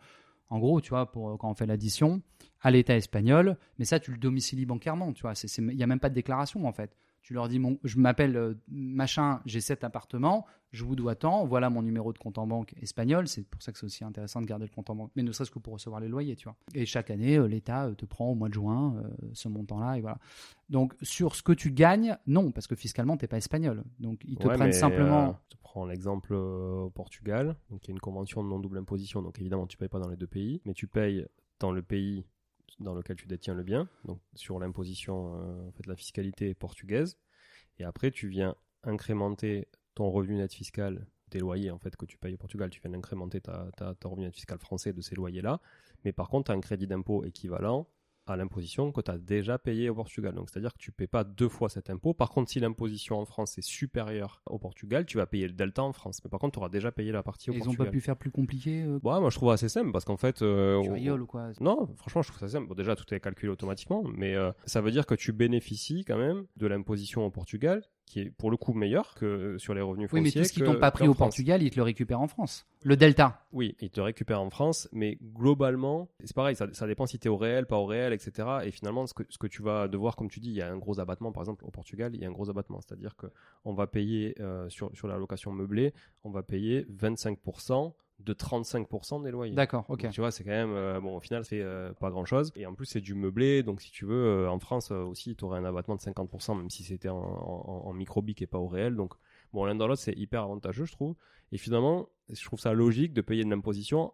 en 0.50 0.60
gros, 0.60 0.82
tu 0.82 0.90
vois, 0.90 1.12
pour, 1.12 1.38
quand 1.38 1.50
on 1.50 1.56
fait 1.56 1.66
l'addition, 1.66 2.22
à 2.62 2.72
l'État 2.72 2.96
espagnol, 2.96 3.58
mais 3.80 3.86
ça, 3.86 4.00
tu 4.00 4.12
le 4.12 4.18
domicilies 4.18 4.66
bancairement, 4.66 5.12
tu 5.14 5.22
vois, 5.22 5.34
il 5.58 5.66
n'y 5.66 5.84
a 5.84 5.88
même 5.88 6.00
pas 6.00 6.10
de 6.10 6.16
déclaration, 6.16 6.66
en 6.66 6.74
fait. 6.74 6.96
Tu 7.24 7.34
leur 7.34 7.47
dis, 7.47 7.57
mon, 7.57 7.80
je 7.84 7.97
m'appelle 7.97 8.36
euh, 8.36 8.53
machin, 8.69 9.39
j'ai 9.45 9.61
cet 9.61 9.84
appartement, 9.86 10.45
je 10.71 10.84
vous 10.84 10.95
dois 10.95 11.15
tant, 11.15 11.45
voilà 11.45 11.69
mon 11.69 11.82
numéro 11.82 12.11
de 12.11 12.17
compte 12.17 12.38
en 12.38 12.45
banque 12.45 12.74
espagnol. 12.82 13.28
C'est 13.30 13.43
pour 13.47 13.61
ça 13.61 13.71
que 13.71 13.78
c'est 13.80 13.86
aussi 13.86 14.03
intéressant 14.03 14.41
de 14.41 14.45
garder 14.45 14.65
le 14.65 14.71
compte 14.76 14.89
en 14.89 14.95
banque, 14.95 15.11
mais 15.15 15.24
ne 15.24 15.32
serait-ce 15.32 15.49
que 15.51 15.59
pour 15.59 15.71
recevoir 15.74 16.01
les 16.01 16.09
loyers, 16.09 16.36
tu 16.36 16.43
vois. 16.43 16.55
Et 16.76 16.86
chaque 16.86 17.09
année, 17.09 17.38
euh, 17.38 17.47
l'État 17.47 17.86
euh, 17.86 17.93
te 17.95 18.03
prend 18.05 18.30
au 18.30 18.36
mois 18.36 18.49
de 18.49 18.53
juin 18.53 19.01
ce 19.32 19.47
montant-là, 19.47 19.97
et 19.97 20.01
voilà. 20.01 20.17
Donc 20.69 20.95
sur 21.01 21.36
ce 21.36 21.43
que 21.43 21.53
tu 21.53 21.71
gagnes, 21.71 22.17
non, 22.28 22.51
parce 22.51 22.67
que 22.67 22.76
fiscalement, 22.76 23.15
t'es 23.15 23.28
pas 23.28 23.38
espagnol. 23.38 23.84
Donc 23.99 24.19
ils 24.26 24.36
te 24.38 24.45
Ouais, 24.47 24.55
prennent 24.55 24.74
simplement. 24.74 25.30
euh, 25.30 25.34
je 25.51 25.57
prends 25.63 25.86
l'exemple 25.86 26.34
au 26.34 26.89
Portugal. 26.89 27.55
Donc, 27.69 27.86
il 27.86 27.88
y 27.88 27.91
a 27.91 27.93
une 27.93 27.99
convention 28.01 28.43
de 28.43 28.49
non-double 28.49 28.78
imposition. 28.80 29.21
Donc, 29.21 29.39
évidemment, 29.39 29.65
tu 29.65 29.78
payes 29.78 29.88
pas 29.88 29.99
dans 29.99 30.09
les 30.09 30.17
deux 30.17 30.28
pays, 30.28 30.61
mais 30.65 30.74
tu 30.74 30.88
payes 30.88 31.26
dans 31.59 31.71
le 31.71 31.82
pays 31.82 32.26
dans 32.80 32.93
lequel 32.93 33.15
tu 33.15 33.28
détiens 33.28 33.53
le 33.53 33.63
bien. 33.63 33.88
Donc, 34.05 34.19
sur 34.36 34.59
l'imposition, 34.59 35.36
euh, 35.36 35.67
en 35.67 35.71
fait, 35.71 35.86
la 35.88 35.95
fiscalité 35.95 36.53
portugaise. 36.53 37.17
Et 37.80 37.84
après, 37.84 38.11
tu 38.11 38.28
viens 38.28 38.55
incrémenter 38.84 39.67
ton 39.95 40.09
revenu 40.09 40.36
net 40.36 40.53
fiscal 40.53 41.07
des 41.32 41.39
loyers 41.39 41.71
en 41.71 41.80
fait 41.80 41.95
que 41.95 42.05
tu 42.05 42.17
payes 42.17 42.36
au 42.36 42.38
Portugal. 42.38 42.69
Tu 42.69 42.80
viens 42.82 42.93
incrémenter 42.93 43.41
ta, 43.41 43.69
ta, 43.76 43.95
ta 43.95 44.07
revenu 44.07 44.26
net 44.26 44.36
fiscal 44.36 44.59
français 44.59 44.93
de 44.93 45.01
ces 45.01 45.15
loyers-là. 45.15 45.59
Mais 46.05 46.11
par 46.11 46.30
contre, 46.30 46.45
tu 46.45 46.51
as 46.51 46.55
un 46.55 46.61
crédit 46.61 46.88
d'impôt 46.88 47.24
équivalent 47.24 47.88
à 48.26 48.36
l'imposition 48.38 48.91
que 48.91 49.01
tu 49.01 49.11
as 49.11 49.17
déjà 49.17 49.57
payé 49.57 49.89
au 49.89 49.95
Portugal. 49.95 50.34
Donc, 50.34 50.49
c'est-à-dire 50.49 50.74
que 50.74 50.78
tu 50.78 50.91
ne 50.91 50.93
payes 50.95 51.07
pas 51.07 51.24
deux 51.24 51.49
fois 51.49 51.67
cet 51.69 51.89
impôt. 51.89 52.13
Par 52.13 52.30
contre, 52.30 52.49
si 52.51 52.59
l'imposition 52.59 53.19
en 53.19 53.26
France 53.26 53.57
est 53.57 53.61
supérieure 53.61 54.41
au 54.45 54.59
Portugal, 54.59 55.05
tu 55.05 55.17
vas 55.17 55.26
payer 55.26 55.47
le 55.47 55.53
delta 55.53 55.84
en 55.84 55.91
France. 55.93 56.19
Mais 56.24 56.30
par 56.30 56.39
contre, 56.39 56.53
tu 56.53 56.59
auras 56.59 56.69
déjà 56.69 56.91
payé 56.91 57.11
la 57.11 57.21
partie 57.24 57.49
au 57.49 57.53
Ils 57.53 57.61
ont 57.61 57.65
Portugal. 57.65 57.88
pas 57.88 57.91
pu 57.91 58.01
faire 58.01 58.15
plus 58.17 58.32
compliqué. 58.32 58.84
euh, 58.84 58.99
Ouais, 59.03 59.19
moi, 59.19 59.30
je 59.30 59.36
trouve 59.36 59.51
assez 59.51 59.67
simple 59.69 59.91
parce 59.91 60.05
qu'en 60.05 60.17
fait. 60.17 60.41
euh, 60.41 60.82
tu 60.82 60.89
on- 60.89 60.93
rigoles 60.93 61.21
ou 61.21 61.28
quoi? 61.28 61.49
Non, 61.59 61.88
franchement, 61.97 62.21
je 62.21 62.30
trouve 62.30 62.39
ça 62.39 62.47
simple. 62.47 62.67
Bon, 62.67 62.76
déjà, 62.76 62.95
tout 62.95 63.11
est 63.13 63.19
calculé 63.19 63.51
automatiquement, 63.51 64.03
mais 64.03 64.36
euh, 64.36 64.51
ça 64.65 64.80
veut 64.82 64.91
dire 64.91 65.05
que 65.05 65.15
tu 65.15 65.34
bénéficies 65.34 66.05
quand 66.05 66.17
même 66.17 66.45
de 66.57 66.67
l'imposition 66.67 67.26
au 67.26 67.30
Portugal, 67.30 67.84
qui 68.06 68.20
est 68.22 68.30
pour 68.30 68.51
le 68.51 68.58
coup 68.58 68.74
meilleure 68.74 69.16
que 69.16 69.58
sur 69.58 69.74
les 69.74 69.82
revenus 69.82 70.10
Oui, 70.12 70.20
fonciers. 70.22 70.41
mais 70.41 70.43
tout 70.45 70.49
ce 70.49 70.54
qu'ils 70.54 70.64
t'ont 70.64 70.80
pas 70.80 70.91
pris 70.91 71.08
au 71.08 71.14
France. 71.14 71.30
Portugal, 71.30 71.64
ils 71.64 71.72
te 71.72 71.78
le 71.78 71.84
récupèrent 71.84 72.22
en 72.22 72.28
France. 72.28 72.66
Le 72.84 72.95
delta. 72.97 73.45
Oui, 73.51 73.76
ils 73.80 73.89
te 73.89 74.01
récupèrent 74.01 74.41
en 74.41 74.49
France, 74.49 74.88
mais 74.91 75.18
globalement, 75.22 76.10
c'est 76.24 76.36
pareil, 76.36 76.56
ça, 76.56 76.68
ça 76.74 76.86
dépend 76.88 77.06
si 77.06 77.18
tu 77.20 77.28
es 77.28 77.30
au 77.30 77.38
réel, 77.38 77.66
pas 77.66 77.78
au 77.78 77.86
réel, 77.86 78.14
etc. 78.14 78.47
Et 78.66 78.72
finalement, 78.72 79.08
ce 79.08 79.14
que, 79.14 79.24
ce 79.30 79.38
que 79.38 79.47
tu 79.47 79.62
vas 79.62 79.88
devoir, 79.88 80.16
comme 80.16 80.30
tu 80.30 80.39
dis, 80.39 80.49
il 80.49 80.56
y 80.56 80.62
a 80.62 80.72
un 80.72 80.78
gros 80.78 80.99
abattement, 80.99 81.32
par 81.32 81.43
exemple, 81.43 81.64
au 81.66 81.72
Portugal, 81.72 82.12
il 82.14 82.22
y 82.22 82.26
a 82.26 82.28
un 82.28 82.32
gros 82.32 82.49
abattement. 82.49 82.80
C'est-à-dire 82.82 83.16
qu'on 83.16 83.74
va 83.74 83.88
payer, 83.88 84.36
euh, 84.39 84.70
sur, 84.70 84.91
sur 84.95 85.08
la 85.08 85.18
location 85.18 85.51
meublée, 85.51 85.93
on 86.24 86.30
va 86.30 86.43
payer 86.43 86.86
25% 86.91 87.93
de 88.26 88.34
35% 88.34 89.21
des 89.21 89.32
loyers. 89.32 89.53
D'accord, 89.53 89.86
ok. 89.89 90.03
Donc, 90.03 90.11
tu 90.11 90.21
vois, 90.21 90.32
c'est 90.32 90.43
quand 90.43 90.51
même, 90.51 90.71
euh, 90.74 90.99
bon, 90.99 91.17
au 91.17 91.19
final, 91.19 91.43
c'est 91.45 91.61
euh, 91.61 91.91
pas 91.93 92.09
grand 92.09 92.26
chose. 92.26 92.51
Et 92.55 92.65
en 92.65 92.74
plus, 92.74 92.86
c'est 92.86 93.01
du 93.01 93.13
meublé. 93.15 93.63
Donc, 93.63 93.82
si 93.82 93.91
tu 93.91 94.05
veux, 94.05 94.26
euh, 94.45 94.49
en 94.49 94.59
France 94.59 94.91
aussi, 94.91 95.36
tu 95.36 95.43
aurais 95.45 95.59
un 95.59 95.65
abattement 95.65 95.95
de 95.95 96.01
50%, 96.01 96.55
même 96.55 96.69
si 96.69 96.84
c'était 96.84 97.09
en, 97.09 97.17
en, 97.17 97.84
en 97.86 97.93
microbique 97.93 98.41
et 98.41 98.47
pas 98.47 98.57
au 98.59 98.67
réel. 98.67 98.95
Donc, 98.95 99.13
bon, 99.51 99.65
l'un 99.65 99.76
dans 99.76 99.88
l'autre, 99.88 100.01
c'est 100.01 100.17
hyper 100.17 100.43
avantageux, 100.43 100.86
je 100.86 100.91
trouve. 100.93 101.15
Et 101.51 101.57
finalement, 101.57 102.09
je 102.30 102.43
trouve 102.45 102.59
ça 102.59 102.74
logique 102.74 103.13
de 103.13 103.21
payer 103.21 103.43
de 103.43 103.49
l'imposition 103.49 104.13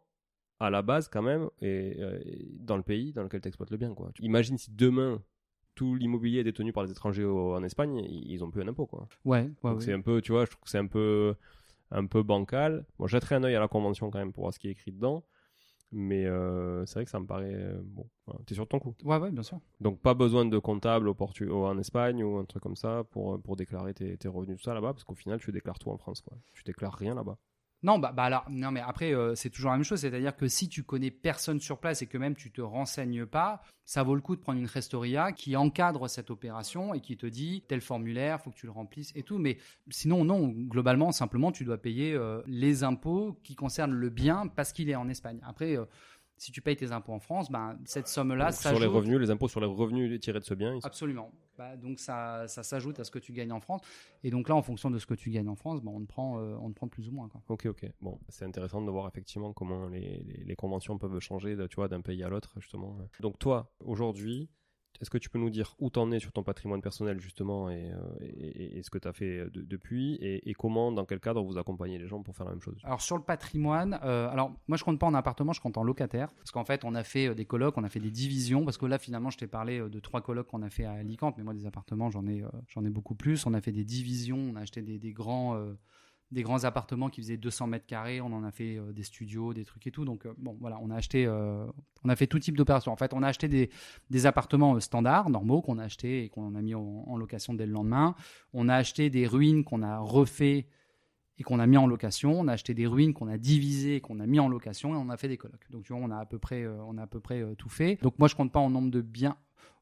à 0.59 0.69
la 0.69 0.81
base, 0.81 1.07
quand 1.07 1.21
même, 1.21 1.49
et, 1.61 1.97
et 2.01 2.47
dans 2.59 2.75
le 2.75 2.83
pays 2.83 3.13
dans 3.13 3.23
lequel 3.23 3.39
tu 3.39 3.47
exploites 3.47 3.69
le 3.71 3.77
bien, 3.77 3.93
quoi. 3.93 4.11
Imagine 4.19 4.57
si 4.57 4.71
demain, 4.71 5.23
tout 5.73 5.95
l'immobilier 5.95 6.39
est 6.39 6.43
détenu 6.43 6.73
par 6.73 6.83
les 6.83 6.91
étrangers 6.91 7.23
au- 7.23 7.53
en 7.55 7.63
Espagne, 7.63 7.95
ils 7.95 8.29
ils 8.33 8.43
ont 8.43 8.51
plus 8.51 8.61
un 8.61 8.67
impôt, 8.67 8.85
quoi. 8.85 9.07
Ouais, 9.23 9.43
ouais, 9.43 9.49
Donc 9.63 9.77
ouais. 9.79 9.85
c'est 9.85 9.93
un 9.93 10.01
peu, 10.01 10.21
tu 10.21 10.33
vois, 10.33 10.43
je 10.43 10.51
trouve 10.51 10.63
que 10.65 10.69
c'est 10.69 10.77
un 10.77 10.87
peu, 10.87 11.33
un 11.91 12.05
peu 12.05 12.23
bancal. 12.23 12.85
Bon, 12.97 13.07
je 13.07 13.11
jetterai 13.11 13.35
un 13.35 13.43
œil 13.43 13.55
à 13.55 13.59
la 13.59 13.67
convention 13.67 14.09
quand 14.11 14.19
même 14.19 14.33
pour 14.33 14.43
voir 14.43 14.53
ce 14.53 14.59
qui 14.59 14.67
est 14.67 14.71
écrit 14.71 14.91
dedans. 14.91 15.25
Mais 15.91 16.25
euh, 16.27 16.85
c'est 16.85 16.95
vrai 16.95 17.05
que 17.05 17.09
ça 17.11 17.19
me 17.19 17.25
paraît. 17.25 17.51
euh, 17.51 17.81
bon, 17.83 18.07
voilà, 18.27 18.39
t'es 18.45 18.53
sur 18.53 18.67
ton 18.67 18.79
coup. 18.79 18.95
Ouais, 19.03 19.17
ouais, 19.17 19.31
bien 19.31 19.41
sûr. 19.41 19.59
Donc 19.81 19.99
pas 19.99 20.13
besoin 20.13 20.45
de 20.45 20.57
comptable 20.59 21.07
au 21.07 21.15
Portu 21.15 21.49
en 21.51 21.77
Espagne 21.79 22.23
ou 22.23 22.37
un 22.37 22.45
truc 22.45 22.61
comme 22.61 22.75
ça 22.75 23.03
pour, 23.09 23.41
pour 23.41 23.55
déclarer 23.55 23.95
tes, 23.95 24.15
tes 24.17 24.27
revenus, 24.27 24.57
tout 24.57 24.63
ça 24.63 24.75
là-bas, 24.75 24.93
parce 24.93 25.03
qu'au 25.03 25.15
final, 25.15 25.39
tu 25.39 25.51
déclares 25.51 25.79
tout 25.79 25.89
en 25.89 25.97
France. 25.97 26.21
Quoi. 26.21 26.37
Tu 26.53 26.63
déclares 26.63 26.93
rien 26.93 27.15
là-bas. 27.15 27.37
Non, 27.81 27.97
bah, 27.97 28.11
bah 28.11 28.23
alors, 28.23 28.45
non, 28.49 28.71
mais 28.71 28.81
après, 28.81 29.13
euh, 29.13 29.35
c'est 29.35 29.49
toujours 29.49 29.71
la 29.71 29.77
même 29.77 29.85
chose. 29.85 30.01
C'est-à-dire 30.01 30.35
que 30.35 30.47
si 30.47 30.67
tu 30.67 30.83
connais 30.83 31.11
personne 31.11 31.59
sur 31.59 31.79
place 31.79 32.01
et 32.01 32.07
que 32.07 32.17
même 32.17 32.35
tu 32.35 32.51
te 32.51 32.61
renseignes 32.61 33.25
pas, 33.25 33.61
ça 33.85 34.03
vaut 34.03 34.15
le 34.15 34.21
coup 34.21 34.35
de 34.35 34.41
prendre 34.41 34.59
une 34.59 34.67
restoria 34.67 35.31
qui 35.31 35.55
encadre 35.55 36.09
cette 36.09 36.29
opération 36.29 36.93
et 36.93 36.99
qui 36.99 37.15
te 37.17 37.25
dit 37.25 37.63
tel 37.67 37.81
formulaire, 37.81 38.41
faut 38.41 38.51
que 38.51 38.57
tu 38.57 38.65
le 38.65 38.71
remplisses 38.71 39.11
et 39.15 39.23
tout. 39.23 39.37
Mais 39.37 39.57
sinon, 39.89 40.25
non, 40.25 40.47
globalement, 40.49 41.11
simplement, 41.11 41.51
tu 41.51 41.63
dois 41.63 41.77
payer 41.77 42.13
euh, 42.13 42.41
les 42.47 42.83
impôts 42.83 43.39
qui 43.43 43.55
concernent 43.55 43.93
le 43.93 44.09
bien 44.09 44.47
parce 44.47 44.73
qu'il 44.73 44.89
est 44.89 44.95
en 44.95 45.07
Espagne. 45.07 45.39
Après, 45.43 45.77
euh, 45.77 45.85
si 46.39 46.51
tu 46.51 46.61
payes 46.61 46.75
tes 46.75 46.91
impôts 46.91 47.13
en 47.13 47.19
France, 47.19 47.51
ben, 47.51 47.77
cette 47.85 48.07
somme-là, 48.07 48.51
sur 48.51 48.79
les 48.79 48.85
revenus, 48.85 49.19
les 49.19 49.29
impôts 49.29 49.47
sur 49.47 49.59
les 49.59 49.67
revenus 49.67 50.19
tirés 50.19 50.39
de 50.39 50.45
ce 50.45 50.53
bien, 50.53 50.73
ils 50.73 50.81
sont- 50.81 50.87
Absolument. 50.87 51.31
Bah, 51.57 51.75
donc 51.75 51.99
ça, 51.99 52.47
ça 52.47 52.63
s'ajoute 52.63 52.99
à 52.99 53.03
ce 53.03 53.11
que 53.11 53.19
tu 53.19 53.33
gagnes 53.33 53.51
en 53.51 53.59
France. 53.59 53.81
Et 54.23 54.31
donc 54.31 54.47
là, 54.47 54.55
en 54.55 54.61
fonction 54.61 54.89
de 54.89 54.97
ce 54.97 55.05
que 55.05 55.13
tu 55.13 55.29
gagnes 55.29 55.49
en 55.49 55.55
France, 55.55 55.81
bah, 55.81 55.91
on, 55.93 55.99
te 55.99 56.05
prend, 56.07 56.39
euh, 56.39 56.55
on 56.61 56.69
te 56.69 56.75
prend 56.75 56.87
plus 56.87 57.09
ou 57.09 57.11
moins. 57.11 57.27
Quoi. 57.27 57.41
Ok, 57.49 57.65
ok. 57.65 57.85
Bon, 58.01 58.17
c'est 58.29 58.45
intéressant 58.45 58.81
de 58.81 58.89
voir 58.89 59.07
effectivement 59.07 59.51
comment 59.51 59.87
les, 59.89 60.23
les, 60.23 60.43
les 60.45 60.55
conventions 60.55 60.97
peuvent 60.97 61.19
changer, 61.19 61.57
tu 61.69 61.75
vois, 61.75 61.89
d'un 61.89 62.01
pays 62.01 62.23
à 62.23 62.29
l'autre, 62.29 62.53
justement. 62.59 62.97
Donc 63.19 63.37
toi, 63.39 63.69
aujourd'hui, 63.81 64.49
est-ce 65.01 65.09
que 65.09 65.17
tu 65.17 65.29
peux 65.29 65.39
nous 65.39 65.49
dire 65.49 65.75
où 65.79 65.89
t'en 65.89 66.11
es 66.11 66.19
sur 66.19 66.31
ton 66.31 66.43
patrimoine 66.43 66.81
personnel, 66.81 67.19
justement, 67.19 67.69
et, 67.69 67.91
euh, 67.91 68.81
ce 68.81 68.89
que 68.89 68.97
tu 68.97 69.07
as 69.07 69.13
fait 69.13 69.49
de- 69.49 69.61
depuis, 69.61 70.15
et, 70.21 70.53
comment, 70.53 70.91
dans 70.91 71.05
quel 71.05 71.19
cadre 71.19 71.41
vous 71.43 71.57
accompagnez 71.57 71.97
les 71.97 72.07
gens 72.07 72.21
pour 72.21 72.35
faire 72.35 72.45
la 72.45 72.51
même 72.51 72.61
chose? 72.61 72.77
Alors 72.83 73.01
sur 73.01 73.17
le 73.17 73.23
patrimoine, 73.23 73.99
euh, 74.03 74.29
alors 74.29 74.51
moi 74.67 74.77
je 74.77 74.83
compte 74.83 74.99
pas 74.99 75.07
en 75.07 75.13
appartement, 75.13 75.53
je 75.53 75.61
compte 75.61 75.77
en 75.77 75.83
locataire. 75.83 76.31
Parce 76.33 76.51
qu'en 76.51 76.65
fait, 76.65 76.83
on 76.83 76.95
a 76.95 77.03
fait 77.03 77.27
euh, 77.27 77.33
des 77.33 77.45
colocs, 77.45 77.77
on 77.77 77.83
a 77.83 77.89
fait 77.89 77.99
des 77.99 78.11
divisions. 78.11 78.65
Parce 78.65 78.77
que 78.77 78.85
là, 78.85 78.97
finalement, 78.97 79.29
je 79.29 79.37
t'ai 79.37 79.47
parlé 79.47 79.79
de 79.79 79.99
trois 79.99 80.21
colocs 80.21 80.47
qu'on 80.47 80.61
a 80.63 80.69
fait 80.69 80.85
à 80.85 80.91
Alicante. 80.91 81.35
Mais 81.37 81.43
moi, 81.43 81.53
des 81.53 81.65
appartements, 81.65 82.09
j'en 82.09 82.25
ai, 82.27 82.43
j'en 82.67 82.83
ai 82.85 82.89
beaucoup 82.89 83.15
plus. 83.15 83.45
On 83.45 83.53
a 83.53 83.61
fait 83.61 83.71
des 83.71 83.85
divisions, 83.85 84.37
on 84.37 84.55
a 84.55 84.61
acheté 84.61 84.81
des, 84.81 85.11
grands... 85.13 85.57
des 86.31 86.43
grands 86.43 86.63
appartements 86.63 87.09
qui 87.09 87.21
faisaient 87.21 87.37
200 87.37 87.67
mètres 87.67 87.87
carrés, 87.87 88.21
on 88.21 88.27
en 88.27 88.43
a 88.43 88.51
fait 88.51 88.77
euh, 88.77 88.91
des 88.93 89.03
studios, 89.03 89.53
des 89.53 89.65
trucs 89.65 89.85
et 89.87 89.91
tout. 89.91 90.05
Donc 90.05 90.25
euh, 90.25 90.33
bon, 90.37 90.55
voilà, 90.59 90.77
on 90.81 90.91
a 90.91 90.95
acheté, 90.95 91.25
euh, 91.25 91.65
on 92.03 92.09
a 92.09 92.15
fait 92.15 92.27
tout 92.27 92.39
type 92.39 92.55
d'opérations. 92.55 92.91
En 92.91 92.95
fait, 92.95 93.13
on 93.13 93.23
a 93.23 93.27
acheté 93.27 93.47
des, 93.47 94.25
appartements 94.25 94.79
standards, 94.79 95.29
normaux, 95.29 95.61
qu'on 95.61 95.79
a 95.79 95.83
achetés 95.83 96.23
et 96.23 96.29
qu'on 96.29 96.55
a 96.55 96.61
mis 96.61 96.75
en, 96.75 97.17
location 97.17 97.53
dès 97.53 97.65
le 97.65 97.71
lendemain. 97.71 98.15
On 98.53 98.69
a 98.69 98.75
acheté 98.75 99.09
des 99.09 99.25
ruines 99.25 99.63
qu'on 99.63 99.81
a 99.81 99.97
refait 99.99 100.67
et 101.37 101.43
qu'on 101.43 101.59
a 101.59 101.65
mis 101.65 101.77
en 101.77 101.87
location. 101.87 102.39
On 102.39 102.47
a 102.47 102.53
acheté 102.53 102.73
des 102.73 102.85
ruines 102.85 103.13
qu'on 103.13 103.27
a 103.27 103.37
divisées 103.37 103.95
et 103.95 104.01
qu'on 104.01 104.19
a 104.19 104.27
mis 104.27 104.39
en 104.39 104.49
location 104.49 104.93
et 104.93 104.97
on 104.97 105.09
a 105.09 105.17
fait 105.17 105.29
des 105.29 105.37
colocs. 105.37 105.65
Donc 105.71 105.87
on 105.89 106.11
a 106.11 106.17
à 106.17 106.25
peu 106.25 106.37
près, 106.37 106.67
on 106.67 106.97
a 106.97 107.03
à 107.03 107.07
peu 107.07 107.19
près 107.19 107.43
tout 107.57 107.69
fait. 107.69 107.97
Donc 108.01 108.19
moi, 108.19 108.27
je 108.27 108.35
compte 108.35 108.51
pas 108.51 108.59
en 108.59 108.69
nombre 108.69 108.91
de 108.91 109.01
biens. 109.01 109.37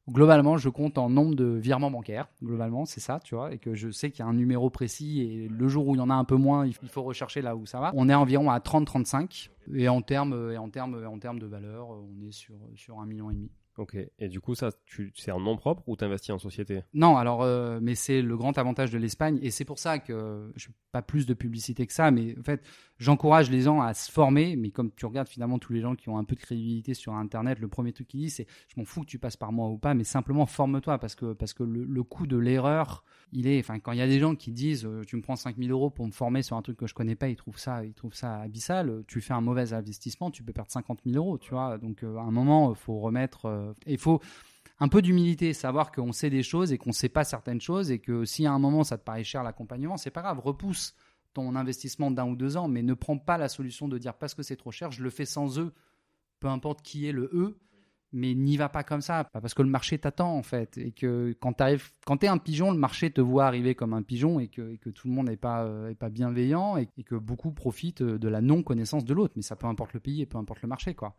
Globalement, 0.10 0.58
je 0.58 0.70
compte 0.70 0.98
en 0.98 1.10
nombre 1.10 1.36
de 1.36 1.46
virements 1.46 1.92
bancaires. 1.92 2.30
Globalement, 2.42 2.86
c'est 2.86 3.00
ça, 3.00 3.20
tu 3.24 3.36
vois, 3.36 3.54
et 3.54 3.58
que 3.58 3.76
je 3.76 3.90
sais 3.90 4.10
qu'il 4.10 4.24
y 4.24 4.28
a 4.28 4.30
un 4.30 4.34
numéro 4.34 4.70
précis 4.70 5.22
et 5.22 5.48
le 5.48 5.68
jour 5.68 5.88
où 5.88 5.96
il 5.96 5.98
y 5.98 6.02
en 6.02 6.10
a 6.10 6.16
un 6.16 6.24
peu 6.24 6.36
moins, 6.36 6.66
il 6.66 6.74
faut 6.74 7.04
rechercher 7.04 7.42
là 7.42 7.56
où 7.56 7.66
ça 7.66 7.80
va. 7.80 7.92
On 7.96 8.08
est 8.08 8.14
environ 8.14 8.50
à 8.50 8.60
30-35 8.60 9.50
et 9.74 9.90
en 9.90 10.02
termes 10.02 10.52
et 10.52 10.58
en 10.58 10.70
termes 10.70 11.06
en 11.06 11.20
termes 11.20 11.40
de 11.40 11.46
valeur, 11.46 11.90
on 11.90 12.26
est 12.26 12.32
sur 12.32 12.56
sur 12.76 13.00
un 13.00 13.06
million 13.06 13.30
et 13.30 13.34
demi. 13.34 13.52
Ok. 13.78 13.96
Et 14.18 14.28
du 14.28 14.42
coup, 14.42 14.56
ça, 14.56 14.72
tu, 14.86 15.14
c'est 15.16 15.32
en 15.32 15.40
nom 15.40 15.56
propre 15.56 15.84
ou 15.88 15.96
t'investis 15.96 16.32
en 16.32 16.40
société? 16.40 16.82
Non, 16.94 17.16
alors, 17.16 17.44
euh, 17.44 17.80
mais 17.82 17.94
c'est 17.94 18.24
le 18.24 18.36
grand 18.36 18.58
avantage 18.58 18.92
de 18.92 18.98
l'Espagne, 18.98 19.38
et 19.44 19.52
c'est 19.52 19.66
pour 19.66 19.78
ça 19.78 20.00
que 20.00 20.52
je 20.56 20.68
fais 20.68 20.74
pas 20.92 21.04
plus 21.04 21.28
de 21.28 21.36
publicité 21.36 21.86
que 21.86 21.94
ça, 21.94 22.10
mais 22.10 22.36
en 22.40 22.44
fait, 22.44 22.64
j'encourage 22.98 23.50
les 23.50 23.62
gens 23.62 23.82
à 23.82 23.94
se 23.94 24.12
former, 24.12 24.56
mais 24.56 24.72
comme 24.72 24.92
tu 24.92 25.06
regardes 25.06 25.28
finalement 25.28 25.60
tous 25.60 25.74
les 25.74 25.82
gens 25.82 25.96
qui 25.96 26.10
ont 26.10 26.18
un 26.18 26.24
peu 26.24 26.36
de 26.36 26.40
crédibilité 26.40 26.94
sur 26.94 27.14
Internet, 27.14 27.60
le 27.60 27.68
premier 27.68 27.94
truc 27.94 28.08
qu'ils 28.08 28.22
disent, 28.22 28.36
c'est 28.36 28.48
je 28.68 28.80
m'en 28.80 28.86
fous 28.86 29.02
que 29.02 29.08
tu 29.08 29.20
passes 29.20 29.38
par 29.38 29.52
moi 29.52 29.68
ou 29.70 29.78
pas, 29.78 29.94
mais 29.94 30.04
simplement 30.04 30.46
forme-toi, 30.46 30.98
parce 30.98 31.16
que, 31.16 31.34
parce 31.34 31.54
que 31.54 31.64
le, 31.64 32.04
coût 32.04 32.28
de 32.28 32.38
l'erreur, 32.38 33.04
il 33.32 33.48
est, 33.48 33.60
enfin, 33.60 33.80
quand 33.80 33.92
il 33.92 34.00
y 34.00 34.02
a 34.02 34.08
des 34.08 34.20
gens 34.20 34.36
qui 34.36 34.52
disent 34.52 34.86
euh, 34.86 35.04
tu 35.06 35.16
me 35.16 35.22
prends 35.22 35.36
5000 35.36 35.72
euros 35.72 35.90
pour 35.90 36.06
me 36.06 36.12
former 36.12 36.42
sur 36.42 36.56
un 36.58 36.62
truc 36.62 36.78
que 36.78 36.88
je 36.88 36.94
connais 36.94 37.16
pas, 37.16 37.30
ils 37.30 37.36
trouvent 37.36 37.60
ça, 37.60 37.84
ils 37.84 37.94
trouvent 37.94 38.14
ça 38.16 38.40
abyssal, 38.42 39.04
tu 39.08 39.22
fais 39.22 39.34
un 39.34 39.42
mauvais 39.42 39.74
investissement, 39.74 40.32
tu 40.32 40.44
peux 40.44 40.54
perdre 40.54 40.72
50 40.72 41.00
000 41.06 41.18
euros, 41.18 41.38
tu 41.38 41.52
vois, 41.52 41.78
donc 41.78 42.04
euh, 42.04 42.18
à 42.18 42.22
un 42.22 42.32
moment, 42.32 42.72
il 42.72 42.76
faut 42.76 43.00
remettre, 43.00 43.46
euh, 43.46 43.74
il 43.86 43.98
faut, 43.98 44.22
un 44.80 44.88
peu 44.88 45.02
d'humilité, 45.02 45.54
savoir 45.54 45.92
qu'on 45.92 46.12
sait 46.12 46.30
des 46.30 46.44
choses 46.44 46.72
et 46.72 46.78
qu'on 46.78 46.92
sait 46.92 47.10
pas 47.10 47.24
certaines 47.24 47.62
choses 47.62 47.92
et 47.92 48.00
que 48.00 48.26
si 48.26 48.46
à 48.46 48.52
un 48.52 48.60
moment 48.60 48.84
ça 48.84 48.98
te 48.98 49.04
paraît 49.04 49.24
cher 49.24 49.44
l'accompagnement, 49.44 49.98
c'est 49.98 50.12
pas 50.12 50.22
grave, 50.22 50.40
repousse 50.40 50.96
ton 51.38 51.56
investissement 51.56 52.10
d'un 52.10 52.28
ou 52.28 52.36
deux 52.36 52.58
ans, 52.58 52.68
mais 52.68 52.82
ne 52.82 52.96
prends 52.96 53.20
pas 53.20 53.38
la 53.38 53.48
solution 53.48 53.88
de 53.88 54.00
dire 54.00 54.16
parce 54.16 54.34
que 54.34 54.42
c'est 54.42 54.56
trop 54.56 54.72
cher, 54.72 54.92
je 54.92 55.04
le 55.04 55.12
fais 55.12 55.26
sans 55.26 55.60
eux, 55.60 55.72
peu 56.40 56.48
importe 56.48 56.82
qui 56.82 57.08
est 57.08 57.12
le 57.12 57.30
eux, 57.32 57.60
mais 58.12 58.34
n'y 58.34 58.58
va 58.58 58.70
pas 58.70 58.84
comme 58.84 59.02
ça, 59.02 59.26
parce 59.26 59.54
que 59.54 59.62
le 59.62 59.70
marché 59.70 60.00
t'attend 60.00 60.36
en 60.36 60.42
fait, 60.42 60.80
et 60.80 60.92
que 60.92 61.36
quand 61.40 61.62
quand 62.06 62.18
t'es 62.18 62.28
un 62.28 62.40
pigeon, 62.40 62.72
le 62.72 62.80
marché 62.80 63.12
te 63.12 63.22
voit 63.22 63.46
arriver 63.46 63.76
comme 63.76 63.94
un 63.94 64.02
pigeon 64.02 64.40
et 64.40 64.48
que, 64.48 64.78
tout 64.90 65.08
le 65.08 65.14
monde 65.14 65.28
n'est 65.28 65.38
pas, 65.38 65.66
euh, 65.66 65.94
pas 65.94 66.10
bienveillant 66.10 66.78
et, 66.78 66.90
et 66.98 67.04
que 67.04 67.16
beaucoup 67.16 67.52
profitent 67.52 68.02
de 68.02 68.28
la 68.28 68.42
non 68.42 68.64
connaissance 68.64 69.06
de 69.06 69.14
l'autre, 69.14 69.34
mais 69.36 69.44
ça 69.44 69.56
peu 69.56 69.68
importe 69.68 69.94
le 69.94 70.00
pays 70.00 70.22
et 70.24 70.26
peu 70.26 70.40
importe 70.40 70.64
le 70.64 70.68
marché 70.68 70.96
quoi. 70.96 71.16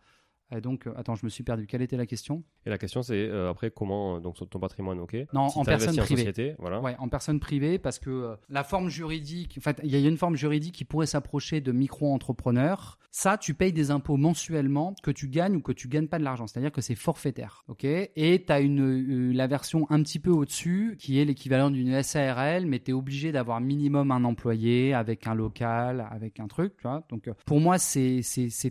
Et 0.54 0.60
donc, 0.60 0.86
euh, 0.86 0.92
attends, 0.96 1.14
je 1.14 1.24
me 1.26 1.30
suis 1.30 1.44
perdu. 1.44 1.66
Quelle 1.66 1.82
était 1.82 1.96
la 1.96 2.06
question? 2.06 2.42
Et 2.64 2.70
la 2.70 2.78
question, 2.78 3.02
c'est 3.02 3.14
euh, 3.28 3.50
après 3.50 3.70
comment, 3.70 4.16
euh, 4.16 4.20
donc 4.20 4.36
sur 4.36 4.48
ton 4.48 4.58
patrimoine, 4.58 4.98
ok? 4.98 5.14
Non, 5.34 5.48
Si 5.48 5.58
en 5.58 5.64
personne 5.64 5.96
privée. 5.96 6.16
société, 6.22 6.54
voilà. 6.58 6.80
Ouais, 6.80 6.96
en 6.98 7.08
personne 7.08 7.38
privée, 7.38 7.78
parce 7.78 7.98
que 7.98 8.08
euh, 8.10 8.36
la 8.48 8.64
forme 8.64 8.88
juridique, 8.88 9.56
en 9.58 9.60
fait, 9.60 9.78
il 9.84 9.90
y 9.90 9.96
a 9.96 10.08
une 10.08 10.16
forme 10.16 10.36
juridique 10.36 10.74
qui 10.74 10.84
pourrait 10.84 11.06
s'approcher 11.06 11.60
de 11.60 11.70
micro-entrepreneur. 11.72 12.98
Ça, 13.10 13.36
tu 13.38 13.54
payes 13.54 13.72
des 13.72 13.90
impôts 13.90 14.16
mensuellement, 14.16 14.94
que 15.02 15.10
tu 15.10 15.28
gagnes 15.28 15.56
ou 15.56 15.60
que 15.60 15.72
tu 15.72 15.88
gagnes 15.88 16.08
pas 16.08 16.18
de 16.18 16.24
l'argent. 16.24 16.46
C'est-à-dire 16.46 16.72
que 16.72 16.80
c'est 16.80 16.94
forfaitaire, 16.94 17.64
ok? 17.68 17.84
Et 17.84 18.44
tu 18.46 18.52
as 18.52 18.60
une, 18.60 19.32
la 19.32 19.46
version 19.46 19.86
un 19.90 20.02
petit 20.02 20.18
peu 20.18 20.30
au-dessus, 20.30 20.96
qui 20.98 21.18
est 21.18 21.24
l'équivalent 21.24 21.70
d'une 21.70 22.02
SARL, 22.02 22.66
mais 22.66 22.78
tu 22.78 22.90
es 22.90 22.94
obligé 22.94 23.32
d'avoir 23.32 23.60
minimum 23.60 24.10
un 24.12 24.24
employé, 24.24 24.94
avec 24.94 25.26
un 25.26 25.34
local, 25.34 26.06
avec 26.10 26.40
un 26.40 26.48
truc, 26.48 26.74
tu 26.76 26.82
vois? 26.84 27.04
Donc, 27.10 27.30
pour 27.44 27.60
moi, 27.60 27.78
c'est 27.78 28.22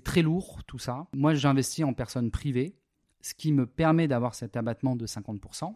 très 0.04 0.22
lourd, 0.22 0.62
tout 0.66 0.80
ça. 0.80 1.08
Moi, 1.14 1.34
j'investis 1.34 1.67
en 1.84 1.94
personne 1.94 2.32
privée, 2.32 2.76
ce 3.22 3.34
qui 3.34 3.52
me 3.52 3.66
permet 3.66 4.08
d'avoir 4.08 4.36
cet 4.36 4.56
abattement 4.56 4.96
de 4.96 5.06
50%. 5.06 5.76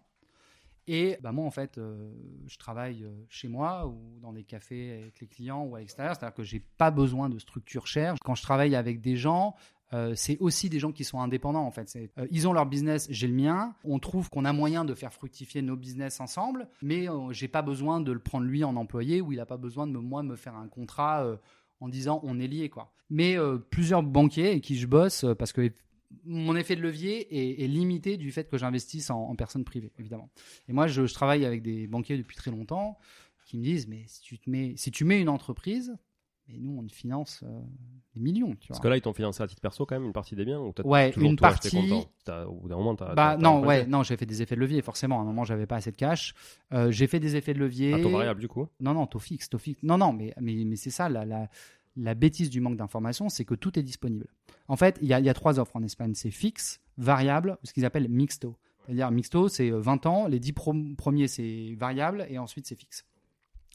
Et 0.88 1.18
bah 1.22 1.32
moi, 1.32 1.46
en 1.46 1.52
fait, 1.52 1.78
euh, 1.78 2.12
je 2.48 2.58
travaille 2.58 3.04
euh, 3.04 3.12
chez 3.30 3.48
moi 3.48 3.88
ou 3.88 4.20
dans 4.20 4.34
des 4.34 4.44
cafés 4.44 5.02
avec 5.04 5.20
les 5.20 5.28
clients 5.28 5.64
ou 5.64 5.76
à 5.76 5.80
l'extérieur. 5.80 6.16
C'est-à-dire 6.16 6.34
que 6.34 6.44
j'ai 6.44 6.60
pas 6.60 6.92
besoin 6.92 7.30
de 7.30 7.38
structure 7.38 7.86
chère. 7.86 8.16
Quand 8.24 8.36
je 8.36 8.42
travaille 8.42 8.76
avec 8.76 9.00
des 9.00 9.16
gens, 9.16 9.56
euh, 9.94 10.14
c'est 10.16 10.38
aussi 10.40 10.70
des 10.70 10.80
gens 10.80 10.92
qui 10.92 11.04
sont 11.04 11.22
indépendants 11.22 11.66
en 11.66 11.72
fait. 11.72 11.98
Ils 12.32 12.48
ont 12.48 12.54
leur 12.54 12.66
business, 12.66 13.08
j'ai 13.12 13.28
le 13.28 13.34
mien. 13.36 13.76
On 13.84 14.00
trouve 14.00 14.30
qu'on 14.30 14.44
a 14.44 14.54
moyen 14.54 14.84
de 14.84 14.96
faire 14.96 15.14
fructifier 15.14 15.62
nos 15.62 15.76
business 15.76 16.20
ensemble, 16.20 16.68
mais 16.82 17.08
j'ai 17.30 17.48
pas 17.48 17.62
besoin 17.62 18.02
de 18.02 18.12
le 18.12 18.20
prendre 18.20 18.46
lui 18.46 18.64
en 18.64 18.76
employé 18.76 19.22
ou 19.22 19.34
il 19.34 19.40
a 19.40 19.46
pas 19.46 19.58
besoin 19.58 19.86
de 19.86 19.98
moi 19.98 20.24
me 20.24 20.36
faire 20.36 20.56
un 20.56 20.68
contrat 20.68 21.26
en 21.82 21.90
disant 21.90 22.22
on 22.24 22.40
est 22.40 22.48
lié 22.48 22.70
quoi. 22.70 22.94
Mais 23.10 23.38
euh, 23.38 23.58
plusieurs 23.58 24.04
banquiers 24.04 24.48
avec 24.48 24.64
qui 24.64 24.78
je 24.78 24.88
bosse 24.88 25.26
euh, 25.26 25.36
parce 25.36 25.52
que 25.52 25.74
mon 26.26 26.56
effet 26.56 26.76
de 26.76 26.82
levier 26.82 27.64
est, 27.64 27.68
limité 27.68 28.18
du 28.18 28.32
fait 28.32 28.50
que 28.50 28.58
j'investisse 28.58 29.10
en, 29.10 29.30
en 29.30 29.36
personne 29.36 29.64
privée 29.64 29.92
évidemment. 29.98 30.30
Et 30.68 30.74
moi 30.74 30.88
je, 30.88 31.06
je 31.06 31.14
travaille 31.14 31.46
avec 31.46 31.62
des 31.62 31.88
banquiers 31.88 32.18
depuis 32.18 32.36
très 32.36 32.52
longtemps 32.52 32.98
qui 33.46 33.58
me 33.58 33.64
disent 33.64 33.88
mais 33.88 34.04
si 34.08 34.22
tu 34.22 34.40
te 34.40 34.50
mets 34.50 34.74
si 34.78 34.92
tu 34.92 35.04
mets 35.04 35.20
une 35.20 35.30
entreprise 35.30 35.98
mais 36.52 36.58
nous 36.60 36.78
on 36.84 36.88
finance 36.90 37.42
euh, 37.44 37.60
des 38.14 38.20
millions 38.22 38.50
tu 38.52 38.56
vois. 38.56 38.68
Parce 38.70 38.80
que 38.80 38.88
là, 38.88 38.98
ils 38.98 39.02
t'ont 39.02 39.14
financé 39.14 39.42
à 39.42 39.48
titre 39.48 39.62
perso 39.62 39.86
quand 39.86 39.96
même 39.96 40.06
une 40.06 40.14
partie 40.14 40.36
des 40.36 40.44
biens 40.46 40.60
ou 40.60 40.74
Ouais, 40.84 41.12
toujours 41.12 41.30
une 41.30 41.36
tout 41.38 41.42
partie- 41.42 41.70
T'as- 42.26 42.46
Au 42.46 42.54
bout 42.56 42.68
d'un 42.70 42.76
moment, 42.78 42.96
t'as. 42.96 43.14
Bah 43.16 43.38
non, 43.38 43.62
ouais, 43.68 43.86
non, 43.88 44.04
j'ai 44.04 44.18
fait 44.18 44.26
des 44.26 44.42
effets 44.42 44.56
de 44.56 44.60
levier, 44.60 44.82
forcément. 44.82 45.20
À 45.20 45.22
un 45.22 45.26
moment, 45.26 45.44
j'avais 45.46 45.66
pas 45.66 45.78
assez 45.78 45.92
de 45.92 45.96
cash. 45.96 46.34
Euh, 46.74 46.92
j'ai 46.92 47.08
fait 47.08 47.20
des 47.20 47.36
effets 47.36 47.54
de 47.54 47.60
levier. 47.60 47.94
À 47.94 48.00
taux 48.00 48.10
variable, 48.10 48.40
du 48.42 48.48
coup. 48.48 48.68
Non, 48.80 48.94
non, 48.94 49.08
taux 49.08 49.20
fixe, 49.20 49.50
taux 49.50 49.58
fixe. 49.58 49.82
Non, 49.84 49.98
non, 49.98 50.12
mais, 50.14 50.34
mais, 50.42 50.54
mais 50.66 50.76
c'est 50.76 50.90
ça, 50.92 51.08
la, 51.10 51.26
la, 51.26 51.50
la 51.98 52.14
bêtise 52.16 52.50
du 52.50 52.60
manque 52.62 52.78
d'information, 52.78 53.30
c'est 53.30 53.46
que 53.46 53.56
tout 53.56 53.78
est 53.80 53.84
disponible. 53.84 54.28
En 54.68 54.76
fait, 54.76 54.98
il 55.02 55.08
y 55.08 55.10
y 55.10 55.30
a 55.30 55.34
trois 55.34 55.60
offres 55.60 55.76
en 55.76 55.84
Espagne. 55.84 56.14
C'est 56.16 56.32
fixe, 56.32 56.80
variable, 56.98 57.58
ou 57.64 57.68
ce 57.68 57.74
qu'ils 57.74 57.86
appellent 57.86 58.08
mixto. 58.10 58.56
C'est-à-dire, 58.86 59.12
mixto, 59.12 59.48
c'est 59.48 59.72
euh, 59.72 59.80
20 59.80 60.06
ans, 60.06 60.28
les 60.28 60.40
10 60.40 60.54
prom- 60.54 60.96
premiers, 60.96 61.28
c'est 61.28 61.76
variable, 61.78 62.26
et 62.30 62.38
ensuite, 62.40 62.66
c'est 62.68 62.80
fixe. 62.80 63.06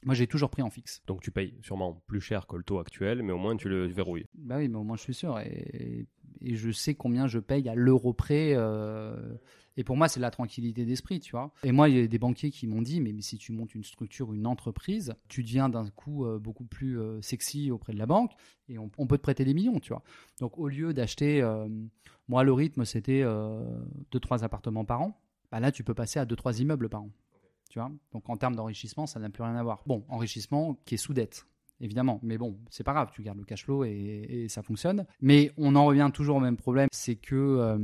Moi, 0.05 0.15
j'ai 0.15 0.27
toujours 0.27 0.51
pris 0.51 0.63
en 0.63 0.71
fixe. 0.71 1.03
Donc 1.07 1.23
tu 1.23 1.31
payes 1.31 1.55
sûrement 1.63 2.03
plus 2.07 2.21
cher 2.21 2.47
que 2.47 2.57
le 2.57 2.63
taux 2.63 2.79
actuel, 2.79 3.23
mais 3.23 3.33
au 3.33 3.39
moins 3.39 3.57
tu 3.57 3.69
le 3.69 3.87
verrouilles. 3.87 4.27
Bah 4.35 4.59
oui, 4.59 4.69
mais 4.69 4.77
au 4.77 4.85
moins 4.85 4.97
je 4.97 5.03
suis 5.03 5.15
sûr. 5.15 5.39
Et, 5.41 6.07
et 6.43 6.55
je 6.55 6.71
sais 6.71 6.95
combien 6.95 7.27
je 7.27 7.39
paye 7.39 7.69
à 7.69 7.75
l'euro 7.75 8.13
près. 8.13 8.53
euh, 8.55 9.35
et 9.79 9.85
pour 9.85 9.97
moi, 9.97 10.09
c'est 10.09 10.21
la 10.21 10.31
tranquillité 10.31 10.85
d'esprit, 10.87 11.21
tu 11.21 11.33
vois. 11.33 11.53
Et 11.63 11.71
moi, 11.73 11.89
il 11.91 11.97
y 11.97 12.01
a 12.01 12.07
des 12.07 12.19
banquiers 12.19 12.51
qui 12.51 12.67
m'ont 12.67 12.81
dit, 12.81 13.01
mais, 13.01 13.13
mais 13.13 13.21
si 13.21 13.37
tu 13.37 13.53
montes 13.53 13.75
une 13.75 13.85
structure, 13.85 14.33
une 14.33 14.47
entreprise, 14.47 15.15
tu 15.29 15.43
deviens 15.43 15.69
d'un 15.69 15.89
coup 15.91 16.25
euh, 16.25 16.39
beaucoup 16.39 16.65
plus 16.65 16.99
euh, 16.99 17.21
sexy 17.21 17.71
auprès 17.71 17.93
de 17.93 17.99
la 17.99 18.07
banque 18.07 18.33
et 18.69 18.79
on, 18.79 18.91
on 18.97 19.07
peut 19.07 19.19
te 19.19 19.23
prêter 19.23 19.45
des 19.45 19.53
millions, 19.55 19.79
tu 19.81 19.93
vois. 19.93 20.03
Donc 20.41 20.57
au 20.59 20.69
lieu 20.69 20.95
d'acheter, 20.95 21.43
moi, 22.29 22.43
le 22.45 22.53
rythme, 22.53 22.85
c'était 22.85 23.23
2-3 24.13 24.45
appartements 24.45 24.85
par 24.85 25.01
an. 25.03 25.21
Bah 25.53 25.61
là, 25.61 25.71
tu 25.73 25.85
peux 25.85 25.95
passer 25.95 26.19
à 26.19 26.25
2-3 26.25 26.61
immeubles 26.61 26.89
par 26.89 27.03
an. 27.03 27.11
Donc 28.13 28.29
en 28.29 28.37
termes 28.37 28.57
d'enrichissement, 28.57 29.07
ça 29.07 29.21
n'a 29.21 29.31
plus 29.31 29.43
rien 29.43 29.57
à 29.57 29.63
voir. 29.63 29.83
Bon, 29.87 30.05
enrichissement 30.09 30.77
qui 30.85 30.95
est 30.95 30.99
sous 30.99 31.15
dette, 31.15 31.47
évidemment. 31.81 32.21
Mais 32.23 32.39
bon, 32.39 32.57
c'est 32.71 32.85
pas 32.85 32.93
grave, 32.93 33.11
tu 33.13 33.23
gardes 33.23 33.39
le 33.39 33.45
cash 33.45 33.65
flow 33.65 33.85
et, 33.85 33.91
et 34.29 34.49
ça 34.49 34.63
fonctionne. 34.63 35.05
Mais 35.21 35.53
on 35.57 35.75
en 35.77 35.85
revient 35.85 36.11
toujours 36.13 36.37
au 36.37 36.41
même 36.41 36.57
problème, 36.57 36.89
c'est 36.93 37.17
que, 37.17 37.35
euh, 37.35 37.77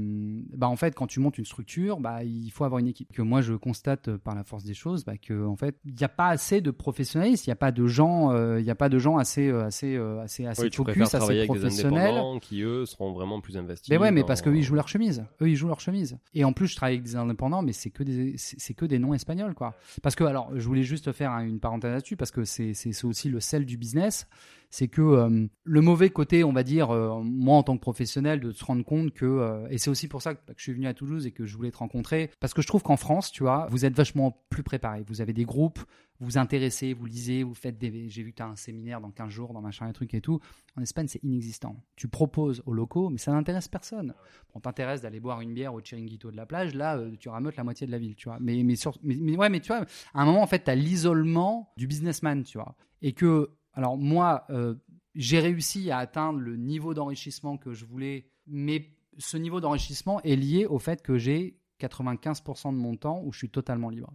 bah 0.54 0.68
en 0.68 0.76
fait, 0.76 0.94
quand 0.94 1.06
tu 1.06 1.20
montes 1.20 1.38
une 1.38 1.44
structure, 1.44 2.00
bah 2.00 2.22
il 2.24 2.50
faut 2.50 2.64
avoir 2.64 2.78
une 2.78 2.88
équipe. 2.88 3.12
Que 3.12 3.22
moi, 3.22 3.40
je 3.42 3.54
constate 3.54 4.08
euh, 4.08 4.18
par 4.18 4.34
la 4.34 4.44
force 4.44 4.64
des 4.64 4.74
choses, 4.74 5.04
bah, 5.04 5.16
que 5.18 5.46
en 5.46 5.56
fait, 5.56 5.76
il 5.84 5.94
n'y 5.94 6.04
a 6.04 6.08
pas 6.08 6.28
assez 6.28 6.60
de 6.60 6.70
professionnalistes, 6.70 7.46
il 7.46 7.50
n'y 7.50 7.54
a 7.54 7.56
pas 7.56 7.72
de 7.72 7.86
gens, 7.86 8.30
euh, 8.32 8.60
il 8.60 8.64
n'y 8.64 8.70
a 8.70 8.74
pas 8.74 8.88
de 8.88 8.98
gens 8.98 9.16
assez, 9.18 9.50
assez, 9.50 9.96
assez, 9.96 10.46
assez 10.46 10.62
Oui, 10.62 10.70
focus, 10.72 11.14
assez 11.14 11.46
professionnels. 11.46 12.22
qui, 12.40 12.62
eux, 12.62 12.86
seront 12.86 13.12
vraiment 13.12 13.40
plus 13.40 13.56
investis. 13.56 13.88
Mais 13.90 13.98
ouais, 13.98 14.10
mais 14.10 14.20
dans- 14.22 14.26
parce 14.26 14.42
qu'eux, 14.42 14.56
ils 14.56 14.62
jouent 14.62 14.74
leur 14.74 14.88
chemise. 14.88 15.24
Eux, 15.40 15.48
ils 15.48 15.56
jouent 15.56 15.68
leur 15.68 15.80
chemise. 15.80 16.18
Et 16.34 16.44
en 16.44 16.52
plus, 16.52 16.68
je 16.68 16.76
travaille 16.76 16.94
avec 16.94 17.04
des 17.04 17.16
indépendants, 17.16 17.62
mais 17.62 17.72
c'est 17.72 17.90
que 17.90 18.02
des, 18.02 18.34
c'est 18.36 18.74
que 18.74 18.84
des 18.86 18.98
noms 18.98 19.14
espagnols, 19.14 19.54
quoi. 19.54 19.74
Parce 20.02 20.14
que, 20.14 20.24
alors, 20.24 20.50
je 20.54 20.66
voulais 20.66 20.82
juste 20.82 21.12
faire 21.12 21.30
hein, 21.32 21.44
une 21.44 21.60
parenthèse 21.60 21.92
là-dessus, 21.92 22.16
parce 22.16 22.30
que 22.30 22.44
c'est- 22.44 22.74
c'est 22.74 23.04
aussi 23.04 23.28
le 23.28 23.40
sel 23.40 23.64
du 23.66 23.76
business. 23.82 24.28
C'est 24.70 24.88
que 24.88 25.02
euh, 25.02 25.46
le 25.64 25.80
mauvais 25.82 26.08
côté, 26.08 26.44
on 26.44 26.52
va 26.54 26.62
dire, 26.62 26.90
euh, 26.90 27.20
moi 27.22 27.58
en 27.58 27.62
tant 27.62 27.76
que 27.76 27.82
professionnel, 27.82 28.40
de 28.40 28.52
se 28.52 28.64
rendre 28.64 28.82
compte 28.82 29.12
que, 29.12 29.26
euh, 29.26 29.68
et 29.68 29.76
c'est 29.76 29.90
aussi 29.90 30.08
pour 30.08 30.22
ça 30.22 30.34
que, 30.34 30.40
je 30.56 30.62
suis 30.62 30.72
venu 30.72 30.86
à 30.86 30.94
Toulouse 30.94 31.26
et 31.26 31.30
que 31.30 31.44
je 31.44 31.54
voulais 31.58 31.70
te 31.70 31.76
rencontrer, 31.76 32.30
parce 32.40 32.54
que 32.54 32.62
je 32.62 32.66
trouve 32.66 32.82
qu'en 32.82 32.96
France, 32.96 33.30
tu 33.30 33.42
vois, 33.42 33.66
vous 33.70 33.84
êtes 33.84 33.94
vachement 33.94 34.42
plus 34.48 34.62
préparés. 34.62 35.04
Vous 35.06 35.20
avez 35.20 35.34
des 35.34 35.44
groupes, 35.44 35.80
vous 36.20 36.38
intéressez, 36.38 36.94
vous 36.94 37.04
lisez, 37.04 37.42
vous 37.42 37.52
faites 37.52 37.76
des. 37.76 38.08
J'ai 38.08 38.22
vu 38.22 38.30
que 38.30 38.36
tu 38.36 38.42
as 38.42 38.46
un 38.46 38.56
séminaire 38.56 39.02
dans 39.02 39.10
15 39.10 39.28
jours, 39.28 39.52
dans 39.52 39.60
machin 39.60 39.90
et 39.90 39.92
trucs 39.92 40.14
et 40.14 40.22
tout. 40.22 40.40
En 40.74 40.80
Espagne, 40.80 41.06
c'est 41.06 41.22
inexistant. 41.22 41.76
Tu 41.94 42.08
proposes 42.08 42.62
aux 42.64 42.72
locaux, 42.72 43.10
mais 43.10 43.18
ça 43.18 43.32
n'intéresse 43.32 43.68
personne. 43.68 44.14
On 44.54 44.60
t'intéresse 44.60 45.02
d'aller 45.02 45.20
boire 45.20 45.42
une 45.42 45.52
bière 45.52 45.74
au 45.74 45.82
chiringuito 45.82 46.30
de 46.30 46.36
la 46.36 46.46
plage, 46.46 46.74
là, 46.74 46.98
tu 47.20 47.28
rameutes 47.28 47.56
la 47.56 47.64
moitié 47.64 47.86
de 47.86 47.92
la 47.92 47.98
ville, 47.98 48.14
tu 48.14 48.30
vois. 48.30 48.38
Mais, 48.40 48.62
mais, 48.62 48.76
sur, 48.76 48.96
mais, 49.02 49.16
mais 49.20 49.36
ouais, 49.36 49.50
mais 49.50 49.60
tu 49.60 49.68
vois, 49.68 49.84
à 50.14 50.22
un 50.22 50.24
moment, 50.24 50.40
en 50.40 50.46
fait, 50.46 50.64
tu 50.64 50.70
as 50.70 50.74
l'isolement 50.74 51.74
du 51.76 51.86
businessman, 51.86 52.42
tu 52.42 52.56
vois. 52.56 52.74
Et 53.02 53.12
que, 53.12 53.50
alors 53.74 53.96
moi, 53.96 54.44
euh, 54.50 54.74
j'ai 55.14 55.40
réussi 55.40 55.90
à 55.90 55.98
atteindre 55.98 56.38
le 56.38 56.56
niveau 56.56 56.94
d'enrichissement 56.94 57.56
que 57.56 57.72
je 57.72 57.84
voulais, 57.84 58.30
mais 58.46 58.90
ce 59.18 59.36
niveau 59.36 59.60
d'enrichissement 59.60 60.20
est 60.22 60.36
lié 60.36 60.66
au 60.66 60.78
fait 60.78 61.02
que 61.02 61.18
j'ai 61.18 61.58
95% 61.80 62.72
de 62.72 62.78
mon 62.78 62.96
temps 62.96 63.22
où 63.24 63.32
je 63.32 63.38
suis 63.38 63.50
totalement 63.50 63.90
libre. 63.90 64.12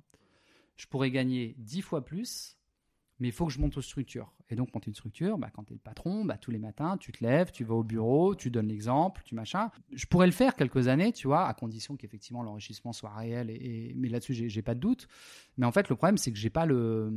Je 0.76 0.86
pourrais 0.88 1.12
gagner 1.12 1.55
10 1.60 1.82
fois 1.82 2.05
plus, 2.05 2.57
mais 3.20 3.28
il 3.30 3.32
faut 3.32 3.45
que 3.47 3.51
je 3.53 3.59
monte 3.59 3.76
une 3.76 3.82
structure. 3.82 4.32
Et 4.49 4.55
donc, 4.55 4.74
monter 4.74 4.88
une 4.89 4.95
structure, 4.95 5.38
bah, 5.38 5.49
quand 5.53 5.63
tu 5.65 5.74
es 5.74 5.76
le 5.76 5.80
patron, 5.82 6.24
bah, 6.24 6.38
tous 6.38 6.51
les 6.51 6.57
matins, 6.59 6.95
tu 6.97 7.11
te 7.11 7.22
lèves, 7.24 7.51
tu 7.51 7.65
vas 7.65 7.76
au 7.76 7.84
bureau, 7.84 8.34
tu 8.34 8.49
donnes 8.49 8.68
l'exemple, 8.70 9.22
tu 9.26 9.36
machin. 9.36 9.72
Je 9.91 10.05
pourrais 10.05 10.26
le 10.28 10.32
faire 10.32 10.55
quelques 10.55 10.88
années, 10.88 11.11
tu 11.11 11.28
vois, 11.28 11.47
à 11.47 11.53
condition 11.53 11.97
qu'effectivement 11.97 12.43
l'enrichissement 12.43 12.93
soit 12.93 13.09
réel. 13.13 13.49
Et, 13.49 13.55
et- 13.55 13.93
mais 13.97 14.07
là-dessus, 14.07 14.34
j'ai 14.34 14.47
j'ai 14.49 14.61
pas 14.61 14.74
de 14.76 14.80
doute. 14.80 15.07
Mais 15.57 15.65
en 15.65 15.72
fait, 15.74 15.89
le 15.89 15.95
problème, 15.95 16.18
c'est 16.18 16.32
que 16.32 16.38
j'ai 16.38 16.49
pas 16.49 16.65
le. 16.65 17.11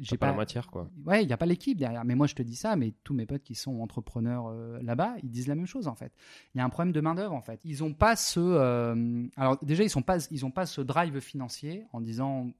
J'ai 0.00 0.16
pas, 0.16 0.26
la 0.26 0.32
matière, 0.32 0.68
quoi. 0.70 0.90
Ouais, 1.06 1.22
il 1.22 1.26
n'y 1.26 1.32
a 1.32 1.36
pas 1.36 1.46
l'équipe 1.46 1.78
derrière. 1.78 2.04
Mais 2.04 2.14
moi, 2.14 2.26
je 2.26 2.34
te 2.34 2.42
dis 2.42 2.56
ça, 2.56 2.74
mais 2.76 2.92
tous 3.04 3.14
mes 3.14 3.26
potes 3.26 3.42
qui 3.44 3.54
sont 3.54 3.80
entrepreneurs 3.80 4.46
euh, 4.48 4.78
là-bas, 4.82 5.14
ils 5.22 5.30
disent 5.30 5.46
la 5.48 5.54
même 5.54 5.66
chose 5.66 5.86
en 5.86 5.94
fait. 5.94 6.12
Il 6.54 6.58
y 6.58 6.60
a 6.60 6.64
un 6.64 6.68
problème 6.70 6.92
de 6.92 7.00
main 7.00 7.14
d'œuvre 7.14 7.34
en 7.34 7.42
fait. 7.42 7.60
Ils 7.64 7.80
n'ont 7.80 7.94
pas 7.94 8.16
ce. 8.16 8.40
euh, 8.40 9.26
Alors 9.36 9.58
déjà, 9.64 9.84
ils 9.84 9.90
sont 9.90 10.02
pas, 10.02 10.18
ils 10.30 10.44
ont 10.44 10.50
pas 10.50 10.66
ce 10.66 10.80
drive 10.80 11.20
financier 11.20 11.84
en 11.92 12.00
disant 12.00 12.50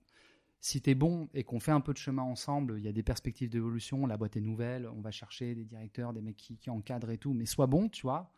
si 0.65 0.81
tu 0.81 0.89
es 0.89 0.95
bon 0.95 1.29
et 1.35 1.45
qu'on 1.45 1.61
fait 1.61 1.73
un 1.73 1.83
peu 1.83 1.93
de 1.93 1.99
chemin 1.99 2.23
ensemble, 2.23 2.77
il 2.79 2.85
y 2.85 2.89
a 2.89 2.93
des 2.93 3.03
perspectives 3.03 3.51
d'évolution, 3.51 4.07
la 4.07 4.17
boîte 4.17 4.39
est 4.39 4.41
nouvelle, 4.41 4.89
on 4.97 5.03
va 5.03 5.11
chercher 5.11 5.55
des 5.55 5.67
directeurs, 5.67 6.15
des 6.15 6.23
mecs 6.23 6.39
qui, 6.39 6.71
encadrent 6.71 7.11
et 7.11 7.19
tout, 7.19 7.35
mais 7.35 7.45
sois 7.45 7.67
bon, 7.67 7.91
tu 7.91 8.01
vois. 8.01 8.33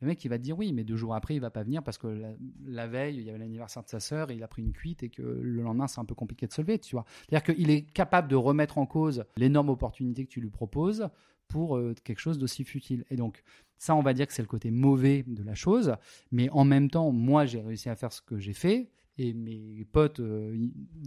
Le 0.00 0.06
mec, 0.06 0.24
il 0.24 0.28
va 0.28 0.38
te 0.38 0.42
dire 0.42 0.58
oui, 0.58 0.72
mais 0.72 0.82
deux 0.82 0.96
jours 0.96 1.14
après, 1.14 1.34
il 1.34 1.40
va 1.40 1.50
pas 1.50 1.64
venir 1.64 1.82
parce 1.82 1.98
que 1.98 2.06
la, 2.06 2.30
la 2.64 2.86
veille, 2.86 3.16
il 3.16 3.24
y 3.24 3.28
avait 3.28 3.38
l'anniversaire 3.38 3.82
de 3.82 3.88
sa 3.90 4.00
sœur 4.00 4.30
et 4.30 4.34
il 4.36 4.42
a 4.42 4.48
pris 4.48 4.62
une 4.62 4.72
cuite 4.72 5.02
et 5.02 5.10
que 5.10 5.20
le 5.20 5.60
lendemain, 5.60 5.88
c'est 5.88 6.00
un 6.00 6.06
peu 6.06 6.14
compliqué 6.14 6.46
de 6.46 6.52
se 6.54 6.62
lever, 6.62 6.78
tu 6.78 6.96
vois. 6.96 7.04
C'est-à-dire 7.28 7.54
qu'il 7.54 7.68
est 7.68 7.82
capable 7.82 8.28
de 8.28 8.36
remettre 8.36 8.78
en 8.78 8.86
cause 8.86 9.26
l'énorme 9.36 9.68
opportunité 9.68 10.24
que 10.24 10.30
tu 10.30 10.40
lui 10.40 10.48
proposes 10.48 11.10
pour 11.48 11.76
euh, 11.76 11.94
quelque 12.02 12.20
chose 12.20 12.38
d'aussi 12.38 12.64
futile. 12.64 13.04
Et 13.10 13.16
donc, 13.16 13.42
ça, 13.76 13.94
on 13.94 14.00
va 14.00 14.14
dire 14.14 14.26
que 14.26 14.32
c'est 14.32 14.40
le 14.40 14.48
côté 14.48 14.70
mauvais 14.70 15.22
de 15.26 15.42
la 15.42 15.54
chose. 15.54 15.96
Mais 16.32 16.48
en 16.48 16.64
même 16.64 16.88
temps, 16.88 17.12
moi, 17.12 17.44
j'ai 17.44 17.60
réussi 17.60 17.90
à 17.90 17.94
faire 17.94 18.12
ce 18.14 18.22
que 18.22 18.38
j'ai 18.38 18.54
fait. 18.54 18.90
Et 19.18 19.34
mes 19.34 19.84
potes, 19.90 20.20
euh, 20.20 20.56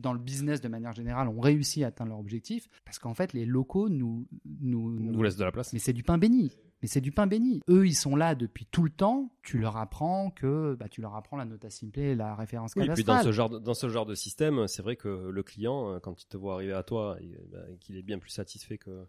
dans 0.02 0.12
le 0.12 0.20
business 0.20 0.60
de 0.60 0.68
manière 0.68 0.92
générale, 0.92 1.30
ont 1.30 1.40
réussi 1.40 1.84
à 1.84 1.88
atteindre 1.88 2.10
leur 2.10 2.20
objectif. 2.20 2.68
Parce 2.84 3.00
qu'en 3.00 3.14
fait, 3.14 3.32
les 3.34 3.46
locaux 3.46 3.88
nous. 3.90 4.28
nous, 4.60 4.92
nous- 5.00 5.14
vous 5.14 5.24
laisse 5.24 5.38
de 5.38 5.44
la 5.46 5.52
place. 5.52 5.72
mais 5.72 5.80
c'est 5.80 5.94
du 5.94 6.04
pain 6.04 6.18
béni. 6.18 6.52
Mais 6.82 6.88
c'est 6.88 7.00
du 7.02 7.12
pain 7.12 7.28
béni. 7.28 7.62
Eux, 7.70 7.86
ils 7.88 7.94
sont 7.96 8.16
là 8.16 8.34
depuis 8.34 8.66
tout 8.66 8.84
le 8.84 8.90
temps. 8.90 9.32
Tu 9.44 9.60
leur 9.60 9.78
apprends 9.78 10.32
que, 10.32 10.76
bah, 10.80 10.90
tu 10.90 11.00
leur 11.00 11.16
apprends 11.16 11.38
la 11.38 11.46
nota 11.46 11.70
simple, 11.70 12.00
la 12.16 12.36
référence 12.36 12.74
Oui, 12.76 12.86
et 12.86 12.90
puis 12.90 13.04
dans 13.04 13.22
ce 13.22 13.32
genre 13.32 13.50
de, 13.50 13.60
dans 13.60 13.76
ce 13.76 13.88
genre 13.88 14.06
de 14.08 14.16
système, 14.16 14.68
c'est 14.68 14.82
vrai 14.82 14.96
que 14.96 15.30
le 15.30 15.44
client, 15.44 15.94
euh, 15.94 16.00
quand 16.00 16.22
il 16.22 16.28
te 16.28 16.38
voit 16.38 16.56
arriver 16.56 16.74
à 16.74 16.84
toi, 16.84 17.18
bah, 17.52 17.60
qu'il 17.80 17.98
est 17.98 18.02
bien 18.02 18.18
plus 18.20 18.32
satisfait 18.32 18.78
que 18.80 19.06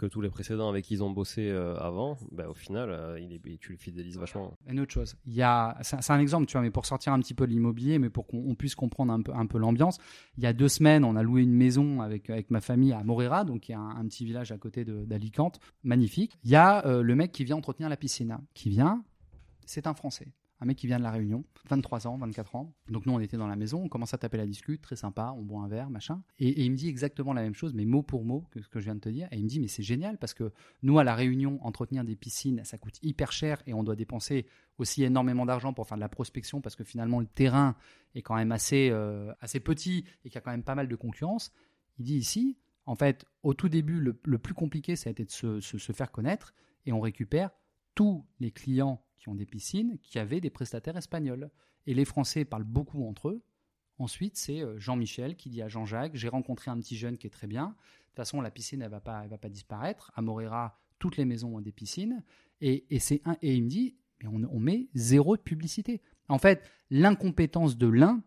que 0.00 0.06
tous 0.06 0.22
les 0.22 0.30
précédents 0.30 0.70
avec 0.70 0.86
qui 0.86 0.94
ils 0.94 1.04
ont 1.04 1.10
bossé 1.10 1.50
euh, 1.50 1.76
avant, 1.76 2.16
bah, 2.32 2.48
au 2.48 2.54
final, 2.54 2.90
euh, 2.90 3.20
il 3.20 3.34
est, 3.34 3.58
tu 3.58 3.72
le 3.72 3.76
fidélises 3.78 4.16
vachement. 4.16 4.56
Une 4.66 4.80
autre 4.80 4.92
chose, 4.92 5.14
il 5.26 5.34
y 5.34 5.42
a, 5.42 5.76
c'est 5.82 6.10
un 6.10 6.18
exemple, 6.18 6.46
tu 6.46 6.52
vois, 6.52 6.62
mais 6.62 6.70
pour 6.70 6.86
sortir 6.86 7.12
un 7.12 7.20
petit 7.20 7.34
peu 7.34 7.46
de 7.46 7.52
l'immobilier, 7.52 7.98
mais 7.98 8.08
pour 8.08 8.26
qu'on 8.26 8.38
on 8.38 8.54
puisse 8.54 8.74
comprendre 8.74 9.12
un 9.12 9.20
peu, 9.20 9.32
un 9.34 9.46
peu 9.46 9.58
l'ambiance. 9.58 9.98
Il 10.38 10.42
y 10.42 10.46
a 10.46 10.54
deux 10.54 10.68
semaines, 10.68 11.04
on 11.04 11.16
a 11.16 11.22
loué 11.22 11.42
une 11.42 11.52
maison 11.52 12.00
avec, 12.00 12.30
avec 12.30 12.50
ma 12.50 12.62
famille 12.62 12.94
à 12.94 13.04
Morera, 13.04 13.44
donc 13.44 13.68
il 13.68 13.72
y 13.72 13.74
a 13.74 13.80
un, 13.80 14.06
petit 14.06 14.24
village 14.24 14.52
à 14.52 14.56
côté 14.56 14.86
d'Alicante, 14.86 15.60
magnifique. 15.84 16.32
Il 16.44 16.50
y 16.50 16.56
a 16.56 16.86
euh, 16.86 17.02
le 17.02 17.14
mec 17.14 17.30
qui 17.30 17.44
vient 17.44 17.56
entretenir 17.56 17.90
la 17.90 17.98
piscine, 17.98 18.38
qui 18.54 18.70
vient. 18.70 19.04
C'est 19.66 19.86
un 19.86 19.94
Français 19.94 20.32
un 20.60 20.66
mec 20.66 20.76
qui 20.76 20.86
vient 20.86 20.98
de 20.98 21.02
la 21.02 21.10
Réunion, 21.10 21.44
23 21.68 22.06
ans, 22.06 22.18
24 22.18 22.54
ans. 22.56 22.74
Donc 22.88 23.06
nous, 23.06 23.12
on 23.12 23.20
était 23.20 23.38
dans 23.38 23.46
la 23.46 23.56
maison, 23.56 23.82
on 23.82 23.88
commence 23.88 24.12
à 24.12 24.18
taper 24.18 24.36
la 24.36 24.46
discute, 24.46 24.82
très 24.82 24.96
sympa, 24.96 25.34
on 25.36 25.42
boit 25.42 25.62
un 25.62 25.68
verre, 25.68 25.88
machin. 25.88 26.22
Et, 26.38 26.64
il 26.64 26.70
me 26.70 26.76
dit 26.76 26.88
exactement 26.88 27.32
la 27.32 27.42
même 27.42 27.54
chose, 27.54 27.72
mais 27.72 27.86
mot 27.86 28.02
pour 28.02 28.24
mot 28.24 28.44
que 28.50 28.60
ce 28.60 28.68
que 28.68 28.78
je 28.78 28.84
viens 28.84 28.94
de 28.94 29.00
te 29.00 29.08
dire. 29.08 29.28
Et 29.32 29.38
il 29.38 29.44
me 29.44 29.48
dit, 29.48 29.58
mais 29.58 29.68
c'est 29.68 29.82
génial 29.82 30.18
parce 30.18 30.34
que 30.34 30.52
nous, 30.82 30.98
à 30.98 31.04
la 31.04 31.14
Réunion, 31.14 31.58
entretenir 31.64 32.04
des 32.04 32.14
piscines, 32.14 32.62
ça 32.64 32.76
coûte 32.76 32.98
hyper 33.02 33.32
cher 33.32 33.62
et 33.66 33.72
on 33.72 33.82
doit 33.82 33.96
dépenser 33.96 34.46
aussi 34.78 35.02
énormément 35.02 35.46
d'argent 35.46 35.72
pour 35.72 35.86
faire 35.86 35.96
de 35.96 36.02
la 36.02 36.08
prospection 36.08 36.60
parce 36.60 36.76
que 36.76 36.84
finalement, 36.84 37.20
le 37.20 37.26
terrain 37.26 37.74
est 38.14 38.22
quand 38.22 38.36
même 38.36 38.52
assez, 38.52 38.90
euh, 38.90 39.32
assez 39.40 39.60
petit 39.60 40.04
et 40.24 40.28
qu'il 40.28 40.34
y 40.34 40.38
a 40.38 40.42
quand 40.42 40.50
même 40.50 40.62
pas 40.62 40.74
mal 40.74 40.88
de 40.88 40.96
concurrence. 40.96 41.52
Il 41.98 42.04
dit 42.04 42.16
ici, 42.16 42.58
en 42.84 42.96
fait, 42.96 43.24
au 43.42 43.54
tout 43.54 43.70
début, 43.70 44.00
le, 44.00 44.38
plus 44.38 44.54
compliqué, 44.54 44.96
ça 44.96 45.08
a 45.08 45.10
été 45.12 45.24
de 45.24 45.30
se 45.30 45.92
faire 45.92 46.10
connaître 46.10 46.52
et 46.84 46.92
on 46.92 47.00
récupère 47.00 47.50
tous 47.94 48.26
les 48.40 48.50
clients 48.50 49.02
qui 49.20 49.28
ont 49.28 49.34
des 49.34 49.46
piscines, 49.46 49.98
qui 50.02 50.18
avaient 50.18 50.40
des 50.40 50.50
prestataires 50.50 50.96
espagnols. 50.96 51.50
Et 51.86 51.94
les 51.94 52.04
Français 52.04 52.44
parlent 52.44 52.64
beaucoup 52.64 53.06
entre 53.06 53.28
eux. 53.28 53.42
Ensuite, 53.98 54.36
c'est 54.36 54.60
euh, 54.60 54.78
Jean-Michel 54.78 55.36
qui 55.36 55.50
dit 55.50 55.62
à 55.62 55.68
Jean-Jacques 55.68 56.16
J'ai 56.16 56.28
rencontré 56.28 56.70
un 56.70 56.78
petit 56.78 56.96
jeune 56.96 57.18
qui 57.18 57.26
est 57.26 57.30
très 57.30 57.46
bien. 57.46 57.66
De 57.66 57.72
toute 58.06 58.16
façon, 58.16 58.40
la 58.40 58.50
piscine, 58.50 58.82
elle 58.82 58.90
va, 58.90 59.00
pas, 59.00 59.26
va 59.28 59.38
pas 59.38 59.48
disparaître. 59.48 60.10
À 60.14 60.22
Morera, 60.22 60.80
toutes 60.98 61.16
les 61.16 61.24
maisons 61.24 61.56
ont 61.56 61.60
des 61.60 61.72
piscines. 61.72 62.24
Et, 62.60 62.86
c'est 62.98 63.22
un, 63.24 63.36
et 63.42 63.54
il 63.54 63.64
me 63.64 63.68
dit 63.68 63.96
Mais 64.22 64.28
on, 64.28 64.42
on 64.50 64.58
met 64.58 64.88
zéro 64.94 65.36
de 65.36 65.42
publicité. 65.42 66.00
En 66.28 66.38
fait, 66.38 66.68
l'incompétence 66.90 67.76
de 67.76 67.86
l'un 67.86 68.22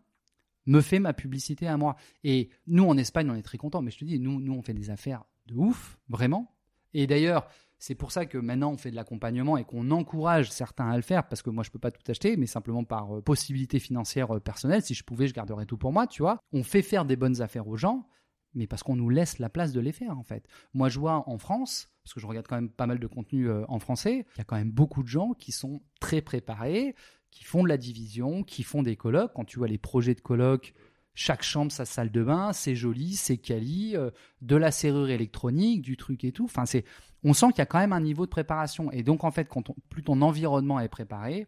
me 0.66 0.80
fait 0.80 0.98
ma 0.98 1.12
publicité 1.12 1.66
à 1.66 1.76
moi. 1.76 1.96
Et 2.22 2.50
nous, 2.66 2.84
en 2.84 2.96
Espagne, 2.96 3.30
on 3.30 3.34
est 3.34 3.42
très 3.42 3.58
contents. 3.58 3.82
Mais 3.82 3.90
je 3.90 3.98
te 3.98 4.04
dis, 4.04 4.18
nous, 4.18 4.40
nous 4.40 4.54
on 4.54 4.62
fait 4.62 4.74
des 4.74 4.90
affaires 4.90 5.24
de 5.46 5.54
ouf, 5.54 5.98
vraiment. 6.08 6.54
Et 6.92 7.06
d'ailleurs, 7.06 7.48
c'est 7.78 7.94
pour 7.94 8.12
ça 8.12 8.26
que 8.26 8.38
maintenant 8.38 8.72
on 8.72 8.76
fait 8.76 8.90
de 8.90 8.96
l'accompagnement 8.96 9.56
et 9.56 9.64
qu'on 9.64 9.90
encourage 9.90 10.50
certains 10.50 10.88
à 10.88 10.96
le 10.96 11.02
faire 11.02 11.28
parce 11.28 11.42
que 11.42 11.50
moi 11.50 11.64
je 11.64 11.70
peux 11.70 11.78
pas 11.78 11.90
tout 11.90 12.02
acheter, 12.10 12.36
mais 12.36 12.46
simplement 12.46 12.84
par 12.84 13.16
euh, 13.16 13.20
possibilité 13.20 13.78
financière 13.78 14.34
euh, 14.36 14.40
personnelle. 14.40 14.82
Si 14.82 14.94
je 14.94 15.04
pouvais, 15.04 15.28
je 15.28 15.34
garderais 15.34 15.66
tout 15.66 15.76
pour 15.76 15.92
moi, 15.92 16.06
tu 16.06 16.22
vois. 16.22 16.38
On 16.52 16.62
fait 16.62 16.82
faire 16.82 17.04
des 17.04 17.16
bonnes 17.16 17.42
affaires 17.42 17.68
aux 17.68 17.76
gens, 17.76 18.06
mais 18.54 18.66
parce 18.66 18.82
qu'on 18.82 18.96
nous 18.96 19.10
laisse 19.10 19.38
la 19.38 19.48
place 19.48 19.72
de 19.72 19.80
les 19.80 19.92
faire 19.92 20.18
en 20.18 20.22
fait. 20.22 20.46
Moi 20.72 20.88
je 20.88 20.98
vois 20.98 21.28
en 21.28 21.38
France, 21.38 21.90
parce 22.02 22.14
que 22.14 22.20
je 22.20 22.26
regarde 22.26 22.46
quand 22.46 22.56
même 22.56 22.70
pas 22.70 22.86
mal 22.86 22.98
de 22.98 23.06
contenu 23.06 23.48
euh, 23.48 23.64
en 23.68 23.78
français, 23.78 24.26
il 24.36 24.38
y 24.38 24.40
a 24.40 24.44
quand 24.44 24.56
même 24.56 24.72
beaucoup 24.72 25.02
de 25.02 25.08
gens 25.08 25.32
qui 25.34 25.52
sont 25.52 25.82
très 26.00 26.22
préparés, 26.22 26.94
qui 27.30 27.44
font 27.44 27.64
de 27.64 27.68
la 27.68 27.76
division, 27.76 28.44
qui 28.44 28.62
font 28.62 28.82
des 28.82 28.96
colloques. 28.96 29.32
Quand 29.34 29.44
tu 29.44 29.58
vois 29.58 29.68
les 29.68 29.78
projets 29.78 30.14
de 30.14 30.20
colloques 30.20 30.72
chaque 31.14 31.42
chambre 31.42 31.70
sa 31.70 31.84
salle 31.84 32.10
de 32.10 32.22
bain, 32.22 32.52
c'est 32.52 32.74
joli, 32.74 33.14
c'est 33.14 33.36
quali, 33.36 33.94
de 34.42 34.56
la 34.56 34.70
serrure 34.70 35.10
électronique, 35.10 35.82
du 35.82 35.96
truc 35.96 36.24
et 36.24 36.32
tout. 36.32 36.44
Enfin, 36.44 36.66
c'est 36.66 36.84
on 37.24 37.32
sent 37.32 37.46
qu'il 37.48 37.58
y 37.58 37.62
a 37.62 37.66
quand 37.66 37.78
même 37.78 37.92
un 37.92 38.00
niveau 38.00 38.26
de 38.26 38.30
préparation. 38.30 38.90
Et 38.92 39.02
donc, 39.02 39.24
en 39.24 39.30
fait, 39.30 39.48
quand 39.48 39.64
plus 39.88 40.02
ton 40.02 40.20
environnement 40.20 40.78
est 40.78 40.88
préparé, 40.88 41.46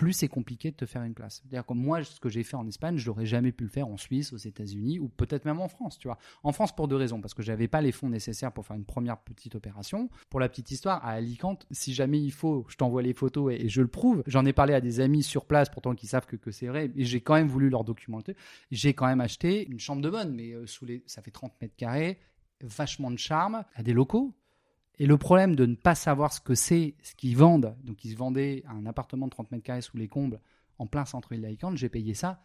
plus 0.00 0.14
c'est 0.14 0.28
compliqué 0.28 0.70
de 0.70 0.76
te 0.76 0.86
faire 0.86 1.02
une 1.02 1.12
place. 1.12 1.42
C'est-à-dire 1.42 1.66
que 1.66 1.74
moi, 1.74 2.02
ce 2.02 2.18
que 2.20 2.30
j'ai 2.30 2.42
fait 2.42 2.56
en 2.56 2.66
Espagne, 2.66 2.96
je 2.96 3.06
n'aurais 3.06 3.26
jamais 3.26 3.52
pu 3.52 3.64
le 3.64 3.68
faire 3.68 3.86
en 3.86 3.98
Suisse, 3.98 4.32
aux 4.32 4.38
États-Unis 4.38 4.98
ou 4.98 5.10
peut-être 5.10 5.44
même 5.44 5.60
en 5.60 5.68
France, 5.68 5.98
tu 5.98 6.08
vois. 6.08 6.16
En 6.42 6.52
France 6.52 6.74
pour 6.74 6.88
deux 6.88 6.96
raisons, 6.96 7.20
parce 7.20 7.34
que 7.34 7.42
j'avais 7.42 7.68
pas 7.68 7.82
les 7.82 7.92
fonds 7.92 8.08
nécessaires 8.08 8.50
pour 8.50 8.64
faire 8.64 8.76
une 8.76 8.86
première 8.86 9.18
petite 9.18 9.56
opération. 9.56 10.08
Pour 10.30 10.40
la 10.40 10.48
petite 10.48 10.70
histoire, 10.70 11.04
à 11.04 11.10
Alicante, 11.10 11.66
si 11.70 11.92
jamais 11.92 12.18
il 12.18 12.32
faut, 12.32 12.64
je 12.70 12.76
t'envoie 12.76 13.02
les 13.02 13.12
photos 13.12 13.52
et, 13.52 13.68
je 13.68 13.82
le 13.82 13.88
prouve. 13.88 14.22
J'en 14.26 14.46
ai 14.46 14.54
parlé 14.54 14.72
à 14.72 14.80
des 14.80 15.00
amis 15.00 15.22
sur 15.22 15.44
place, 15.44 15.68
pourtant 15.68 15.94
qui 15.94 16.06
savent 16.06 16.24
que, 16.24 16.50
c'est 16.50 16.68
vrai, 16.68 16.90
et 16.96 17.04
j'ai 17.04 17.20
quand 17.20 17.34
même 17.34 17.48
voulu 17.48 17.68
leur 17.68 17.84
documenter. 17.84 18.36
J'ai 18.70 18.94
quand 18.94 19.06
même 19.06 19.20
acheté 19.20 19.68
une 19.68 19.80
chambre 19.80 20.00
de 20.00 20.08
bonne, 20.08 20.34
mais 20.34 20.52
euh, 20.52 20.66
sous 20.66 20.86
les, 20.86 21.04
ça 21.04 21.20
fait 21.20 21.30
30 21.30 21.52
mètres 21.60 21.76
carrés, 21.76 22.18
vachement 22.62 23.10
de 23.10 23.18
charme, 23.18 23.64
à 23.74 23.82
des 23.82 23.92
locaux 23.92 24.34
et 25.00 25.06
le 25.06 25.16
problème 25.16 25.56
de 25.56 25.64
ne 25.64 25.74
pas 25.74 25.94
savoir 25.94 26.30
ce 26.30 26.40
que 26.40 26.54
c'est, 26.54 26.94
ce 27.02 27.14
qu'ils 27.14 27.36
vendent, 27.36 27.74
donc 27.84 28.04
ils 28.04 28.12
se 28.12 28.16
vendaient 28.16 28.62
un 28.68 28.84
appartement 28.84 29.26
de 29.26 29.30
30 29.30 29.50
mètres 29.50 29.64
carrés 29.64 29.80
sous 29.80 29.96
les 29.96 30.08
combles 30.08 30.40
en 30.78 30.86
plein 30.86 31.06
centre-ville 31.06 31.40
d'Alicante, 31.40 31.78
j'ai 31.78 31.88
payé 31.88 32.12
ça 32.12 32.44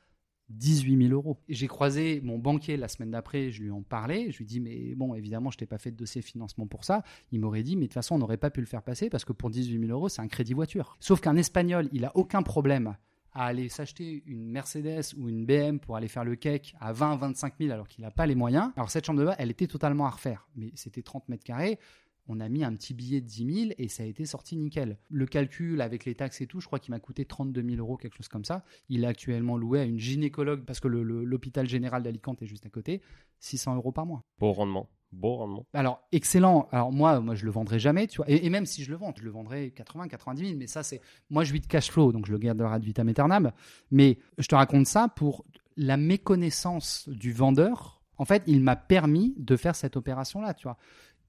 18 0.50 1.08
000 1.08 1.14
euros. 1.14 1.38
J'ai 1.50 1.68
croisé 1.68 2.22
mon 2.24 2.38
banquier 2.38 2.78
la 2.78 2.88
semaine 2.88 3.12
d'après, 3.12 3.52
je 3.52 3.62
lui 3.62 3.72
en 3.72 3.82
parlais, 3.82 4.32
je 4.32 4.38
lui 4.38 4.46
dis 4.46 4.62
mais 4.62 4.96
bon 4.96 5.16
évidemment 5.16 5.52
je 5.52 5.58
t'ai 5.58 5.66
pas 5.66 5.80
fait 5.80 5.92
de 5.92 5.98
dossier 5.98 6.22
financement 6.22 6.66
pour 6.66 6.86
ça. 6.86 7.04
Il 7.34 7.42
m'aurait 7.42 7.64
dit 7.64 7.76
mais 7.76 7.84
de 7.84 7.88
toute 7.88 7.96
façon 7.96 8.16
on 8.16 8.20
n'aurait 8.20 8.38
pas 8.38 8.52
pu 8.52 8.62
le 8.62 8.68
faire 8.68 8.84
passer 8.84 9.10
parce 9.10 9.26
que 9.26 9.34
pour 9.34 9.50
18 9.50 9.88
000 9.88 9.92
euros 9.92 10.08
c'est 10.08 10.22
un 10.22 10.28
crédit 10.30 10.54
voiture. 10.54 10.96
Sauf 11.02 11.20
qu'un 11.20 11.36
espagnol 11.36 11.90
il 11.92 12.06
a 12.06 12.16
aucun 12.16 12.42
problème 12.42 12.96
à 13.34 13.48
aller 13.48 13.68
s'acheter 13.68 14.24
une 14.28 14.50
Mercedes 14.50 15.14
ou 15.18 15.28
une 15.28 15.46
BM 15.46 15.80
pour 15.80 15.98
aller 15.98 16.08
faire 16.08 16.24
le 16.24 16.36
cake 16.38 16.74
à 16.80 16.94
20 16.94 17.18
25 17.18 17.56
000 17.60 17.74
alors 17.74 17.90
qu'il 17.90 18.04
n'a 18.06 18.12
pas 18.12 18.26
les 18.26 18.36
moyens. 18.36 18.72
Alors 18.78 18.92
cette 18.92 19.06
chambre 19.06 19.20
de 19.20 19.26
bas 19.26 19.36
elle 19.40 19.52
était 19.52 19.68
totalement 19.68 20.06
à 20.06 20.12
refaire 20.12 20.48
mais 20.56 20.72
c'était 20.76 21.02
30 21.02 21.28
mètres 21.28 21.44
carrés 21.44 21.80
on 22.28 22.40
a 22.40 22.50
mis 22.50 22.64
un 22.64 22.74
petit 22.74 22.94
billet 22.94 23.22
de 23.22 23.28
10 23.28 23.54
000 23.54 23.72
et 23.78 23.88
ça 23.88 24.04
a 24.04 24.06
été 24.06 24.26
sorti 24.26 24.56
nickel. 24.58 24.98
Le 25.10 25.26
calcul 25.26 25.82
avec 25.82 26.06
les 26.06 26.16
taxes 26.16 26.42
et 26.42 26.48
tout, 26.48 26.60
je 26.60 26.68
crois 26.68 26.80
qu'il 26.80 26.92
m'a 26.92 27.00
coûté 27.00 27.26
32 27.26 27.62
000 27.62 27.76
euros, 27.78 27.98
quelque 27.98 28.18
chose 28.18 28.28
comme 28.28 28.46
ça. 28.46 28.64
Il 28.90 29.04
est 29.04 29.08
actuellement 29.08 29.58
loué 29.58 29.80
à 29.80 29.84
une 29.84 30.00
gynécologue 30.00 30.64
parce 30.66 30.80
que 30.80 30.88
l'hôpital 30.88 31.68
général 31.68 32.04
d'Alicante 32.04 32.42
est 32.42 32.48
juste 32.48 32.66
à 32.66 32.70
côté, 32.70 33.02
600 33.40 33.76
euros 33.76 33.92
par 33.92 34.06
mois. 34.06 34.24
Beau 34.40 34.54
rendement. 34.54 34.90
Beau 35.12 35.36
rendement. 35.36 35.66
Alors, 35.74 36.02
excellent. 36.12 36.68
Alors, 36.72 36.92
moi, 36.92 37.20
moi, 37.22 37.36
je 37.36 37.46
le 37.46 37.52
vendrai 37.52 37.80
jamais, 37.80 38.08
tu 38.08 38.18
vois. 38.18 38.30
Et, 38.30 38.50
même 38.50 38.66
si 38.66 38.84
je 38.84 38.92
le 38.92 38.98
vends, 38.98 39.14
je 39.16 39.24
le 39.24 39.30
vendrai 39.30 39.72
80, 39.72 40.08
90 40.08 40.46
000. 40.46 40.58
Mais 40.58 40.68
ça, 40.68 40.84
c'est. 40.84 41.00
Moi, 41.30 41.44
je 41.44 41.54
vis 41.54 41.62
de 41.62 41.68
cash 41.68 41.90
flow, 41.90 42.12
donc 42.12 42.26
je 42.26 42.32
le 42.32 42.38
garderai 42.38 42.80
de 42.80 42.86
vitam 42.86 43.08
aeternam. 43.08 43.52
Mais 43.92 44.18
je 44.38 44.48
te 44.48 44.56
raconte 44.56 44.88
ça 44.88 45.08
pour 45.08 45.46
la 45.78 45.96
méconnaissance 45.96 47.08
du 47.08 47.32
vendeur. 47.32 48.02
En 48.18 48.26
fait, 48.26 48.44
il 48.48 48.62
m'a 48.62 48.76
permis 48.76 49.36
de 49.38 49.56
faire 49.56 49.76
cette 49.76 49.96
opération-là, 49.96 50.54
tu 50.54 50.64
vois 50.64 50.78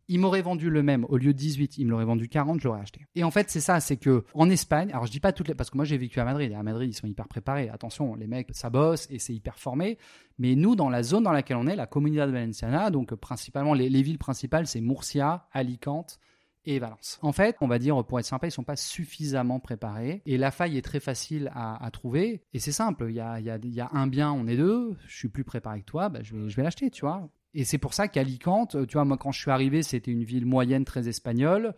il 0.09 0.21
m'aurait 0.21 0.43
vendu 0.43 0.71
le 0.71 0.83
même 0.83 1.05
au 1.09 1.17
lieu 1.17 1.33
de 1.33 1.39
18, 1.39 1.79
il 1.79 1.87
me 1.87 1.91
l'aurait 1.91 2.05
vendu 2.05 2.29
40, 2.29 2.61
je 2.61 2.69
l'aurais 2.69 2.81
acheté. 2.81 3.07
Et 3.15 3.25
en 3.25 3.31
fait, 3.31 3.51
c'est 3.51 3.61
ça, 3.61 3.81
c'est 3.81 3.97
que 3.97 4.25
en 4.35 4.49
Espagne, 4.51 4.91
alors 4.91 5.07
je 5.07 5.11
dis 5.11 5.21
pas 5.21 5.33
toutes 5.33 5.49
les 5.49 5.55
parce 5.55 5.71
que 5.71 5.77
moi 5.77 5.85
j'ai 5.85 5.99
vécu 5.99 6.21
à 6.21 6.25
Madrid 6.25 6.51
et 6.51 6.55
à 6.55 6.63
Madrid, 6.63 6.91
ils 6.91 6.97
sont 6.97 7.07
hyper 7.07 7.29
préparés. 7.29 7.69
Attention, 7.69 8.15
les 8.15 8.27
mecs 8.27 8.49
ça 8.53 8.71
bosse 8.71 9.07
et 9.11 9.19
c'est 9.19 9.35
hyper 9.35 9.59
formé, 9.59 9.99
mais 10.39 10.55
nous 10.55 10.77
dans 10.77 10.89
la 10.89 11.03
zone 11.03 11.25
dans 11.25 11.33
laquelle 11.33 11.57
on 11.57 11.67
est, 11.67 11.77
la 11.77 11.87
Comunidad 11.87 12.31
Valenciana, 12.31 12.91
donc 12.91 13.15
principalement 13.15 13.75
les, 13.75 14.03
villes 14.03 14.19
principales, 14.19 14.67
c'est 14.67 14.81
Murcia, 14.81 15.49
Alicante, 15.53 16.21
et 16.69 16.79
Valence. 16.81 17.19
En 17.23 17.33
fait, 17.33 17.57
on 17.61 17.69
va 17.69 17.79
dire, 17.79 18.05
pour 18.05 18.19
être 18.19 18.27
sympa, 18.27 18.49
ils 18.49 18.51
sont 18.51 18.65
pas 18.65 18.75
suffisamment 18.75 19.61
préparés. 19.61 20.23
Et 20.27 20.37
la 20.37 20.51
faille 20.51 20.77
est 20.77 20.83
très 20.83 20.99
facile 20.99 21.51
à, 21.55 21.89
trouver. 21.93 22.43
Et 22.53 22.59
c'est 22.59 22.73
simple, 22.73 23.07
il 23.09 23.15
y 23.15 23.21
a, 23.21 23.39
y, 23.39 23.51
a, 23.51 23.59
y 23.63 23.81
a, 23.81 23.89
un 23.93 24.09
bien, 24.09 24.33
on 24.33 24.49
est 24.49 24.57
deux, 24.57 24.97
je 25.07 25.17
suis 25.17 25.29
plus 25.29 25.45
préparé 25.45 25.81
que 25.81 25.87
toi, 25.87 26.09
bah, 26.09 26.21
je 26.23 26.35
vais, 26.35 26.49
je 26.49 26.57
vais 26.57 26.65
l'acheter, 26.65 26.91
tu 26.91 27.03
vois. 27.03 27.29
Et 27.55 27.65
c'est 27.65 27.79
pour 27.79 27.95
ça 27.95 28.09
qu'Alicante, 28.09 28.87
tu 28.87 28.95
vois, 28.95 29.05
moi 29.05 29.17
quand 29.17 29.33
je 29.33 29.41
suis 29.41 29.51
arrivé, 29.51 29.83
c'était 29.83 30.11
une 30.11 30.25
ville 30.25 30.47
moyenne 30.47 30.85
très 30.85 31.09
espagnole. 31.09 31.75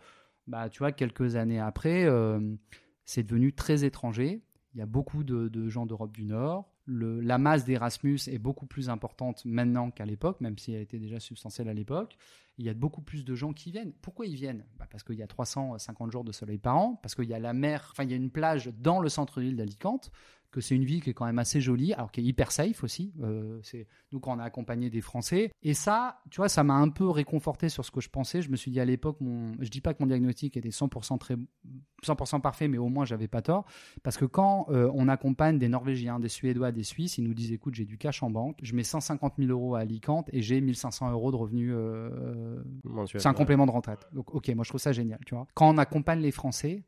Bah, 0.47 0.67
tu 0.67 0.79
vois, 0.79 0.91
quelques 0.91 1.35
années 1.35 1.59
après, 1.59 2.05
euh, 2.05 2.39
c'est 3.05 3.23
devenu 3.23 3.53
très 3.53 3.85
étranger. 3.85 4.41
Il 4.73 4.79
y 4.79 4.81
a 4.81 4.87
beaucoup 4.87 5.23
de, 5.23 5.69
gens 5.69 5.85
d'Europe 5.85 6.11
du 6.11 6.25
Nord. 6.25 6.71
La 6.87 7.37
masse 7.37 7.65
d'Erasmus 7.65 8.19
est 8.27 8.39
beaucoup 8.39 8.65
plus 8.65 8.89
importante 8.89 9.45
maintenant 9.45 9.91
qu'à 9.91 10.05
l'époque, 10.05 10.41
même 10.41 10.57
si 10.57 10.73
elle 10.73 10.81
était 10.81 10.97
déjà 10.97 11.19
substantielle 11.19 11.69
à 11.69 11.73
l'époque. 11.73 12.17
Il 12.57 12.65
y 12.65 12.69
a 12.69 12.73
beaucoup 12.73 13.01
plus 13.01 13.23
de 13.23 13.35
gens 13.35 13.53
qui 13.53 13.71
viennent. 13.71 13.93
Pourquoi 14.01 14.25
ils 14.25 14.35
viennent? 14.35 14.65
Bah 14.77 14.87
Parce 14.89 15.03
qu'il 15.03 15.15
y 15.15 15.23
a 15.23 15.27
350 15.27 16.11
jours 16.11 16.23
de 16.23 16.31
soleil 16.31 16.57
par 16.57 16.77
an, 16.77 16.99
parce 17.01 17.13
qu'il 17.13 17.29
y 17.29 17.33
a 17.33 17.39
la 17.39 17.53
mer, 17.53 17.89
enfin 17.91 18.03
il 18.03 18.09
y 18.09 18.13
a 18.13 18.17
une 18.17 18.31
plage 18.31 18.71
dans 18.79 18.99
le 18.99 19.07
centre-ville 19.07 19.55
d'Alicante 19.55 20.11
que 20.51 20.61
c'est 20.61 20.75
une 20.75 20.83
ville 20.83 21.03
qui 21.03 21.11
est 21.11 21.13
quand 21.13 21.25
même 21.25 21.39
assez 21.39 21.61
jolie, 21.61 21.93
alors 21.93 22.11
qui 22.11 22.21
est 22.21 22.23
hyper 22.23 22.51
safe 22.51 22.83
aussi. 22.83 23.13
Euh, 23.21 23.59
c'est 23.63 23.87
nous 24.11 24.19
quand 24.19 24.35
on 24.35 24.39
a 24.39 24.43
accompagné 24.43 24.89
des 24.89 25.01
Français. 25.01 25.51
Et 25.61 25.73
ça, 25.73 26.21
tu 26.31 26.37
vois, 26.37 26.49
ça 26.49 26.63
m'a 26.63 26.73
un 26.73 26.89
peu 26.89 27.07
réconforté 27.07 27.69
sur 27.69 27.85
ce 27.85 27.91
que 27.91 28.01
je 28.01 28.09
pensais. 28.09 28.41
Je 28.41 28.49
me 28.49 28.55
suis 28.55 28.71
dit 28.71 28.79
à 28.79 28.85
l'époque, 28.85 29.17
mon, 29.21 29.53
je 29.59 29.69
dis 29.69 29.81
pas 29.81 29.93
que 29.93 30.01
mon 30.01 30.07
diagnostic 30.07 30.57
était 30.57 30.69
100% 30.69 31.19
très, 31.19 31.35
100% 32.03 32.41
parfait, 32.41 32.67
mais 32.67 32.77
au 32.77 32.89
moins 32.89 33.05
j'avais 33.05 33.27
pas 33.27 33.41
tort, 33.41 33.65
parce 34.03 34.17
que 34.17 34.25
quand 34.25 34.67
euh, 34.69 34.89
on 34.95 35.07
accompagne 35.07 35.59
des 35.59 35.69
Norvégiens, 35.69 36.19
des 36.19 36.29
Suédois, 36.29 36.71
des 36.71 36.83
Suisses, 36.83 37.17
ils 37.17 37.23
nous 37.23 37.33
disent, 37.33 37.51
écoute, 37.51 37.75
j'ai 37.75 37.85
du 37.85 37.97
cash 37.97 38.23
en 38.23 38.31
banque, 38.31 38.57
je 38.63 38.73
mets 38.73 38.83
150 38.83 39.33
000 39.37 39.51
euros 39.51 39.75
à 39.75 39.79
Alicante 39.79 40.29
et 40.33 40.41
j'ai 40.41 40.61
1500 40.61 41.11
euros 41.11 41.31
de 41.31 41.35
revenus. 41.35 41.71
Euh, 41.73 42.63
c'est 43.05 43.27
un 43.27 43.33
complément 43.33 43.65
de 43.65 43.71
retraite. 43.71 44.07
Donc, 44.13 44.33
ok, 44.33 44.47
moi 44.49 44.63
je 44.63 44.69
trouve 44.69 44.81
ça 44.81 44.91
génial, 44.91 45.19
tu 45.25 45.35
vois. 45.35 45.47
Quand 45.53 45.69
on 45.69 45.77
accompagne 45.77 46.21
les 46.21 46.31
Français, 46.31 46.83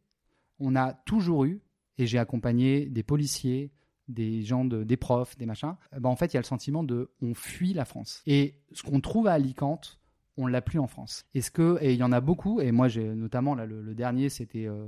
on 0.59 0.75
a 0.75 0.93
toujours 0.93 1.45
eu 1.45 1.61
et 1.97 2.05
j'ai 2.05 2.17
accompagné 2.17 2.85
des 2.85 3.03
policiers, 3.03 3.71
des 4.07 4.43
gens, 4.43 4.65
de, 4.65 4.83
des 4.83 4.97
profs, 4.97 5.37
des 5.37 5.45
machins, 5.45 5.75
bah 5.97 6.09
en 6.09 6.15
fait, 6.15 6.33
il 6.33 6.35
y 6.35 6.37
a 6.37 6.41
le 6.41 6.45
sentiment 6.45 6.83
de 6.83 7.11
on 7.21 7.33
fuit 7.33 7.73
la 7.73 7.85
France. 7.85 8.21
Et 8.25 8.55
ce 8.73 8.83
qu'on 8.83 8.99
trouve 8.99 9.27
à 9.27 9.33
Alicante, 9.33 10.01
on 10.37 10.47
l'a 10.47 10.61
plus 10.61 10.79
en 10.79 10.87
France. 10.87 11.25
Est-ce 11.33 11.51
que 11.51 11.77
et 11.81 11.93
il 11.93 11.99
y 11.99 12.03
en 12.03 12.11
a 12.11 12.21
beaucoup 12.21 12.61
et 12.61 12.71
moi 12.71 12.87
j'ai 12.87 13.03
notamment 13.03 13.55
là 13.55 13.65
le, 13.65 13.93
dernier 13.93 14.29
c'était 14.29 14.65
euh, 14.65 14.87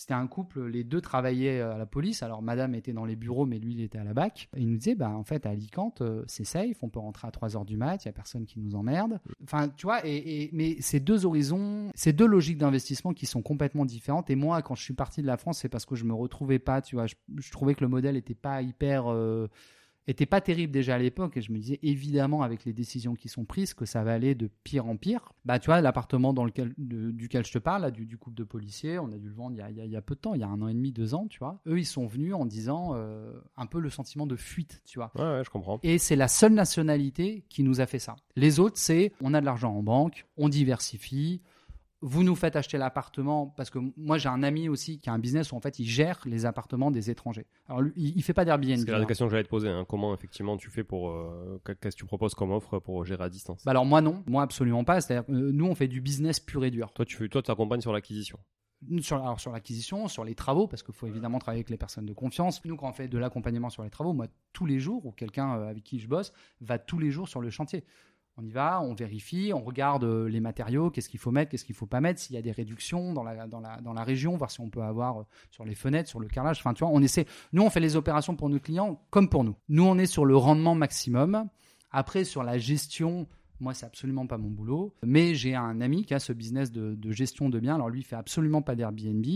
c'était 0.00 0.14
un 0.14 0.26
couple, 0.28 0.64
les 0.64 0.82
deux 0.82 1.02
travaillaient 1.02 1.60
à 1.60 1.76
la 1.76 1.84
police. 1.84 2.22
Alors, 2.22 2.40
madame 2.40 2.74
était 2.74 2.94
dans 2.94 3.04
les 3.04 3.16
bureaux, 3.16 3.44
mais 3.44 3.58
lui, 3.58 3.74
il 3.74 3.82
était 3.82 3.98
à 3.98 4.04
la 4.04 4.14
BAC. 4.14 4.48
il 4.56 4.66
nous 4.66 4.78
disait, 4.78 4.94
bah, 4.94 5.10
en 5.10 5.24
fait, 5.24 5.44
à 5.44 5.50
Alicante, 5.50 6.00
euh, 6.00 6.24
c'est 6.26 6.46
safe, 6.46 6.78
on 6.80 6.88
peut 6.88 7.00
rentrer 7.00 7.28
à 7.28 7.30
3 7.30 7.54
heures 7.54 7.66
du 7.66 7.76
mat, 7.76 8.02
il 8.02 8.08
n'y 8.08 8.10
a 8.10 8.14
personne 8.14 8.46
qui 8.46 8.60
nous 8.60 8.74
emmerde. 8.76 9.20
Enfin, 9.42 9.68
tu 9.68 9.84
vois, 9.84 10.00
et, 10.06 10.48
mais 10.54 10.80
ces 10.80 11.00
deux 11.00 11.26
horizons, 11.26 11.90
ces 11.94 12.14
deux 12.14 12.24
logiques 12.24 12.56
d'investissement 12.56 13.12
qui 13.12 13.26
sont 13.26 13.42
complètement 13.42 13.84
différentes. 13.84 14.30
Et 14.30 14.36
moi, 14.36 14.62
quand 14.62 14.74
je 14.74 14.82
suis 14.82 14.94
parti 14.94 15.20
de 15.20 15.26
la 15.26 15.36
France, 15.36 15.58
c'est 15.58 15.68
parce 15.68 15.84
que 15.84 15.96
je 15.96 16.04
me 16.04 16.14
retrouvais 16.14 16.58
pas, 16.58 16.80
tu 16.80 16.96
vois, 16.96 17.04
je, 17.04 17.50
trouvais 17.50 17.74
que 17.74 17.84
le 17.84 17.88
modèle 17.88 18.14
n'était 18.14 18.32
pas 18.32 18.62
hyper. 18.62 19.12
Euh, 19.12 19.48
était 20.06 20.26
pas 20.26 20.40
terrible 20.40 20.72
déjà 20.72 20.94
à 20.96 20.98
l'époque 20.98 21.36
et 21.36 21.40
je 21.42 21.52
me 21.52 21.58
disais 21.58 21.78
évidemment 21.82 22.42
avec 22.42 22.64
les 22.64 22.72
décisions 22.72 23.14
qui 23.14 23.28
sont 23.28 23.44
prises 23.44 23.74
que 23.74 23.84
ça 23.84 24.02
va 24.02 24.12
aller 24.12 24.34
de 24.34 24.48
pire 24.64 24.86
en 24.86 24.96
pire. 24.96 25.32
Bah 25.44 25.58
tu 25.58 25.66
vois 25.66 25.80
l'appartement 25.80 26.32
dans 26.32 26.44
lequel 26.44 26.74
de- 26.78 27.10
duquel 27.10 27.44
je 27.46 27.52
te 27.52 27.58
parle 27.58 27.82
là, 27.82 27.90
du, 27.90 28.06
du 28.06 28.16
couple 28.18 28.36
de 28.36 28.44
policiers, 28.44 28.98
on 28.98 29.12
a 29.12 29.18
dû 29.18 29.28
le 29.28 29.34
vendre 29.34 29.54
il 29.56 29.58
y 29.58 29.62
a, 29.62 29.70
il 29.70 29.76
y 29.76 29.80
a- 29.80 29.84
il 29.84 29.90
y 29.90 29.96
a 29.96 30.02
peu 30.02 30.14
de 30.14 30.20
temps, 30.20 30.34
il 30.34 30.40
y 30.40 30.44
a 30.44 30.48
un 30.48 30.60
an 30.62 30.68
et 30.68 30.74
demi, 30.74 30.90
deux 30.92 31.14
ans, 31.14 31.26
tu 31.28 31.38
vois. 31.38 31.60
Eux 31.66 31.78
ils 31.78 31.84
sont 31.86 32.06
venus 32.06 32.34
en 32.34 32.44
disant 32.46 32.92
euh, 32.94 33.32
un 33.56 33.66
peu 33.66 33.78
le 33.78 33.90
sentiment 33.90 34.26
de 34.26 34.36
fuite, 34.36 34.82
tu 34.84 34.98
vois. 34.98 35.12
Ouais, 35.14 35.22
ouais, 35.22 35.42
je 35.44 35.50
comprends. 35.50 35.78
Et 35.82 35.98
c'est 35.98 36.16
la 36.16 36.28
seule 36.28 36.54
nationalité 36.54 37.44
qui 37.48 37.62
nous 37.62 37.80
a 37.80 37.86
fait 37.86 37.98
ça. 37.98 38.16
Les 38.36 38.58
autres, 38.58 38.78
c'est 38.78 39.12
on 39.22 39.34
a 39.34 39.40
de 39.40 39.46
l'argent 39.46 39.72
en 39.74 39.82
banque, 39.82 40.26
on 40.36 40.48
diversifie. 40.48 41.40
Vous 42.02 42.22
nous 42.24 42.34
faites 42.34 42.56
acheter 42.56 42.78
l'appartement 42.78 43.48
parce 43.56 43.68
que 43.68 43.78
moi 43.96 44.16
j'ai 44.16 44.30
un 44.30 44.42
ami 44.42 44.70
aussi 44.70 44.98
qui 44.98 45.10
a 45.10 45.12
un 45.12 45.18
business 45.18 45.52
où 45.52 45.56
en 45.56 45.60
fait 45.60 45.78
il 45.78 45.84
gère 45.84 46.18
les 46.24 46.46
appartements 46.46 46.90
des 46.90 47.10
étrangers. 47.10 47.46
Alors 47.68 47.82
lui, 47.82 47.92
il, 47.96 48.16
il 48.16 48.22
fait 48.22 48.32
pas 48.32 48.46
d'Airbnb. 48.46 48.78
C'est 48.78 48.90
la 48.90 48.98
hein. 48.98 49.04
question 49.04 49.26
que 49.26 49.32
j'allais 49.32 49.44
te 49.44 49.50
poser. 49.50 49.68
hein. 49.68 49.84
Comment 49.86 50.14
effectivement 50.14 50.56
tu 50.56 50.70
fais 50.70 50.82
pour 50.82 51.10
euh, 51.10 51.60
qu'est-ce 51.66 51.96
que 51.96 52.00
tu 52.00 52.06
proposes 52.06 52.34
comme 52.34 52.52
offre 52.52 52.78
pour 52.78 53.04
gérer 53.04 53.24
à 53.24 53.28
distance? 53.28 53.62
Bah 53.64 53.72
alors 53.72 53.84
moi 53.84 54.00
non, 54.00 54.24
moi 54.26 54.42
absolument 54.42 54.82
pas. 54.82 55.02
C'est-à-dire 55.02 55.28
euh, 55.30 55.52
nous 55.52 55.66
on 55.66 55.74
fait 55.74 55.88
du 55.88 56.00
business 56.00 56.40
pur 56.40 56.64
et 56.64 56.70
dur. 56.70 56.90
Toi, 56.94 57.04
tu 57.04 57.28
toi, 57.28 57.42
t'accompagnes 57.42 57.82
sur 57.82 57.92
l'acquisition? 57.92 58.38
Sur, 59.02 59.18
alors 59.18 59.38
sur 59.38 59.52
l'acquisition, 59.52 60.08
sur 60.08 60.24
les 60.24 60.34
travaux, 60.34 60.66
parce 60.66 60.82
qu'il 60.82 60.94
faut 60.94 61.06
évidemment 61.06 61.38
travailler 61.38 61.58
avec 61.58 61.68
les 61.68 61.76
personnes 61.76 62.06
de 62.06 62.14
confiance. 62.14 62.64
Nous 62.64 62.76
quand 62.76 62.88
on 62.88 62.94
fait 62.94 63.08
de 63.08 63.18
l'accompagnement 63.18 63.68
sur 63.68 63.82
les 63.82 63.90
travaux, 63.90 64.14
moi 64.14 64.26
tous 64.54 64.64
les 64.64 64.80
jours, 64.80 65.04
ou 65.04 65.12
quelqu'un 65.12 65.54
euh, 65.58 65.68
avec 65.68 65.84
qui 65.84 65.98
je 65.98 66.08
bosse, 66.08 66.32
va 66.62 66.78
tous 66.78 66.98
les 66.98 67.10
jours 67.10 67.28
sur 67.28 67.42
le 67.42 67.50
chantier. 67.50 67.84
On 68.40 68.46
y 68.46 68.52
va, 68.52 68.80
on 68.80 68.94
vérifie, 68.94 69.52
on 69.54 69.60
regarde 69.60 70.04
euh, 70.04 70.28
les 70.28 70.40
matériaux, 70.40 70.90
qu'est-ce 70.90 71.08
qu'il 71.08 71.20
faut 71.20 71.30
mettre, 71.30 71.50
qu'est-ce 71.50 71.64
qu'il 71.64 71.74
faut 71.74 71.86
pas 71.86 72.00
mettre, 72.00 72.20
s'il 72.20 72.36
y 72.36 72.38
a 72.38 72.42
des 72.42 72.52
réductions 72.52 73.12
dans 73.12 73.22
la, 73.22 73.46
dans, 73.46 73.60
la, 73.60 73.80
dans 73.80 73.92
la 73.92 74.02
région, 74.02 74.36
voir 74.36 74.50
si 74.50 74.60
on 74.60 74.70
peut 74.70 74.82
avoir 74.82 75.20
euh, 75.20 75.24
sur 75.50 75.64
les 75.64 75.74
fenêtres, 75.74 76.08
sur 76.08 76.20
le 76.20 76.28
carrelage. 76.28 76.58
Enfin, 76.60 76.72
tu 76.72 76.84
vois, 76.84 76.92
on 76.92 77.02
essaie. 77.02 77.26
Nous, 77.52 77.62
on 77.62 77.68
fait 77.68 77.80
les 77.80 77.96
opérations 77.96 78.36
pour 78.36 78.48
nos 78.48 78.58
clients 78.58 79.02
comme 79.10 79.28
pour 79.28 79.44
nous. 79.44 79.56
Nous, 79.68 79.84
on 79.84 79.98
est 79.98 80.06
sur 80.06 80.24
le 80.24 80.36
rendement 80.36 80.74
maximum. 80.74 81.48
Après, 81.90 82.24
sur 82.24 82.42
la 82.42 82.56
gestion, 82.56 83.26
moi, 83.60 83.74
c'est 83.74 83.86
absolument 83.86 84.26
pas 84.26 84.38
mon 84.38 84.48
boulot. 84.48 84.94
Mais 85.04 85.34
j'ai 85.34 85.54
un 85.54 85.80
ami 85.80 86.04
qui 86.04 86.14
a 86.14 86.18
ce 86.18 86.32
business 86.32 86.72
de, 86.72 86.96
gestion 87.10 87.50
de 87.50 87.60
biens. 87.60 87.74
Alors, 87.74 87.90
lui, 87.90 88.00
il 88.00 88.04
fait 88.04 88.16
absolument 88.16 88.62
pas 88.62 88.74
d'Airbnb, 88.74 89.26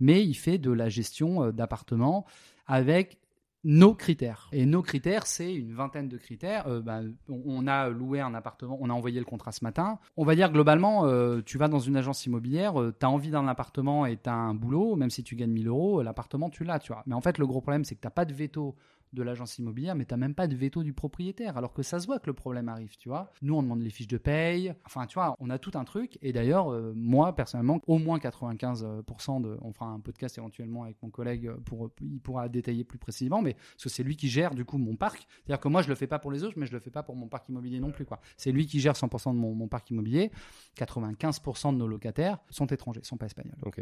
mais 0.00 0.24
il 0.24 0.34
fait 0.34 0.58
de 0.58 0.70
la 0.70 0.88
gestion 0.88 1.44
euh, 1.44 1.52
d'appartements 1.52 2.24
avec 2.66 3.18
nos 3.64 3.94
critères. 3.94 4.48
Et 4.52 4.64
nos 4.66 4.82
critères, 4.82 5.26
c'est 5.26 5.52
une 5.52 5.74
vingtaine 5.74 6.08
de 6.08 6.16
critères. 6.16 6.66
Euh, 6.68 6.80
bah, 6.80 7.00
on, 7.28 7.66
a 7.66 7.88
loué 7.88 8.20
un 8.20 8.34
appartement, 8.34 8.78
on 8.80 8.90
a 8.90 8.92
envoyé 8.92 9.18
le 9.18 9.24
contrat 9.24 9.52
ce 9.52 9.64
matin. 9.64 9.98
On 10.16 10.24
va 10.24 10.34
dire 10.34 10.52
globalement, 10.52 11.06
euh, 11.06 11.40
tu 11.44 11.58
vas 11.58 11.68
dans 11.68 11.80
une 11.80 11.96
agence 11.96 12.26
immobilière, 12.26 12.74
tu 12.98 13.06
as 13.06 13.10
envie 13.10 13.30
d'un 13.30 13.48
appartement 13.48 14.06
et 14.06 14.16
tu 14.16 14.28
as 14.28 14.34
un 14.34 14.54
boulot, 14.54 14.96
même 14.96 15.10
si 15.10 15.24
tu 15.24 15.34
gagnes 15.36 15.50
1000 15.50 15.68
euros, 15.68 16.02
l'appartement, 16.02 16.48
tu 16.50 16.64
l'as, 16.64 16.78
tu 16.78 16.92
vois. 16.92 17.02
Mais 17.06 17.14
en 17.14 17.20
fait, 17.20 17.38
le 17.38 17.46
gros 17.46 17.60
problème, 17.60 17.84
c'est 17.84 17.94
que 17.94 18.00
tu 18.00 18.10
pas 18.10 18.24
de 18.24 18.32
veto 18.32 18.76
de 19.12 19.22
l'agence 19.22 19.58
immobilière, 19.58 19.94
mais 19.94 20.04
tu 20.04 20.16
même 20.16 20.34
pas 20.34 20.46
de 20.46 20.56
veto 20.56 20.82
du 20.82 20.92
propriétaire, 20.92 21.56
alors 21.56 21.72
que 21.72 21.82
ça 21.82 22.00
se 22.00 22.06
voit 22.06 22.18
que 22.18 22.26
le 22.26 22.34
problème 22.34 22.68
arrive, 22.68 22.96
tu 22.98 23.08
vois. 23.08 23.30
Nous, 23.42 23.54
on 23.54 23.62
demande 23.62 23.82
les 23.82 23.90
fiches 23.90 24.08
de 24.08 24.18
paye, 24.18 24.74
enfin, 24.84 25.06
tu 25.06 25.14
vois, 25.14 25.36
on 25.40 25.50
a 25.50 25.58
tout 25.58 25.72
un 25.74 25.84
truc. 25.84 26.18
Et 26.22 26.32
d'ailleurs, 26.32 26.72
euh, 26.72 26.92
moi, 26.94 27.34
personnellement, 27.34 27.80
au 27.86 27.98
moins 27.98 28.18
95% 28.18 29.42
de. 29.42 29.58
On 29.62 29.72
fera 29.72 29.86
un 29.86 30.00
podcast 30.00 30.38
éventuellement 30.38 30.84
avec 30.84 31.02
mon 31.02 31.10
collègue 31.10 31.50
pour. 31.64 31.90
Il 32.00 32.20
pourra 32.20 32.48
détailler 32.48 32.84
plus 32.84 32.98
précisément, 32.98 33.42
mais 33.42 33.54
parce 33.54 33.84
que 33.84 33.88
c'est 33.88 34.02
lui 34.02 34.16
qui 34.16 34.28
gère, 34.28 34.54
du 34.54 34.64
coup, 34.64 34.78
mon 34.78 34.96
parc. 34.96 35.26
C'est-à-dire 35.44 35.60
que 35.60 35.68
moi, 35.68 35.82
je 35.82 35.88
le 35.88 35.94
fais 35.94 36.06
pas 36.06 36.18
pour 36.18 36.32
les 36.32 36.44
autres, 36.44 36.58
mais 36.58 36.66
je 36.66 36.72
le 36.72 36.80
fais 36.80 36.90
pas 36.90 37.02
pour 37.02 37.16
mon 37.16 37.28
parc 37.28 37.48
immobilier 37.48 37.80
non 37.80 37.92
plus, 37.92 38.04
quoi. 38.04 38.20
C'est 38.36 38.52
lui 38.52 38.66
qui 38.66 38.80
gère 38.80 38.94
100% 38.94 39.32
de 39.32 39.38
mon, 39.38 39.54
mon 39.54 39.68
parc 39.68 39.90
immobilier. 39.90 40.30
95% 40.76 41.72
de 41.72 41.78
nos 41.78 41.86
locataires 41.86 42.38
sont 42.50 42.66
étrangers, 42.66 43.00
sont 43.02 43.16
pas 43.16 43.26
espagnols. 43.26 43.58
Ok. 43.62 43.80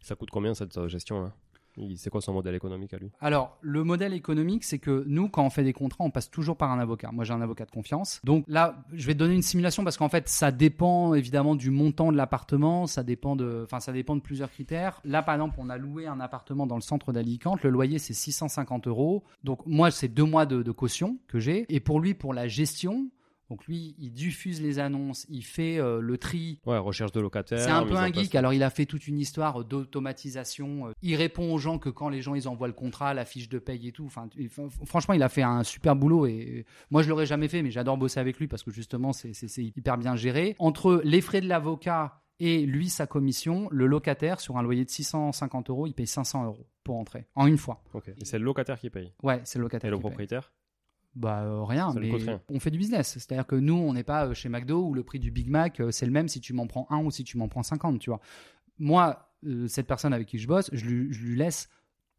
Ça 0.00 0.14
coûte 0.14 0.30
combien 0.30 0.54
cette 0.54 0.76
euh, 0.76 0.88
gestion 0.88 1.20
là? 1.20 1.34
C'est 1.96 2.10
quoi 2.10 2.20
son 2.20 2.32
modèle 2.32 2.54
économique 2.54 2.94
à 2.94 2.98
lui 2.98 3.10
Alors, 3.20 3.58
le 3.60 3.84
modèle 3.84 4.12
économique, 4.14 4.64
c'est 4.64 4.78
que 4.78 5.04
nous, 5.06 5.28
quand 5.28 5.44
on 5.44 5.50
fait 5.50 5.64
des 5.64 5.72
contrats, 5.72 6.04
on 6.04 6.10
passe 6.10 6.30
toujours 6.30 6.56
par 6.56 6.70
un 6.70 6.78
avocat. 6.78 7.10
Moi, 7.12 7.24
j'ai 7.24 7.32
un 7.32 7.42
avocat 7.42 7.64
de 7.64 7.70
confiance. 7.70 8.20
Donc 8.24 8.44
là, 8.48 8.84
je 8.92 9.06
vais 9.06 9.14
te 9.14 9.18
donner 9.18 9.34
une 9.34 9.42
simulation 9.42 9.84
parce 9.84 9.96
qu'en 9.96 10.08
fait, 10.08 10.28
ça 10.28 10.50
dépend 10.50 11.14
évidemment 11.14 11.54
du 11.54 11.70
montant 11.70 12.12
de 12.12 12.16
l'appartement, 12.16 12.86
ça 12.86 13.02
dépend 13.02 13.36
de, 13.36 13.66
ça 13.78 13.92
dépend 13.92 14.16
de 14.16 14.20
plusieurs 14.20 14.50
critères. 14.50 15.00
Là, 15.04 15.22
par 15.22 15.34
exemple, 15.34 15.56
on 15.58 15.68
a 15.68 15.76
loué 15.76 16.06
un 16.06 16.20
appartement 16.20 16.66
dans 16.66 16.76
le 16.76 16.82
centre 16.82 17.12
d'Alicante. 17.12 17.62
Le 17.62 17.70
loyer, 17.70 17.98
c'est 17.98 18.14
650 18.14 18.86
euros. 18.86 19.24
Donc, 19.44 19.60
moi, 19.66 19.90
c'est 19.90 20.08
deux 20.08 20.24
mois 20.24 20.46
de 20.46 20.70
caution 20.72 21.18
que 21.28 21.38
j'ai. 21.38 21.66
Et 21.68 21.80
pour 21.80 22.00
lui, 22.00 22.14
pour 22.14 22.34
la 22.34 22.48
gestion, 22.48 23.08
donc 23.48 23.64
lui, 23.66 23.94
il 23.98 24.10
diffuse 24.12 24.60
les 24.60 24.78
annonces, 24.78 25.24
il 25.28 25.42
fait 25.44 25.78
euh, 25.78 26.00
le 26.00 26.18
tri, 26.18 26.60
Ouais, 26.66 26.78
recherche 26.78 27.12
de 27.12 27.20
locataires. 27.20 27.60
c'est 27.60 27.70
un 27.70 27.84
peu 27.86 27.94
un 27.96 28.12
geek. 28.12 28.34
Alors, 28.34 28.52
il 28.52 28.62
a 28.62 28.70
fait 28.70 28.86
toute 28.86 29.06
une 29.06 29.18
histoire 29.18 29.64
d'automatisation. 29.64 30.88
Euh, 30.88 30.92
Il 31.02 31.16
répond 31.16 31.52
aux 31.52 31.58
gens 31.58 31.78
que 31.78 31.88
quand 31.88 32.08
les 32.08 32.22
gens 32.22 32.34
ils 32.34 32.48
envoient 32.48 32.66
le 32.68 32.72
contrat, 32.74 33.14
la 33.14 33.24
fiche 33.24 33.48
de 33.48 33.58
paye 33.58 33.88
et 33.88 33.92
tout. 33.92 34.06
Enfin, 34.06 34.28
franchement, 34.84 35.14
il 35.14 35.22
a 35.22 35.28
fait 35.28 35.42
un 35.42 35.62
super 35.64 35.96
boulot. 35.96 36.26
Et 36.26 36.58
euh, 36.60 36.64
moi, 36.90 37.02
je 37.02 37.08
l'aurais 37.08 37.26
jamais 37.26 37.48
fait, 37.48 37.62
mais 37.62 37.70
j'adore 37.70 37.96
bosser 37.96 38.20
avec 38.20 38.38
lui 38.38 38.48
parce 38.48 38.62
que 38.62 38.70
justement, 38.70 39.12
c'est 39.12 39.32
hyper 39.58 39.98
bien 39.98 40.16
géré. 40.16 40.56
Entre 40.58 41.00
les 41.04 41.20
frais 41.20 41.40
de 41.40 41.48
l'avocat 41.48 42.22
et 42.38 42.66
lui, 42.66 42.88
sa 42.90 43.06
commission, 43.06 43.68
le 43.70 43.86
locataire 43.86 44.40
sur 44.40 44.58
un 44.58 44.62
loyer 44.62 44.84
de 44.84 44.90
650 44.90 45.70
euros, 45.70 45.86
il 45.86 45.94
paye 45.94 46.06
500 46.06 46.44
euros 46.44 46.66
pour 46.84 46.96
entrer 46.96 47.26
en 47.34 47.46
une 47.46 47.56
fois. 47.58 47.82
Ok. 47.94 48.08
Et 48.08 48.24
c'est 48.24 48.38
le 48.38 48.44
locataire 48.44 48.78
qui 48.78 48.90
paye. 48.90 49.12
Ouais, 49.22 49.40
c'est 49.44 49.58
le 49.58 49.62
locataire. 49.62 49.88
Et 49.88 49.90
le 49.90 49.96
qui 49.96 50.00
propriétaire 50.02 50.52
Bah 51.16 51.44
euh, 51.44 51.64
rien, 51.64 51.92
Ça 51.92 51.98
mais 51.98 52.10
rien. 52.12 52.42
on 52.50 52.60
fait 52.60 52.70
du 52.70 52.76
business. 52.76 53.14
C'est-à-dire 53.14 53.46
que 53.46 53.56
nous, 53.56 53.74
on 53.74 53.94
n'est 53.94 54.04
pas 54.04 54.26
euh, 54.26 54.34
chez 54.34 54.50
McDo 54.50 54.84
où 54.84 54.92
le 54.94 55.02
prix 55.02 55.18
du 55.18 55.30
Big 55.30 55.48
Mac, 55.48 55.80
euh, 55.80 55.90
c'est 55.90 56.04
le 56.04 56.12
même 56.12 56.28
si 56.28 56.40
tu 56.40 56.52
m'en 56.52 56.66
prends 56.66 56.86
un 56.90 57.02
ou 57.02 57.10
si 57.10 57.24
tu 57.24 57.38
m'en 57.38 57.48
prends 57.48 57.62
50, 57.62 57.98
tu 57.98 58.10
vois. 58.10 58.20
Moi, 58.78 59.30
euh, 59.46 59.66
cette 59.66 59.86
personne 59.86 60.12
avec 60.12 60.28
qui 60.28 60.38
je 60.38 60.46
bosse, 60.46 60.68
je 60.72 60.84
lui, 60.84 61.12
je 61.12 61.24
lui 61.24 61.36
laisse 61.36 61.70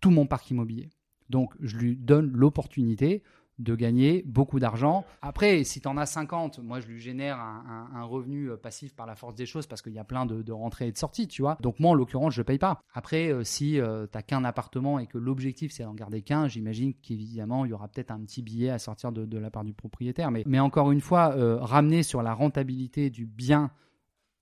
tout 0.02 0.10
mon 0.10 0.26
parc 0.26 0.50
immobilier. 0.50 0.90
Donc, 1.30 1.54
je 1.60 1.78
lui 1.78 1.96
donne 1.96 2.32
l'opportunité 2.32 3.22
de 3.60 3.76
gagner 3.76 4.24
beaucoup 4.28 4.60
d'argent. 4.60 5.04
Après, 5.22 5.64
si 5.64 5.82
tu 5.82 5.88
en 5.88 5.98
as 5.98 6.06
50, 6.06 6.60
moi, 6.60 6.80
je 6.80 6.88
lui 6.88 7.00
génère 7.00 7.40
un, 7.40 7.90
un- 7.94 8.04
revenu 8.04 8.52
euh, 8.52 8.58
passif 8.58 8.96
par 8.96 9.06
la 9.08 9.16
force 9.16 9.34
des 9.36 9.46
choses 9.48 9.66
parce 9.66 9.82
qu'il 9.82 9.94
y 9.94 10.00
a 10.00 10.04
plein 10.04 10.26
de, 10.28 10.44
de 10.44 10.52
rentrées 10.52 10.88
et 10.88 10.92
de 10.92 10.98
sorties, 10.98 11.28
tu 11.28 11.42
vois. 11.42 11.58
Donc, 11.62 11.80
moi, 11.80 11.92
en 11.92 11.94
l'occurrence, 11.96 12.34
je 12.34 12.42
ne 12.42 12.46
paye 12.46 12.60
pas. 12.60 12.82
Après, 12.94 13.32
euh, 13.34 13.44
si 13.44 13.74
tu 13.74 13.82
n'as 13.82 14.22
qu'un 14.22 14.44
appartement 14.44 15.00
et 15.00 15.08
que 15.08 15.18
l'objectif, 15.18 15.72
c'est 15.72 15.84
d'en 15.84 15.96
garder 15.96 16.22
qu'un, 16.22 16.48
j'imagine 16.48 16.94
qu'évidemment, 16.94 17.66
il 17.66 17.70
y 17.70 17.74
aura 17.74 17.88
peut-être 17.88 18.12
un 18.12 18.20
petit 18.22 18.42
billet 18.44 18.70
à 18.70 18.78
sortir 18.80 19.12
de, 19.12 19.26
de 19.26 19.38
la 19.40 19.50
part 19.50 19.64
du 19.64 19.74
propriétaire. 19.74 20.30
Mais, 20.30 20.44
mais 20.46 20.60
encore 20.60 20.92
une 20.92 21.02
fois, 21.02 21.36
euh, 21.36 21.58
ramener 21.60 22.04
sur 22.04 22.22
la 22.22 22.34
rentabilité 22.34 23.10
du 23.10 23.26
bien 23.26 23.72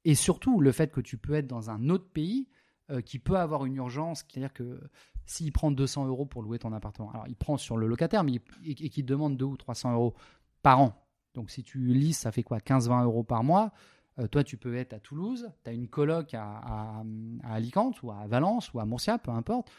et 0.03 0.13
surtout 0.15 0.59
le 0.59 0.71
fait 0.71 0.91
que 0.91 1.01
tu 1.01 1.17
peux 1.17 1.33
être 1.33 1.47
dans 1.47 1.69
un 1.69 1.89
autre 1.89 2.09
pays 2.11 2.47
euh, 2.91 3.01
qui 3.01 3.17
peut 3.17 3.37
avoir 3.37 3.65
une 3.65 3.75
urgence, 3.77 4.23
c'est-à-dire 4.29 4.53
que 4.53 4.79
s'il 5.25 5.51
prend 5.51 5.71
200 5.71 6.07
euros 6.07 6.25
pour 6.25 6.41
louer 6.41 6.59
ton 6.59 6.73
appartement, 6.73 7.09
alors 7.11 7.27
il 7.27 7.35
prend 7.35 7.57
sur 7.57 7.77
le 7.77 7.87
locataire, 7.87 8.23
mais 8.23 8.41
et, 8.63 8.99
et 8.99 9.03
demande 9.03 9.37
2 9.37 9.45
ou 9.45 9.57
300 9.57 9.93
euros 9.93 10.13
par 10.61 10.81
an. 10.81 10.93
Donc 11.33 11.51
si 11.51 11.63
tu 11.63 11.93
lis, 11.93 12.13
ça 12.13 12.31
fait 12.31 12.43
quoi 12.43 12.59
15-20 12.59 13.03
euros 13.03 13.23
par 13.23 13.43
mois. 13.43 13.71
Euh, 14.19 14.27
toi, 14.27 14.43
tu 14.43 14.57
peux 14.57 14.75
être 14.75 14.93
à 14.93 14.99
Toulouse, 14.99 15.51
tu 15.63 15.69
as 15.69 15.73
une 15.73 15.89
coloc 15.89 16.33
à, 16.33 16.43
à, 16.43 17.03
à 17.43 17.53
Alicante 17.53 18.01
ou 18.01 18.11
à 18.11 18.25
Valence 18.27 18.73
ou 18.73 18.79
à 18.79 18.85
Murcia, 18.85 19.17
peu 19.17 19.31
importe. 19.31 19.69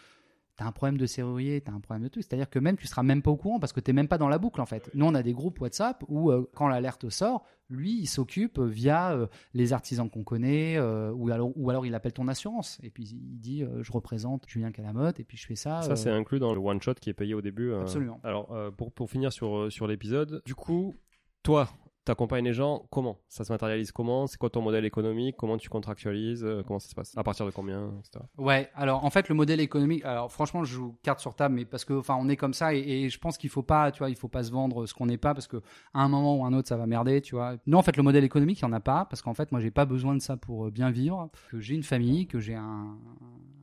Tu 0.56 0.64
as 0.64 0.66
un 0.66 0.72
problème 0.72 0.96
de 0.96 1.06
serrurier, 1.06 1.60
tu 1.60 1.70
as 1.70 1.74
un 1.74 1.80
problème 1.80 2.04
de 2.04 2.08
tout. 2.08 2.20
C'est-à-dire 2.20 2.48
que 2.48 2.58
même 2.58 2.76
tu 2.76 2.86
seras 2.86 3.02
même 3.02 3.22
pas 3.22 3.30
au 3.30 3.36
courant 3.36 3.60
parce 3.60 3.72
que 3.72 3.80
tu 3.80 3.92
même 3.92 4.08
pas 4.08 4.18
dans 4.18 4.28
la 4.28 4.38
boucle 4.38 4.60
en 4.60 4.66
fait. 4.66 4.90
Nous, 4.94 5.04
on 5.04 5.14
a 5.14 5.22
des 5.22 5.32
groupes 5.32 5.60
WhatsApp 5.60 6.02
où 6.08 6.30
euh, 6.30 6.48
quand 6.54 6.68
l'alerte 6.68 7.08
sort, 7.10 7.44
lui, 7.68 7.98
il 7.98 8.06
s'occupe 8.06 8.58
via 8.58 9.12
euh, 9.12 9.26
les 9.54 9.72
artisans 9.72 10.08
qu'on 10.08 10.24
connaît 10.24 10.76
euh, 10.76 11.12
ou, 11.12 11.30
alors, 11.30 11.52
ou 11.56 11.68
alors 11.70 11.84
il 11.84 11.94
appelle 11.94 12.12
ton 12.12 12.28
assurance 12.28 12.78
et 12.82 12.90
puis 12.90 13.04
il 13.04 13.38
dit 13.38 13.64
je 13.80 13.92
représente 13.92 14.48
Julien 14.48 14.72
Calamotte 14.72 15.20
et 15.20 15.24
puis 15.24 15.36
je 15.36 15.46
fais 15.46 15.56
ça. 15.56 15.82
Ça, 15.82 15.96
c'est 15.96 16.10
inclus 16.10 16.38
dans 16.38 16.54
le 16.54 16.60
one 16.60 16.80
shot 16.80 16.94
qui 16.94 17.10
est 17.10 17.14
payé 17.14 17.34
au 17.34 17.42
début. 17.42 17.74
Absolument. 17.74 18.20
Alors, 18.24 18.54
pour, 18.76 18.92
pour 18.92 19.10
finir 19.10 19.32
sur, 19.32 19.70
sur 19.70 19.86
l'épisode, 19.86 20.42
du 20.46 20.54
coup, 20.54 20.96
toi, 21.42 21.68
t'accompagnes 22.06 22.44
les 22.44 22.52
gens 22.54 22.86
comment 22.90 23.18
Ça 23.28 23.44
se 23.44 23.52
matérialise 23.52 23.92
comment 23.92 24.26
C'est 24.26 24.38
quoi 24.38 24.48
ton 24.48 24.62
modèle 24.62 24.84
économique 24.84 25.36
Comment 25.36 25.58
tu 25.58 25.68
contractualises 25.68 26.44
Euh, 26.44 26.62
Comment 26.66 26.78
ça 26.78 26.88
se 26.88 26.94
passe 26.94 27.12
À 27.16 27.22
partir 27.22 27.44
de 27.44 27.50
combien 27.50 27.92
etc. 27.98 28.24
Ouais, 28.38 28.70
alors 28.74 29.04
en 29.04 29.10
fait 29.10 29.28
le 29.28 29.34
modèle 29.34 29.60
économique, 29.60 30.04
alors 30.04 30.32
franchement 30.32 30.64
je 30.64 30.72
joue 30.72 30.96
carte 31.02 31.20
sur 31.20 31.34
table, 31.34 31.54
mais 31.54 31.64
parce 31.64 31.84
que 31.84 31.92
enfin 31.92 32.16
on 32.18 32.28
est 32.28 32.36
comme 32.36 32.54
ça 32.54 32.74
et, 32.74 33.08
je 33.08 33.18
pense 33.18 33.36
qu'il 33.36 33.50
faut 33.50 33.62
pas, 33.62 33.90
tu 33.92 33.98
vois, 33.98 34.08
il 34.08 34.16
faut 34.16 34.28
pas 34.28 34.44
se 34.44 34.50
vendre 34.50 34.86
ce 34.86 34.94
qu'on 34.94 35.06
n'est 35.06 35.18
pas 35.18 35.34
parce 35.34 35.46
que 35.46 35.58
à 35.92 36.00
un 36.00 36.08
moment 36.08 36.36
ou 36.36 36.44
un 36.44 36.52
autre 36.52 36.68
ça 36.68 36.76
va 36.76 36.86
merder, 36.86 37.20
tu 37.20 37.34
vois. 37.34 37.56
Non 37.66 37.78
en 37.78 37.82
fait 37.82 37.96
le 37.96 38.02
modèle 38.02 38.24
économique 38.24 38.60
il 38.60 38.62
y 38.62 38.66
en 38.66 38.72
a 38.72 38.80
pas 38.80 39.04
parce 39.04 39.20
qu'en 39.20 39.34
fait 39.34 39.52
moi 39.52 39.60
j'ai 39.60 39.70
pas 39.70 39.84
besoin 39.84 40.14
de 40.14 40.20
ça 40.20 40.36
pour 40.36 40.66
euh, 40.66 40.70
bien 40.70 40.90
vivre, 40.90 41.28
que 41.50 41.60
j'ai 41.60 41.74
une 41.74 41.82
famille, 41.82 42.26
que 42.26 42.38
j'ai 42.38 42.54
un, 42.54 42.96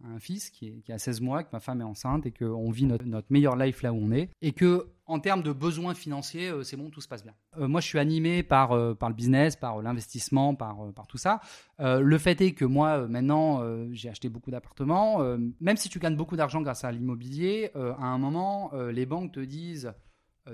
un 0.03 0.19
fils 0.19 0.49
qui, 0.49 0.83
a 0.89 0.97
16 0.97 1.21
mois, 1.21 1.43
que 1.43 1.49
ma 1.53 1.59
femme 1.59 1.81
est 1.81 1.85
enceinte 1.85 2.25
et 2.25 2.31
qu'on 2.31 2.71
vit 2.71 2.85
notre, 2.85 3.05
notre 3.05 3.27
meilleure 3.29 3.55
life 3.55 3.81
là 3.81 3.93
où 3.93 3.97
on 3.97 4.11
est 4.11 4.29
et 4.41 4.51
que 4.51 4.87
en 5.05 5.19
termes 5.19 5.43
de 5.43 5.51
besoins 5.51 5.93
financiers, 5.93 6.49
euh, 6.49 6.63
c'est 6.63 6.77
bon, 6.77 6.89
tout 6.89 7.01
se 7.01 7.07
passe 7.07 7.23
bien. 7.23 7.33
Euh, 7.57 7.67
moi, 7.67 7.81
je 7.81 7.87
suis 7.87 7.99
animé 7.99 8.41
par, 8.41 8.71
euh, 8.71 8.95
le 9.01 9.13
business, 9.13 9.55
par 9.55 9.81
l'investissement, 9.81 10.55
par, 10.55 10.77
tout 11.07 11.17
ça. 11.17 11.41
Le 11.79 12.17
fait 12.17 12.39
est 12.41 12.53
que 12.53 12.65
moi, 12.65 13.07
maintenant, 13.07 13.61
j'ai 13.91 14.09
acheté 14.09 14.29
beaucoup 14.29 14.51
d'appartements. 14.51 15.19
Même 15.59 15.77
si 15.77 15.89
tu 15.89 15.99
gagnes 15.99 16.15
beaucoup 16.15 16.35
d'argent 16.35 16.61
grâce 16.61 16.83
à 16.83 16.91
l'immobilier, 16.91 17.71
à 17.75 18.05
un 18.05 18.17
moment, 18.17 18.71
les 18.73 19.05
banques 19.05 19.33
te 19.33 19.39
disent, 19.39 19.93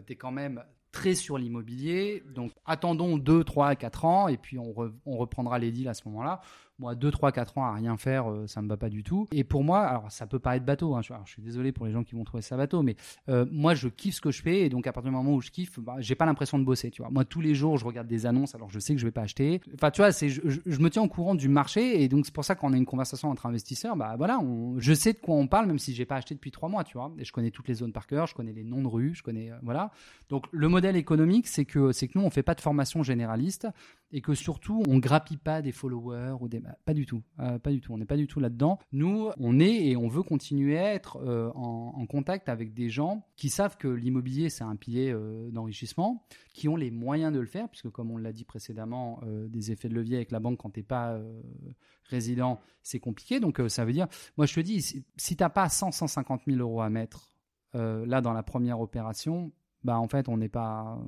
tu 0.08 0.14
es 0.14 0.16
quand 0.16 0.32
même 0.32 0.64
très 0.92 1.14
sur 1.14 1.38
l'immobilier. 1.38 2.24
Donc 2.34 2.52
attendons 2.66 3.18
2, 3.18 3.44
3, 3.44 3.76
4 3.76 4.06
ans 4.06 4.28
et 4.28 4.38
puis 4.38 4.58
on 4.58 4.74
reprendra 5.18 5.60
les 5.60 5.72
deals 5.72 5.88
à 5.88 5.94
ce 5.94 6.08
moment-là. 6.10 6.42
Moi, 6.80 6.96
2, 6.96 7.12
3, 7.12 7.32
4 7.34 7.58
ans 7.58 7.66
à 7.66 7.74
rien 7.74 7.98
faire, 7.98 8.32
euh, 8.32 8.48
ça 8.48 8.62
me 8.62 8.70
va 8.70 8.78
pas 8.78 8.90
du 8.90 9.04
tout. 9.04 9.28
Et 9.32 9.44
pour 9.44 9.64
moi, 9.64 9.82
alors 9.82 10.12
ça 10.12 10.28
peut 10.28 10.40
paraître 10.40 10.66
bateau, 10.66 10.96
hein, 10.96 11.02
je, 11.02 11.14
suis 11.26 11.42
désolé 11.42 11.72
pour 11.72 11.86
les 11.86 11.92
gens 11.92 12.04
qui 12.04 12.16
vont 12.16 12.24
trouver 12.24 12.42
ça 12.42 12.56
bateau, 12.58 12.82
mais 12.82 12.96
euh, 13.28 13.46
moi 13.52 13.76
je 13.76 13.90
kiffe 13.90 14.16
ce 14.16 14.22
que 14.22 14.32
je 14.32 14.42
fais 14.42 14.62
et 14.62 14.70
donc 14.70 14.88
à 14.88 14.94
partir 14.94 15.12
du 15.12 15.18
moment 15.18 15.34
où 15.34 15.42
je 15.42 15.52
kiffe, 15.52 15.80
bah, 15.80 15.96
j'ai 16.00 16.16
pas 16.16 16.26
l'impression 16.26 16.58
de 16.58 16.64
bosser. 16.64 16.90
Tu 16.90 17.02
vois, 17.02 17.12
moi 17.12 17.26
tous 17.26 17.42
les 17.42 17.54
jours 17.54 17.78
je 17.78 17.86
regarde 17.86 18.08
des 18.08 18.26
annonces, 18.26 18.56
alors 18.56 18.70
je 18.70 18.80
sais 18.80 18.94
que 18.94 19.00
je 19.00 19.06
vais 19.06 19.12
pas 19.12 19.22
acheter. 19.22 19.62
Enfin, 19.76 19.92
tu 19.92 20.02
vois, 20.02 20.12
je, 20.12 20.80
me 20.80 20.90
tiens 20.90 21.04
au 21.04 21.08
courant 21.08 21.36
du 21.36 21.50
marché 21.50 22.02
et 22.02 22.08
donc 22.08 22.26
c'est 22.26 22.34
pour 22.34 22.46
ça 22.46 22.56
qu'on 22.56 22.74
a 22.74 22.78
une 22.78 22.86
conversation 22.86 23.30
entre 23.30 23.46
investisseurs, 23.46 23.96
bah 23.96 24.16
voilà, 24.18 24.40
je 24.78 24.94
sais 24.94 25.14
de 25.14 25.20
quoi 25.20 25.36
on 25.36 25.48
parle 25.48 25.68
même 25.68 25.80
si 25.80 25.94
j'ai 25.94 26.06
pas 26.06 26.16
acheté 26.16 26.34
depuis 26.34 26.52
3 26.52 26.70
mois, 26.70 26.84
tu 26.84 26.98
vois. 26.98 27.12
Et 27.18 27.26
je 27.26 27.34
connais 27.34 27.52
toutes 27.52 27.68
les 27.68 27.76
zones 27.76 27.92
par 27.92 28.08
cœur, 28.08 28.28
je 28.28 28.36
connais 28.36 28.54
les 28.54 28.64
noms 28.64 28.82
de 28.82 28.88
rues, 28.88 29.14
je 29.16 29.24
connais 29.24 29.52
euh, 29.52 29.56
voilà. 29.64 29.92
Donc 30.30 30.46
le 30.52 30.68
modèle 30.68 30.96
économique, 30.96 31.48
c'est 31.48 31.66
que 31.66 31.92
que 31.92 32.18
nous 32.18 32.24
on 32.24 32.30
fait 32.30 32.44
pas 32.44 32.56
de 32.56 32.62
formation 32.62 33.04
généraliste 33.04 33.68
et 34.12 34.22
que 34.22 34.34
surtout 34.34 34.84
on 34.88 34.98
grappille 34.98 35.38
pas 35.38 35.62
des 35.62 35.72
followers 35.72 36.36
ou 36.40 36.48
des 36.48 36.60
pas 36.86 36.94
du 36.94 37.06
tout. 37.06 37.22
Euh, 37.40 37.60
pas 37.60 37.72
du 37.72 37.82
tout. 37.82 37.94
On 37.94 37.98
n'est 37.98 38.06
pas 38.06 38.18
du 38.18 38.28
tout 38.28 38.40
là-dedans. 38.40 38.80
Nous, 38.92 39.30
on 39.38 39.60
est 39.60 39.88
et 39.88 39.98
on 39.98 40.08
veut 40.08 40.24
continuer 40.24 40.78
à 40.78 40.94
être 40.94 41.18
euh, 41.18 41.52
en, 41.56 42.06
contact 42.08 42.50
avec 42.50 42.74
des 42.74 42.90
gens 42.90 43.26
qui 43.36 43.50
savent 43.50 43.78
que 43.78 43.88
l'immobilier, 43.88 44.50
c'est 44.50 44.64
un 44.64 44.76
pilier 44.76 45.12
euh, 45.12 45.50
d'enrichissement, 45.52 46.26
qui 46.54 46.68
ont 46.68 46.76
les 46.76 46.92
moyens 46.92 47.32
de 47.34 47.40
le 47.40 47.46
faire, 47.46 47.70
puisque 47.70 47.90
comme 47.90 48.12
on 48.12 48.18
l'a 48.18 48.32
dit 48.32 48.46
précédemment, 48.46 49.22
des 49.48 49.72
effets 49.72 49.90
de 49.90 49.94
levier 49.94 50.18
avec 50.18 50.32
la 50.32 50.40
banque 50.40 50.58
quand 50.58 50.72
tu 50.72 50.80
n'es 50.80 50.84
pas 50.84 51.20
résident, 52.06 52.60
c'est 52.82 53.00
compliqué. 53.00 53.40
Donc 53.40 53.62
ça 53.68 53.86
veut 53.86 53.94
dire, 53.94 54.08
moi 54.38 54.46
je 54.46 54.56
te 54.56 54.60
dis, 54.60 54.82
si, 54.82 55.04
tu 55.36 55.44
n'as 55.44 55.50
pas 55.50 55.70
100, 55.70 55.92
150 55.92 56.42
000 56.48 56.60
euros 56.60 56.82
à 56.82 56.90
mettre 56.90 57.32
là 57.74 58.22
dans 58.22 58.34
la 58.34 58.44
première 58.44 58.82
opération, 58.82 59.52
bah 59.84 60.00
en 60.00 60.08
fait, 60.08 60.28
on 60.28 60.38
n'est 60.38 60.50
pas. 60.50 61.00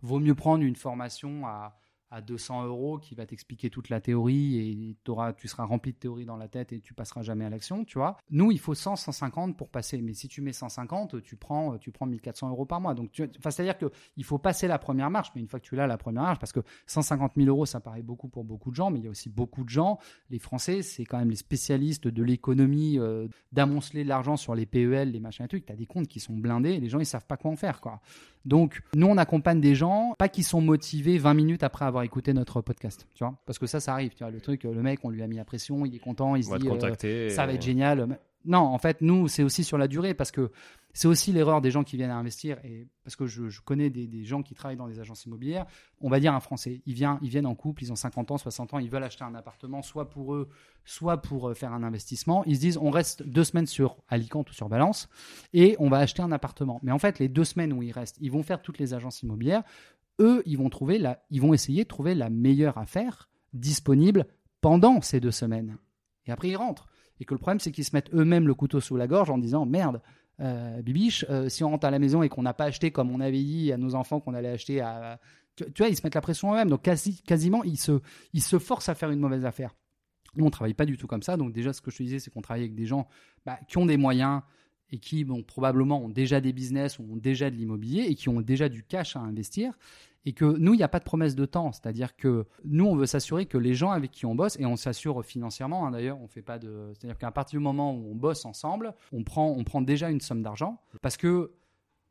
vaut 0.00 0.20
mieux 0.20 0.34
prendre 0.34 0.62
une 0.62 0.76
formation 0.76 1.46
à 1.46 1.78
à 2.10 2.20
200 2.20 2.66
euros 2.66 2.98
qui 2.98 3.14
va 3.14 3.26
t'expliquer 3.26 3.70
toute 3.70 3.88
la 3.88 4.00
théorie 4.00 4.58
et 4.58 5.10
auras, 5.10 5.32
tu 5.32 5.48
seras 5.48 5.64
rempli 5.64 5.92
de 5.92 5.98
théorie 5.98 6.24
dans 6.24 6.36
la 6.36 6.48
tête 6.48 6.72
et 6.72 6.80
tu 6.80 6.94
passeras 6.94 7.22
jamais 7.22 7.44
à 7.44 7.50
l'action, 7.50 7.84
tu 7.84 7.98
vois. 7.98 8.16
Nous, 8.30 8.50
il 8.50 8.58
faut 8.58 8.74
100, 8.74 8.96
150 8.96 9.56
pour 9.56 9.68
passer. 9.68 10.00
Mais 10.00 10.14
si 10.14 10.28
tu 10.28 10.40
mets 10.40 10.52
150, 10.52 11.22
tu 11.22 11.36
prends, 11.36 11.76
tu 11.78 11.90
prends 11.90 12.06
1400 12.06 12.50
euros 12.50 12.64
par 12.64 12.80
mois. 12.80 12.94
Donc, 12.94 13.10
c'est-à-dire 13.14 13.76
qu'il 13.76 14.24
faut 14.24 14.38
passer 14.38 14.68
la 14.68 14.78
première 14.78 15.10
marche, 15.10 15.30
mais 15.34 15.40
une 15.40 15.48
fois 15.48 15.60
que 15.60 15.66
tu 15.66 15.76
l'as, 15.76 15.86
la 15.86 15.98
première 15.98 16.22
marche, 16.22 16.38
parce 16.38 16.52
que 16.52 16.60
150 16.86 17.32
000 17.36 17.48
euros, 17.48 17.66
ça 17.66 17.80
paraît 17.80 18.02
beaucoup 18.02 18.28
pour 18.28 18.44
beaucoup 18.44 18.70
de 18.70 18.76
gens, 18.76 18.90
mais 18.90 19.00
il 19.00 19.04
y 19.04 19.08
a 19.08 19.10
aussi 19.10 19.28
beaucoup 19.28 19.64
de 19.64 19.68
gens. 19.68 19.98
Les 20.30 20.38
Français, 20.38 20.82
c'est 20.82 21.04
quand 21.04 21.18
même 21.18 21.30
les 21.30 21.36
spécialistes 21.36 22.08
de 22.08 22.22
l'économie, 22.22 22.98
euh, 22.98 23.28
d'amonceler 23.52 24.04
de 24.04 24.08
l'argent 24.08 24.36
sur 24.36 24.54
les 24.54 24.66
PEL, 24.66 25.12
les 25.12 25.20
machins 25.20 25.44
et 25.44 25.48
trucs. 25.48 25.66
Tu 25.66 25.72
as 25.72 25.76
des 25.76 25.86
comptes 25.86 26.08
qui 26.08 26.20
sont 26.20 26.36
blindés 26.36 26.72
et 26.72 26.80
les 26.80 26.88
gens, 26.88 27.00
ils 27.00 27.06
savent 27.06 27.26
pas 27.26 27.36
quoi 27.36 27.50
en 27.50 27.56
faire, 27.56 27.80
quoi. 27.80 28.00
Donc, 28.48 28.80
nous, 28.94 29.06
on 29.06 29.18
accompagne 29.18 29.60
des 29.60 29.74
gens, 29.74 30.14
pas 30.18 30.28
qui 30.30 30.42
sont 30.42 30.62
motivés 30.62 31.18
20 31.18 31.34
minutes 31.34 31.62
après 31.62 31.84
avoir 31.84 32.02
écouté 32.02 32.32
notre 32.32 32.62
podcast, 32.62 33.06
tu 33.14 33.22
vois. 33.22 33.34
Parce 33.44 33.58
que 33.58 33.66
ça, 33.66 33.78
ça 33.78 33.92
arrive, 33.92 34.14
tu 34.14 34.24
vois. 34.24 34.30
Le 34.30 34.40
truc, 34.40 34.64
le 34.64 34.72
mec, 34.80 35.00
on 35.04 35.10
lui 35.10 35.22
a 35.22 35.26
mis 35.26 35.36
la 35.36 35.44
pression, 35.44 35.84
il 35.84 35.94
est 35.94 35.98
content, 35.98 36.34
il 36.34 36.44
se 36.44 36.56
dit, 36.56 36.66
euh, 37.04 37.28
ça 37.28 37.44
va 37.44 37.52
être 37.52 37.62
génial. 37.62 38.18
Non, 38.44 38.60
en 38.60 38.78
fait, 38.78 39.00
nous, 39.00 39.28
c'est 39.28 39.42
aussi 39.42 39.64
sur 39.64 39.78
la 39.78 39.88
durée 39.88 40.14
parce 40.14 40.30
que 40.30 40.50
c'est 40.94 41.06
aussi 41.06 41.32
l'erreur 41.32 41.60
des 41.60 41.70
gens 41.70 41.84
qui 41.84 41.96
viennent 41.96 42.10
à 42.10 42.16
investir. 42.16 42.58
Et 42.64 42.88
parce 43.04 43.14
que 43.14 43.26
je, 43.26 43.60
connais 43.60 43.90
des, 43.90 44.24
gens 44.24 44.42
qui 44.42 44.54
travaillent 44.54 44.76
dans 44.76 44.88
des 44.88 45.00
agences 45.00 45.26
immobilières. 45.26 45.66
On 46.00 46.08
va 46.08 46.18
dire 46.18 46.34
un 46.34 46.40
Français. 46.40 46.82
Ils 46.86 46.94
viennent, 46.94 47.18
ils 47.22 47.28
viennent 47.28 47.46
en 47.46 47.54
couple, 47.54 47.82
ils 47.82 47.92
ont 47.92 47.96
50 47.96 48.30
ans, 48.30 48.38
60 48.38 48.74
ans, 48.74 48.78
ils 48.78 48.90
veulent 48.90 49.04
acheter 49.04 49.24
un 49.24 49.34
appartement, 49.34 49.82
soit 49.82 50.08
pour 50.08 50.34
eux, 50.34 50.48
soit 50.84 51.18
pour 51.18 51.50
euh, 51.50 51.54
faire 51.54 51.72
un 51.72 51.82
investissement. 51.82 52.42
Ils 52.46 52.56
se 52.56 52.60
disent, 52.60 52.78
on 52.78 52.90
reste 52.90 53.22
deux 53.22 53.44
semaines 53.44 53.66
sur 53.66 53.98
Alicante 54.08 54.50
ou 54.50 54.54
sur 54.54 54.68
Balance 54.68 55.08
et 55.52 55.76
on 55.78 55.88
va 55.88 55.98
acheter 55.98 56.22
un 56.22 56.32
appartement. 56.32 56.80
Mais 56.82 56.92
en 56.92 56.98
fait, 56.98 57.18
les 57.18 57.28
deux 57.28 57.44
semaines 57.44 57.72
où 57.72 57.82
ils 57.82 57.92
restent, 57.92 58.18
ils 58.20 58.30
vont 58.30 58.42
faire 58.42 58.62
toutes 58.62 58.78
les 58.78 58.94
agences 58.94 59.22
immobilières. 59.22 59.62
Eux, 60.20 60.42
ils 60.46 60.58
vont 60.58 60.68
trouver 60.68 61.00
ils 61.30 61.40
vont 61.40 61.54
essayer 61.54 61.84
de 61.84 61.88
trouver 61.88 62.14
la 62.14 62.28
meilleure 62.30 62.78
affaire 62.78 63.28
disponible 63.52 64.26
pendant 64.60 65.00
ces 65.00 65.20
deux 65.20 65.30
semaines. 65.30 65.76
Et 66.26 66.32
après, 66.32 66.48
ils 66.48 66.56
rentrent 66.56 66.88
et 67.20 67.24
que 67.24 67.34
le 67.34 67.38
problème 67.38 67.60
c'est 67.60 67.72
qu'ils 67.72 67.84
se 67.84 67.94
mettent 67.94 68.12
eux-mêmes 68.14 68.46
le 68.46 68.54
couteau 68.54 68.80
sous 68.80 68.96
la 68.96 69.06
gorge 69.06 69.30
en 69.30 69.38
disant 69.38 69.66
merde, 69.66 70.00
euh, 70.40 70.82
bibiche, 70.82 71.24
euh, 71.30 71.48
si 71.48 71.64
on 71.64 71.70
rentre 71.70 71.86
à 71.86 71.90
la 71.90 71.98
maison 71.98 72.22
et 72.22 72.28
qu'on 72.28 72.42
n'a 72.42 72.54
pas 72.54 72.64
acheté 72.64 72.90
comme 72.90 73.10
on 73.10 73.20
avait 73.20 73.42
dit 73.42 73.72
à 73.72 73.76
nos 73.76 73.94
enfants 73.94 74.20
qu'on 74.20 74.34
allait 74.34 74.50
acheter 74.50 74.80
à, 74.80 75.18
tu, 75.56 75.64
vois, 75.78 75.88
ils 75.88 75.96
se 75.96 76.02
mettent 76.04 76.14
la 76.14 76.20
pression 76.20 76.52
eux-mêmes, 76.52 76.70
donc 76.70 76.82
quasi, 76.82 77.22
quasiment 77.22 77.64
ils 77.64 77.78
se, 77.78 78.00
ils 78.32 78.42
se 78.42 78.58
forcent 78.58 78.88
à 78.88 78.94
faire 78.94 79.10
une 79.10 79.20
mauvaise 79.20 79.44
affaire. 79.44 79.74
Nous 80.36 80.44
on 80.44 80.50
travaille 80.50 80.74
pas 80.74 80.86
du 80.86 80.96
tout 80.96 81.06
comme 81.06 81.22
ça, 81.22 81.36
donc 81.36 81.52
déjà 81.52 81.72
ce 81.72 81.80
que 81.80 81.90
je 81.90 81.96
te 81.98 82.02
disais 82.02 82.18
c'est 82.18 82.30
qu'on 82.30 82.42
travaille 82.42 82.62
avec 82.62 82.74
des 82.74 82.86
gens 82.86 83.08
bah, 83.44 83.58
qui 83.66 83.78
ont 83.78 83.86
des 83.86 83.96
moyens 83.96 84.42
et 84.90 84.98
qui 84.98 85.24
bon, 85.24 85.42
probablement 85.42 86.02
ont 86.02 86.08
déjà 86.08 86.40
des 86.40 86.52
business 86.52 86.98
ou 86.98 87.02
ont 87.02 87.16
déjà 87.16 87.50
de 87.50 87.56
l'immobilier 87.56 88.02
et 88.02 88.14
qui 88.14 88.28
ont 88.28 88.40
déjà 88.40 88.68
du 88.68 88.82
cash 88.82 89.16
à 89.16 89.20
investir 89.20 89.74
et 90.28 90.34
que 90.34 90.44
nous, 90.44 90.74
il 90.74 90.76
n'y 90.76 90.82
a 90.82 90.88
pas 90.88 90.98
de 90.98 91.04
promesse 91.04 91.34
de 91.34 91.46
temps. 91.46 91.72
C'est-à-dire 91.72 92.14
que 92.14 92.44
nous, 92.62 92.84
on 92.84 92.94
veut 92.94 93.06
s'assurer 93.06 93.46
que 93.46 93.56
les 93.56 93.72
gens 93.72 93.92
avec 93.92 94.10
qui 94.10 94.26
on 94.26 94.34
bosse, 94.34 94.60
et 94.60 94.66
on 94.66 94.76
s'assure 94.76 95.24
financièrement, 95.24 95.86
hein, 95.86 95.90
d'ailleurs, 95.90 96.20
on 96.20 96.28
fait 96.28 96.42
pas 96.42 96.58
de. 96.58 96.92
C'est-à-dire 96.92 97.16
qu'à 97.16 97.30
partir 97.30 97.58
du 97.58 97.64
moment 97.64 97.94
où 97.94 98.10
on 98.10 98.14
bosse 98.14 98.44
ensemble, 98.44 98.92
on 99.10 99.24
prend, 99.24 99.48
on 99.48 99.64
prend 99.64 99.80
déjà 99.80 100.10
une 100.10 100.20
somme 100.20 100.42
d'argent 100.42 100.82
parce 101.00 101.16
que 101.16 101.54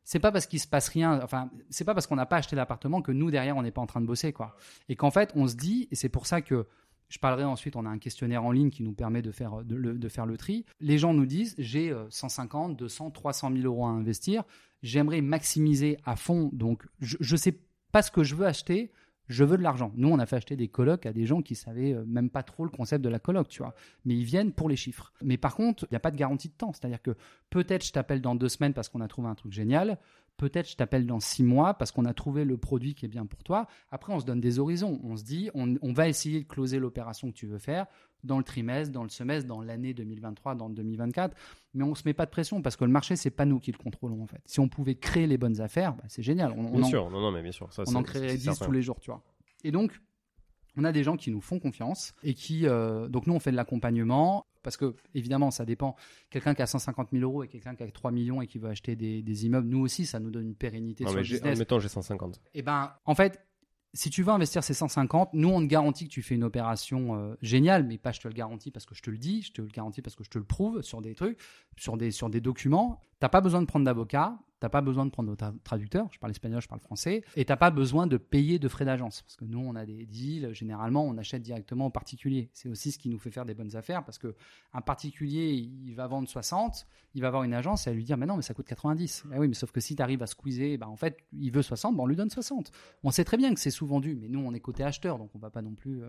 c'est 0.02 0.18
pas 0.18 0.32
parce 0.32 0.48
qu'il 0.48 0.58
se 0.58 0.66
passe 0.66 0.88
rien, 0.88 1.20
enfin, 1.22 1.48
c'est 1.70 1.84
pas 1.84 1.94
parce 1.94 2.08
qu'on 2.08 2.16
n'a 2.16 2.26
pas 2.26 2.38
acheté 2.38 2.56
l'appartement 2.56 3.02
que 3.02 3.12
nous 3.12 3.30
derrière 3.30 3.56
on 3.56 3.62
n'est 3.62 3.70
pas 3.70 3.82
en 3.82 3.86
train 3.86 4.00
de 4.00 4.06
bosser, 4.06 4.32
quoi. 4.32 4.56
Et 4.88 4.96
qu'en 4.96 5.12
fait, 5.12 5.30
on 5.36 5.46
se 5.46 5.54
dit, 5.54 5.86
et 5.92 5.94
c'est 5.94 6.08
pour 6.08 6.26
ça 6.26 6.40
que 6.40 6.66
je 7.08 7.20
parlerai 7.20 7.44
ensuite, 7.44 7.76
on 7.76 7.86
a 7.86 7.88
un 7.88 7.98
questionnaire 7.98 8.42
en 8.42 8.50
ligne 8.50 8.70
qui 8.70 8.82
nous 8.82 8.94
permet 8.94 9.22
de 9.22 9.30
faire, 9.30 9.62
de 9.64 10.08
faire 10.08 10.26
le 10.26 10.36
tri. 10.36 10.66
Les 10.80 10.98
gens 10.98 11.14
nous 11.14 11.24
disent, 11.24 11.54
j'ai 11.56 11.94
150, 12.10 12.76
200, 12.76 13.12
300 13.12 13.52
000 13.52 13.64
euros 13.64 13.86
à 13.86 13.90
investir, 13.90 14.42
j'aimerais 14.82 15.20
maximiser 15.20 15.98
à 16.04 16.16
fond, 16.16 16.50
donc 16.52 16.84
je, 17.00 17.16
je 17.20 17.36
sais 17.36 17.54
pas 17.92 18.02
ce 18.02 18.10
que 18.10 18.22
je 18.22 18.34
veux 18.34 18.46
acheter, 18.46 18.92
je 19.28 19.44
veux 19.44 19.58
de 19.58 19.62
l'argent. 19.62 19.92
Nous, 19.94 20.08
on 20.08 20.18
a 20.18 20.26
fait 20.26 20.36
acheter 20.36 20.56
des 20.56 20.68
colocs 20.68 21.04
à 21.06 21.12
des 21.12 21.26
gens 21.26 21.42
qui 21.42 21.54
savaient 21.54 21.92
euh, 21.92 22.04
même 22.06 22.30
pas 22.30 22.42
trop 22.42 22.64
le 22.64 22.70
concept 22.70 23.04
de 23.04 23.08
la 23.08 23.18
coloc, 23.18 23.48
tu 23.48 23.62
vois. 23.62 23.74
Mais 24.04 24.14
ils 24.14 24.24
viennent 24.24 24.52
pour 24.52 24.68
les 24.68 24.76
chiffres. 24.76 25.12
Mais 25.22 25.36
par 25.36 25.54
contre, 25.54 25.84
il 25.84 25.92
n'y 25.92 25.96
a 25.96 26.00
pas 26.00 26.10
de 26.10 26.16
garantie 26.16 26.48
de 26.48 26.54
temps. 26.54 26.72
C'est-à-dire 26.72 27.02
que 27.02 27.14
peut-être 27.50 27.84
je 27.84 27.92
t'appelle 27.92 28.22
dans 28.22 28.34
deux 28.34 28.48
semaines 28.48 28.72
parce 28.72 28.88
qu'on 28.88 29.00
a 29.00 29.08
trouvé 29.08 29.28
un 29.28 29.34
truc 29.34 29.52
génial. 29.52 29.98
Peut-être 30.38 30.70
je 30.70 30.76
t'appelle 30.76 31.06
dans 31.06 31.20
six 31.20 31.42
mois 31.42 31.74
parce 31.74 31.92
qu'on 31.92 32.04
a 32.04 32.14
trouvé 32.14 32.44
le 32.44 32.56
produit 32.56 32.94
qui 32.94 33.04
est 33.04 33.08
bien 33.08 33.26
pour 33.26 33.42
toi. 33.42 33.66
Après, 33.90 34.12
on 34.12 34.20
se 34.20 34.24
donne 34.24 34.40
des 34.40 34.58
horizons. 34.58 35.00
On 35.02 35.16
se 35.16 35.24
dit, 35.24 35.50
on 35.54 35.92
va 35.92 36.08
essayer 36.08 36.42
de 36.42 36.46
closer 36.46 36.78
l'opération 36.78 37.30
que 37.30 37.36
tu 37.36 37.46
veux 37.46 37.58
faire 37.58 37.86
dans 38.24 38.38
le 38.38 38.44
trimestre, 38.44 38.92
dans 38.92 39.02
le 39.02 39.08
semestre, 39.08 39.48
dans 39.48 39.60
l'année 39.60 39.94
2023, 39.94 40.54
dans 40.54 40.68
le 40.68 40.74
2024. 40.74 41.36
Mais 41.74 41.84
on 41.84 41.90
ne 41.90 41.94
se 41.94 42.02
met 42.04 42.14
pas 42.14 42.26
de 42.26 42.30
pression 42.30 42.62
parce 42.62 42.76
que 42.76 42.84
le 42.84 42.90
marché, 42.90 43.16
c'est 43.16 43.30
pas 43.30 43.44
nous 43.44 43.60
qui 43.60 43.72
le 43.72 43.78
contrôlons 43.78 44.22
en 44.22 44.26
fait. 44.26 44.40
Si 44.46 44.60
on 44.60 44.68
pouvait 44.68 44.96
créer 44.96 45.26
les 45.26 45.38
bonnes 45.38 45.60
affaires, 45.60 45.94
bah, 45.94 46.04
c'est 46.08 46.22
génial. 46.22 46.52
On, 46.56 46.70
bien 46.70 46.84
sûr, 46.84 47.10
non, 47.10 47.20
non, 47.20 47.30
mais 47.30 47.42
bien 47.42 47.52
sûr. 47.52 47.68
on 47.86 47.94
en 47.94 48.02
créerait 48.02 48.36
10 48.36 48.58
tous 48.58 48.72
les 48.72 48.82
jours, 48.82 49.00
tu 49.00 49.10
vois. 49.10 49.22
Et 49.64 49.70
donc, 49.70 50.00
on 50.76 50.84
a 50.84 50.92
des 50.92 51.02
gens 51.02 51.16
qui 51.16 51.30
nous 51.30 51.40
font 51.40 51.58
confiance 51.58 52.14
et 52.22 52.34
qui, 52.34 52.66
euh, 52.66 53.08
donc 53.08 53.26
nous, 53.26 53.34
on 53.34 53.40
fait 53.40 53.50
de 53.50 53.56
l'accompagnement 53.56 54.46
parce 54.62 54.76
que 54.76 54.94
évidemment, 55.14 55.50
ça 55.50 55.64
dépend. 55.64 55.96
Quelqu'un 56.30 56.54
qui 56.54 56.62
a 56.62 56.66
150 56.66 57.08
000 57.12 57.22
euros 57.22 57.42
et 57.42 57.48
quelqu'un 57.48 57.74
qui 57.74 57.82
a 57.82 57.90
3 57.90 58.10
millions 58.10 58.42
et 58.42 58.46
qui 58.46 58.58
veut 58.58 58.68
acheter 58.68 58.96
des, 58.96 59.46
immeubles, 59.46 59.68
nous 59.68 59.80
aussi, 59.80 60.06
ça 60.06 60.20
nous 60.20 60.30
donne 60.30 60.46
une 60.46 60.54
pérennité 60.54 61.04
sur 61.04 61.14
le 61.14 61.22
business. 61.22 61.52
Admettons, 61.52 61.78
j'ai 61.78 61.88
150. 61.88 62.36
Et 62.36 62.58
eh 62.58 62.62
ben, 62.62 62.92
en 63.04 63.14
fait, 63.14 63.40
si 63.94 64.10
tu 64.10 64.22
veux 64.22 64.32
investir 64.32 64.62
ces 64.62 64.74
150, 64.74 65.30
nous 65.32 65.48
on 65.48 65.60
te 65.60 65.66
garantit 65.66 66.06
que 66.06 66.12
tu 66.12 66.22
fais 66.22 66.34
une 66.34 66.44
opération 66.44 67.16
euh, 67.16 67.34
géniale, 67.40 67.84
mais 67.84 67.98
pas 67.98 68.12
je 68.12 68.20
te 68.20 68.28
le 68.28 68.34
garantis 68.34 68.70
parce 68.70 68.86
que 68.86 68.94
je 68.94 69.02
te 69.02 69.10
le 69.10 69.18
dis, 69.18 69.42
je 69.42 69.52
te 69.52 69.62
le 69.62 69.68
garantis 69.68 70.02
parce 70.02 70.14
que 70.14 70.24
je 70.24 70.30
te 70.30 70.38
le 70.38 70.44
prouve 70.44 70.82
sur 70.82 71.00
des 71.00 71.14
trucs, 71.14 71.38
sur 71.76 71.96
des, 71.96 72.10
sur 72.10 72.28
des 72.28 72.40
documents. 72.40 73.00
T'as 73.20 73.28
pas 73.28 73.40
besoin 73.40 73.60
de 73.60 73.66
prendre 73.66 73.84
d'avocat, 73.84 74.38
T'as 74.60 74.68
pas 74.68 74.80
besoin 74.80 75.06
de 75.06 75.10
prendre 75.10 75.28
notre 75.28 75.52
traducteur, 75.62 76.08
je 76.10 76.18
parle 76.18 76.32
espagnol, 76.32 76.60
je 76.60 76.66
parle 76.66 76.80
français, 76.80 77.22
et 77.36 77.44
t'as 77.44 77.56
pas 77.56 77.70
besoin 77.70 78.08
de 78.08 78.16
payer 78.16 78.58
de 78.58 78.66
frais 78.66 78.84
d'agence. 78.84 79.22
Parce 79.22 79.36
que 79.36 79.44
nous, 79.44 79.60
on 79.60 79.76
a 79.76 79.86
des 79.86 80.04
deals, 80.04 80.52
généralement, 80.52 81.04
on 81.04 81.16
achète 81.16 81.42
directement 81.42 81.86
aux 81.86 81.90
particuliers. 81.90 82.50
C'est 82.54 82.68
aussi 82.68 82.90
ce 82.90 82.98
qui 82.98 83.08
nous 83.08 83.18
fait 83.18 83.30
faire 83.30 83.44
des 83.44 83.54
bonnes 83.54 83.76
affaires, 83.76 84.04
parce 84.04 84.18
que 84.18 84.34
un 84.74 84.80
particulier, 84.80 85.52
il 85.52 85.94
va 85.94 86.08
vendre 86.08 86.28
60, 86.28 86.88
il 87.14 87.22
va 87.22 87.28
avoir 87.28 87.44
une 87.44 87.54
agence 87.54 87.86
et 87.86 87.90
elle 87.90 87.96
lui 87.96 88.04
dire, 88.04 88.16
mais 88.16 88.26
non, 88.26 88.34
mais 88.34 88.42
ça 88.42 88.52
coûte 88.52 88.66
90. 88.66 89.26
Eh 89.32 89.38
oui, 89.38 89.46
mais 89.46 89.54
sauf 89.54 89.70
que 89.70 89.80
si 89.80 89.94
tu 89.94 90.02
arrives 90.02 90.22
à 90.22 90.26
squeezer, 90.26 90.76
bah, 90.76 90.88
en 90.88 90.96
fait, 90.96 91.18
il 91.32 91.52
veut 91.52 91.62
60, 91.62 91.96
bah, 91.96 92.02
on 92.02 92.06
lui 92.06 92.16
donne 92.16 92.30
60. 92.30 92.72
On 93.04 93.12
sait 93.12 93.24
très 93.24 93.36
bien 93.36 93.54
que 93.54 93.60
c'est 93.60 93.70
sous-vendu, 93.70 94.16
mais 94.20 94.28
nous, 94.28 94.40
on 94.40 94.52
est 94.54 94.60
côté 94.60 94.82
acheteur, 94.82 95.18
donc 95.18 95.30
on 95.34 95.38
va 95.38 95.50
pas 95.50 95.62
non 95.62 95.74
plus, 95.74 96.02
euh, 96.02 96.08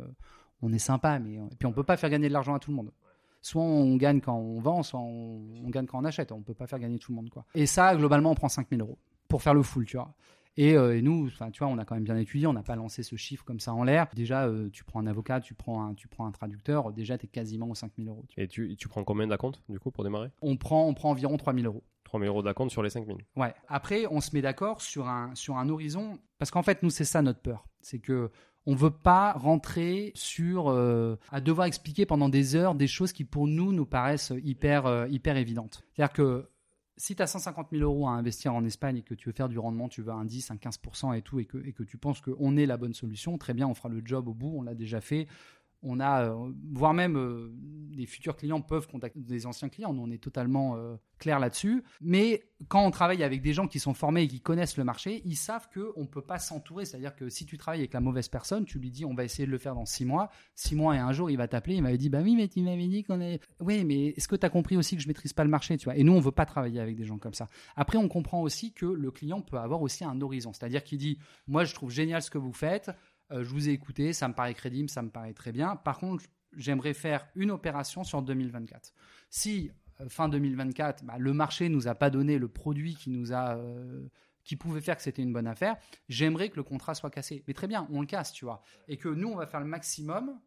on 0.64 0.74
est 0.74 0.80
sympa, 0.80 1.20
mais, 1.20 1.36
et 1.36 1.56
puis 1.60 1.68
on 1.68 1.72
peut 1.72 1.84
pas 1.84 1.98
faire 1.98 2.10
gagner 2.10 2.30
de 2.30 2.34
l'argent 2.34 2.56
à 2.56 2.60
tout 2.60 2.72
le 2.72 2.78
monde 2.78 2.92
soit 3.42 3.62
on 3.62 3.96
gagne 3.96 4.22
quand 4.22 4.36
on 4.36 4.60
vend, 4.60 4.84
soit 4.84 5.00
on, 5.00 5.70
gagne 5.70 5.86
quand 5.86 6.00
on 6.00 6.06
achète. 6.06 6.32
On 6.32 6.42
peut 6.42 6.54
pas 6.54 6.68
faire 6.68 6.80
gagner 6.80 7.00
tout 7.00 7.12
le 7.12 7.16
monde, 7.16 7.30
quoi. 7.30 7.46
Et 7.56 7.66
ça, 7.66 7.96
globalement, 7.96 8.32
on 8.32 8.36
prend 8.36 8.50
5000 8.50 8.82
euros 8.82 8.98
pour 9.28 9.42
faire 9.42 9.54
le 9.54 9.64
full, 9.64 9.86
tu 9.86 9.98
vois. 9.98 10.14
Et, 10.58 10.76
euh, 10.76 11.00
nous, 11.02 11.28
enfin, 11.28 11.52
tu 11.52 11.60
vois, 11.60 11.72
on 11.72 11.78
a 11.78 11.86
quand 11.86 11.96
même 11.96 12.04
bien 12.04 12.18
étudié, 12.18 12.46
on 12.48 12.54
n'a 12.54 12.64
pas 12.64 12.76
lancé 12.76 13.02
ce 13.04 13.16
chiffre 13.16 13.46
comme 13.46 13.60
ça 13.60 13.74
en 13.74 13.84
l'air. 13.84 14.08
Déjà, 14.14 14.46
euh, 14.46 14.70
tu 14.70 14.84
prends 14.84 15.00
un 15.00 15.08
avocat, 15.08 15.40
tu 15.40 15.54
prends 15.54 15.84
un, 15.86 15.94
tu 15.94 16.08
prends 16.08 16.26
un 16.26 16.32
traducteur, 16.32 16.92
déjà, 16.92 17.18
tu 17.18 17.26
es 17.26 17.30
quasiment 17.30 17.70
aux 17.70 17.76
5000 17.76 18.10
euros. 18.10 18.26
Et 18.36 18.48
tu, 18.48 18.76
tu 18.76 18.90
prends 18.90 19.04
combien 19.04 19.28
d'acompte, 19.28 19.64
du 19.70 19.80
coup, 19.80 19.92
pour 19.92 20.04
démarrer? 20.04 20.32
On 20.42 20.58
prend, 20.58 20.86
on 20.88 20.94
prend 20.94 21.12
environ 21.12 21.38
3000 21.38 21.66
euros. 21.66 21.84
3000 22.04 22.28
euros 22.28 22.42
d'acompte 22.42 22.72
sur 22.72 22.84
les 22.84 22.90
5000. 22.90 23.18
Ouais. 23.36 23.54
Après, 23.68 24.06
on 24.10 24.20
se 24.20 24.32
met 24.34 24.42
d'accord 24.42 24.82
sur 24.82 25.08
un, 25.08 25.34
sur 25.36 25.58
un 25.58 25.70
horizon, 25.70 26.20
parce 26.40 26.52
qu'en 26.52 26.64
fait, 26.64 26.84
nous, 26.84 26.90
c'est 26.90 27.06
ça 27.06 27.22
notre 27.22 27.40
peur. 27.40 27.66
C'est 27.82 28.00
que 28.00 28.32
on 28.70 28.76
veut 28.76 28.92
pas 28.92 29.34
rentrer 29.34 30.12
sur 30.14 30.70
euh, 30.70 31.16
à 31.32 31.42
devoir 31.42 31.66
expliquer 31.66 32.06
pendant 32.06 32.30
des 32.30 32.56
heures 32.56 32.76
des 32.76 32.86
choses 32.86 33.14
qui 33.14 33.24
pour 33.24 33.48
nous 33.48 33.74
nous 33.74 33.88
paraissent 33.88 34.32
hyper 34.44 34.86
euh, 34.86 35.08
hyper 35.08 35.38
évidentes. 35.38 35.84
C'est-à-dire 35.96 36.14
que 36.14 36.50
si 36.96 37.16
tu 37.16 37.24
as 37.24 37.28
150 37.28 37.70
000 37.72 37.82
euros 37.82 38.08
à 38.08 38.12
investir 38.12 38.54
en 38.54 38.64
Espagne 38.66 38.98
et 38.98 39.02
que 39.02 39.16
tu 39.16 39.30
veux 39.30 39.34
faire 39.34 39.50
du 39.50 39.58
rendement, 39.58 39.90
tu 39.90 40.04
veux 40.04 40.12
un 40.12 40.26
10, 40.26 40.52
un 40.52 40.56
15% 40.56 41.18
et 41.18 41.24
tout, 41.24 41.40
et 41.40 41.46
que, 41.46 41.58
et 41.66 41.72
que 41.72 41.82
tu 41.82 41.98
penses 41.98 42.22
qu'on 42.22 42.58
est 42.58 42.68
la 42.68 42.78
bonne 42.78 42.94
solution, 42.94 43.38
très 43.40 43.56
bien, 43.56 43.68
on 43.68 43.74
fera 43.74 43.90
le 43.90 44.02
job 44.04 44.28
au 44.28 44.34
bout, 44.34 44.54
on 44.58 44.62
l'a 44.62 44.76
déjà 44.76 45.00
fait, 45.02 45.28
on 45.82 46.00
a, 46.00 46.26
euh, 46.26 46.52
voire 46.72 46.94
même 46.94 47.18
euh, 47.18 47.52
des 48.00 48.06
futurs 48.06 48.36
clients 48.36 48.62
peuvent 48.62 48.88
contacter 48.88 49.20
des 49.20 49.46
anciens 49.46 49.70
clients. 49.70 49.96
On 49.98 50.12
est 50.12 50.22
totalement 50.22 50.76
euh, 50.76 50.96
clair 51.18 51.40
là-dessus. 51.40 51.84
Mais 52.02 52.44
quand 52.68 52.86
on 52.86 52.92
travaille 52.92 53.24
avec 53.24 53.42
des 53.42 53.54
gens 53.54 53.68
qui 53.68 53.80
sont 53.80 53.94
formés 53.94 54.24
et 54.24 54.28
qui 54.28 54.42
connaissent 54.42 54.78
le 54.78 54.84
marché, 54.84 55.22
ils 55.26 55.36
savent 55.36 55.70
qu'on 55.74 56.02
ne 56.02 56.08
peut 56.08 56.22
pas 56.22 56.40
s'entourer. 56.40 56.86
C'est-à-dire 56.86 57.16
que 57.16 57.30
si 57.30 57.46
tu 57.46 57.58
travailles 57.58 57.82
avec 57.82 57.94
la 57.94 58.00
mauvaise 58.00 58.28
personne, 58.28 58.66
tu 58.66 58.80
lui 58.80 58.92
dis 58.92 59.06
on 59.06 59.14
va 59.14 59.24
essayer 59.24 59.46
de 59.46 59.52
le 59.52 59.58
faire 59.58 59.76
dans 59.76 59.86
six 59.86 60.06
mois. 60.06 60.30
Six 60.56 60.76
mois 60.76 60.96
et 60.96 61.00
un 61.00 61.12
jour, 61.12 61.30
il 61.30 61.38
va 61.38 61.48
t'appeler. 61.48 61.76
Il 61.76 61.84
m'avait 61.84 61.98
dit 61.98 62.10
bah 62.10 62.20
oui, 62.22 62.36
mais 62.36 62.48
tu 62.48 62.62
m'avais 62.62 62.88
dit 62.88 63.04
qu'on 63.04 63.22
est. 63.22 63.42
Oui, 63.60 63.84
mais 63.86 64.08
est-ce 64.18 64.28
que 64.28 64.36
tu 64.36 64.46
as 64.46 64.50
compris 64.50 64.78
aussi 64.78 64.96
que 64.96 65.02
je 65.02 65.08
maîtrise 65.08 65.34
pas 65.34 65.44
le 65.44 65.50
marché 65.50 65.78
tu 65.78 65.86
vois? 65.86 65.96
Et 65.96 66.04
nous, 66.04 66.14
on 66.14 66.20
veut 66.20 66.32
pas 66.32 66.46
travailler 66.46 66.80
avec 66.80 66.96
des 66.96 67.06
gens 67.06 67.18
comme 67.18 67.34
ça. 67.34 67.48
Après, 67.76 67.98
on 67.98 68.08
comprend 68.08 68.42
aussi 68.42 68.74
que 68.74 68.86
le 68.86 69.12
client 69.12 69.42
peut 69.42 69.58
avoir 69.58 69.82
aussi 69.82 70.04
un 70.04 70.20
horizon. 70.22 70.54
C'est-à-dire 70.54 70.84
qu'il 70.84 70.98
dit 70.98 71.20
moi, 71.48 71.64
je 71.64 71.74
trouve 71.74 71.92
génial 71.92 72.22
ce 72.22 72.30
que 72.30 72.38
vous 72.38 72.54
faites. 72.54 72.92
Euh, 73.32 73.44
je 73.44 73.50
vous 73.50 73.70
ai 73.70 73.72
écouté, 73.72 74.14
ça 74.14 74.28
me 74.28 74.34
paraît 74.34 74.54
crédible, 74.54 74.90
ça 74.90 75.02
me 75.02 75.10
paraît 75.10 75.34
très 75.34 75.52
bien. 75.52 75.76
Par 75.76 75.98
contre, 75.98 76.26
j'aimerais 76.56 76.94
faire 76.94 77.28
une 77.36 77.52
opération 77.52 78.04
sur 78.04 78.22
2024. 78.22 78.94
Si 79.30 79.72
euh, 80.02 80.10
fin 80.10 80.30
2024, 80.30 81.04
bah, 81.04 81.18
le 81.18 81.34
marché 81.34 81.70
nous 81.70 81.88
a 81.88 81.96
pas 81.96 82.10
donné 82.10 82.38
le 82.38 82.48
produit 82.48 82.96
qui 82.96 83.10
nous 83.10 83.34
a 83.34 83.56
euh, 83.56 84.08
qui 84.44 84.56
pouvait 84.56 84.82
faire 84.82 84.96
que 84.96 85.04
c'était 85.04 85.22
une 85.22 85.34
bonne 85.34 85.48
affaire, 85.48 85.78
j'aimerais 86.08 86.50
que 86.50 86.56
le 86.56 86.64
contrat 86.64 86.96
soit 86.96 87.12
cassé. 87.12 87.44
Mais 87.48 87.54
très 87.54 87.68
bien, 87.68 87.88
on 87.92 88.02
le 88.02 88.08
casse, 88.08 88.32
tu 88.32 88.46
vois, 88.46 88.64
et 88.88 88.98
que 88.98 89.10
nous 89.10 89.28
on 89.28 89.36
va 89.36 89.46
faire 89.46 89.60
le 89.60 89.68
maximum 89.68 90.40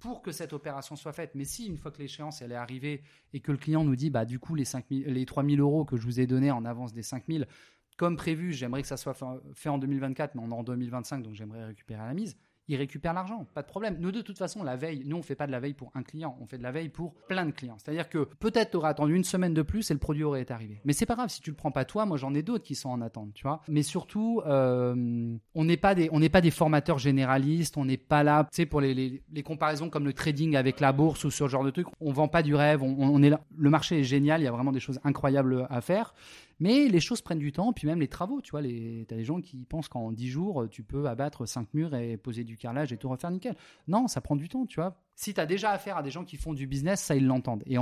pour 0.00 0.22
que 0.22 0.32
cette 0.32 0.52
opération 0.52 0.96
soit 0.96 1.12
faite. 1.12 1.30
Mais 1.34 1.44
si 1.44 1.66
une 1.66 1.78
fois 1.78 1.90
que 1.90 1.98
l'échéance 1.98 2.42
elle 2.42 2.52
est 2.52 2.56
arrivée 2.56 3.02
et 3.32 3.40
que 3.40 3.52
le 3.52 3.58
client 3.58 3.84
nous 3.84 3.96
dit 3.96 4.10
bah 4.10 4.24
du 4.24 4.38
coup 4.38 4.54
les 4.54 4.64
5 4.64 4.86
les 4.90 5.24
3000 5.24 5.60
euros 5.60 5.84
que 5.84 5.96
je 5.96 6.02
vous 6.02 6.20
ai 6.20 6.26
donnés 6.26 6.50
en 6.50 6.64
avance 6.64 6.92
des 6.92 7.02
5000 7.02 7.46
comme 7.96 8.16
prévu, 8.16 8.52
j'aimerais 8.52 8.82
que 8.82 8.88
ça 8.88 8.96
soit 8.96 9.14
fait 9.54 9.68
en 9.68 9.78
2024, 9.78 10.34
mais 10.34 10.42
on 10.44 10.50
est 10.50 10.54
en 10.54 10.64
2025, 10.64 11.22
donc 11.22 11.34
j'aimerais 11.34 11.64
récupérer 11.64 12.02
la 12.02 12.14
mise 12.14 12.36
il 12.68 12.76
récupère 12.76 13.12
l'argent, 13.12 13.46
pas 13.54 13.62
de 13.62 13.66
problème. 13.66 13.96
Nous, 14.00 14.10
de 14.10 14.22
toute 14.22 14.38
façon, 14.38 14.62
la 14.62 14.76
veille, 14.76 15.02
nous, 15.04 15.16
on 15.16 15.22
fait 15.22 15.34
pas 15.34 15.46
de 15.46 15.52
la 15.52 15.60
veille 15.60 15.74
pour 15.74 15.90
un 15.94 16.02
client, 16.02 16.36
on 16.40 16.46
fait 16.46 16.56
de 16.56 16.62
la 16.62 16.72
veille 16.72 16.88
pour 16.88 17.14
plein 17.28 17.44
de 17.44 17.50
clients. 17.50 17.76
C'est-à-dire 17.78 18.08
que 18.08 18.24
peut-être 18.38 18.70
tu 18.70 18.76
aurais 18.78 18.88
attendu 18.88 19.14
une 19.14 19.24
semaine 19.24 19.52
de 19.52 19.62
plus 19.62 19.90
et 19.90 19.94
le 19.94 20.00
produit 20.00 20.24
aurait 20.24 20.42
été 20.42 20.52
arrivé. 20.52 20.80
Mais 20.84 20.92
c'est 20.92 21.06
pas 21.06 21.14
grave, 21.14 21.28
si 21.28 21.40
tu 21.40 21.50
le 21.50 21.56
prends 21.56 21.70
pas 21.70 21.84
toi, 21.84 22.06
moi 22.06 22.16
j'en 22.16 22.34
ai 22.34 22.42
d'autres 22.42 22.64
qui 22.64 22.74
sont 22.74 22.88
en 22.88 23.00
attente, 23.02 23.34
tu 23.34 23.42
vois. 23.42 23.60
Mais 23.68 23.82
surtout, 23.82 24.40
euh, 24.46 25.36
on 25.54 25.64
n'est 25.64 25.76
pas 25.76 25.94
des, 25.94 26.08
pas 26.30 26.40
des 26.40 26.50
formateurs 26.50 26.98
généralistes, 26.98 27.76
on 27.76 27.84
n'est 27.84 27.98
pas 27.98 28.22
là, 28.22 28.44
tu 28.44 28.56
sais, 28.56 28.66
pour 28.66 28.80
les, 28.80 28.94
les, 28.94 29.42
comparaisons 29.42 29.90
comme 29.90 30.06
le 30.06 30.14
trading 30.14 30.56
avec 30.56 30.80
la 30.80 30.92
bourse 30.92 31.24
ou 31.24 31.30
ce 31.30 31.46
genre 31.46 31.64
de 31.64 31.70
trucs. 31.70 31.86
On 32.00 32.12
vend 32.12 32.28
pas 32.28 32.42
du 32.42 32.54
rêve, 32.54 32.82
on 32.82 33.22
est 33.22 33.30
là. 33.30 33.40
Le 33.56 33.68
marché 33.68 34.00
est 34.00 34.04
génial, 34.04 34.40
il 34.40 34.44
y 34.44 34.48
a 34.48 34.52
vraiment 34.52 34.72
des 34.72 34.80
choses 34.80 35.00
incroyables 35.04 35.66
à 35.68 35.80
faire. 35.82 36.14
Mais 36.60 36.88
les 36.88 37.00
choses 37.00 37.20
prennent 37.20 37.38
du 37.38 37.52
temps, 37.52 37.72
puis 37.72 37.86
même 37.86 38.00
les 38.00 38.08
travaux, 38.08 38.40
tu 38.40 38.52
vois, 38.52 38.62
tu 38.62 39.06
as 39.10 39.16
des 39.16 39.24
gens 39.24 39.40
qui 39.40 39.64
pensent 39.64 39.88
qu'en 39.88 40.12
10 40.12 40.28
jours, 40.28 40.68
tu 40.70 40.82
peux 40.82 41.06
abattre 41.06 41.46
5 41.46 41.72
murs 41.74 41.94
et 41.94 42.16
poser 42.16 42.44
du 42.44 42.56
carrelage 42.56 42.92
et 42.92 42.96
tout 42.96 43.08
refaire 43.08 43.30
nickel. 43.30 43.56
Non, 43.88 44.08
ça 44.08 44.20
prend 44.20 44.36
du 44.36 44.48
temps, 44.48 44.66
tu 44.66 44.80
vois 44.80 45.03
si 45.14 45.32
tu 45.32 45.40
as 45.40 45.46
déjà 45.46 45.70
affaire 45.70 45.96
à 45.96 46.02
des 46.02 46.10
gens 46.10 46.24
qui 46.24 46.36
font 46.36 46.54
du 46.54 46.66
business, 46.66 47.00
ça, 47.00 47.14
ils 47.14 47.26
l'entendent. 47.26 47.62
Et, 47.66 47.76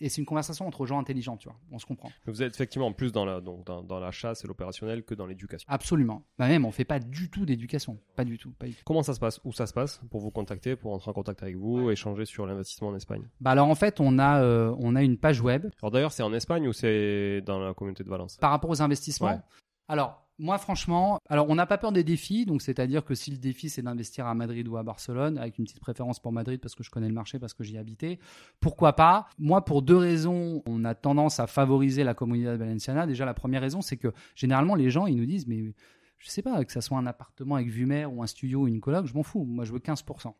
et 0.00 0.08
c'est 0.08 0.20
une 0.20 0.26
conversation 0.26 0.66
entre 0.66 0.86
gens 0.86 0.98
intelligents, 0.98 1.36
tu 1.36 1.48
vois. 1.48 1.58
On 1.70 1.78
se 1.78 1.86
comprend. 1.86 2.10
Vous 2.26 2.42
êtes 2.42 2.54
effectivement 2.54 2.92
plus 2.92 3.12
dans 3.12 3.24
la, 3.24 3.40
donc 3.40 3.66
dans, 3.66 4.00
la 4.00 4.10
chasse 4.10 4.44
et 4.44 4.48
l'opérationnel 4.48 5.04
que 5.04 5.14
dans 5.14 5.26
l'éducation. 5.26 5.66
Absolument. 5.70 6.22
Bah 6.38 6.48
même, 6.48 6.64
on 6.64 6.72
fait 6.72 6.84
pas 6.84 6.98
du 6.98 7.30
tout 7.30 7.44
d'éducation. 7.44 7.98
Pas 8.16 8.24
du 8.24 8.38
tout, 8.38 8.52
Comment 8.84 9.02
ça 9.02 9.14
se 9.14 9.20
passe? 9.20 9.40
Où 9.44 9.52
ça 9.52 9.66
se 9.66 9.72
passe? 9.72 10.00
Pour 10.10 10.20
vous 10.20 10.30
contacter, 10.30 10.76
pour 10.76 10.92
entrer 10.92 11.10
en 11.10 11.14
contact 11.14 11.42
avec 11.42 11.56
vous, 11.56 11.90
échanger 11.90 12.24
sur 12.24 12.46
l'investissement 12.46 12.88
en 12.88 12.96
Espagne 12.96 13.22
Bah 13.40 13.50
alors 13.52 13.68
en 13.68 13.74
fait, 13.74 14.00
on 14.00 14.18
a, 14.18 14.42
euh, 14.42 14.74
on 14.78 14.96
a 14.96 15.02
une 15.02 15.18
page 15.18 15.40
web. 15.40 15.66
Alors 15.82 15.90
d'ailleurs, 15.90 16.12
c'est 16.12 16.22
en 16.22 16.32
Espagne 16.32 16.66
ou 16.68 16.72
c'est 16.72 17.42
dans 17.42 17.58
la 17.58 17.74
communauté 17.74 18.04
de 18.04 18.08
Valence? 18.08 18.36
Par 18.36 18.50
rapport 18.50 18.70
aux 18.70 18.82
investissements? 18.82 19.40
Alors, 19.88 20.27
moi, 20.38 20.58
franchement, 20.58 21.18
alors 21.28 21.50
on 21.50 21.56
n'a 21.56 21.66
pas 21.66 21.78
peur 21.78 21.90
des 21.90 22.04
défis, 22.04 22.46
donc 22.46 22.62
c'est-à-dire 22.62 23.04
que 23.04 23.14
si 23.14 23.30
le 23.30 23.38
défi 23.38 23.68
c'est 23.68 23.82
d'investir 23.82 24.26
à 24.26 24.34
Madrid 24.34 24.68
ou 24.68 24.76
à 24.76 24.84
Barcelone, 24.84 25.36
avec 25.36 25.58
une 25.58 25.64
petite 25.64 25.80
préférence 25.80 26.20
pour 26.20 26.32
Madrid 26.32 26.60
parce 26.60 26.76
que 26.76 26.84
je 26.84 26.90
connais 26.90 27.08
le 27.08 27.14
marché, 27.14 27.38
parce 27.40 27.54
que 27.54 27.64
j'y 27.64 27.76
habité, 27.76 28.20
pourquoi 28.60 28.92
pas? 28.92 29.28
Moi, 29.38 29.64
pour 29.64 29.82
deux 29.82 29.96
raisons, 29.96 30.62
on 30.66 30.84
a 30.84 30.94
tendance 30.94 31.40
à 31.40 31.48
favoriser 31.48 32.04
la 32.04 32.14
communauté 32.14 32.56
Valenciana. 32.56 33.06
Déjà, 33.06 33.24
la 33.24 33.34
première 33.34 33.60
raison, 33.60 33.80
c'est 33.80 33.96
que 33.96 34.12
généralement 34.36 34.76
les 34.76 34.90
gens, 34.90 35.06
ils 35.06 35.16
nous 35.16 35.26
disent, 35.26 35.48
mais 35.48 35.72
je 36.18 36.28
sais 36.28 36.42
pas, 36.42 36.64
que 36.64 36.72
ça 36.72 36.80
soit 36.80 36.98
un 36.98 37.06
appartement 37.06 37.56
avec 37.56 37.68
vue 37.68 37.86
mer 37.86 38.12
ou 38.12 38.22
un 38.22 38.26
studio 38.26 38.62
ou 38.62 38.68
une 38.68 38.80
coloc, 38.80 39.06
je 39.06 39.14
m'en 39.14 39.24
fous. 39.24 39.44
Moi, 39.44 39.64
je 39.64 39.72
veux 39.72 39.80
15%. 39.80 40.32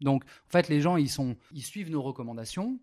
Donc, 0.00 0.24
en 0.24 0.50
fait, 0.50 0.68
les 0.68 0.80
gens, 0.80 0.96
ils 0.96 1.10
sont, 1.10 1.36
ils 1.52 1.62
suivent 1.62 1.90
nos 1.90 2.02
recommandations 2.02 2.78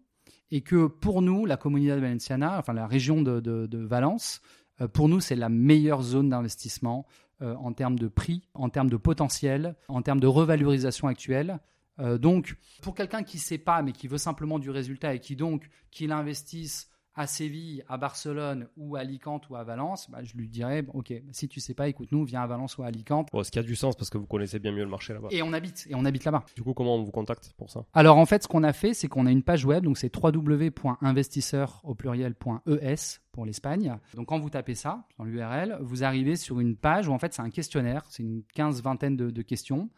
et 0.51 0.61
que 0.61 0.85
pour 0.85 1.21
nous, 1.23 1.45
la 1.45 1.57
communauté 1.57 1.99
Valenciana, 1.99 2.57
enfin 2.59 2.73
la 2.73 2.87
région 2.87 3.21
de, 3.21 3.39
de 3.39 3.77
Valence, 3.79 4.41
pour 4.87 5.09
nous, 5.09 5.19
c'est 5.19 5.35
la 5.35 5.49
meilleure 5.49 6.01
zone 6.01 6.29
d'investissement 6.29 7.05
euh, 7.41 7.55
en 7.55 7.71
termes 7.71 7.97
de 7.97 8.09
prix, 8.09 8.41
en 8.53 8.67
termes 8.67 8.89
de 8.89 8.97
potentiel, 8.97 9.75
en 9.87 10.01
termes 10.01 10.19
de 10.19 10.27
revalorisation 10.27 11.07
actuelle. 11.07 11.59
Euh, 11.99 12.17
donc, 12.17 12.57
pour 12.81 12.95
quelqu'un 12.95 13.23
qui 13.23 13.37
ne 13.37 13.41
sait 13.41 13.57
pas, 13.57 13.81
mais 13.81 13.93
qui 13.93 14.09
veut 14.09 14.17
simplement 14.17 14.59
du 14.59 14.69
résultat 14.69 15.13
et 15.13 15.19
qui 15.19 15.37
donc, 15.37 15.69
qu'il 15.89 16.11
investisse 16.11 16.89
à 17.19 17.27
Séville, 17.27 17.83
à 17.89 17.97
Barcelone 17.97 18.69
ou 18.77 18.95
à 18.95 18.99
Alicante 18.99 19.49
ou 19.49 19.57
à 19.57 19.65
Valence, 19.65 20.09
bah, 20.09 20.23
je 20.23 20.37
lui 20.37 20.47
dirais, 20.47 20.85
ok, 20.93 21.13
si 21.33 21.49
tu 21.49 21.59
sais 21.59 21.73
pas, 21.73 21.89
écoute-nous, 21.89 22.23
viens 22.23 22.41
à 22.41 22.47
Valence 22.47 22.77
ou 22.77 22.83
à 22.83 22.85
Alicante. 22.85 23.27
ce 23.43 23.51
qui 23.51 23.59
a 23.59 23.63
du 23.63 23.75
sens 23.75 23.97
parce 23.97 24.09
que 24.09 24.17
vous 24.17 24.25
connaissez 24.25 24.57
bien 24.57 24.71
mieux 24.71 24.85
le 24.85 24.89
marché 24.89 25.11
là-bas. 25.11 25.27
Et 25.29 25.43
on 25.43 25.51
habite, 25.51 25.85
et 25.89 25.95
on 25.95 26.05
habite 26.05 26.23
là-bas. 26.23 26.45
Du 26.55 26.63
coup, 26.63 26.73
comment 26.73 26.95
on 26.95 27.03
vous 27.03 27.11
contacte 27.11 27.51
pour 27.57 27.69
ça? 27.69 27.83
Alors 27.93 28.17
en 28.17 28.25
fait, 28.25 28.43
ce 28.43 28.47
qu'on 28.47 28.63
a 28.63 28.71
fait, 28.71 28.93
c'est 28.93 29.09
qu'on 29.09 29.25
a 29.25 29.31
une 29.31 29.43
page 29.43 29.65
web, 29.65 29.83
donc 29.83 29.97
c'est 29.97 30.15
www.investisseur 30.15 31.81
au 31.83 31.93
pluriel.es 31.93 32.95
pour 33.33 33.45
l'Espagne. 33.45 33.97
Donc 34.15 34.27
quand 34.27 34.39
vous 34.39 34.49
tapez 34.49 34.75
ça 34.75 35.03
dans 35.17 35.25
l'URL, 35.25 35.77
vous 35.81 36.05
arrivez 36.05 36.37
sur 36.37 36.61
une 36.61 36.77
page 36.77 37.09
où 37.09 37.11
en 37.11 37.19
fait 37.19 37.33
c'est 37.33 37.41
un 37.41 37.49
questionnaire, 37.49 38.05
c'est 38.07 38.23
une 38.23 38.43
quinze 38.53 38.81
vingtaine 38.81 39.17
de 39.17 39.41
questions 39.41 39.89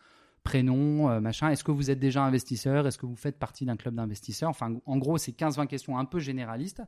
prénom, 0.44 1.10
euh, 1.10 1.20
machin. 1.20 1.50
Est-ce 1.50 1.64
que 1.64 1.72
vous 1.72 1.92
êtes 1.92 2.00
déjà 2.00 2.24
investisseur? 2.24 2.88
Est-ce 2.88 2.98
que 2.98 3.06
vous 3.06 3.16
faites 3.16 3.38
partie 3.38 3.66
d'un 3.66 3.76
club 3.76 3.96
d'investisseurs? 3.96 4.50
Enfin, 4.50 4.76
en 4.86 4.98
gros, 4.98 5.18
c'est 5.18 5.32
15-20 5.32 5.68
questions 5.68 5.98
un 5.98 6.06
peu 6.06 6.20
généralistes. 6.20 6.82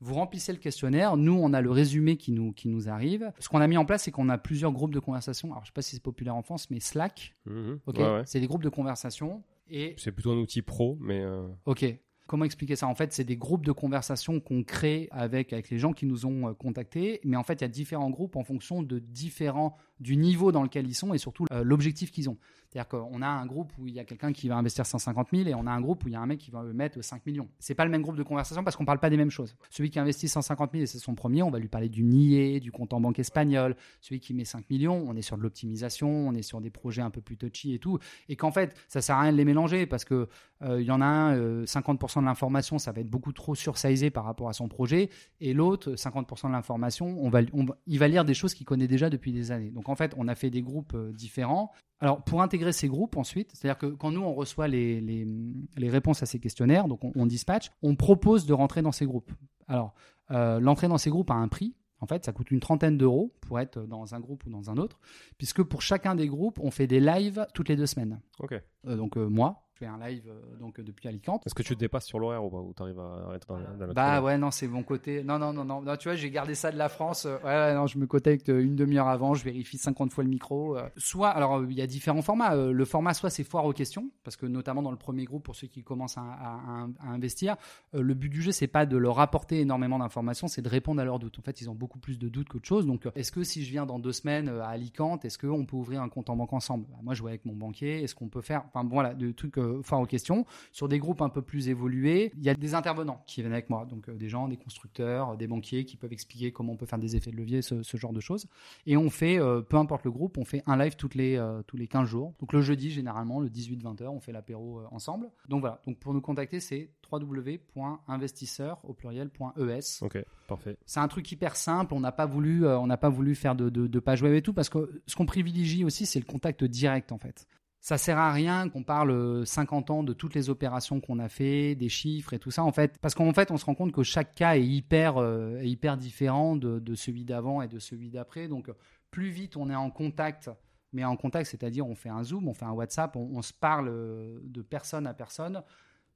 Vous 0.00 0.14
remplissez 0.14 0.52
le 0.52 0.58
questionnaire. 0.58 1.16
Nous, 1.16 1.32
on 1.32 1.52
a 1.52 1.60
le 1.60 1.70
résumé 1.70 2.16
qui 2.16 2.30
nous, 2.30 2.52
qui 2.52 2.68
nous 2.68 2.88
arrive. 2.88 3.32
Ce 3.40 3.48
qu'on 3.48 3.60
a 3.60 3.66
mis 3.66 3.76
en 3.76 3.84
place, 3.84 4.04
c'est 4.04 4.12
qu'on 4.12 4.28
a 4.28 4.38
plusieurs 4.38 4.70
groupes 4.70 4.94
de 4.94 5.00
conversation. 5.00 5.48
Alors, 5.48 5.64
je 5.64 5.64
ne 5.64 5.66
sais 5.66 5.72
pas 5.72 5.82
si 5.82 5.96
c'est 5.96 6.02
populaire 6.02 6.36
en 6.36 6.42
France, 6.42 6.70
mais 6.70 6.78
Slack. 6.78 7.34
Mhm. 7.46 7.80
C'est 8.24 8.38
des 8.38 8.46
groupes 8.46 8.62
de 8.62 8.68
conversation. 8.68 9.42
Et... 9.68 9.94
C'est 9.98 10.12
plutôt 10.12 10.30
un 10.30 10.38
outil 10.38 10.62
pro, 10.62 10.96
mais. 11.00 11.20
Euh, 11.20 11.48
ok. 11.66 11.84
Comment 12.28 12.44
expliquer 12.44 12.76
ça? 12.76 12.86
En 12.86 12.94
fait, 12.94 13.12
c'est 13.12 13.24
des 13.24 13.38
groupes 13.38 13.64
de 13.64 13.72
conversation 13.72 14.38
qu'on 14.38 14.62
crée 14.62 15.08
avec, 15.10 15.52
avec 15.54 15.70
les 15.70 15.78
gens 15.78 15.94
qui 15.94 16.04
nous 16.04 16.26
ont 16.26 16.48
euh, 16.48 16.52
contactés. 16.52 17.20
Mais 17.24 17.36
en 17.36 17.42
fait, 17.42 17.54
il 17.54 17.62
y 17.62 17.64
a 17.64 17.68
différents 17.68 18.10
groupes 18.10 18.36
en 18.36 18.44
fonction 18.44 18.82
de 18.82 18.98
différents, 18.98 19.76
du 20.00 20.16
niveau 20.16 20.52
dans 20.52 20.62
lequel 20.62 20.86
ils 20.86 20.94
sont 20.94 21.14
et 21.14 21.18
surtout 21.18 21.46
l'objectif 21.50 22.10
qu'ils 22.10 22.28
ont. 22.28 22.36
C'est-à-dire 22.68 22.88
qu'on 22.88 23.22
a 23.22 23.26
un 23.26 23.46
groupe 23.46 23.72
où 23.78 23.86
il 23.86 23.94
y 23.94 24.00
a 24.00 24.04
quelqu'un 24.04 24.32
qui 24.32 24.48
va 24.48 24.56
investir 24.56 24.84
150 24.84 25.28
000 25.32 25.48
et 25.48 25.54
on 25.54 25.66
a 25.66 25.70
un 25.70 25.80
groupe 25.80 26.04
où 26.04 26.08
il 26.08 26.12
y 26.12 26.16
a 26.16 26.20
un 26.20 26.26
mec 26.26 26.38
qui 26.38 26.50
va 26.50 26.62
mettre 26.62 27.02
5 27.02 27.24
millions. 27.24 27.48
C'est 27.58 27.74
pas 27.74 27.86
le 27.86 27.90
même 27.90 28.02
groupe 28.02 28.16
de 28.16 28.22
conversation 28.22 28.62
parce 28.62 28.76
qu'on 28.76 28.84
parle 28.84 28.98
pas 28.98 29.08
des 29.08 29.16
mêmes 29.16 29.30
choses. 29.30 29.56
Celui 29.70 29.90
qui 29.90 29.98
investit 29.98 30.28
150 30.28 30.72
000 30.72 30.82
et 30.82 30.86
c'est 30.86 30.98
son 30.98 31.14
premier, 31.14 31.42
on 31.42 31.50
va 31.50 31.58
lui 31.58 31.68
parler 31.68 31.88
du 31.88 32.04
nier, 32.04 32.60
du 32.60 32.70
compte 32.70 32.92
en 32.92 33.00
banque 33.00 33.18
espagnol. 33.18 33.74
Celui 34.02 34.20
qui 34.20 34.34
met 34.34 34.44
5 34.44 34.68
millions, 34.68 35.02
on 35.06 35.16
est 35.16 35.22
sur 35.22 35.38
de 35.38 35.42
l'optimisation, 35.42 36.10
on 36.10 36.34
est 36.34 36.42
sur 36.42 36.60
des 36.60 36.68
projets 36.68 37.00
un 37.00 37.10
peu 37.10 37.22
plus 37.22 37.38
touchy 37.38 37.72
et 37.72 37.78
tout. 37.78 37.98
Et 38.28 38.36
qu'en 38.36 38.52
fait, 38.52 38.76
ça 38.86 39.00
sert 39.00 39.16
à 39.16 39.22
rien 39.22 39.32
de 39.32 39.38
les 39.38 39.46
mélanger 39.46 39.86
parce 39.86 40.04
que 40.04 40.28
euh, 40.62 40.80
il 40.80 40.86
y 40.86 40.90
en 40.90 41.00
a 41.00 41.06
un, 41.06 41.64
50% 41.64 42.18
euh, 42.18 42.20
de 42.20 42.26
l'information, 42.26 42.78
ça 42.78 42.92
va 42.92 43.00
être 43.00 43.08
beaucoup 43.08 43.32
trop 43.32 43.54
sursizé 43.54 44.10
par 44.10 44.24
rapport 44.24 44.50
à 44.50 44.52
son 44.52 44.68
projet. 44.68 45.08
Et 45.40 45.54
l'autre, 45.54 45.92
50% 45.92 46.48
de 46.48 46.52
l'information, 46.52 47.16
on 47.18 47.30
va, 47.30 47.40
il 47.86 47.98
va 47.98 48.08
lire 48.08 48.26
des 48.26 48.34
choses 48.34 48.52
qu'il 48.52 48.66
connaît 48.66 48.88
déjà 48.88 49.08
depuis 49.08 49.32
des 49.32 49.52
années. 49.52 49.70
En 49.88 49.96
fait, 49.96 50.14
on 50.16 50.28
a 50.28 50.34
fait 50.34 50.50
des 50.50 50.62
groupes 50.62 50.94
euh, 50.94 51.12
différents 51.12 51.72
alors, 52.00 52.22
pour 52.22 52.42
intégrer 52.42 52.72
ces 52.72 52.88
groupes 52.88 53.16
ensuite, 53.16 53.50
c'est-à-dire 53.54 53.78
que 53.78 53.86
quand 53.86 54.12
nous, 54.12 54.20
on 54.20 54.32
reçoit 54.32 54.68
les, 54.68 55.00
les, 55.00 55.90
réponses 55.90 56.22
à 56.22 56.26
ces 56.26 56.38
questionnaires, 56.38 56.86
donc 56.86 57.00
on, 57.02 57.26
dispatche, 57.26 57.70
on 57.82 57.96
propose 57.96 58.46
de 58.46 58.52
rentrer 58.52 58.82
dans 58.82 58.92
ces 58.92 59.04
groupes. 59.04 59.32
Alors, 59.66 59.94
euh, 60.30 60.60
l'entrée 60.60 60.86
dans 60.86 60.98
ces 60.98 61.10
groupes 61.10 61.30
a 61.30 61.34
un 61.34 61.48
prix. 61.48 61.74
En 62.00 62.06
fait, 62.06 62.24
ça 62.24 62.32
coûte 62.32 62.52
une 62.52 62.60
trentaine 62.60 62.96
d'euros 62.96 63.34
pour 63.40 63.58
être 63.58 63.80
dans 63.80 64.14
un 64.14 64.20
groupe 64.20 64.44
ou 64.46 64.50
dans 64.50 64.70
un 64.70 64.76
autre, 64.76 65.00
puisque 65.36 65.64
pour 65.64 65.82
chacun 65.82 66.14
des 66.14 66.28
groupes, 66.28 66.60
on 66.60 66.70
fait 66.70 66.86
des 66.86 67.00
lives 67.00 67.44
toutes 67.54 67.68
les 67.68 67.74
deux 67.74 67.86
semaines. 67.86 68.20
Ok. 68.38 68.54
Euh, 68.86 68.96
donc, 68.96 69.16
euh, 69.16 69.28
moi, 69.28 69.67
fais 69.78 69.86
un 69.86 69.98
live 69.98 70.24
euh, 70.28 70.56
donc 70.58 70.80
depuis 70.80 71.08
Alicante. 71.08 71.46
Est-ce 71.46 71.54
que 71.54 71.62
tu 71.62 71.74
te 71.74 71.80
dépasses 71.80 72.06
sur 72.06 72.18
l'horaire 72.18 72.44
ou 72.44 72.50
pas 72.50 72.58
Ou 72.58 72.72
tu 72.76 72.82
arrives 72.82 72.98
à 72.98 73.32
être 73.34 73.46
dans, 73.46 73.86
dans 73.86 73.92
Bah 73.92 74.20
ouais, 74.20 74.36
non, 74.36 74.50
c'est 74.50 74.66
mon 74.66 74.82
côté. 74.82 75.22
Non, 75.22 75.38
non, 75.38 75.52
non, 75.52 75.64
non. 75.64 75.96
tu 75.96 76.08
vois, 76.08 76.16
j'ai 76.16 76.30
gardé 76.30 76.54
ça 76.54 76.70
de 76.70 76.76
la 76.76 76.88
France. 76.88 77.26
Euh, 77.26 77.38
ouais, 77.44 77.74
non, 77.74 77.86
je 77.86 77.98
me 77.98 78.06
connecte 78.06 78.48
une 78.48 78.76
demi-heure 78.76 79.08
avant, 79.08 79.34
je 79.34 79.44
vérifie 79.44 79.78
50 79.78 80.12
fois 80.12 80.24
le 80.24 80.30
micro. 80.30 80.76
Euh. 80.76 80.88
Soit, 80.96 81.28
alors 81.30 81.64
il 81.64 81.76
y 81.76 81.82
a 81.82 81.86
différents 81.86 82.22
formats. 82.22 82.54
Le 82.54 82.84
format, 82.84 83.14
soit 83.14 83.30
c'est 83.30 83.44
foire 83.44 83.64
aux 83.64 83.72
questions, 83.72 84.10
parce 84.24 84.36
que 84.36 84.46
notamment 84.46 84.82
dans 84.82 84.90
le 84.90 84.96
premier 84.96 85.24
groupe, 85.24 85.44
pour 85.44 85.56
ceux 85.56 85.68
qui 85.68 85.82
commencent 85.82 86.18
à, 86.18 86.86
investir, 87.06 87.56
le 87.92 88.14
but 88.14 88.28
du 88.28 88.42
jeu, 88.42 88.52
c'est 88.52 88.66
pas 88.66 88.86
de 88.86 88.96
leur 88.96 89.20
apporter 89.20 89.60
énormément 89.60 89.98
d'informations, 89.98 90.48
c'est 90.48 90.62
de 90.62 90.68
répondre 90.68 91.00
à 91.00 91.04
leurs 91.04 91.18
doutes. 91.18 91.38
En 91.38 91.42
fait, 91.42 91.60
ils 91.60 91.70
ont 91.70 91.74
beaucoup 91.74 91.98
plus 91.98 92.18
de 92.18 92.28
doutes 92.28 92.48
qu'autre 92.48 92.66
chose. 92.66 92.86
Donc, 92.86 93.08
est-ce 93.14 93.32
que 93.32 93.44
si 93.44 93.64
je 93.64 93.70
viens 93.70 93.86
dans 93.86 93.98
deux 93.98 94.12
semaines 94.12 94.48
à 94.48 94.68
Alicante, 94.68 95.24
est-ce 95.24 95.38
qu'on 95.38 95.64
peut 95.64 95.76
ouvrir 95.76 96.02
un 96.02 96.08
compte 96.08 96.30
en 96.30 96.36
banque 96.36 96.52
ensemble? 96.52 96.86
Bah, 96.90 96.98
Moi, 97.02 97.14
je 97.14 97.20
vois 97.20 97.30
avec 97.30 97.44
mon 97.44 97.54
banquier. 97.54 98.02
Est-ce 98.02 98.14
qu'on 98.14 98.28
peut 98.28 98.40
faire? 98.40 98.64
Enfin, 98.68 98.84
bon, 98.84 98.94
voilà, 98.94 99.14
de 99.14 99.32
trucs 99.32 99.58
euh, 99.58 99.67
enfin 99.78 99.98
aux 99.98 100.06
questions. 100.06 100.44
Sur 100.72 100.88
des 100.88 100.98
groupes 100.98 101.22
un 101.22 101.28
peu 101.28 101.42
plus 101.42 101.68
évolués, 101.68 102.32
il 102.36 102.44
y 102.44 102.48
a 102.48 102.54
des 102.54 102.74
intervenants 102.74 103.22
qui 103.26 103.40
viennent 103.40 103.52
avec 103.52 103.70
moi, 103.70 103.86
donc 103.86 104.08
euh, 104.08 104.14
des 104.14 104.28
gens, 104.28 104.48
des 104.48 104.56
constructeurs, 104.56 105.36
des 105.36 105.46
banquiers 105.46 105.84
qui 105.84 105.96
peuvent 105.96 106.12
expliquer 106.12 106.52
comment 106.52 106.72
on 106.72 106.76
peut 106.76 106.86
faire 106.86 106.98
des 106.98 107.16
effets 107.16 107.30
de 107.30 107.36
levier, 107.36 107.62
ce, 107.62 107.82
ce 107.82 107.96
genre 107.96 108.12
de 108.12 108.20
choses. 108.20 108.46
Et 108.86 108.96
on 108.96 109.10
fait, 109.10 109.38
euh, 109.38 109.60
peu 109.62 109.76
importe 109.76 110.04
le 110.04 110.10
groupe, 110.10 110.38
on 110.38 110.44
fait 110.44 110.62
un 110.66 110.76
live 110.76 110.96
toutes 110.96 111.14
les, 111.14 111.36
euh, 111.36 111.62
tous 111.66 111.76
les 111.76 111.86
15 111.86 112.08
jours. 112.08 112.34
Donc 112.40 112.52
le 112.52 112.60
jeudi, 112.60 112.90
généralement, 112.90 113.40
le 113.40 113.48
18-20h, 113.48 114.08
on 114.08 114.20
fait 114.20 114.32
l'apéro 114.32 114.82
ensemble. 114.90 115.28
Donc 115.48 115.60
voilà, 115.60 115.80
donc 115.86 115.98
pour 115.98 116.14
nous 116.14 116.20
contacter, 116.20 116.60
c'est 116.60 116.90
www.investisseur 117.10 118.78
au 118.84 118.92
pluriel.es. 118.92 120.02
Ok, 120.02 120.18
parfait. 120.46 120.76
C'est 120.84 121.00
un 121.00 121.08
truc 121.08 121.30
hyper 121.32 121.56
simple. 121.56 121.94
On 121.94 122.00
n'a 122.00 122.12
pas 122.12 122.26
voulu, 122.26 122.66
on 122.66 122.86
n'a 122.86 122.98
pas 122.98 123.08
voulu 123.08 123.34
faire 123.34 123.54
de, 123.54 123.70
de, 123.70 123.86
de 123.86 124.00
page 124.00 124.22
web 124.22 124.34
et 124.34 124.42
tout 124.42 124.52
parce 124.52 124.68
que 124.68 125.02
ce 125.06 125.16
qu'on 125.16 125.26
privilégie 125.26 125.84
aussi, 125.84 126.04
c'est 126.06 126.18
le 126.18 126.26
contact 126.26 126.64
direct 126.64 127.12
en 127.12 127.18
fait. 127.18 127.46
Ça 127.88 127.96
sert 127.96 128.18
à 128.18 128.30
rien 128.30 128.68
qu'on 128.68 128.82
parle 128.82 129.12
euh, 129.12 129.46
50 129.46 129.88
ans 129.90 130.02
de 130.02 130.12
toutes 130.12 130.34
les 130.34 130.50
opérations 130.50 131.00
qu'on 131.00 131.18
a 131.18 131.30
fait, 131.30 131.74
des 131.74 131.88
chiffres 131.88 132.34
et 132.34 132.38
tout 132.38 132.50
ça 132.50 132.62
en 132.62 132.70
fait, 132.70 132.98
parce 132.98 133.14
qu'en 133.14 133.32
fait, 133.32 133.50
on 133.50 133.56
se 133.56 133.64
rend 133.64 133.74
compte 133.74 133.92
que 133.92 134.02
chaque 134.02 134.34
cas 134.34 134.56
est 134.56 134.62
hyper, 134.62 135.16
euh, 135.16 135.56
est 135.56 135.70
hyper 135.70 135.96
différent 135.96 136.54
de, 136.54 136.94
celui 136.94 137.24
d'avant 137.24 137.62
et 137.62 137.66
de 137.66 137.78
celui 137.78 138.10
d'après. 138.10 138.46
Donc, 138.46 138.70
plus 139.10 139.30
vite 139.30 139.56
on 139.56 139.70
est 139.70 139.74
en 139.74 139.88
contact, 139.88 140.50
mais 140.92 141.02
en 141.02 141.16
contact, 141.16 141.48
c'est-à-dire 141.48 141.86
on 141.86 141.94
fait 141.94 142.10
un 142.10 142.24
zoom, 142.24 142.46
on 142.46 142.52
fait 142.52 142.66
un 142.66 142.72
WhatsApp, 142.72 143.16
on, 143.16 143.40
se 143.40 143.54
parle 143.54 143.88
euh, 143.88 144.38
de 144.42 144.60
personne 144.60 145.06
à 145.06 145.14
personne. 145.14 145.62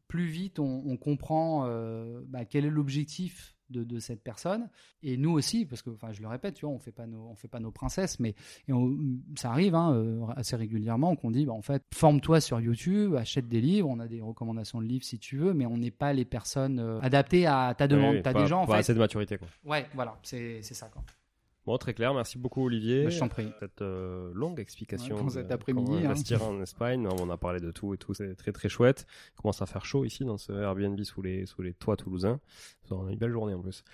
Plus 0.08 0.26
vite 0.26 0.58
on, 0.58 0.98
comprend 0.98 1.64
euh, 1.64 2.20
bah, 2.26 2.44
quel 2.44 2.66
est 2.66 2.70
l'objectif 2.70 3.56
de, 3.72 3.82
de 3.82 3.98
cette 3.98 4.22
personne. 4.22 4.68
Et 5.02 5.16
nous 5.16 5.30
aussi 5.32 5.64
parce 5.66 5.82
que 5.82 5.90
enfin 5.90 6.12
je 6.12 6.22
le 6.22 6.28
répète 6.28 6.54
tu 6.54 6.64
vois 6.66 6.74
on 6.74 6.78
fait 6.78 6.92
pas 6.92 7.06
nos 7.06 7.26
on 7.28 7.34
fait 7.34 7.48
pas 7.48 7.58
nos 7.58 7.70
princesses 7.72 8.20
mais 8.20 8.34
et 8.68 8.72
on- 8.72 8.96
ça 9.36 9.50
arrive 9.50 9.74
hein, 9.74 9.92
euh, 9.94 10.20
assez 10.36 10.54
régulièrement 10.56 11.16
qu'on 11.16 11.30
dit 11.32 11.46
bah, 11.46 11.52
en 11.54 11.62
fait 11.62 11.82
forme-toi 11.94 12.40
sur 12.40 12.60
YouTube 12.60 13.14
achète 13.16 13.48
des 13.48 13.60
livres 13.60 13.88
on 13.88 13.98
a 13.98 14.06
des 14.06 14.20
recommandations 14.20 14.80
de 14.80 14.86
livres 14.86 15.04
si 15.04 15.18
tu 15.18 15.36
veux 15.38 15.54
mais 15.54 15.66
on 15.66 15.76
n'est 15.78 15.90
pas 15.90 16.12
les 16.12 16.24
personnes 16.24 16.78
euh, 16.78 17.00
adaptées 17.00 17.46
à 17.46 17.74
ta 17.76 17.88
demande 17.88 18.10
Oui, 18.10 18.16
oui, 18.18 18.22
t'as 18.22 18.34
des 18.34 18.46
gens 18.46 18.62
en 18.62 18.66
pas 18.66 18.74
fait. 18.74 18.78
assez 18.80 18.94
de 18.94 18.98
maturité 18.98 19.38
quoi. 19.38 19.48
ouais 19.64 19.86
voilà 19.94 20.16
c'est 20.22 20.60
c'est 20.62 20.74
ça 20.74 20.88
quoi 20.88 21.02
Bon, 21.64 21.78
très 21.78 21.94
clair. 21.94 22.12
Merci 22.12 22.38
beaucoup, 22.38 22.64
Olivier. 22.64 23.04
Bah, 23.04 23.10
je 23.10 23.18
t'en 23.20 23.28
prie. 23.28 23.48
Cette 23.60 23.82
euh, 23.82 24.32
longue 24.34 24.58
explication. 24.58 25.16
Ouais, 25.16 25.24
de 25.24 25.30
cet 25.30 25.52
après-midi, 25.52 25.92
hein. 26.02 26.10
investir 26.10 26.42
en 26.42 26.60
Espagne. 26.60 27.06
On 27.06 27.30
a 27.30 27.36
parlé 27.36 27.60
de 27.60 27.70
tout 27.70 27.94
et 27.94 27.98
tout. 27.98 28.14
C'est 28.14 28.34
très 28.34 28.52
très 28.52 28.68
chouette. 28.68 29.06
Il 29.34 29.42
commence 29.42 29.62
à 29.62 29.66
faire 29.66 29.84
chaud 29.84 30.04
ici 30.04 30.24
dans 30.24 30.38
ce 30.38 30.52
Airbnb 30.52 31.00
sous 31.02 31.22
les 31.22 31.46
sous 31.46 31.62
les 31.62 31.72
toits 31.74 31.96
toulousains. 31.96 32.40
On 32.90 33.08
une 33.08 33.18
belle 33.18 33.30
journée 33.30 33.54
en 33.54 33.60
plus. 33.60 33.84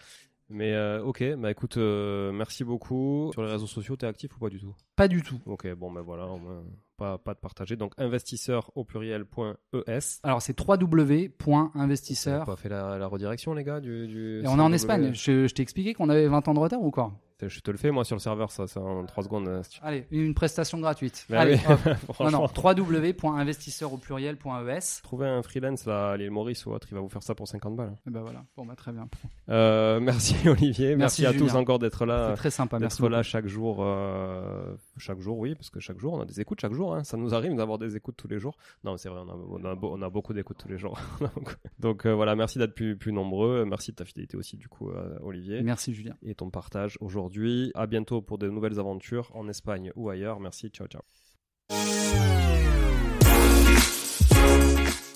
Mais 0.51 0.73
euh, 0.73 1.03
ok, 1.03 1.23
bah 1.37 1.51
écoute, 1.51 1.77
euh, 1.77 2.33
merci 2.33 2.65
beaucoup. 2.65 3.31
Sur 3.35 3.43
les 3.43 3.51
réseaux 3.53 3.67
sociaux, 3.67 3.97
t'es 3.97 4.07
actif 4.07 4.35
ou 4.35 4.39
pas 4.39 4.49
du 4.49 4.59
tout? 4.59 4.75
Pas 4.97 5.07
du 5.07 5.23
tout 5.23 5.39
Ok, 5.45 5.71
bon 5.75 5.93
ben 5.93 6.01
voilà, 6.01 6.27
au 6.27 6.39
moins 6.39 6.65
pas 6.97 7.19
pas 7.19 7.35
de 7.35 7.39
partager. 7.39 7.77
Donc 7.77 7.93
investisseur 7.99 8.71
au 8.75 8.85
pluriel.es. 8.85 9.99
alors 10.23 10.41
c'est 10.41 10.59
On 10.59 10.75
www.investisseur 10.75 12.43
a 12.43 12.47
pas 12.47 12.57
fait 12.57 12.71
la, 12.71 12.97
la 12.99 13.07
redirection 13.07 13.53
les 13.53 13.63
gars 13.63 13.81
du, 13.81 14.09
du 14.09 14.41
et 14.43 14.49
on 14.49 14.59
est 14.59 14.63
en 14.63 14.71
CW. 14.71 14.75
Espagne 14.75 15.11
je, 15.13 15.47
je 15.47 15.55
t'ai 15.55 15.63
expliqué 15.63 15.93
qu'on 15.93 16.09
avait 16.09 16.27
20 16.27 16.49
ans 16.49 16.55
de 16.55 16.59
retard 16.61 16.83
ou 16.83 16.91
quoi? 16.91 17.13
Je 17.41 17.61
te 17.61 17.71
le 17.71 17.77
fais 17.77 17.91
moi 17.93 18.05
sur 18.05 18.17
le 18.17 18.21
serveur, 18.21 18.51
ça, 18.51 18.67
ça 18.67 18.81
en 18.81 19.05
3 19.07 19.25
secondes. 19.25 19.63
tu- 19.71 19.79
allez 19.83 20.07
une 20.11 20.35
prestation 20.35 20.79
gratuite 20.81 21.25
Bah 21.31 21.41
allez 21.41 21.59
oui. 21.69 21.93
Non, 22.21 22.31
non, 22.31 22.47
www.investisseur 22.47 23.93
au 23.93 23.97
pluriel.es. 23.97 25.03
Trouver 25.03 25.29
un 25.29 25.43
freelance 25.43 25.87
là, 25.87 26.11
à 26.13 26.17
l'île 26.17 26.31
Maurice 26.31 26.67
ou 26.67 26.73
autre, 26.73 26.89
il 26.91 26.95
va 26.95 27.01
vous 27.01 27.09
faire 27.09 27.23
ça 27.23 27.35
pour 27.35 27.47
50 27.47 27.77
balles. 27.77 27.97
Et 28.07 28.11
ben 28.11 28.23
voilà, 28.23 28.45
bon 28.57 28.67
bah 28.67 28.75
très 28.77 28.93
bien. 28.93 29.09
Euh, 29.51 30.01
merci 30.01 30.35
Olivier, 30.49 30.97
merci, 30.97 31.23
Merci, 31.23 31.27
à 31.27 31.33
Julien. 31.33 31.47
tous 31.47 31.57
encore 31.57 31.79
d'être 31.79 31.99
C'est 32.01 32.07
là, 32.07 32.35
très 32.35 32.51
sympa, 32.51 32.79
merci. 32.79 33.01
d'être 33.01 33.09
là 33.11 33.23
chaque 33.23 33.47
jour, 33.47 33.79
euh, 33.81 34.75
chaque 34.99 35.21
jour 35.21 35.39
oui, 35.39 35.55
parce 35.55 35.71
que 35.71 35.81
chaque 35.81 35.99
jour 35.99 36.13
on 36.15 36.21
a 36.21 36.25
des 36.25 36.41
écoutes 36.41 36.61
chaque 36.61 36.73
jour, 36.75 36.95
hein. 36.95 37.05
ça 37.05 37.17
nous 37.17 37.35
arrive 37.35 37.55
d'avoir 37.55 37.79
des 37.79 37.97
écoutes 37.97 38.17
tous 38.17 38.29
les 38.29 38.39
jours. 38.39 38.57
Non 38.85 38.97
c'est 38.97 39.09
vrai, 39.09 39.21
on 39.25 39.29
a, 39.31 39.35
on 39.35 39.65
a, 39.65 39.75
beau- 39.75 39.93
on 39.97 40.03
a 40.03 40.11
beaucoup 40.11 40.33
d'écoutes 40.33 40.59
tous 40.59 40.69
les 40.69 40.79
jours. 40.79 40.99
Donc 41.79 42.07
euh, 42.07 42.15
voilà, 42.15 42.35
merci 42.37 42.59
d'être 42.59 42.75
plus, 42.75 42.97
plus 42.97 43.13
nombreux, 43.13 43.65
merci 43.65 43.91
de 43.93 43.97
ta 43.97 44.05
fidélité 44.05 44.37
aussi 44.37 44.57
du 44.57 44.69
coup 44.69 44.91
euh, 44.91 45.19
Olivier 45.23 45.63
Merci 45.63 45.95
Julien. 45.95 46.15
et 46.23 46.35
ton 46.35 46.51
partage 46.51 46.97
aujourd'hui. 47.01 47.71
À 47.75 47.87
bientôt 47.87 48.21
pour 48.23 48.39
de 48.39 48.49
nouvelles 48.49 48.79
aventures 48.79 49.31
en 49.35 49.49
Espagne 49.49 49.93
ou 49.97 50.09
ailleurs. 50.11 50.41
Merci, 50.41 50.69
ciao 50.71 50.87
ciao. 50.89 51.03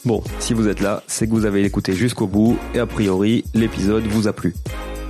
Bon, 0.05 0.21
si 0.41 0.53
vous 0.53 0.67
êtes 0.69 0.81
là, 0.81 1.03
c'est 1.07 1.27
que 1.27 1.33
vous 1.33 1.45
avez 1.47 1.65
écouté 1.65 1.93
jusqu'au 1.93 2.27
bout 2.27 2.59
et 2.75 2.81
a 2.81 2.87
priori, 2.87 3.45
l'épisode 3.55 4.03
vous 4.05 4.27
a 4.27 4.33
plu. 4.33 4.53